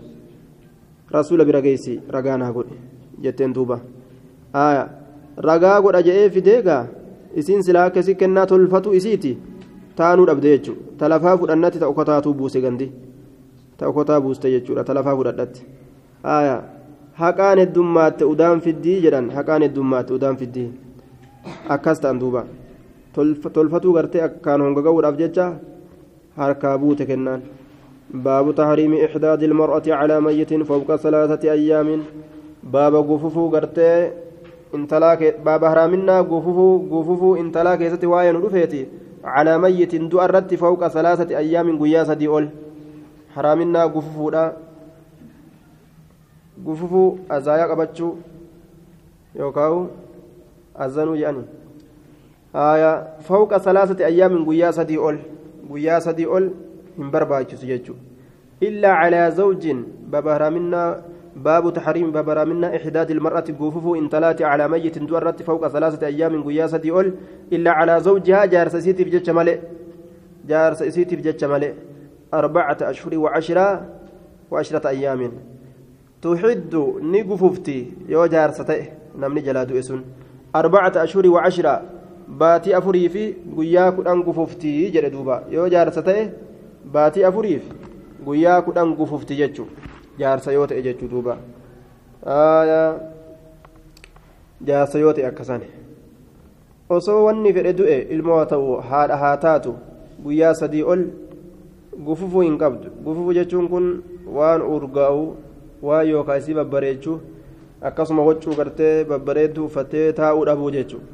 rasuula 1.11 1.45
bira 1.45 1.61
geessi 1.61 1.99
ragaa 2.15 2.37
naa 2.37 2.51
godhe 2.53 2.75
jetteen 3.23 3.53
duuba 3.55 3.79
ragaa 5.47 5.81
godha 5.81 6.01
je'ee 6.07 6.29
fideegaa 6.35 6.83
isiin 7.41 7.63
silaa 7.63 7.85
akkasii 7.89 8.15
kennaa 8.21 8.45
tolfatu 8.51 8.93
isiiti 8.99 9.37
taanuu 9.95 10.25
dhabde 10.29 10.49
jechuudha 10.55 10.97
talafaa 11.03 11.37
fudhannatti 11.37 11.79
ta'u 11.83 11.93
kotaatuu 11.99 12.33
buuse 12.41 12.61
gandi 12.65 12.91
ta'u 13.77 13.93
kotaa 13.93 14.21
buuste 14.21 14.51
jechuudha 14.55 14.83
talafaa 14.89 15.15
fudhadhatti 15.19 15.65
haqaan 17.21 17.59
heddummaatti 17.63 18.29
udaan 18.33 18.61
fiddii 18.65 19.01
jedhan 19.05 19.29
haqaan 19.37 19.65
heddummaatti 19.65 20.13
udaan 20.17 20.37
fiddii 20.41 20.69
akkas 21.75 21.99
ta'an 22.03 22.19
duuba 22.21 22.43
tolfatuu 23.53 23.93
gartee 23.93 24.23
akkaan 24.27 24.61
hongaga'uudhaaf 24.65 25.17
jecha 25.21 25.47
harkaa 26.41 26.77
buute 26.77 27.05
kennaan 27.11 27.41
baabu 28.25 28.53
tahriimi 28.59 29.03
ixdaadi 29.05 29.45
ilmar'ati 29.49 29.95
calaa 29.99 30.21
mayyitin 30.27 30.65
fawqa 30.71 30.97
salaasati 31.05 31.49
ayyaamin 31.55 32.01
baaba 32.75 33.03
gufufuu 33.09 33.49
gartee 33.55 34.11
intalaa 34.73 35.17
baaba 35.43 35.69
haraaminaa 35.69 36.23
gufufuu 36.23 36.79
gufufuu 36.93 37.35
intalaa 37.43 37.77
keessatti 37.77 38.07
waa'ee 38.13 38.31
nu 38.33 38.41
dhufeeti 38.45 38.81
calaa 39.23 39.57
mayyitin 39.59 40.09
du'a 40.09 40.25
irratti 40.29 40.57
fawqa 40.57 40.89
salaasati 40.89 41.35
ayyaamin 41.35 41.77
guyyaa 41.77 42.05
sadii 42.05 42.27
ol 42.27 42.47
haraaminaa 43.35 43.87
gufufuudha 43.95 44.43
gufufuu 46.65 47.19
azaayaa 47.29 47.67
qabachuu 47.71 48.11
yookaan 49.39 49.87
azanuu 50.85 51.15
jedhani 51.21 51.43
haaya 52.53 52.91
fawqa 53.27 53.59
salaasati 53.59 54.03
ayyaamin 54.03 54.45
guyyaa 54.45 54.71
sadii 54.79 54.97
ol 54.97 55.17
guyyaa 55.69 56.01
sadii 56.07 56.25
ol 56.25 56.49
hin 56.97 57.11
barbaachisu 57.11 57.65
jechuudha 57.65 58.01
illaa 58.67 58.95
calaa 59.01 59.29
zawjin 59.41 59.85
baaba 60.11 60.33
haraaminaa 60.33 60.87
باب 61.43 61.73
تحريم 61.73 62.11
باب 62.11 62.29
رامنا 62.29 62.75
إحداد 62.75 63.11
المرأة 63.11 63.43
قوفف 63.59 63.87
إن 63.87 64.09
تلاتي 64.09 64.43
على 64.43 64.67
ميت 64.67 64.97
دورت 64.97 65.43
فوق 65.43 65.67
ثلاثة 65.67 66.07
أيام 66.07 66.43
قياسة 66.43 66.77
ديول 66.77 67.13
إلا 67.51 67.71
على 67.71 67.99
زوجها 67.99 68.45
جارس 68.45 68.75
سيتي 68.75 69.03
بجتش 69.03 69.29
ملئ 69.29 69.59
جارس 70.47 70.83
سيتي 70.83 71.15
بجتش 71.15 71.43
ملئ 71.43 71.73
أربعة 72.33 72.77
أشهر 72.81 73.17
وعشرة 73.17 73.85
وعشرة 74.51 74.89
أيام. 74.89 75.31
تحد 76.21 76.75
نقففتي 77.01 77.91
يو 78.07 78.25
جارستي 78.25 78.85
نمني 79.17 79.41
جلاد 79.41 79.71
إسن. 79.71 80.01
أربعة 80.55 80.93
أشهر 80.95 81.27
وعشرة. 81.27 81.81
باتي 82.27 82.77
أفري 82.77 83.09
في 83.09 83.33
قيا 83.57 83.89
كدن 83.89 84.23
يو 85.49 85.67
جارستي 85.67 86.29
باتي 86.93 87.27
أفري 87.27 87.59
في 87.59 87.71
قيا 88.27 88.59
كدن 88.59 88.95
jaarsa 90.19 90.51
yoo 90.51 90.67
ta'e 90.67 90.81
jechuu 90.87 91.07
duuba. 91.11 91.37
Jaarsa 94.67 94.99
yoo 94.99 95.13
ta'e 95.13 95.25
akkasaan 95.31 95.61
osoo 96.89 97.23
wanni 97.25 97.53
fedhe 97.53 97.73
du'e 97.79 97.97
ilmoo 98.15 98.37
haa 98.37 98.45
ta'u 98.53 98.75
haadha 98.91 99.17
haa 99.23 99.37
taatu 99.45 99.71
guyyaa 100.23 100.53
sadii 100.61 100.83
ol 100.83 101.03
gufufuu 102.05 102.41
hin 102.41 102.57
qabdu. 102.57 102.89
Gufufuu 103.03 103.33
jechuun 103.39 103.67
kun 103.69 103.85
waan 104.37 104.61
urgaa'u 104.61 105.23
waan 105.81 106.07
yookaan 106.09 106.39
isii 106.43 106.53
babbareechuu 106.59 107.17
akkasuma 107.89 108.23
waccuu 108.29 108.55
gartee 108.61 109.03
babbareedduu 109.11 109.65
uffattee 109.71 110.07
taa'uu 110.13 110.45
dhabuu 110.45 110.71
jechuudha. 110.77 111.07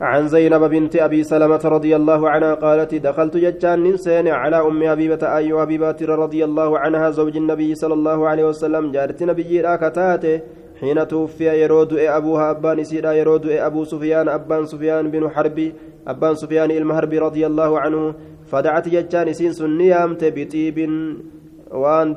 عن 0.00 0.28
زينب 0.28 0.64
بنت 0.64 0.96
أبي 0.96 1.22
سلمة 1.22 1.60
رضي 1.64 1.96
الله 1.96 2.30
عنها 2.30 2.54
قالت 2.54 2.94
دخلت 2.94 3.36
جتان 3.36 3.82
ننسين 3.82 4.28
على 4.28 4.56
أم 4.56 4.82
أبيبة 4.82 5.36
أي 5.36 5.52
أبيبة 5.62 5.96
رضي 6.00 6.44
الله 6.44 6.78
عنها 6.78 7.10
زوج 7.10 7.36
النبي 7.36 7.74
صلى 7.74 7.94
الله 7.94 8.28
عليه 8.28 8.44
وسلم 8.44 8.92
جارت 8.92 9.22
نبي 9.22 9.60
راكتاته 9.60 10.40
حين 10.80 11.08
توفي 11.08 11.62
يرود 11.62 11.92
أبوها 11.92 12.50
أبان 12.50 12.84
سيدا 12.84 13.12
يرود 13.12 13.46
أبو 13.46 13.84
سفيان 13.84 14.28
أبان 14.28 14.66
سفيان 14.66 15.10
بن 15.10 15.28
حرب 15.28 15.72
أبان 16.08 16.34
سفيان 16.34 16.70
المهرب 16.70 17.12
رضي 17.12 17.46
الله 17.46 17.80
عنه 17.80 18.14
فدعت 18.50 18.88
جتان 18.88 19.32
سين 19.32 19.76
نيامت 19.78 20.24
بطيب 20.24 20.76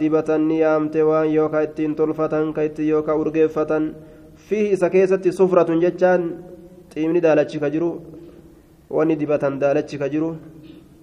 دبة 0.02 0.38
نيامت 0.38 0.98
وان 0.98 1.28
يوكا 1.28 1.64
إتين 1.64 1.94
طلفة 1.96 2.52
كيت 2.52 2.80
يوكا 2.80 3.14
أرقفة 3.14 3.72
فيه 4.36 4.76
سكيسة 4.76 5.24
صفرة 5.30 5.80
جتان 5.80 6.22
xiimni 7.00 7.22
daalachi 7.28 7.60
ka 7.64 7.70
jiru 7.74 7.90
wanni 8.98 9.16
dibatan 9.16 9.60
daalachi 9.64 9.98
ka 10.02 10.08
jiru 10.14 10.30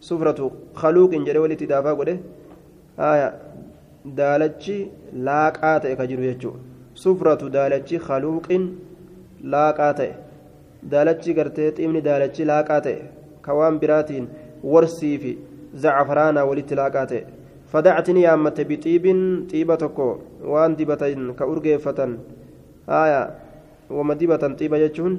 sufratu 0.08 0.52
kaluuqin 0.80 1.24
jedhe 1.26 1.40
walitti 1.44 1.66
daafaa 1.72 1.94
godhe 2.00 2.14
haya 3.02 3.28
daalachi 4.18 4.76
laaqaa 5.28 5.78
ta'e 5.84 5.94
ka 6.00 6.06
jiru 6.10 6.22
jechuudha 6.28 6.60
sufratu 7.04 7.48
daalachi 7.56 7.98
kaluuqin 8.08 8.66
laaqaa 9.54 9.92
ta'e 10.00 10.12
daalachi 10.92 11.34
gartee 11.38 11.70
xiimni 11.78 12.04
daalachi 12.08 12.44
laaqaa 12.52 12.80
ta'e 12.88 12.98
ka 13.48 13.56
waan 13.60 13.80
biraatiin 13.84 14.28
warsii 14.74 15.16
fi 15.24 15.32
zacfaraanaa 15.86 16.46
walitti 16.50 16.78
laaqaa 16.82 17.06
ta'e 17.14 17.22
fadactini 17.72 18.26
yaammate 18.26 18.62
bixiibin 18.70 19.20
xiiba 19.50 19.76
tokko 19.84 20.08
waan 20.52 20.76
dibatan 20.78 21.34
ka 21.38 21.50
urgeeffatan 21.54 22.18
haya 22.92 23.20
wama 23.98 24.14
dibatan 24.20 24.56
xiiba 24.60 24.78
jechuun 24.84 25.18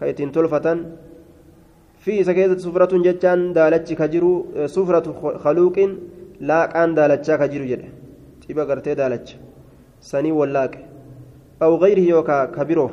ka 0.00 0.06
ittiin 0.08 0.32
tolfatan 0.32 0.78
fi 2.00 2.12
isa 2.20 2.34
keessatti 2.34 2.62
sufratuun 2.62 3.02
jechaan 3.04 3.52
daalachi 3.54 3.94
ka 3.96 4.08
jiru 4.08 4.32
sufratu 4.74 5.12
kaluuqiin 5.42 5.90
laaqaan 6.40 6.94
daalachaa 6.96 7.38
ka 7.38 7.48
jiru 7.52 7.64
jedhe 7.72 7.88
xiba 8.46 8.64
gartee 8.64 8.94
daalacha 9.00 9.36
sanii 10.00 10.32
wallaaqe 10.32 10.78
aw 11.60 11.72
gayrihi 11.82 12.08
yookaa 12.08 12.46
ka 12.56 12.64
biroo 12.64 12.90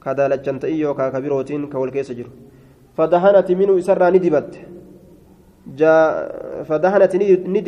ka 0.00 0.14
daalachan 0.14 0.58
ta'ii 0.62 0.80
yookaa 0.80 1.10
ka 1.10 1.20
birootiin 1.20 1.68
ka 1.68 1.78
wal 1.80 1.90
keessa 1.90 2.14
jiru 2.14 2.30
fadahanati 2.96 3.56
minuu 3.56 3.78
isarraa 3.82 4.10
ni 4.10 4.20
dibatte 4.20 4.58
fadahanati 6.68 7.18
ni 7.18 7.62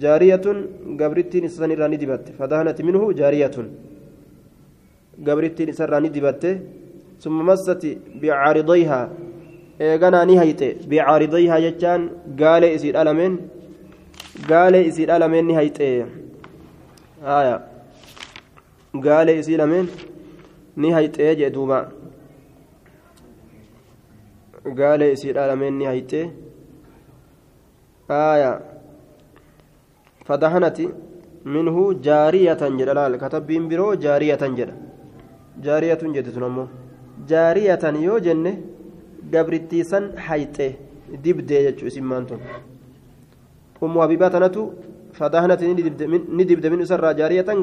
jaariyatun 0.00 0.58
gabrittiin 1.00 1.44
isarraa 1.44 1.88
dibatte 1.88 1.88
جارية 1.88 1.88
قبرتين 1.88 1.88
سنرى 1.88 1.88
ندبت 1.92 2.24
فدهنت 2.38 2.78
منه 2.86 3.02
جارية 3.20 3.56
قبرتين 5.26 5.72
سنرى 5.78 5.98
ندبت 6.04 6.44
ثم 7.22 7.36
مست 7.48 7.82
بعارضيها 8.22 9.00
eeganaa 9.80 10.24
ni 10.28 10.34
hayxe 10.40 10.68
bicaaridayihaa 10.90 11.60
jechaan 11.64 12.02
gaalee 12.40 12.74
isii 12.76 12.92
dhalameen 12.96 13.34
gaalee 14.50 14.82
isii 14.90 15.06
dhalameen 15.10 15.46
ni 15.48 15.54
hayxe 15.58 15.88
haya 17.28 17.56
gaalee 19.06 19.38
isii 19.42 19.56
lameen 19.60 19.88
ni 20.76 20.92
hayxee 20.96 21.32
jee 21.40 21.50
duuba 21.56 21.78
gaalee 24.80 25.10
isii 25.16 25.34
dhalameen 25.38 25.74
ni 25.78 25.90
hayxe 25.90 26.22
haya 28.12 28.52
fadahanati 30.28 30.88
minhu 31.44 31.94
jaariyatan 32.08 32.78
jedha 32.78 32.94
laal. 32.98 33.18
Katabbiin 33.24 33.68
biroo 33.70 33.94
jaariyatan 34.04 34.56
jedha. 34.58 34.74
Jaariyatun 35.66 36.14
jette 36.14 36.30
sun 36.34 36.42
ammoo. 36.48 36.68
Jaariyatan 37.30 37.96
yoo 38.06 38.18
jenne 38.26 38.52
gabrittiisan 39.32 40.04
hayxe 40.26 40.66
dibdee 41.24 41.62
jechuu 41.66 41.86
isin 41.90 42.04
maantun 42.04 42.40
ummu 43.84 44.00
habibaa 44.02 44.30
tanatu 44.30 44.62
fadahanati 45.18 45.66
ni 45.68 46.44
dibde 46.50 46.68
min 46.72 46.80
isarraa 46.86 47.14
jaariyatan 47.20 47.62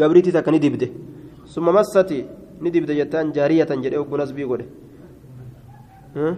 gabritti 0.00 0.32
takka 0.32 0.50
ni 0.50 0.58
dibde. 0.64 0.86
Summa 1.52 1.72
massati 1.72 2.24
ni 2.60 2.70
dibde 2.70 2.94
jettaan 3.00 3.32
jaariyatan 3.36 3.82
jedhe 3.84 3.98
ogguu 4.02 4.18
nasbii 4.22 4.46
godhe. 4.50 4.66
Hmm? 6.14 6.34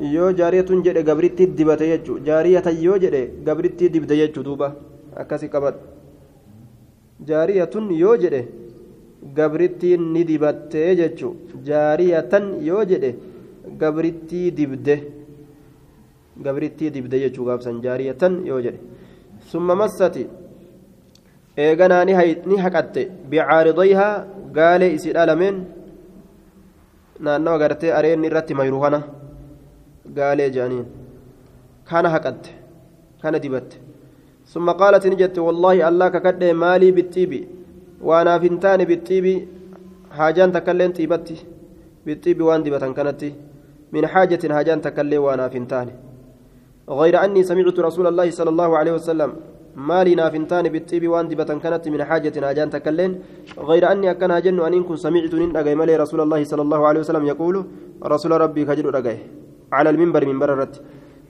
Yoo 0.00 0.30
jaariyatun 0.38 0.82
jedhe 0.86 1.02
gabritti 1.08 1.46
dibate 1.58 1.86
jechuudha 1.92 2.24
jaariyatan 2.28 2.76
yoo 2.86 2.98
jedhe 3.04 3.22
gabritti 3.46 3.88
dibde 3.94 4.14
jechuudha 4.20 4.44
duuba. 4.48 4.68
Akkasi 5.16 5.48
qabadhu. 5.48 5.78
Jaariyatun 7.28 7.90
yoo 8.02 8.16
jedhe 8.22 8.40
gabrittiin 9.36 10.02
ni 10.12 10.24
dibattee 10.28 10.90
jechuudha 11.00 11.62
jaariyatan 11.68 12.44
yoo 12.68 12.84
jedhe 12.84 13.10
gabrittii 13.80 14.50
dibde. 14.56 14.96
Gabrittii 16.44 16.90
dibde 16.94 17.16
jechuu 17.24 17.44
gaafsan 17.48 17.80
jaariyatan 17.84 18.44
yoo 18.46 18.60
jedhe. 18.60 18.78
Summa 19.50 19.74
massati. 19.74 20.26
Eeganaa 21.56 22.04
ni 22.04 22.56
haqatte. 22.64 23.02
Bicaaridayhaa 23.30 24.24
gaalee 24.56 24.92
isiidha 24.96 25.26
lameen 25.26 25.56
naannoo 27.24 27.54
agartee 27.58 27.92
areenni 27.98 28.26
irratti 28.28 28.54
mayru 28.54 28.80
kana 28.84 28.98
gaalee 30.16 30.50
jedhaniin 30.50 30.86
kana 31.84 32.08
haqatte 32.14 32.50
kana 33.22 33.38
dibatte 33.38 33.76
ثم 34.46 34.70
قالت 34.70 35.06
نجت 35.06 35.38
والله 35.38 35.88
الله 35.88 36.08
ككد 36.14 36.42
مالي 36.54 36.90
بالطيب 36.96 37.32
وأنا 38.08 38.38
فنتان 38.38 38.80
بالطيب 38.90 39.26
حاجان 40.16 40.48
تكلم 40.54 40.90
طيبتي 40.92 41.36
بالطيب 42.06 42.38
وان 42.46 42.62
دبتان 42.62 42.94
كانت. 42.94 43.22
من 43.92 44.06
حاجة 44.06 44.42
حاجان 44.52 44.78
تكلم 44.86 45.22
وأنا 45.22 45.48
فنتان 45.48 45.88
غير 47.00 47.14
أني 47.24 47.42
سمعت 47.42 47.78
رسول 47.88 48.06
الله 48.06 48.30
صلى 48.30 48.50
الله 48.50 48.70
عليه 48.78 48.92
وسلم 48.98 49.30
مالي 49.76 50.14
نافنتان 50.14 50.68
بالطيب 50.74 51.08
وان 51.12 51.28
دبتان 51.28 51.58
كانت 51.64 51.88
من 51.88 52.04
حاجة 52.04 52.34
حاجان 52.46 52.70
تكلم 52.70 53.10
غير 53.58 53.92
أني 53.92 54.10
أكن 54.10 54.30
هاجن 54.30 54.58
أن 54.66 54.82
كن 54.88 54.96
سمعت 54.96 55.34
نين 55.34 55.50
رسول 56.04 56.20
الله 56.20 56.40
صلى 56.44 56.62
الله 56.62 56.80
عليه 56.88 57.00
وسلم 57.00 57.24
يقول 57.32 57.64
رسول 58.04 58.32
ربي 58.44 58.62
كجل 58.64 58.86
على 59.72 59.90
المنبر 59.90 60.26
من 60.26 60.38
بررت 60.38 60.74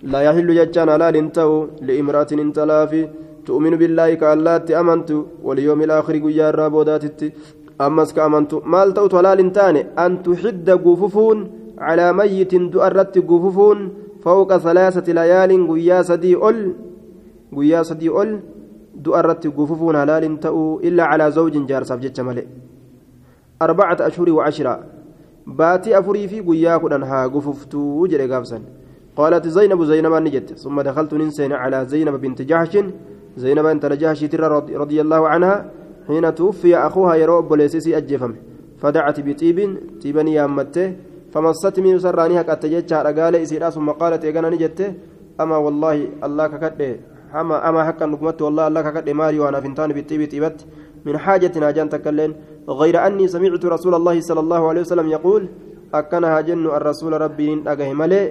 لا 0.03 0.21
يحل 0.21 0.49
ججان 0.59 0.89
لا 1.01 1.11
لنتو 1.11 1.67
لامرأة 1.87 2.31
انتلافي. 2.33 3.09
تؤمن 3.47 3.75
بالله 3.79 4.15
كاللات 4.15 4.71
أمنت 4.71 5.11
واليوم 5.47 5.81
الآخر 5.83 6.15
قيا 6.19 6.51
الرابودات 6.51 7.05
أمس 7.81 8.11
كأمنت 8.17 8.55
مال 8.73 8.95
توت 8.95 9.15
ولا 9.15 9.35
لنتان 9.39 9.77
أن 10.05 10.13
تحد 10.27 10.69
قففون 10.71 11.39
على 11.79 12.07
ميت 12.13 12.55
دؤرت 12.55 13.15
قففون 13.31 13.79
فوق 14.25 14.51
ثلاثة 14.57 15.07
ليال 15.13 15.51
قيا 15.71 16.03
سدي 16.03 16.35
أل 16.49 16.59
قيا 17.57 17.81
سدي 17.83 18.09
أل 18.23 18.31
دؤرت 19.07 19.47
قففون 19.59 19.97
هلال 19.97 20.41
تأو 20.41 20.81
إلا 20.89 21.05
على 21.11 21.31
زوج 21.31 21.55
جار 21.71 21.83
سبجت 21.91 22.21
ملئ 22.21 22.47
أربعة 23.63 23.99
أشهر 24.01 24.29
وعشرة. 24.31 24.75
باتي 25.47 25.99
أفري 25.99 26.29
في 26.29 26.41
قيا 26.41 26.77
كدنها 26.77 27.27
قففتو 27.27 28.07
جري 28.07 28.27
قابسن 28.33 28.63
قالت 29.17 29.49
زينب 29.49 29.85
زينب 29.85 30.13
نجت 30.13 30.59
ثم 30.59 30.81
دخلت 30.81 31.15
ننسين 31.15 31.53
على 31.53 31.87
زينب 31.87 32.15
بنت 32.21 32.43
جحش 32.43 32.79
زينب 33.37 33.67
انت 33.67 33.87
جحش 33.87 34.25
رضي 34.83 35.01
الله 35.01 35.29
عنها 35.29 35.71
حين 36.09 36.35
توفي 36.35 36.77
اخوها 36.77 37.15
يرى 37.15 37.43
بوليسيسي 37.43 37.97
اجفم 37.97 38.33
فدعت 38.81 39.21
بطيب 39.21 39.59
تيبني 40.01 40.35
يامته 40.35 40.87
فمست 41.33 41.81
من 41.81 41.99
سرانيها 41.99 42.43
قد 42.43 42.61
تجتها 42.61 43.03
رجال 43.03 43.37
اسيرا 43.37 43.71
ثم 43.71 43.91
قالت 43.91 44.25
أنا 44.25 44.51
نجت 44.51 44.81
اما 45.41 45.57
والله 45.57 45.97
الله 46.27 46.47
ككد 46.47 46.81
اما 47.41 47.69
اما 47.69 47.81
حقا 47.85 48.07
نقمت 48.07 48.43
والله 48.43 48.65
الله 48.69 48.81
ككد 48.87 49.09
ماري 49.11 49.39
وأنا 49.43 49.61
فنتان 49.61 49.91
بطيب 49.97 50.21
تيبت 50.33 50.59
من 51.07 51.15
حاجة 51.19 51.53
ناجان 51.59 51.89
تكلين. 51.89 52.33
غير 52.69 53.07
أني 53.07 53.25
سمعت 53.35 53.65
رسول 53.65 53.95
الله 53.95 54.17
صلى 54.21 54.41
الله 54.41 54.63
عليه 54.69 54.81
وسلم 54.81 55.09
يقول 55.17 55.43
أكنها 55.95 56.41
جن 56.41 56.67
الرسول 56.79 57.13
ربي 57.25 57.63
أجه 57.67 57.93
ملئ 57.93 58.25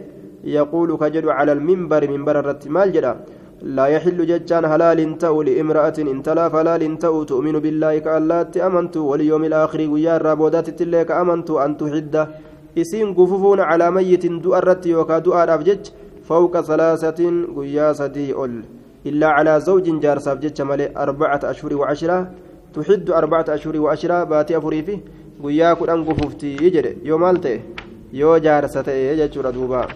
يقول 0.43 0.89
كجد 1.01 1.25
على 1.37 1.51
المنبر 1.57 2.01
منبر 2.13 2.35
الرت 2.39 2.67
مال 2.67 2.91
جدا. 2.91 3.13
لا 3.61 3.85
يحل 3.95 4.19
ججان 4.31 4.65
هلال 4.65 5.17
تأو 5.17 5.41
لامرأة 5.41 5.97
إن 6.13 6.19
تلا 6.23 6.45
فلال 6.49 6.83
تأو 7.03 7.23
تؤمن 7.23 7.55
بالله 7.63 7.93
كاللات 8.05 8.57
أمنت 8.57 8.95
واليوم 8.97 9.43
الآخر 9.43 9.81
ويا 9.93 10.13
الرابودات 10.19 10.67
تلك 10.79 11.11
أمنت 11.11 11.49
أن 11.51 11.71
تحد. 11.79 12.15
إسين 12.77 13.07
قففون 13.17 13.59
على 13.59 13.91
ميت 13.91 14.25
دؤ 14.43 14.53
الرت 14.59 14.85
وكا 14.87 15.17
دؤ 15.25 15.37
الأفجج 15.43 15.83
فوق 16.29 16.53
ثلاثة 16.61 17.19
ويا 17.55 17.95
أول. 18.35 18.53
إلا 19.09 19.27
على 19.27 19.53
زوج 19.59 19.85
جار 20.03 20.17
سافجج 20.19 20.61
ملئ 20.61 20.89
أربعة 20.97 21.41
أشهر 21.43 21.71
وعشرة. 21.75 22.19
تحد 22.75 23.09
أربعة 23.09 23.45
أشهر 23.49 23.79
وعشرة 23.79 24.23
باتي 24.23 24.57
أفري 24.57 24.83
فيه 24.83 24.99
ويا 25.41 25.73
كدن 25.73 26.03
قففتي 26.03 26.51
يجري. 26.63 26.97
يوم 27.03 27.21
مالته 27.21 27.59
يو 28.13 28.37
جار 28.37 28.67
ستي 28.67 29.19
يجر 29.19 29.49
دوبا. 29.49 29.87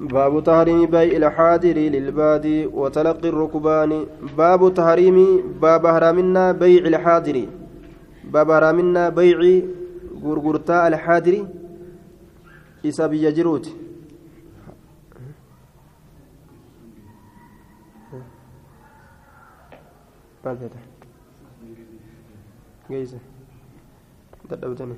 باب 0.00 0.44
تحريم 0.44 0.86
بيع 0.86 1.16
الحاضر 1.16 1.76
للبادي 1.94 2.66
وتلقي 2.66 3.28
الركبان. 3.28 4.06
باب 4.38 4.74
تحريم 4.74 5.18
باب 5.62 5.86
هرامنا 5.86 6.52
بيع 6.52 6.84
الحاضر. 6.86 7.46
باب 8.32 8.50
هرامنا 8.50 9.08
بيع 9.08 9.62
غرغرتا 10.24 10.86
الحاضر 10.88 11.46
إسا 12.86 13.06
بيجروت 13.06 13.66
جيزة 22.90 23.18
تدبتني 24.48 24.94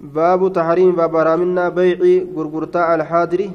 باب 0.00 0.52
تحريم 0.52 0.92
باب 0.96 1.16
رامنا 1.16 1.68
بيع 1.68 2.24
غرغرتا 2.36 2.94
الحاضر 2.94 3.50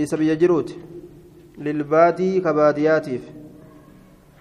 إسا 0.00 0.16
بيجروت 0.16 0.76
للبادي 1.58 2.40
كبادياتيف 2.40 3.24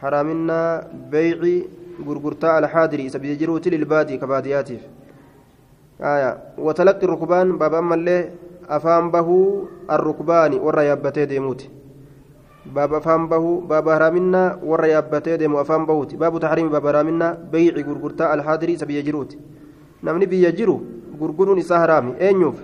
حرامنا 0.02 0.88
بيع 1.12 1.64
غرغرتا 2.08 2.60
الحاضر 2.60 3.06
إسا 3.06 3.20
بيجروت 3.20 3.68
للبادي 3.68 4.18
كبادياتيف 4.18 4.82
آية 6.02 6.38
وتلقي 6.58 7.04
الركبان 7.04 7.58
باب 7.58 7.74
أما 7.74 7.96
اللي 7.96 8.30
أفهم 8.70 9.12
به 9.12 9.30
الركبان 9.92 10.54
ورا 10.54 10.82
يابتي 10.82 11.26
ديموت 11.26 11.70
باب 12.66 12.94
أفهم 12.94 13.30
به 13.30 13.62
باب 13.70 13.88
هرامنا 13.88 14.60
ورا 14.64 14.86
يابتي 14.86 15.38
ديمو 15.38 15.62
أفهم 15.62 15.86
بهوت 15.86 16.16
باب 16.16 16.40
تحريم 16.40 16.70
باب 16.70 16.86
هرامنا 16.86 17.38
بيع 17.52 17.74
غرغرتا 17.88 18.34
الحاضر 18.34 18.74
إسا 18.74 18.86
بيجروت 18.86 19.38
biyya 20.06 20.52
jiru 20.52 20.82
gurguruun 21.20 21.58
isaa 21.58 21.80
haraami. 21.80 22.14
Eenyuuf? 22.20 22.56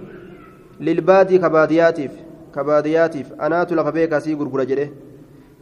Lilbaadii 0.79 1.39
kabaadiyaatiif 1.39 2.11
kabaadiyaatiif 2.51 3.31
anaatu 3.39 3.75
lafa 3.75 3.91
beekasii 3.91 4.35
gurgura 4.35 4.65
jedhe. 4.65 4.91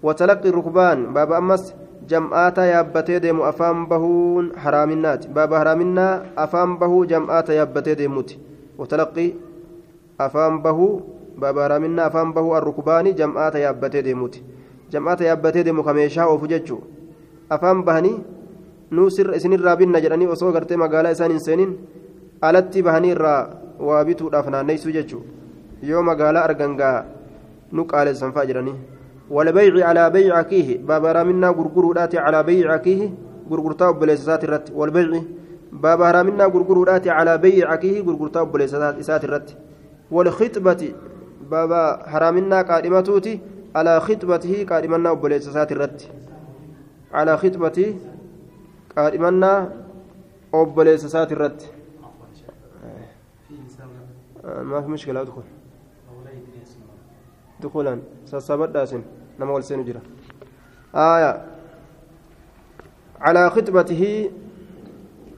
Watalaqi 0.03 0.51
rukbaan 0.51 1.13
baaba 1.13 1.37
ammas 1.37 1.73
jam'aata 2.07 2.65
yaabbatee 2.65 3.19
deemu 3.19 3.43
afaan 3.43 3.85
bahuun 3.87 4.51
haraaminaati 4.55 5.27
baaba 5.27 5.59
haraaminaa 5.59 6.21
afaan 6.35 6.77
bahuu 6.79 7.05
jam'aata 7.05 7.53
yaabbatee 7.53 7.95
deemuuti 8.01 8.39
watalaqi 8.77 9.27
afaan 10.27 10.61
bahuu 10.61 10.91
baaba 11.39 11.63
haraaminaa 11.67 12.05
afaan 12.11 12.33
bahuu 12.33 12.53
arrukbaani 12.59 13.13
jam'aata 13.13 13.59
yaabbatee 13.65 14.03
deemuuti 14.07 14.43
jam'aata 14.91 15.23
yaabbatee 15.29 15.63
deemu 15.63 15.83
ka 15.83 15.93
meeshaa 15.93 16.27
oofu 16.27 16.47
jechuu. 16.47 16.81
Afaan 17.49 17.83
bahanii 17.83 18.17
nuu 18.91 19.07
isinirraa 19.07 19.75
binna 19.75 20.01
jedhanii 20.01 20.27
osoo 20.27 20.51
gartee 20.51 20.77
magaalaa 20.77 21.11
isaan 21.15 21.31
hin 21.31 21.39
seenin 21.39 21.77
alatti 22.41 22.83
bahanii 22.83 23.11
irraa 23.15 23.41
waa 23.87 24.03
bituudhaaf 24.05 24.47
naanneessuu 24.53 24.91
jechuudha 24.91 25.27
yoo 25.91 26.03
magaalaa 26.03 26.43
argan 26.49 26.75
gaa 26.77 27.05
nu 27.71 27.85
qaaleessan 27.85 28.33
fa'a 28.33 28.45
jedhanii 28.51 28.75
bayci 29.29 30.31
akiihi 30.31 30.77
baabaraaminnaa 30.77 31.53
gurguruudhaati 31.53 32.17
alaa 32.17 32.43
bayci 32.43 32.67
akiihi 32.67 33.13
gurgurtaa 33.49 33.89
obboleessa 33.89 34.23
isaati 34.23 34.45
irratti 34.45 34.71
walbayci 34.73 35.21
baabaraaminnaa 35.81 36.49
gurguruudhaati 36.49 37.09
alaa 37.09 37.37
bayci 37.37 37.63
akiihi 37.63 38.01
gurgurtaa 38.03 38.41
obboleessa 38.41 38.95
isaati 38.99 39.25
irratti 39.25 39.57
walkhixbati 40.11 40.95
baaba 41.49 41.81
haraaminaa 42.11 42.63
qaadhimatuuti 42.63 43.41
alaa 43.73 43.99
khixbatihi 44.07 44.65
qaadhimannaa 44.65 45.11
obboleessa 45.11 45.49
isaati 45.49 45.73
irratti 45.73 46.11
alaa 47.11 47.37
khixbatii 47.37 47.89
qaadhimannaa 48.95 49.57
obboleessa 50.53 51.07
isaati 51.07 51.33
irratti 51.33 51.79
ما 54.43 54.81
في 54.81 54.87
مشكلة 54.87 55.21
أدخل 55.21 55.41
دخولا 57.63 57.99
سسابت 58.25 58.69
داسن 58.69 59.01
نما 59.39 59.51
والسين 59.51 59.83
جرا 59.83 60.01
آية. 60.95 61.45
على 63.21 63.49
خطبته 63.49 64.29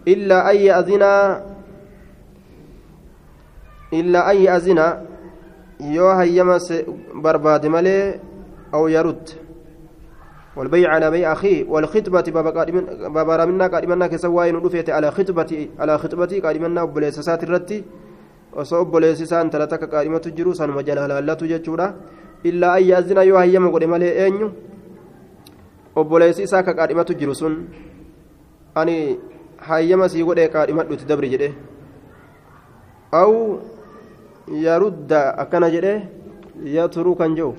إلا 0.07 0.52
أن 0.52 0.56
يأذن 0.56 1.03
إلا 3.94 4.32
أن 4.32 4.38
يأذن 4.38 5.06
يو 5.82 6.10
هيما 6.10 6.60
برباد 7.14 7.65
ملي 7.65 8.19
أو 8.73 8.88
يرد. 8.88 9.30
والبيع 10.56 10.90
على 10.90 11.11
بيع 11.11 11.32
أخيه 11.32 11.69
والخطبة 11.69 12.22
بابا 13.10 13.36
رامنا 13.36 13.68
قادمنا 13.68 14.07
كسواين 14.07 14.56
ودفيت 14.56 14.90
على 14.90 15.11
خطبتي 15.11 15.69
على 15.80 15.98
خطبتي 15.98 16.40
قادمنا 16.40 16.82
وبليسسات 16.82 17.44
الرتي 17.44 17.84
tala 18.52 19.68
takka 19.68 19.88
qaadhimatu 19.88 20.32
jiru 20.36 20.53
sanuma 20.53 20.84
jala 20.84 21.02
halaalatu 21.07 21.48
jechuudha 21.48 21.95
illaa 22.43 22.73
an 22.77 22.84
yaazina 22.91 23.23
yoo 23.30 23.38
hayyama 23.38 23.69
godhe 23.73 23.88
malee 23.93 24.13
eenyu 24.26 24.47
obboleessi 25.95 26.43
isaa 26.47 26.63
ka 26.63 26.73
qaadhimatu 26.80 27.13
jiru 27.19 27.35
sun 27.35 27.55
ani 28.76 28.95
hayyama 29.69 30.09
sii 30.09 30.23
godhee 30.30 30.47
qaadhimadhuti 30.55 31.05
dabri 31.11 31.30
jedhe 31.34 31.49
aw 33.22 33.31
yarudda 34.65 35.19
akkana 35.43 35.69
jedhe 35.76 35.93
yaturuu 36.77 37.15
kan 37.19 37.35
jedhu 37.35 37.53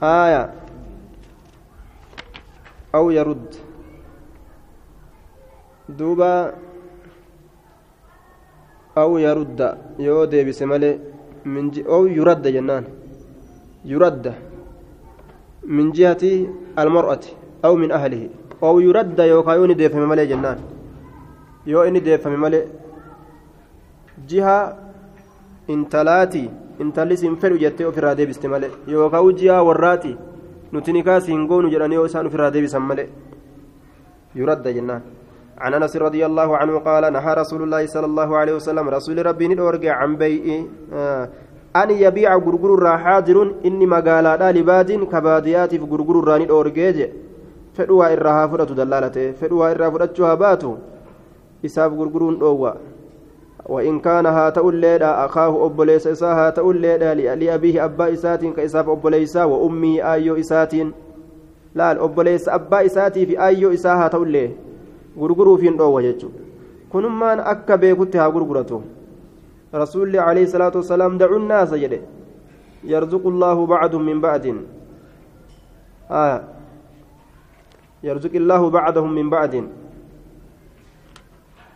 aya 0.00 0.42
aw 2.98 3.06
yarudd 3.18 3.48
duuba 5.98 6.30
aw 9.02 9.10
yarudda 9.18 9.68
yoo 9.98 10.26
deebise 10.26 10.64
malee 10.72 10.98
aw 11.94 12.02
yuradda 12.18 12.50
jennaan 12.56 12.84
min 15.66 15.92
jihati 15.92 16.48
almar'ati 16.76 17.32
aw 17.62 17.72
min 17.76 17.90
ahlihi 17.92 18.30
aw 18.60 18.74
yuradda 18.80 19.26
yookaa 19.26 19.56
yoo 19.56 19.64
inni 19.64 19.74
deeffame 19.74 20.06
malee 20.06 20.26
jennaan 20.26 20.58
yoo 21.66 21.84
inni 21.88 22.00
deeffame 22.00 22.36
malee 22.36 22.68
jiha 24.28 24.56
intalaati 25.68 26.50
intalli 26.80 27.16
siin 27.16 27.36
fedhu 27.36 27.58
jettee 27.58 27.86
ofirraa 27.86 28.14
deebiste 28.14 28.46
malee 28.48 28.70
yookaan 28.86 29.34
jiha 29.40 29.62
warraati 29.68 30.16
nuti 30.72 30.92
nikaa 30.92 31.20
siin 31.20 31.46
goonu 31.46 31.72
jedhanii 31.74 32.00
yoo 32.00 32.06
isaan 32.06 32.26
ofirraa 32.26 32.50
deebisan 32.50 32.82
malee 32.82 33.08
yuradda 34.34 34.72
jennaan 34.72 35.02
عن 35.54 35.74
انس 35.74 35.96
رضي 35.96 36.26
الله 36.26 36.56
عنه 36.56 36.78
قال 36.78 37.12
نهى 37.12 37.32
رسول 37.34 37.62
الله 37.62 37.86
صلى 37.86 38.06
الله 38.10 38.36
عليه 38.36 38.54
وسلم 38.58 38.88
رسول 38.88 39.26
ربي 39.26 39.48
ندورج 39.48 39.86
عن 39.86 40.16
بيع 40.18 40.66
أن 41.76 41.90
يبيع 41.90 42.36
غرغر 42.36 42.98
حاضر 42.98 43.54
إني 43.64 43.86
مقالا 43.86 44.52
لباد 44.52 44.90
كباديات 45.12 45.74
في 45.74 45.86
غرغر 45.90 46.16
راني 46.28 46.44
دورجيج 46.46 46.98
فدوا 47.74 48.12
إرها 48.12 48.46
فرة 48.46 48.64
دلالته. 48.64 49.32
فدوا 49.32 49.70
إرها 49.70 49.90
فرة 49.90 50.34
باتو. 50.34 50.74
إساف 51.64 51.92
غرغر 51.92 52.34
دوا 52.34 52.70
وإن 53.66 54.00
كان 54.00 54.26
هات 54.26 54.58
الليلة 54.58 55.06
أخاه 55.24 55.66
أبوليس 55.66 56.06
إسا 56.06 56.26
هات 56.26 56.58
الليلة 56.58 57.12
لأبيه 57.12 57.84
أبا 57.84 58.12
إساتين 58.12 58.52
كإساف 58.52 58.88
أبوليسا 58.88 59.44
وأمي 59.44 60.04
آيو 60.12 60.36
إساتين. 60.36 60.92
لا 61.74 61.92
الأبوليس 61.92 62.48
أبا 62.48 62.86
إساتي 62.86 63.26
في 63.26 63.40
آيو 63.40 63.72
إسا 63.72 63.92
هات 63.94 64.14
الليلة 64.14 64.74
gurguruufiin 65.16 65.76
dhoowwa 65.78 66.02
jechuudha 66.02 66.40
kunummaan 66.90 67.40
akka 67.40 67.78
beekutti 67.78 68.18
haa 68.18 68.30
gurguratu 69.74 69.78
rasuulli 69.82 70.18
alayhi 70.18 70.46
salaatu 70.46 70.78
wasalaam 70.78 71.18
dacu 71.18 71.38
naasa 71.38 71.78
jedhe 71.78 72.00
yarzuqu 72.84 73.30
llaahu 73.30 73.66
bacdum 73.66 74.04
min 74.04 74.20
bacdin 74.20 74.58
يرزق 78.04 78.36
الله 78.36 78.62
بعدهم 78.68 79.10
من 79.16 79.30
بعد 79.32 79.64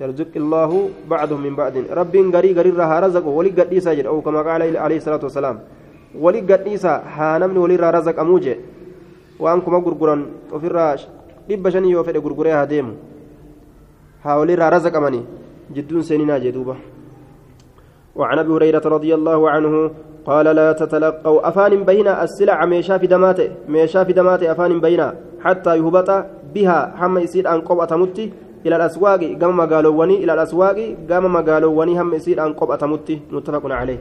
يرزق 0.01 0.33
الله 0.37 0.71
بعدهم 1.09 1.41
من 1.41 1.55
بعد 1.57 1.89
رب 1.89 2.15
غري 2.37 2.53
غري 2.53 2.71
رها 2.77 3.01
رزق 3.01 3.25
ولي 3.25 3.51
قديسا 3.57 3.97
جد 3.97 4.07
أو 4.07 4.21
كما 4.21 4.45
قال 4.45 4.77
عليه 4.77 4.97
الصلاه 5.01 5.25
والسلام 5.25 5.57
ولي 6.13 6.41
قديسا 6.45 6.93
هانمني 7.17 7.59
ولي 7.59 7.77
رزق 7.81 8.21
اموجه 8.21 8.57
وانكم 9.41 9.73
غرغران 9.75 10.21
وفي 10.53 10.67
الراش 10.69 11.03
dhibba 11.49 11.73
shanii 11.73 11.97
yoo 11.97 12.05
fedhe 12.05 12.21
gurguree 12.21 12.53
haa 12.53 12.69
deemu 12.69 12.93
haa 14.21 14.37
walirraa 14.37 14.71
razaqamanii 14.77 15.25
jidduun 15.73 16.05
seeninaa 16.05 16.37
jee 16.45 16.53
duuba 16.53 16.77
وعن 18.19 18.39
أبي 18.39 18.53
هريرة 18.53 18.85
رضي 18.97 19.15
الله 19.19 19.51
عنه 19.51 19.91
قال 20.29 20.47
لا 20.59 20.69
تتلقوا 20.73 21.49
أفان 21.49 21.73
بينا 21.91 22.13
السلع 22.25 22.59
ميشا 22.73 22.99
في 22.99 23.07
دماته 23.07 23.49
ميشا 23.69 24.05
في 24.05 24.13
دماته 24.13 24.53
أفان 24.53 24.81
بينا 24.81 25.09
حتى 25.45 25.73
يهبط 25.81 26.11
بها 26.55 26.79
هم 27.01 27.19
يصير 27.19 27.45
أن 27.55 27.61
قبعه 27.69 27.93
متي 27.97 28.33
إلى 28.67 28.77
الأسواق 28.77 29.23
قام 29.41 29.57
مقالوني 29.57 30.17
إلى 30.25 30.33
الأسواق 30.37 30.79
قام 31.11 31.25
مقالوني 31.37 32.01
هم 32.01 32.15
يصير 32.15 32.37
أن 32.47 32.53
قبعه 32.61 32.83
متي 32.93 33.17
متفق 33.35 33.65
عليه. 33.81 34.01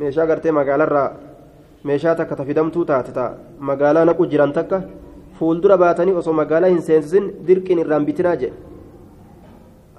ميشا 0.00 0.22
غرتي 0.28 0.50
مقالرا 0.50 1.04
ميشا 1.84 2.12
تك 2.18 2.30
تفدمتو 2.38 2.82
تاتتا. 2.82 3.26
مقالا 3.60 4.04
نقو 4.04 4.24
جيران 4.30 4.52
تك 4.52 4.72
fuuldura 5.42 5.76
baatanii 5.82 6.12
osoo 6.20 6.32
magaalaa 6.38 6.68
hin 6.72 6.82
seensisin 6.88 7.24
dirqiin 7.46 7.78
irraan 7.82 8.04
bitinaa 8.08 8.34
jedhe 8.42 8.71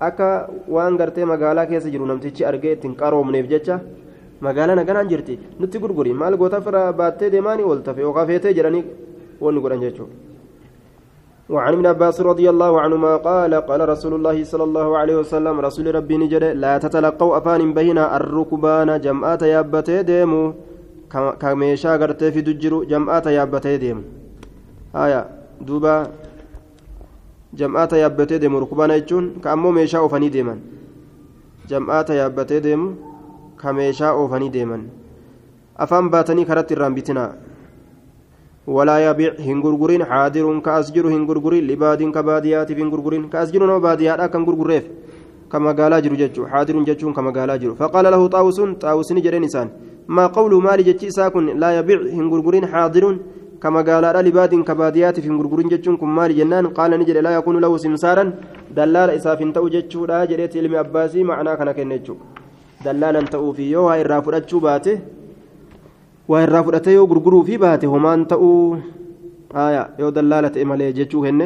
akka 0.07 0.27
waan 0.75 0.97
gartee 0.99 1.25
magaalaa 1.31 1.65
keessa 1.71 1.93
jiru 1.93 2.05
namtichi 2.09 2.45
argee 2.49 2.73
ittiin 2.75 2.95
qaroomneef 3.01 3.47
jecha 3.53 3.79
magaalaa 4.47 4.75
naganaan 4.79 5.09
jirti 5.11 5.39
nutti 5.59 5.81
gurguri 5.83 6.13
maal 6.21 6.37
goota 6.41 6.61
fira 6.67 6.83
baattee 6.99 7.31
deemaanii 7.33 7.69
ol 7.71 7.81
tafe 7.87 8.05
yookaan 8.05 8.27
feetee 8.31 8.53
jedhanii 8.59 8.83
wanni 9.41 9.61
godhan 9.65 9.83
jechuudha. 9.85 10.15
وعن 11.53 11.73
ابن 11.73 11.85
عباس 11.85 12.21
رضي 12.21 12.47
الله 12.49 12.81
عنهما 12.81 13.13
قال 13.17 13.53
قال 13.69 13.81
رسول 13.93 14.13
الله 14.17 14.37
صلى 14.51 14.63
الله 14.63 14.87
عليه 14.97 15.15
وسلم 15.21 15.55
رسول 15.67 15.95
ربي 15.95 16.15
نجد 16.17 16.43
لا 16.63 16.73
تتلقوا 16.83 17.37
أفان 17.37 17.61
بهنا 17.75 18.03
الركبان 18.17 18.89
جمعات 19.05 19.41
يابتي 19.41 20.03
ديمو 20.07 20.43
كميشا 21.41 21.91
قرتي 22.01 22.31
في 22.31 22.41
دجرو 22.47 22.77
جمعات 22.91 23.25
يابتي 23.37 23.77
ديمو 23.83 24.03
haya 24.93 25.25
duuba 25.57 26.05
jam'aata 27.61 27.97
yaabbatee 27.97 28.39
deemu 28.39 28.59
rukubaana 28.65 28.99
jechuun 28.99 29.25
ka 29.41 29.51
ammoo 29.51 29.71
meeshaa 29.77 30.01
oofanii 30.05 30.29
deeman 30.35 30.59
jam'aata 31.69 32.13
yaabbatee 32.19 32.61
deemu 32.67 32.87
ka 33.61 33.73
meeshaa 33.73 34.13
oofanii 34.21 34.49
deeman 34.49 34.85
afaan 35.85 36.09
baatanii 36.15 36.45
karatti 36.45 36.73
irraan 36.77 36.95
bitinaa 36.95 37.29
walaa 38.67 38.99
yabiic 38.99 39.39
hin 39.45 39.61
gurgurin 39.61 40.05
xaadirun 40.11 40.61
ka 40.61 40.75
as 40.81 40.91
jiru 40.93 41.09
hin 41.09 41.25
gurgurin 41.29 41.67
libaadiin 41.67 42.11
ka 42.11 42.23
baadiyyaatiif 42.23 42.77
hin 42.77 42.89
gurgurin 42.89 43.29
ka 43.29 43.39
as 43.39 43.51
jiru 43.51 43.67
nama 43.67 43.79
baadiyyaadha 43.79 44.27
kan 44.35 44.45
gurgurreef 44.45 44.85
ka 45.49 45.59
magaalaa 45.59 46.01
jiru 46.01 46.15
jechuu 46.15 46.47
xaadirun 46.51 46.85
jechuun 46.85 47.13
ka 47.13 47.21
magaalaa 47.21 47.57
jiru 47.57 47.75
faqaala 47.75 48.09
lahu 48.15 48.29
xaawusun 48.35 48.75
xaawusini 48.81 49.21
jedheen 49.21 49.43
isaan 49.49 49.69
maa 50.07 50.29
qawlu 50.29 50.61
maali 50.61 50.83
jechi 50.89 51.07
isaa 51.13 51.29
kun 51.31 51.51
laa 51.59 51.71
yabiic 51.79 52.07
hin 52.17 52.29
gurgurin 52.29 52.67
xaadirun 52.73 53.19
كمقالا 53.63 54.21
لباد 54.27 54.53
كباديات 54.69 55.19
في 55.23 55.29
غرغرين 55.29 55.67
جتشون 55.73 55.95
كم 55.97 56.15
مال 56.15 56.31
جنان 56.35 56.65
قال 56.77 56.91
نجد 56.99 57.17
لا 57.17 57.31
يكون 57.37 57.55
له 57.63 57.77
سمسارا. 57.77 58.23
دلال 58.77 59.09
إساف 59.17 59.39
تأو 59.55 59.67
جتشو 59.75 60.05
لا 60.05 60.25
جريت 60.25 60.53
علم 60.57 60.75
أباسي 60.75 61.23
معنا 61.23 61.55
كان 61.55 61.71
كنجو 61.71 62.15
دلالا 62.85 63.21
تأو 63.33 63.53
في 63.53 63.71
يو 63.71 63.89
هاي 63.89 64.01
الرافرة 64.01 64.51
باته. 64.59 64.95
وهي 66.27 66.43
الرافرة 66.43 66.89
يو 66.89 67.03
غرغرو 67.05 67.43
في 67.43 67.57
باته 67.57 67.87
همان 67.95 68.27
تأو 68.27 68.77
آية 69.55 69.83
يو 69.99 70.09
دلالة 70.09 70.55
إمالي 70.61 70.91
جتشو 70.97 71.25
هن 71.25 71.41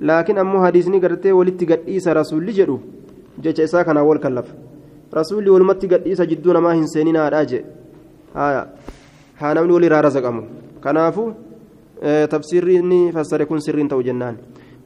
لكن 0.00 0.38
أمو 0.38 0.64
حديثني 0.64 0.98
قرتي 1.04 1.32
ولتي 1.32 1.64
قد 1.70 1.80
إيسا 1.88 2.12
رسول 2.12 2.46
جدو. 2.58 2.78
جتش 3.42 3.60
إسا 3.60 3.82
كان 3.82 3.96
أول 3.96 4.18
كلف. 4.18 4.48
رسولي 5.14 5.50
ولمتي 5.50 5.86
قد 5.86 6.02
إيسا 6.06 6.24
جدونا 6.24 6.60
ما 6.60 6.70
هنسينينا 6.74 7.28
راجع 7.28 7.60
آية 8.36 8.62
هانمني 9.38 9.72
ولي 9.72 9.88
رارزق 9.88 10.26
أمو. 10.26 10.42
كنافو 12.02 12.26
تفسيرني 12.26 13.12
فسر 13.12 13.40
يكون 13.40 13.58
سر 13.60 13.86
تو 13.86 14.00
جنان 14.02 14.36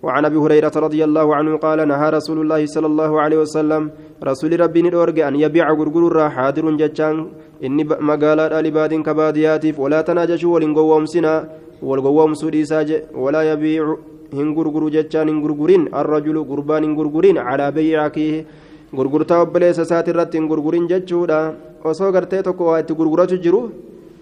وعن 0.03 0.25
أبي 0.25 0.37
هريرة 0.37 0.73
رضي 0.77 1.05
الله 1.05 1.35
عنه 1.35 1.57
قال 1.57 1.89
نهى 1.89 2.11
رسول 2.11 2.39
الله 2.41 2.67
صلى 2.67 2.87
الله 2.87 3.21
عليه 3.21 3.39
وسلم 3.39 3.91
رسول 4.25 4.61
ربي 4.61 4.83
ندورج 4.83 5.21
أن 5.21 5.37
يبيع 5.37 5.73
غرغر 5.73 6.31
حاضر 6.31 6.71
جچان 6.71 7.27
إني 7.65 7.85
مقالا 7.85 8.63
لباد 8.63 8.95
كباديات 8.95 9.79
ولا 9.79 10.01
تناجشوا 10.01 10.55
ولنقومسنا 10.55 11.49
والقومسوا 11.83 12.51
ديساج 12.51 13.03
ولا 13.15 13.43
يبيع 13.53 13.97
gurguru 14.33 14.91
jechaan 14.91 15.29
hin 15.29 15.41
gurgurin 15.41 15.89
arrajulu 15.93 16.45
gurbaan 16.45 16.83
hin 16.83 16.95
gurgurin 16.99 17.37
calaa 17.37 17.71
bayyi 17.71 17.95
akiihi 17.95 18.47
gurgurtaa 18.93 19.41
obboleessa 19.47 19.83
isaati 19.87 20.11
irratti 20.11 20.39
hin 20.39 20.49
gurgurin 20.49 20.89
jechuudha 20.89 21.55
osoo 21.85 22.13
gartee 22.13 22.43
tokko 22.43 22.65
waa 22.67 22.81
itti 22.83 22.95
gurguratu 22.95 23.39
jiru 23.39 23.71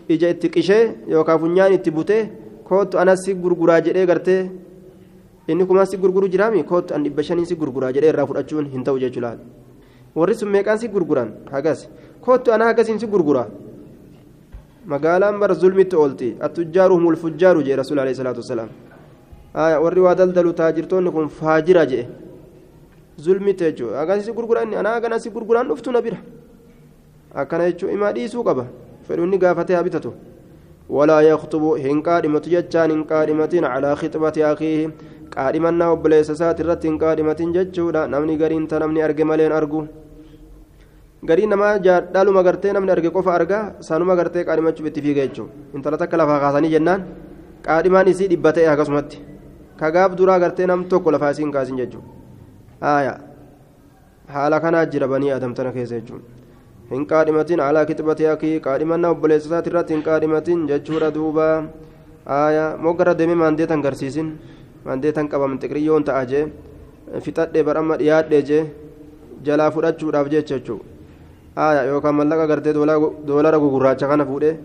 ija 0.09 0.29
kootu 2.65 2.99
anas 2.99 3.25
si 3.25 3.35
gurguraa 3.35 3.81
jedhee 3.81 4.07
gartee 4.07 4.51
inni 5.49 5.67
kumaa 5.67 5.87
si 5.87 5.97
gurguru 5.97 6.29
jiraami 6.29 6.65
kootu 6.65 6.95
an 6.95 7.05
dhibba 7.05 7.23
shanii 7.23 7.47
si 7.47 7.55
gurguraa 7.55 7.93
jedhee 7.93 8.09
irraa 8.13 8.27
fudhachuun 8.27 8.67
hin 8.75 8.85
ta'u 8.85 8.99
jechuudha 8.99 9.37
warri 10.17 10.35
sun 10.35 10.49
meeqaan 10.49 10.79
si 10.79 10.89
gurguran 10.89 11.29
hagas 11.53 11.89
kootu 12.25 12.53
ana 12.53 12.65
hagasiin 12.71 12.99
si 12.99 13.07
gurgura 13.07 13.47
magaalaan 14.87 15.39
bara 15.41 15.55
zulmitti 15.55 15.97
oolti 15.97 16.37
attujjaaru 16.41 16.97
humul 16.97 17.17
fujjaaru 17.17 17.63
jee 17.67 17.77
rasuul 17.77 17.99
alayhi 18.05 18.17
salaatu 18.21 18.41
wasalaam 18.45 18.69
warri 19.85 20.01
waa 20.07 20.15
daldalu 20.15 20.53
taajirtoonni 20.53 21.11
kun 21.17 21.29
faajira 21.29 21.87
jee 21.87 22.07
zulmitti 23.25 23.65
jechuudha 23.65 23.99
hagas 23.99 24.25
si 24.25 24.33
gurguran 24.33 24.75
ana 24.75 24.97
hagana 24.97 25.19
si 25.19 25.31
gurguraan 25.31 25.69
dhuftu 25.69 25.93
na 25.93 26.01
bira 26.07 26.19
akkana 27.35 27.71
jechuun 27.71 27.93
imaa 27.97 28.13
dhiisuu 28.13 28.45
qaba 28.45 28.67
fedhu 29.09 29.25
inni 29.25 29.39
gaafatee 29.39 29.77
haa. 29.77 30.34
ولا 30.89 31.21
يخطب 31.21 31.65
هن 31.85 32.03
قادمة 32.03 32.45
جتان 32.55 32.91
هن 32.91 33.03
قادمة 33.05 33.55
على 33.73 33.97
خطبة 33.97 34.37
أخيه 34.53 34.91
قادمنا 35.37 35.87
وبليس 35.91 36.31
سات 36.31 36.61
الرت 36.61 36.87
هن 36.87 36.99
قادمة 36.99 37.41
جتشودا 37.57 38.07
نمني 38.13 38.35
قرين 38.41 38.69
تنمني 38.69 39.05
أرجو 39.05 39.25
ملين 39.25 39.53
أرجو 39.53 39.81
garii 41.25 41.47
namaa 41.47 41.79
dhaaluma 42.15 42.43
gartee 42.45 42.73
namni 42.77 42.93
arge 42.95 43.11
qofa 43.17 43.33
argaa 43.35 43.63
sanuma 43.81 44.15
gartee 44.19 44.45
qaadhimachuuf 44.49 44.89
itti 44.91 45.01
fiiga 45.05 45.23
jechuudha 45.27 45.53
intala 45.77 45.97
takka 46.03 46.21
lafaa 46.21 46.41
kaasanii 46.43 46.73
jennaan 46.75 47.07
qaadhimaan 47.67 48.11
isii 48.13 48.29
dhibba 48.33 48.53
ta'e 48.57 48.67
akkasumatti 48.73 49.23
kagaaf 49.81 50.17
duraa 50.19 50.39
gartee 50.45 50.67
nam 50.71 50.85
tokko 50.93 51.15
lafaa 51.15 51.31
isiin 51.35 51.53
kaasin 51.57 51.81
jechuudha 51.81 53.15
haala 54.35 54.61
kanaa 54.65 54.85
jira 54.93 55.09
banii 55.15 55.33
adamtana 55.39 55.73
keessa 55.77 56.01
jechuudha 56.01 56.44
hin 56.91 57.07
qaadhimatiin 57.07 57.61
alaa 57.61 57.85
kixbatee 57.87 58.29
akii 58.31 58.61
qaadhimannaa 58.61 59.11
obboleessasaati 59.17 59.71
irratti 59.71 59.95
hin 59.95 60.03
qaadhimatiin 60.03 60.67
jechuudha 60.69 61.11
duuba. 61.15 61.65
Moggarra 62.79 63.19
deemee 63.19 63.35
maandeetan 63.35 63.83
garsiisin? 63.83 64.39
Maandeetan 64.85 65.29
qabaman 65.29 65.59
xiqriyyoon 65.59 66.05
ta'a 66.05 66.25
jee? 66.27 66.47
Fixadhee 67.21 67.65
baramma 67.65 67.99
dhiyaadhee 67.99 68.43
jee? 68.43 68.65
Jalaa 69.45 69.71
fudhachuudhaaf 69.71 70.29
jecha 70.29 70.59
jechuudha. 70.59 70.85
aya 71.57 71.85
yookaan 71.87 72.15
mallaqa 72.15 72.47
gartee 72.51 72.73
doolara 72.75 73.59
gugurraacha 73.59 74.09
kana 74.09 74.25
fuudhee 74.27 74.59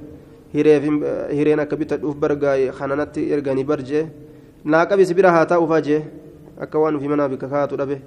hireen 0.54 1.60
akka 1.60 1.76
bitadhuuf 1.78 2.16
bargaa'e 2.16 2.72
kananatti 2.78 3.32
erganii 3.34 3.64
barjee 3.64 4.08
naaqabis 4.66 5.14
bira 5.14 5.32
haa 5.32 5.46
taa'uufaa 5.46 5.82
jee? 5.82 6.02
Akka 6.60 6.80
waan 6.80 6.96
ofii 6.96 7.08
manaa 7.08 7.30
bikka 7.30 7.48
kaatu 7.48 7.78
dhabe. 7.78 8.02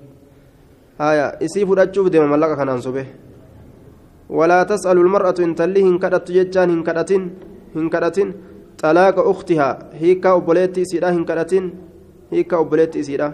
Aya 0.99 1.27
isii 1.41 1.67
fudhachuuf 1.67 2.11
deema 2.11 2.27
mallaqa 2.27 2.57
kanaan 2.57 2.83
sobe 4.33 4.39
walaa 4.39 4.65
tas'alu 4.65 5.03
lmar'atu 5.05 5.43
intalli 5.43 5.83
hin 5.83 5.99
kadhattu 5.99 6.33
jechaan 6.33 6.71
hin 6.71 6.83
kadhatin 6.85 7.31
hin 7.75 7.91
kadhatin 7.91 8.35
xalaaqa 8.83 9.23
uktihaa 9.33 9.79
hiikkaa 10.01 10.35
obboleetti 10.35 10.81
isiidha 10.81 11.11
hin 11.13 11.25
kadhatin 11.25 11.73
hiikkaa 12.33 12.59
obboleetti 12.59 12.99
isiidha 12.99 13.33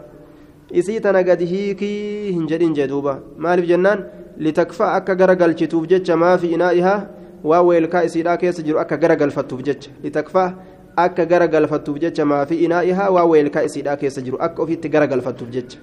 isii 0.70 1.00
tana 1.00 1.22
gadi 1.22 1.46
hiikii 1.46 2.32
hin 2.32 2.46
jedhin 2.48 2.74
jee 2.74 2.88
duuba 2.88 3.18
maaliif 3.36 3.68
jennaan 3.68 4.04
litakfaa 4.36 4.92
akka 4.94 5.14
garagalchituuf 5.14 5.86
jecha 5.88 6.16
maa 6.16 6.38
fi 6.38 6.52
inaa'ihaa 6.58 7.00
waa 7.44 7.62
weelkaa 7.62 8.02
isiidhaa 8.02 8.36
keessa 8.36 8.62
jiru 8.62 8.78
akka 8.78 8.96
garagalfattuuf 8.96 9.62
jecha 9.62 9.90
litakfaa 10.02 10.52
akka 10.96 11.26
garagalfattuuf 11.26 11.98
jecha 11.98 12.24
maa 12.24 12.44
fi 12.46 12.56
inaa'ihaa 12.64 13.10
waa 13.10 13.24
weelkaa 13.24 13.62
isiidhaa 13.62 13.96
keessa 13.96 14.20
jiru 14.20 14.38
akka 14.40 14.62
ofiitti 14.62 14.88
garagalfattuuf 14.88 15.50
jecha 15.50 15.78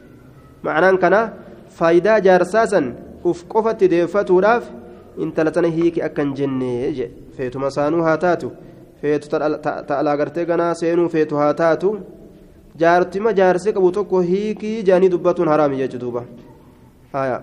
ma'anaan 0.64 0.98
kanaa 0.98 1.30
faayidaa 1.80 2.20
jaarsaa 2.20 2.68
san 2.68 2.94
uf 3.24 3.46
qofatti 3.54 3.88
deeffatuudhaaf 3.94 4.85
intala 5.18 5.52
tana 5.52 5.68
hiiki 5.78 6.02
akka 6.08 6.22
hin 6.24 6.34
jennee 6.40 6.92
je 6.98 7.10
feetuma 7.38 7.72
saanuu 7.78 8.04
haa 8.08 8.18
taatu 8.26 8.52
feetu 9.02 9.30
ta'alaa 9.30 10.18
gartee 10.22 10.46
ganaa 10.52 10.74
seenuu 10.82 11.08
feetu 11.16 11.42
haa 11.42 11.54
taatu 11.62 11.92
jaartima 12.84 13.34
jaarsi 13.40 13.74
qabu 13.74 13.92
tokko 13.98 14.22
hiikii 14.30 14.84
jaanii 14.90 15.10
dubbatuun 15.16 15.52
haraami 15.54 15.82
jechu 15.82 16.02
duuba 16.06 16.26
haya 17.14 17.42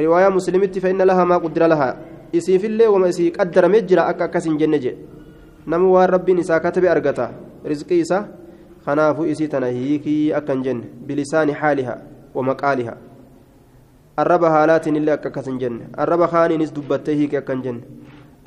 riwaayaa 0.00 0.34
musliimitti 0.38 0.80
fa'inna 0.84 1.08
laha 1.12 1.26
maa 1.32 1.40
quddira 1.46 1.68
laha 1.74 1.88
isiifillee 2.40 2.92
wama 2.96 3.08
isii 3.14 3.30
qaddaramee 3.38 3.82
jira 3.92 4.06
akka 4.12 4.24
akkas 4.30 4.48
hin 4.48 4.92
nama 5.66 5.88
waan 5.94 6.08
rabbiin 6.10 6.38
isaa 6.38 6.60
katabe 6.60 6.90
argata 6.90 7.30
rizqii 7.64 8.00
isaa 8.04 8.24
kanaafuu 8.84 9.26
isii 9.32 9.48
tana 9.48 9.66
hiikii 9.66 10.32
akka 10.32 10.56
jenne 10.56 10.88
bilisaani 11.06 11.52
haaliha 11.52 11.98
wamaqaaliha 12.34 12.96
arraba 14.22 14.50
haalaatiin 14.54 14.96
illee 15.00 15.14
akka 15.16 15.28
akkas 15.32 15.46
hin 15.50 15.58
jenne 15.64 15.84
arraba 16.04 16.28
kaaniinis 16.34 16.72
dubbattee 16.76 17.14
hiiki 17.20 17.36
akka 17.42 17.52
hin 17.56 17.62
jenne 17.66 17.82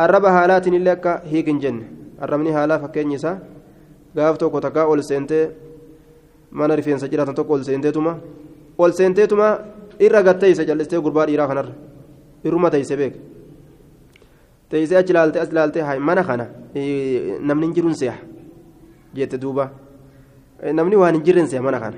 arraba 0.08 0.32
haalaatiin 0.38 0.74
illee 0.80 0.94
akka 0.98 1.20
hiiki 1.32 1.52
hin 1.52 1.62
jenne 1.68 1.86
arrabni 2.28 2.52
haalaa 2.58 2.80
fakkeenyi 2.84 3.16
isaa 3.22 3.38
gaaf 4.16 4.38
tokko 4.44 4.62
takkaa 4.68 4.86
ol 4.96 5.02
seentee 5.12 5.44
mana 6.52 6.76
rifeensa 6.76 7.08
jiraatan 7.14 7.36
tokko 7.36 7.54
ol 7.60 7.64
seenteetuma 7.70 8.18
ol 8.78 8.92
seenteetuma 9.00 9.48
irra 10.00 10.22
gatteeyse 10.24 10.66
callistee 10.66 11.00
gurbaa 11.08 11.26
dhiiraa 11.28 11.48
kanarra 11.48 11.74
irruma 12.44 12.70
teeyse 12.76 12.96
beek 13.02 13.16
teeysee 14.70 14.98
achi 15.02 15.12
ilaalte 15.14 15.40
as 15.44 15.50
ilaalte 15.56 15.82
hay 15.90 16.00
mana 16.00 16.24
kana 16.24 16.46
namni 17.42 17.66
hin 17.68 17.76
jiruun 17.76 17.96
seeha 18.02 18.18
jette 19.20 19.38
duuba 19.42 19.70
namni 20.80 20.96
waan 21.04 21.16
hin 21.20 21.24
jirren 21.30 21.48
seeha 21.48 21.64
mana 21.64 21.80
kana 21.80 21.98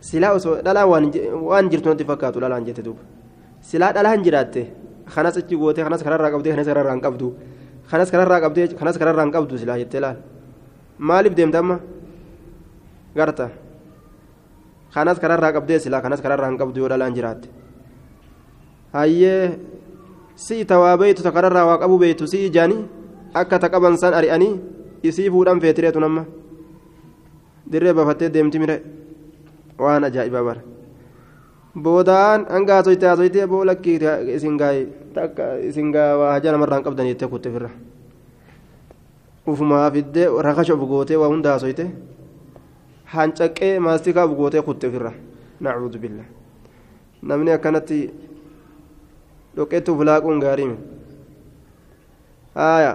silaa 0.00 0.32
osoo 0.38 0.56
dhalaa 0.64 0.86
waan 0.86 1.68
jirtu 1.70 1.88
natti 1.88 2.04
fakkaatu 2.04 2.40
dhalaan 2.40 2.64
jette 2.66 2.82
duuba 2.84 3.00
silaa 3.60 3.92
dhalaan 3.92 4.22
jiraatte 4.24 4.62
kanas 5.14 5.36
achi 5.40 5.56
gootee 5.56 5.84
kanas 5.84 6.02
kararraa 6.02 6.30
qabdee 6.34 6.52
kanas 6.54 6.66
kararraa 6.66 6.94
hin 6.94 7.02
qabdu 7.06 7.26
kanas 7.90 8.10
kararraa 8.10 8.40
qabdee 8.44 8.66
kanas 8.80 8.98
kararraa 8.98 9.24
hin 9.26 9.32
qabdu 9.36 9.58
silaa 9.58 9.78
jettee 9.82 10.00
laal 10.04 10.16
maaliif 10.98 11.34
deemta 11.36 11.58
amma 11.62 11.76
garta 13.16 13.46
kanas 14.94 15.18
kararraa 15.22 15.52
qabdee 15.56 15.78
silaa 15.84 16.00
kanas 16.04 16.20
kararraa 16.24 16.50
hin 16.50 16.58
qabdu 16.60 16.78
yoo 16.82 16.88
dhalaan 16.92 17.14
jiraatte 17.16 17.48
hayyee 18.92 19.58
si 20.36 20.64
tawaa 20.64 20.96
beeytu 21.00 21.22
ta 21.22 21.30
kararraa 21.32 21.66
waa 21.66 21.78
qabu 21.82 21.98
beeytu 21.98 22.26
si 22.26 22.46
ijaanii 22.46 22.80
akka 23.34 23.58
ta 23.58 23.68
qaban 23.68 23.96
san 23.98 24.14
ari'anii 24.14 24.52
isii 25.02 25.30
fuudhan 25.30 25.60
feetireetu 25.60 26.00
namma 26.00 26.24
dirree 27.72 27.92
bafattee 27.94 28.28
deemti 28.34 28.58
mire 28.58 28.76
waan 29.78 30.04
ajaa'ibaa 30.08 30.44
bara 30.48 30.62
boodaan 31.84 32.46
hanga 32.54 32.74
haasoyte 32.78 33.06
haasoyte 33.06 33.46
boo 33.52 33.64
lakkii 33.70 33.98
isin 34.36 34.56
gaa'e 34.60 34.86
takka 35.14 35.44
isin 35.70 35.90
gaa 35.96 36.10
waa 36.20 36.32
hajaa 36.32 36.52
namarraa 36.56 36.78
hin 36.78 36.84
qabdan 36.88 37.06
jettee 37.10 37.28
kutte 37.32 37.50
firra 37.56 37.70
ufumaa 39.46 39.90
fiddee 39.96 40.28
rakasha 40.48 40.74
of 40.74 40.80
gootee 40.92 41.16
waa 41.22 41.28
hunda 41.32 41.50
haasoyte 41.54 41.86
hancaqqee 43.16 43.72
maastikaa 43.88 44.24
of 44.30 44.32
gootee 44.40 44.62
kutte 44.68 44.90
firra 44.94 45.12
nacuudu 45.60 45.98
billa 46.04 46.24
namni 47.22 47.50
akkanatti 47.56 47.98
dhoqqeetti 49.56 49.90
uf 49.92 50.00
laaquun 50.08 50.40
gaarii 50.46 50.66
mi 50.72 50.76
haaya 52.54 52.92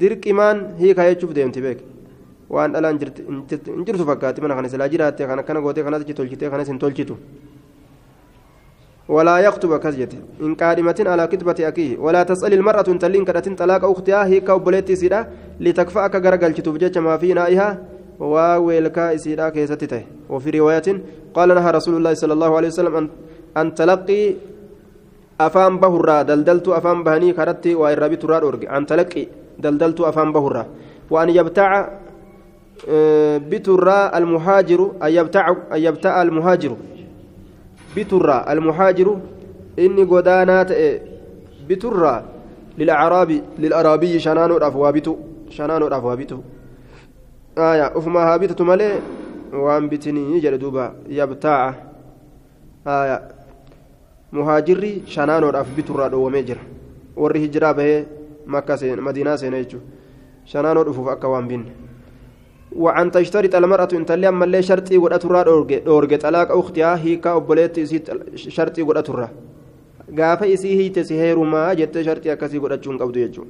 dirqimaan 0.00 0.58
hiikaa 0.80 1.06
jechuuf 1.10 1.34
deemti 1.34 1.60
beek 1.66 1.78
waan 2.50 2.72
dhalaan 2.72 2.98
hin 2.98 3.84
jirtu 3.86 4.06
fakkaatti. 4.06 4.40
Mana 4.40 4.54
kana 4.54 4.68
silaa 4.68 4.88
jiraatte 4.88 5.26
kan 5.26 5.38
akkana 5.38 5.60
gootee 5.60 5.84
kanas 5.84 6.04
tolchitee 6.04 6.50
kanas 6.50 6.68
hin 6.68 6.78
tolchitu. 6.78 7.18
ولا 9.08 9.38
يخطب 9.38 9.76
كزيت 9.78 10.12
إن 10.42 10.54
قادمة 10.54 10.98
على 11.06 11.26
كتبة 11.26 11.68
أكيه 11.68 11.98
ولا 11.98 12.22
تسأل 12.22 12.52
المرأة 12.52 12.82
تلين 12.82 13.24
كدتين 13.24 13.54
طلاق 13.54 13.84
أختها 13.84 14.26
هيك 14.26 14.48
وبليتي 14.48 14.96
سيدا 14.96 15.20
لتكفأك 15.60 16.14
غرقل 16.24 16.52
تتوبجج 16.54 16.98
ما 16.98 17.16
في 17.16 17.34
نائها 17.34 17.68
وويلكا 18.20 19.16
سيدا 19.16 19.48
كيستته 19.48 20.02
وفي 20.30 20.50
رواية 20.58 20.88
قال 21.34 21.48
نهى 21.54 21.70
رسول 21.70 21.94
الله 21.96 22.14
صلى 22.14 22.32
الله 22.32 22.56
عليه 22.56 22.68
وسلم 22.68 22.94
أن, 22.96 23.08
أن 23.56 23.74
تلقي 23.74 24.34
أفام 25.40 25.78
بهرا 25.78 26.22
دلدلت 26.22 26.68
أفام 26.68 27.04
بهني 27.04 27.32
كرتي 27.32 27.74
وإرابي 27.74 28.16
تراد 28.16 28.64
أن 28.64 28.86
تلقي 28.86 29.26
دلدلت 29.58 30.00
أفام 30.00 30.32
بهرا 30.32 30.66
وأن 31.10 31.28
يبتع 31.30 31.70
بترى 33.50 34.10
المهاجر 34.14 34.92
أن 35.02 35.10
يبتع 35.12 35.54
أن 35.72 35.78
يبتع 35.78 36.22
المهاجر. 36.22 36.76
بترى 37.96 38.44
المهاجر 38.48 39.18
إني 39.78 40.02
قدانات 40.02 40.70
بترى 41.68 42.24
للأعرابي 42.78 43.42
للأرابي 43.58 44.18
شنان 44.18 44.50
الأفوابت 44.50 45.16
شنان 45.50 45.82
الأفوابت 45.82 46.40
آية 47.58 47.86
أفما 47.98 48.20
هابتة 48.20 48.64
ملي 48.64 49.00
وأن 49.52 49.88
بتني 49.88 50.36
يجر 50.36 50.56
دوبا 50.56 50.94
يبتاع 51.08 51.74
آية 52.86 53.28
مهاجري 54.32 55.02
شنان 55.06 55.44
الأف 55.44 55.66
بترى 55.78 56.08
hijiraa 57.16 57.74
bahee 57.74 58.04
makka 58.46 58.76
seen 58.76 59.00
madiinaa 59.00 59.36
seena 59.36 59.58
jechuudha 59.62 59.86
shanaanoo 60.44 60.84
dhufuuf 60.84 61.08
akka 61.08 61.28
waan 61.28 61.48
binne 61.48 61.85
وعن 62.72 63.10
تشترط 63.10 63.54
المرأة 63.54 63.88
إن 63.92 64.06
تلي 64.06 64.28
أما 64.28 64.44
اللي 64.44 64.62
شرطي 64.62 64.96
قد 64.96 65.12
أترى 65.12 65.40
دورج 65.84 66.18
طلاق 66.18 66.48
أختها 66.52 66.96
هيكا 67.04 67.36
أبوليت 67.36 67.76
شرطي 68.34 68.82
قد 68.82 68.96
أترى 68.96 69.28
قاف 70.18 70.42
إسي 70.42 70.70
هي 70.80 70.88
تسهير 70.88 71.38
ما 71.38 71.74
جت 71.74 71.94
شرطي 72.00 72.32
أكسي 72.32 72.58
قد 72.58 72.72
أتشون 72.72 72.98
قبض 72.98 73.16
يجو 73.16 73.44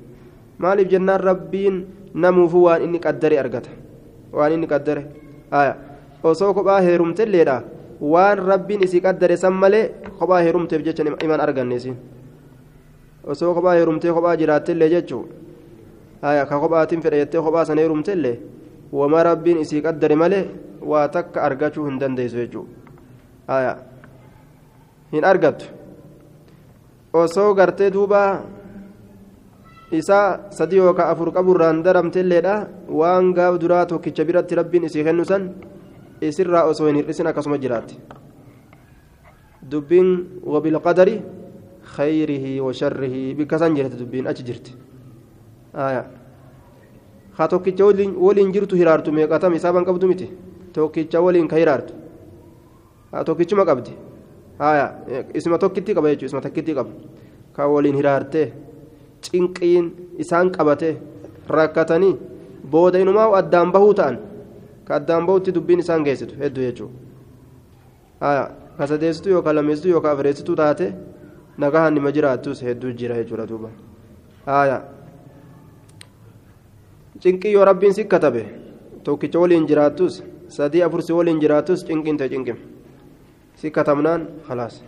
مالف 0.59 0.89
جنان 0.89 1.21
ربين 1.21 1.75
نمو 2.15 2.49
فوان 2.49 2.81
إني 2.83 2.99
قدري 2.99 3.41
أرقته 3.41 3.71
وان 4.33 4.53
إني 4.53 4.67
قدري 4.67 5.03
آية 5.53 5.75
osoo 6.27 6.55
kophaa 6.55 6.81
heerumtelleedha 6.81 7.63
waan 8.01 8.39
rabbiin 8.51 8.83
isii 8.83 9.01
qaddare 9.01 9.37
san 9.37 9.55
malee 9.63 9.91
kophaa 10.19 10.41
heerumteef 10.43 10.83
jecha 10.87 11.05
iman 11.27 11.41
arganne 11.41 11.75
isin 11.77 11.97
osoo 13.33 13.55
kophaa 13.55 13.75
heerumtee 13.79 14.13
kophaa 14.17 14.37
jiraattellee 14.41 14.89
jechuu 14.95 15.23
aya 16.23 16.47
ka 16.47 16.61
kophaatiin 16.61 17.03
fedha 17.05 17.17
jettee 17.23 17.43
kophaa 17.47 17.65
sana 17.65 17.81
heerumtellee 17.81 18.35
isii 18.93 19.83
qaddare 19.83 20.15
malee 20.15 20.45
waa 20.81 21.09
takka 21.09 21.43
argachuu 21.43 21.87
hin 21.87 21.99
dandeessu 21.99 22.37
jechuudha 22.37 22.71
aya 23.49 23.73
hin 25.13 25.25
argattu 25.25 25.67
osoo 27.13 27.55
gartee 27.55 27.91
duuba 27.91 28.43
isaa 29.91 30.51
sadii 30.51 30.79
yookaan 30.83 31.11
afur 31.11 31.33
qaburraan 31.33 31.83
daramtelleedha 31.83 32.69
waan 32.89 33.33
gaaf 33.35 33.59
duraa 33.59 33.87
tokkicha 33.87 34.25
biratti 34.25 34.55
rabbiin 34.55 34.85
isii 34.91 35.05
kennu 35.05 35.25
san 35.25 35.51
isirraa 36.21 36.65
osoo 36.71 36.87
hin 36.87 36.97
hir'isin 37.01 37.27
akkasuma 37.27 37.59
jiraatti 37.59 37.99
dubbiin 39.71 40.43
wabilqadari 40.45 41.23
خيره 41.87 42.61
وشره 42.67 43.15
بكسان 43.39 43.75
جرت 43.75 43.95
دبين 44.03 44.27
أتش 44.27 44.43
جرت 44.43 44.67
آية 45.75 46.03
haa 47.39 47.49
tokkicha 47.49 47.85
waliin 47.87 48.53
jirtu 48.53 48.77
hiraartu 48.77 49.13
meeqatam 49.13 49.55
isaaban 49.55 49.85
qabdu 49.85 50.09
miti 50.09 50.29
tokkicha 50.73 51.21
waliin 51.21 51.49
ka 51.49 51.57
hiraartu 51.57 51.95
haa 53.13 53.25
tokkichuma 53.25 53.65
qabdi 53.71 53.93
haya 54.59 54.87
isma 55.35 55.59
tokkitti 55.59 55.95
qaba 55.95 56.09
jechuudha 56.15 56.31
isma 56.31 56.41
tokkitti 56.47 56.75
qaba 56.79 56.91
ka 57.57 57.69
waliin 57.75 57.97
hiraartee 58.01 58.47
cinqiin 59.29 59.91
isaan 60.25 60.51
qabate 60.57 60.91
rakkatanii 61.59 62.15
booda 62.71 62.99
inumaa 63.05 63.29
addaan 63.43 63.73
bahuu 63.77 63.95
ta'an 64.01 64.19
ka 64.89 64.97
addaan 65.01 65.27
bahutti 65.27 65.55
dubbiin 65.55 65.85
isaan 65.85 66.09
geessitu 66.09 66.41
hedduu 66.43 66.65
jechuudha 66.69 66.95
haya 68.21 68.51
ka 68.79 69.31
yookaan 69.37 69.57
lameessitu 69.57 69.89
yookaan 69.95 70.17
afreessitu 70.17 70.57
taate 70.57 70.93
nagahaan 71.59 71.95
nima 71.95 72.13
jiraattus 72.19 72.63
hedduu 72.63 72.93
jira 72.93 73.17
jechuudha 73.23 73.49
duuba 73.49 73.71
haya. 74.47 74.96
Cinqii 77.23 77.53
yoo 77.53 77.65
rabbiin 77.65 77.95
si 77.95 78.05
katabe 78.05 78.43
tokkicha 79.05 79.39
waliin 79.39 79.67
jiraattus 79.67 80.23
sadii 80.49 80.83
afur 80.83 81.03
si 81.03 81.13
waliin 81.13 81.41
jiraattus 81.41 81.87
cinqiin 81.87 82.17
ta'e 82.17 82.29
cinqim 82.29 82.59
si 83.57 83.71
katabnaan 83.71 84.29
khalaas. 84.49 84.83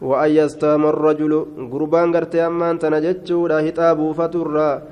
وأن 0.00 0.30
يستام 0.30 0.86
الرجل 0.86 1.46
قربان 1.72 2.16
قرتي 2.16 2.46
أمان 2.46 2.78
تنجتشو 2.78 3.46
لا 3.46 3.68
هتابو 3.68 4.12
فترة 4.12 4.82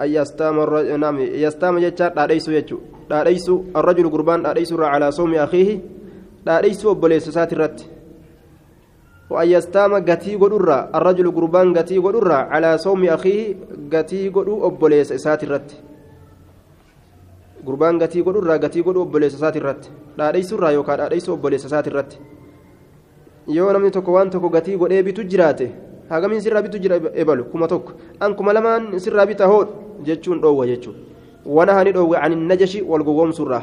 أن 0.00 0.08
يستام 0.16 0.60
الرجل 0.60 1.00
نعم 1.00 1.16
يستام 1.18 1.78
جتشا 1.78 2.12
لا 2.16 2.26
ليسو 2.26 2.50
يجو 2.52 2.78
لا 3.10 3.24
ليسو 3.24 3.62
الرجل 3.76 4.06
قربان 4.10 4.42
لا 4.42 4.54
ليسو 6.62 6.94
وأن 9.30 9.48
يستام 9.48 9.92
قتي 10.08 10.34
قدرة 10.42 10.78
الرجل 10.94 11.26
قربان 11.36 11.78
قتي 11.78 11.98
قدرة 11.98 12.34
على 12.34 12.78
صوم 12.78 13.04
أخيه 13.04 13.54
قتي 13.92 14.28
قدو 14.28 14.66
أبوليس 14.66 15.12
ساترت 15.12 15.68
قربان 17.66 17.94
قتي 18.02 18.20
قدرة 18.26 18.56
قتي 18.64 18.80
قدو 18.86 19.02
أبوليس 19.02 19.34
ساترت 19.42 19.82
لا 20.18 20.32
ليس 20.32 20.52
الرا 20.52 20.70
يوكا 20.70 20.92
لا 20.92 21.08
ليس 21.08 21.26
أبوليس 21.28 21.66
ساترت 21.66 22.10
yoo 23.48 23.72
namni 23.72 23.90
tokko 23.90 24.12
waan 24.12 24.30
tokko 24.30 24.48
gatii 24.50 24.76
godhee 24.76 25.02
bitu 25.06 25.22
jiraate 25.30 25.66
hagamiin 26.10 26.40
sirraa 26.40 26.62
bitu 26.62 26.78
jira 26.82 26.96
ebalu 27.14 27.44
kuma 27.44 27.68
tokko 27.68 27.92
an 28.20 28.34
kuma 28.34 28.52
lamaan 28.52 28.98
sirraa 28.98 29.26
bita 29.26 29.46
hoodhu 29.46 30.02
jechuun 30.06 30.40
dhoowwa 30.42 30.66
jechuudha 30.66 30.98
wana 31.46 31.74
hani 31.78 31.92
dhoowwe 31.92 32.16
ani 32.18 32.36
najashi 32.36 32.82
wal 32.82 33.04
gowwomsurraa 33.06 33.62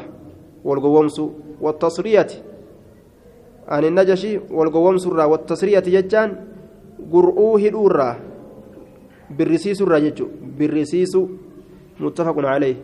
wal 0.64 0.80
gowwomsuu 0.80 1.28
wattasriyati 1.60 2.42
ani 3.68 3.90
najashi 3.90 4.38
wal 4.50 4.70
gowwomsurraa 4.70 5.28
wattasriyati 5.32 5.90
jechaan 5.96 6.30
gur'uu 7.12 7.56
hidhuurraa 7.64 8.14
birrisiisurraa 9.36 10.00
jechuudha 10.06 10.34
birrisiisu 10.58 11.20
muttafaqun 12.00 12.44
calee 12.44 12.76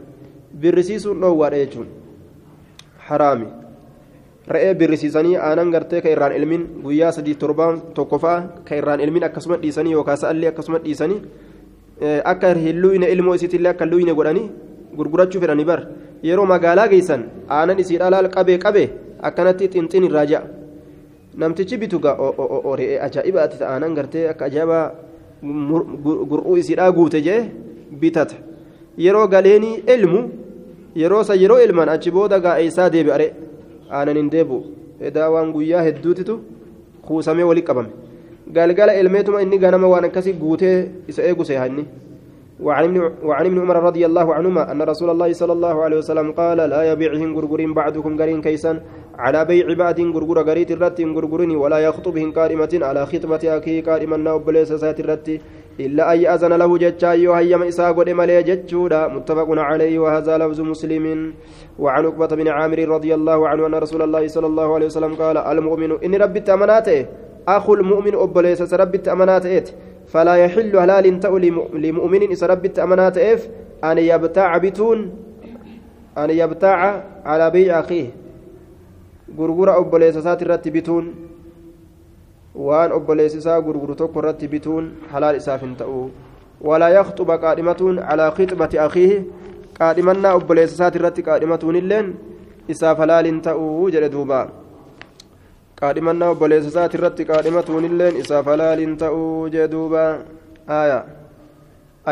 birrisiisuun 0.61 1.21
dhoowwaadha 1.21 1.59
jechuun. 1.65 1.89
Haraami. 3.09 3.47
re'ee 4.55 4.75
birrisiisanii 4.75 5.37
aanan 5.37 5.71
gartee 5.71 6.01
ka 6.03 6.09
irraan 6.11 6.33
ilmin 6.37 6.63
guyyaa 6.85 7.13
sadii 7.13 7.35
torbaan 7.43 7.81
tokko 7.95 8.19
fa'a 8.19 8.39
ka 8.69 8.75
irraan 8.81 9.01
ilmin 9.05 9.25
akkasuma 9.29 9.57
dhiisanii 9.63 9.93
yookaan 9.93 10.17
sa'allee 10.23 10.49
akkasuma 10.51 10.79
dhiisanii 10.85 11.21
akka 12.33 12.55
hin 12.55 12.81
luyne 12.83 13.07
ilmoo 13.15 13.35
isiitillee 13.39 13.71
akka 13.71 13.87
luyne 13.87 14.15
godhanii 14.15 14.51
gurgurachuu 14.97 15.41
fedhanii 15.41 15.65
bar. 15.65 15.81
Yeroo 16.23 16.47
magaalaa 16.47 16.89
geessan 16.89 17.23
aanan 17.59 17.79
isiidhaa 17.79 18.11
laal 18.11 18.29
qabee 18.37 18.59
qabee 18.65 18.89
akkanatti 19.29 19.69
xinxin 19.75 20.05
irraa 20.09 20.25
ja'a 20.33 20.43
namtichi 21.37 21.77
bitu 21.79 22.01
re'ee 22.81 22.99
ajaa'ibaati 23.07 23.65
aanan 23.73 23.95
gartee 23.95 24.29
akka 24.33 24.45
ajaa'ibaa 24.51 24.85
gur'uu 26.31 26.57
isiidhaa 26.63 26.91
guute 26.93 27.21
jee 27.27 27.41
bitata 28.01 28.37
yeroo 29.05 29.27
galeenii 29.29 29.77
ilmu 29.95 30.21
yeroo 31.03 31.23
san 31.25 31.39
yeroo 31.43 31.61
ilman 31.67 31.89
achi 31.89 32.11
booda 32.11 32.39
gaa 32.41 32.59
eessaa 32.65 32.91
deebi'are. 32.97 33.29
aanan 33.91 34.17
hin 34.21 34.31
deebi'u. 34.33 34.61
Edaa 35.09 35.29
waan 35.35 35.53
guyyaa 35.55 35.83
hedduutitu 35.87 36.35
kuusamee 37.07 37.45
walitti 37.51 37.67
qabame. 37.69 37.89
Galgala 38.57 38.95
ilmeetuma 39.01 39.43
inni 39.43 39.59
ganama 39.59 39.89
waan 39.93 40.05
akkasii 40.09 40.33
guutee 40.43 40.77
isa 41.09 41.23
eegu 41.29 41.45
seehanni 41.45 41.85
وعن 42.63 43.47
ابن 43.47 43.59
عمر 43.61 43.77
رضي 43.89 44.07
الله 44.07 44.35
عنهما 44.35 44.73
أن 44.73 44.83
رسول 44.83 45.11
الله 45.11 45.33
صلى 45.33 45.53
الله 45.53 45.83
عليه 45.85 45.97
وسلم 45.97 46.33
قال 46.33 46.59
لا 46.59 46.93
يبيعهم 46.93 47.37
غرغرين 47.37 47.75
بعدكم 47.75 48.21
غرين 48.21 48.41
كيسا 48.43 48.81
على 49.19 49.45
بيع 49.45 49.67
بعد 49.75 50.01
غرغر 50.01 50.39
غريت 50.49 50.71
الرت 50.71 51.01
غرغرني 51.01 51.57
ولا 51.57 51.79
يخطبهم 51.79 52.33
قائمة 52.33 52.73
على 52.83 53.07
خطبة 53.07 53.43
أخيه 53.59 53.83
قائما 53.89 54.17
نوبليس 54.17 54.73
سات 54.73 55.01
الرت 55.01 55.29
إلا 55.81 56.13
أن 56.13 56.19
يأذن 56.21 56.53
له 56.53 56.79
جتشا 56.79 57.13
يهيم 57.15 57.63
إساق 57.63 57.99
ودمالي 57.99 58.43
جتشودا 58.43 59.09
متفق 59.09 59.49
عليه 59.51 59.99
وهذا 59.99 60.39
لفظ 60.39 60.61
مسلم. 60.61 61.05
وعن 61.79 62.03
عقبة 62.07 62.31
بن 62.37 62.49
عامر 62.49 62.79
رضي 62.89 63.15
الله 63.15 63.49
عنه 63.49 63.67
أن 63.67 63.75
رسول 63.75 64.03
الله 64.03 64.27
صلى 64.29 64.47
الله 64.47 64.75
عليه 64.75 64.87
وسلم 64.87 65.15
قال 65.15 65.37
المؤمن 65.39 65.91
إن 66.05 66.15
ربي 66.15 66.41
تأمناته 66.41 67.07
أخو 67.49 67.75
المؤمن 67.75 68.15
أبليس 68.15 68.75
ربي 68.75 68.99
تأمناته. 68.99 69.65
فلا 70.11 70.35
يحل 70.35 70.77
هلال 70.77 71.21
تأو 71.21 71.39
لمؤمن 71.85 72.23
إذا 72.23 72.47
ربي 72.47 72.69
تأمناته 72.69 73.39
أن 73.85 73.99
يبتاع 73.99 74.59
بتون 74.59 74.99
أن 76.19 76.31
يبتاع 76.31 76.79
على 77.25 77.51
بيع 77.51 77.81
أخيه 77.81 78.07
غرغرة 79.39 79.73
أبليس 79.81 80.19
سات 80.19 80.69
بتون 80.69 81.31
waan 82.55 82.93
obboleessi 82.93 83.39
isaa 83.39 83.61
gurguru 83.63 83.95
tokko 83.95 84.19
irratti 84.21 84.49
bituun 84.51 84.87
halaal 85.13 85.37
isaaf 85.39 85.61
hin 85.63 85.77
ta'u 85.79 86.11
walaa 86.69 86.91
yakxuba 86.91 87.39
qaadhimatuun 87.39 88.01
calaa 88.09 88.31
khixbati 88.39 88.79
akiihi 88.85 89.19
qaadhimannaa 89.79 90.35
obboleessa 90.39 90.75
isaati 90.75 90.99
irratti 90.99 91.23
qaadhimatuun 91.29 91.79
illeen 91.81 92.09
isaaf 92.75 92.99
halaal 92.99 93.31
hin 93.31 93.39
ta'u 93.47 93.69
jedhe 93.95 94.11
duuba 94.17 94.41
qaadhimannaa 95.81 96.31
obboleessa 96.35 96.69
isaati 96.73 96.97
irratti 96.99 97.25
qaadhimatuun 97.31 97.85
illeen 97.89 98.17
isaaf 98.23 98.47
halaal 98.53 98.81
hin 98.85 98.97
ta'u 99.03 99.23
jedhe 99.53 99.69
duuba 99.75 100.03
aya 100.81 100.99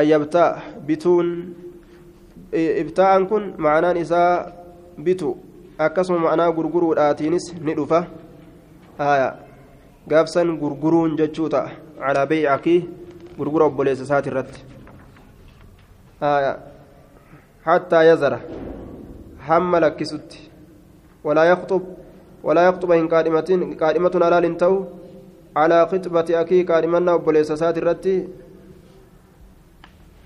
ayyabtaa 0.00 0.50
bituun 0.86 1.28
ibtaa'an 2.82 3.26
kun 3.32 3.44
ma'anaan 3.66 4.00
isaa 4.04 4.30
bitu 5.08 5.34
akkasuma 5.88 6.18
ma'anaa 6.26 6.52
gurguruudhaatiinis 6.60 7.50
ni 7.60 7.74
dhufa 7.80 8.00
aya 9.10 9.28
gaafsan 10.14 10.56
gurguruun 10.62 11.16
jechuu 11.20 11.48
ta'a 11.56 11.70
calaa 12.00 12.26
beeycakii 12.32 12.80
gurgura 13.38 13.64
obboleessa 13.70 14.04
isaati 14.08 14.28
irratti 14.32 14.60
hattaa 17.68 18.02
yazara 18.10 18.40
hamma 19.52 19.80
lakkisutti 19.86 20.50
walaa 21.24 21.48
yakxub 21.52 21.97
ولا 22.42 22.62
يخطب 22.68 22.90
إن 22.92 23.08
قادمة 23.08 23.48
قادمة 23.80 24.14
على 24.26 24.48
لنتو 24.48 24.74
على 25.56 25.78
خطبة 25.90 26.28
أكي 26.40 26.62
قادمنا 26.62 27.12
وبليسسات 27.14 27.78
الرتي 27.78 28.16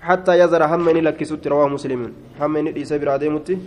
حتى 0.01 0.33
يزر 0.39 0.61
همني 0.71 1.01
لك 1.01 1.23
ست 1.23 1.47
رواه 1.47 1.67
مسلم 1.67 2.01
همني 2.41 2.71
ليس 2.71 2.93
برادي 2.93 3.29
متي 3.29 3.57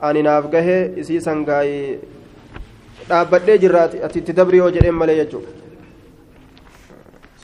ani 0.00 0.22
naaf 0.22 0.50
gahee 0.52 0.92
isii 1.00 1.20
sangaayee 1.26 1.98
dhaabadhee 3.08 3.58
jirraati 3.62 4.02
ati 4.08 4.18
itti 4.22 4.32
dabrii 4.38 4.60
hoo 4.60 4.70
jedheen 4.70 4.98
malee 5.02 5.16
jechuudha. 5.20 5.65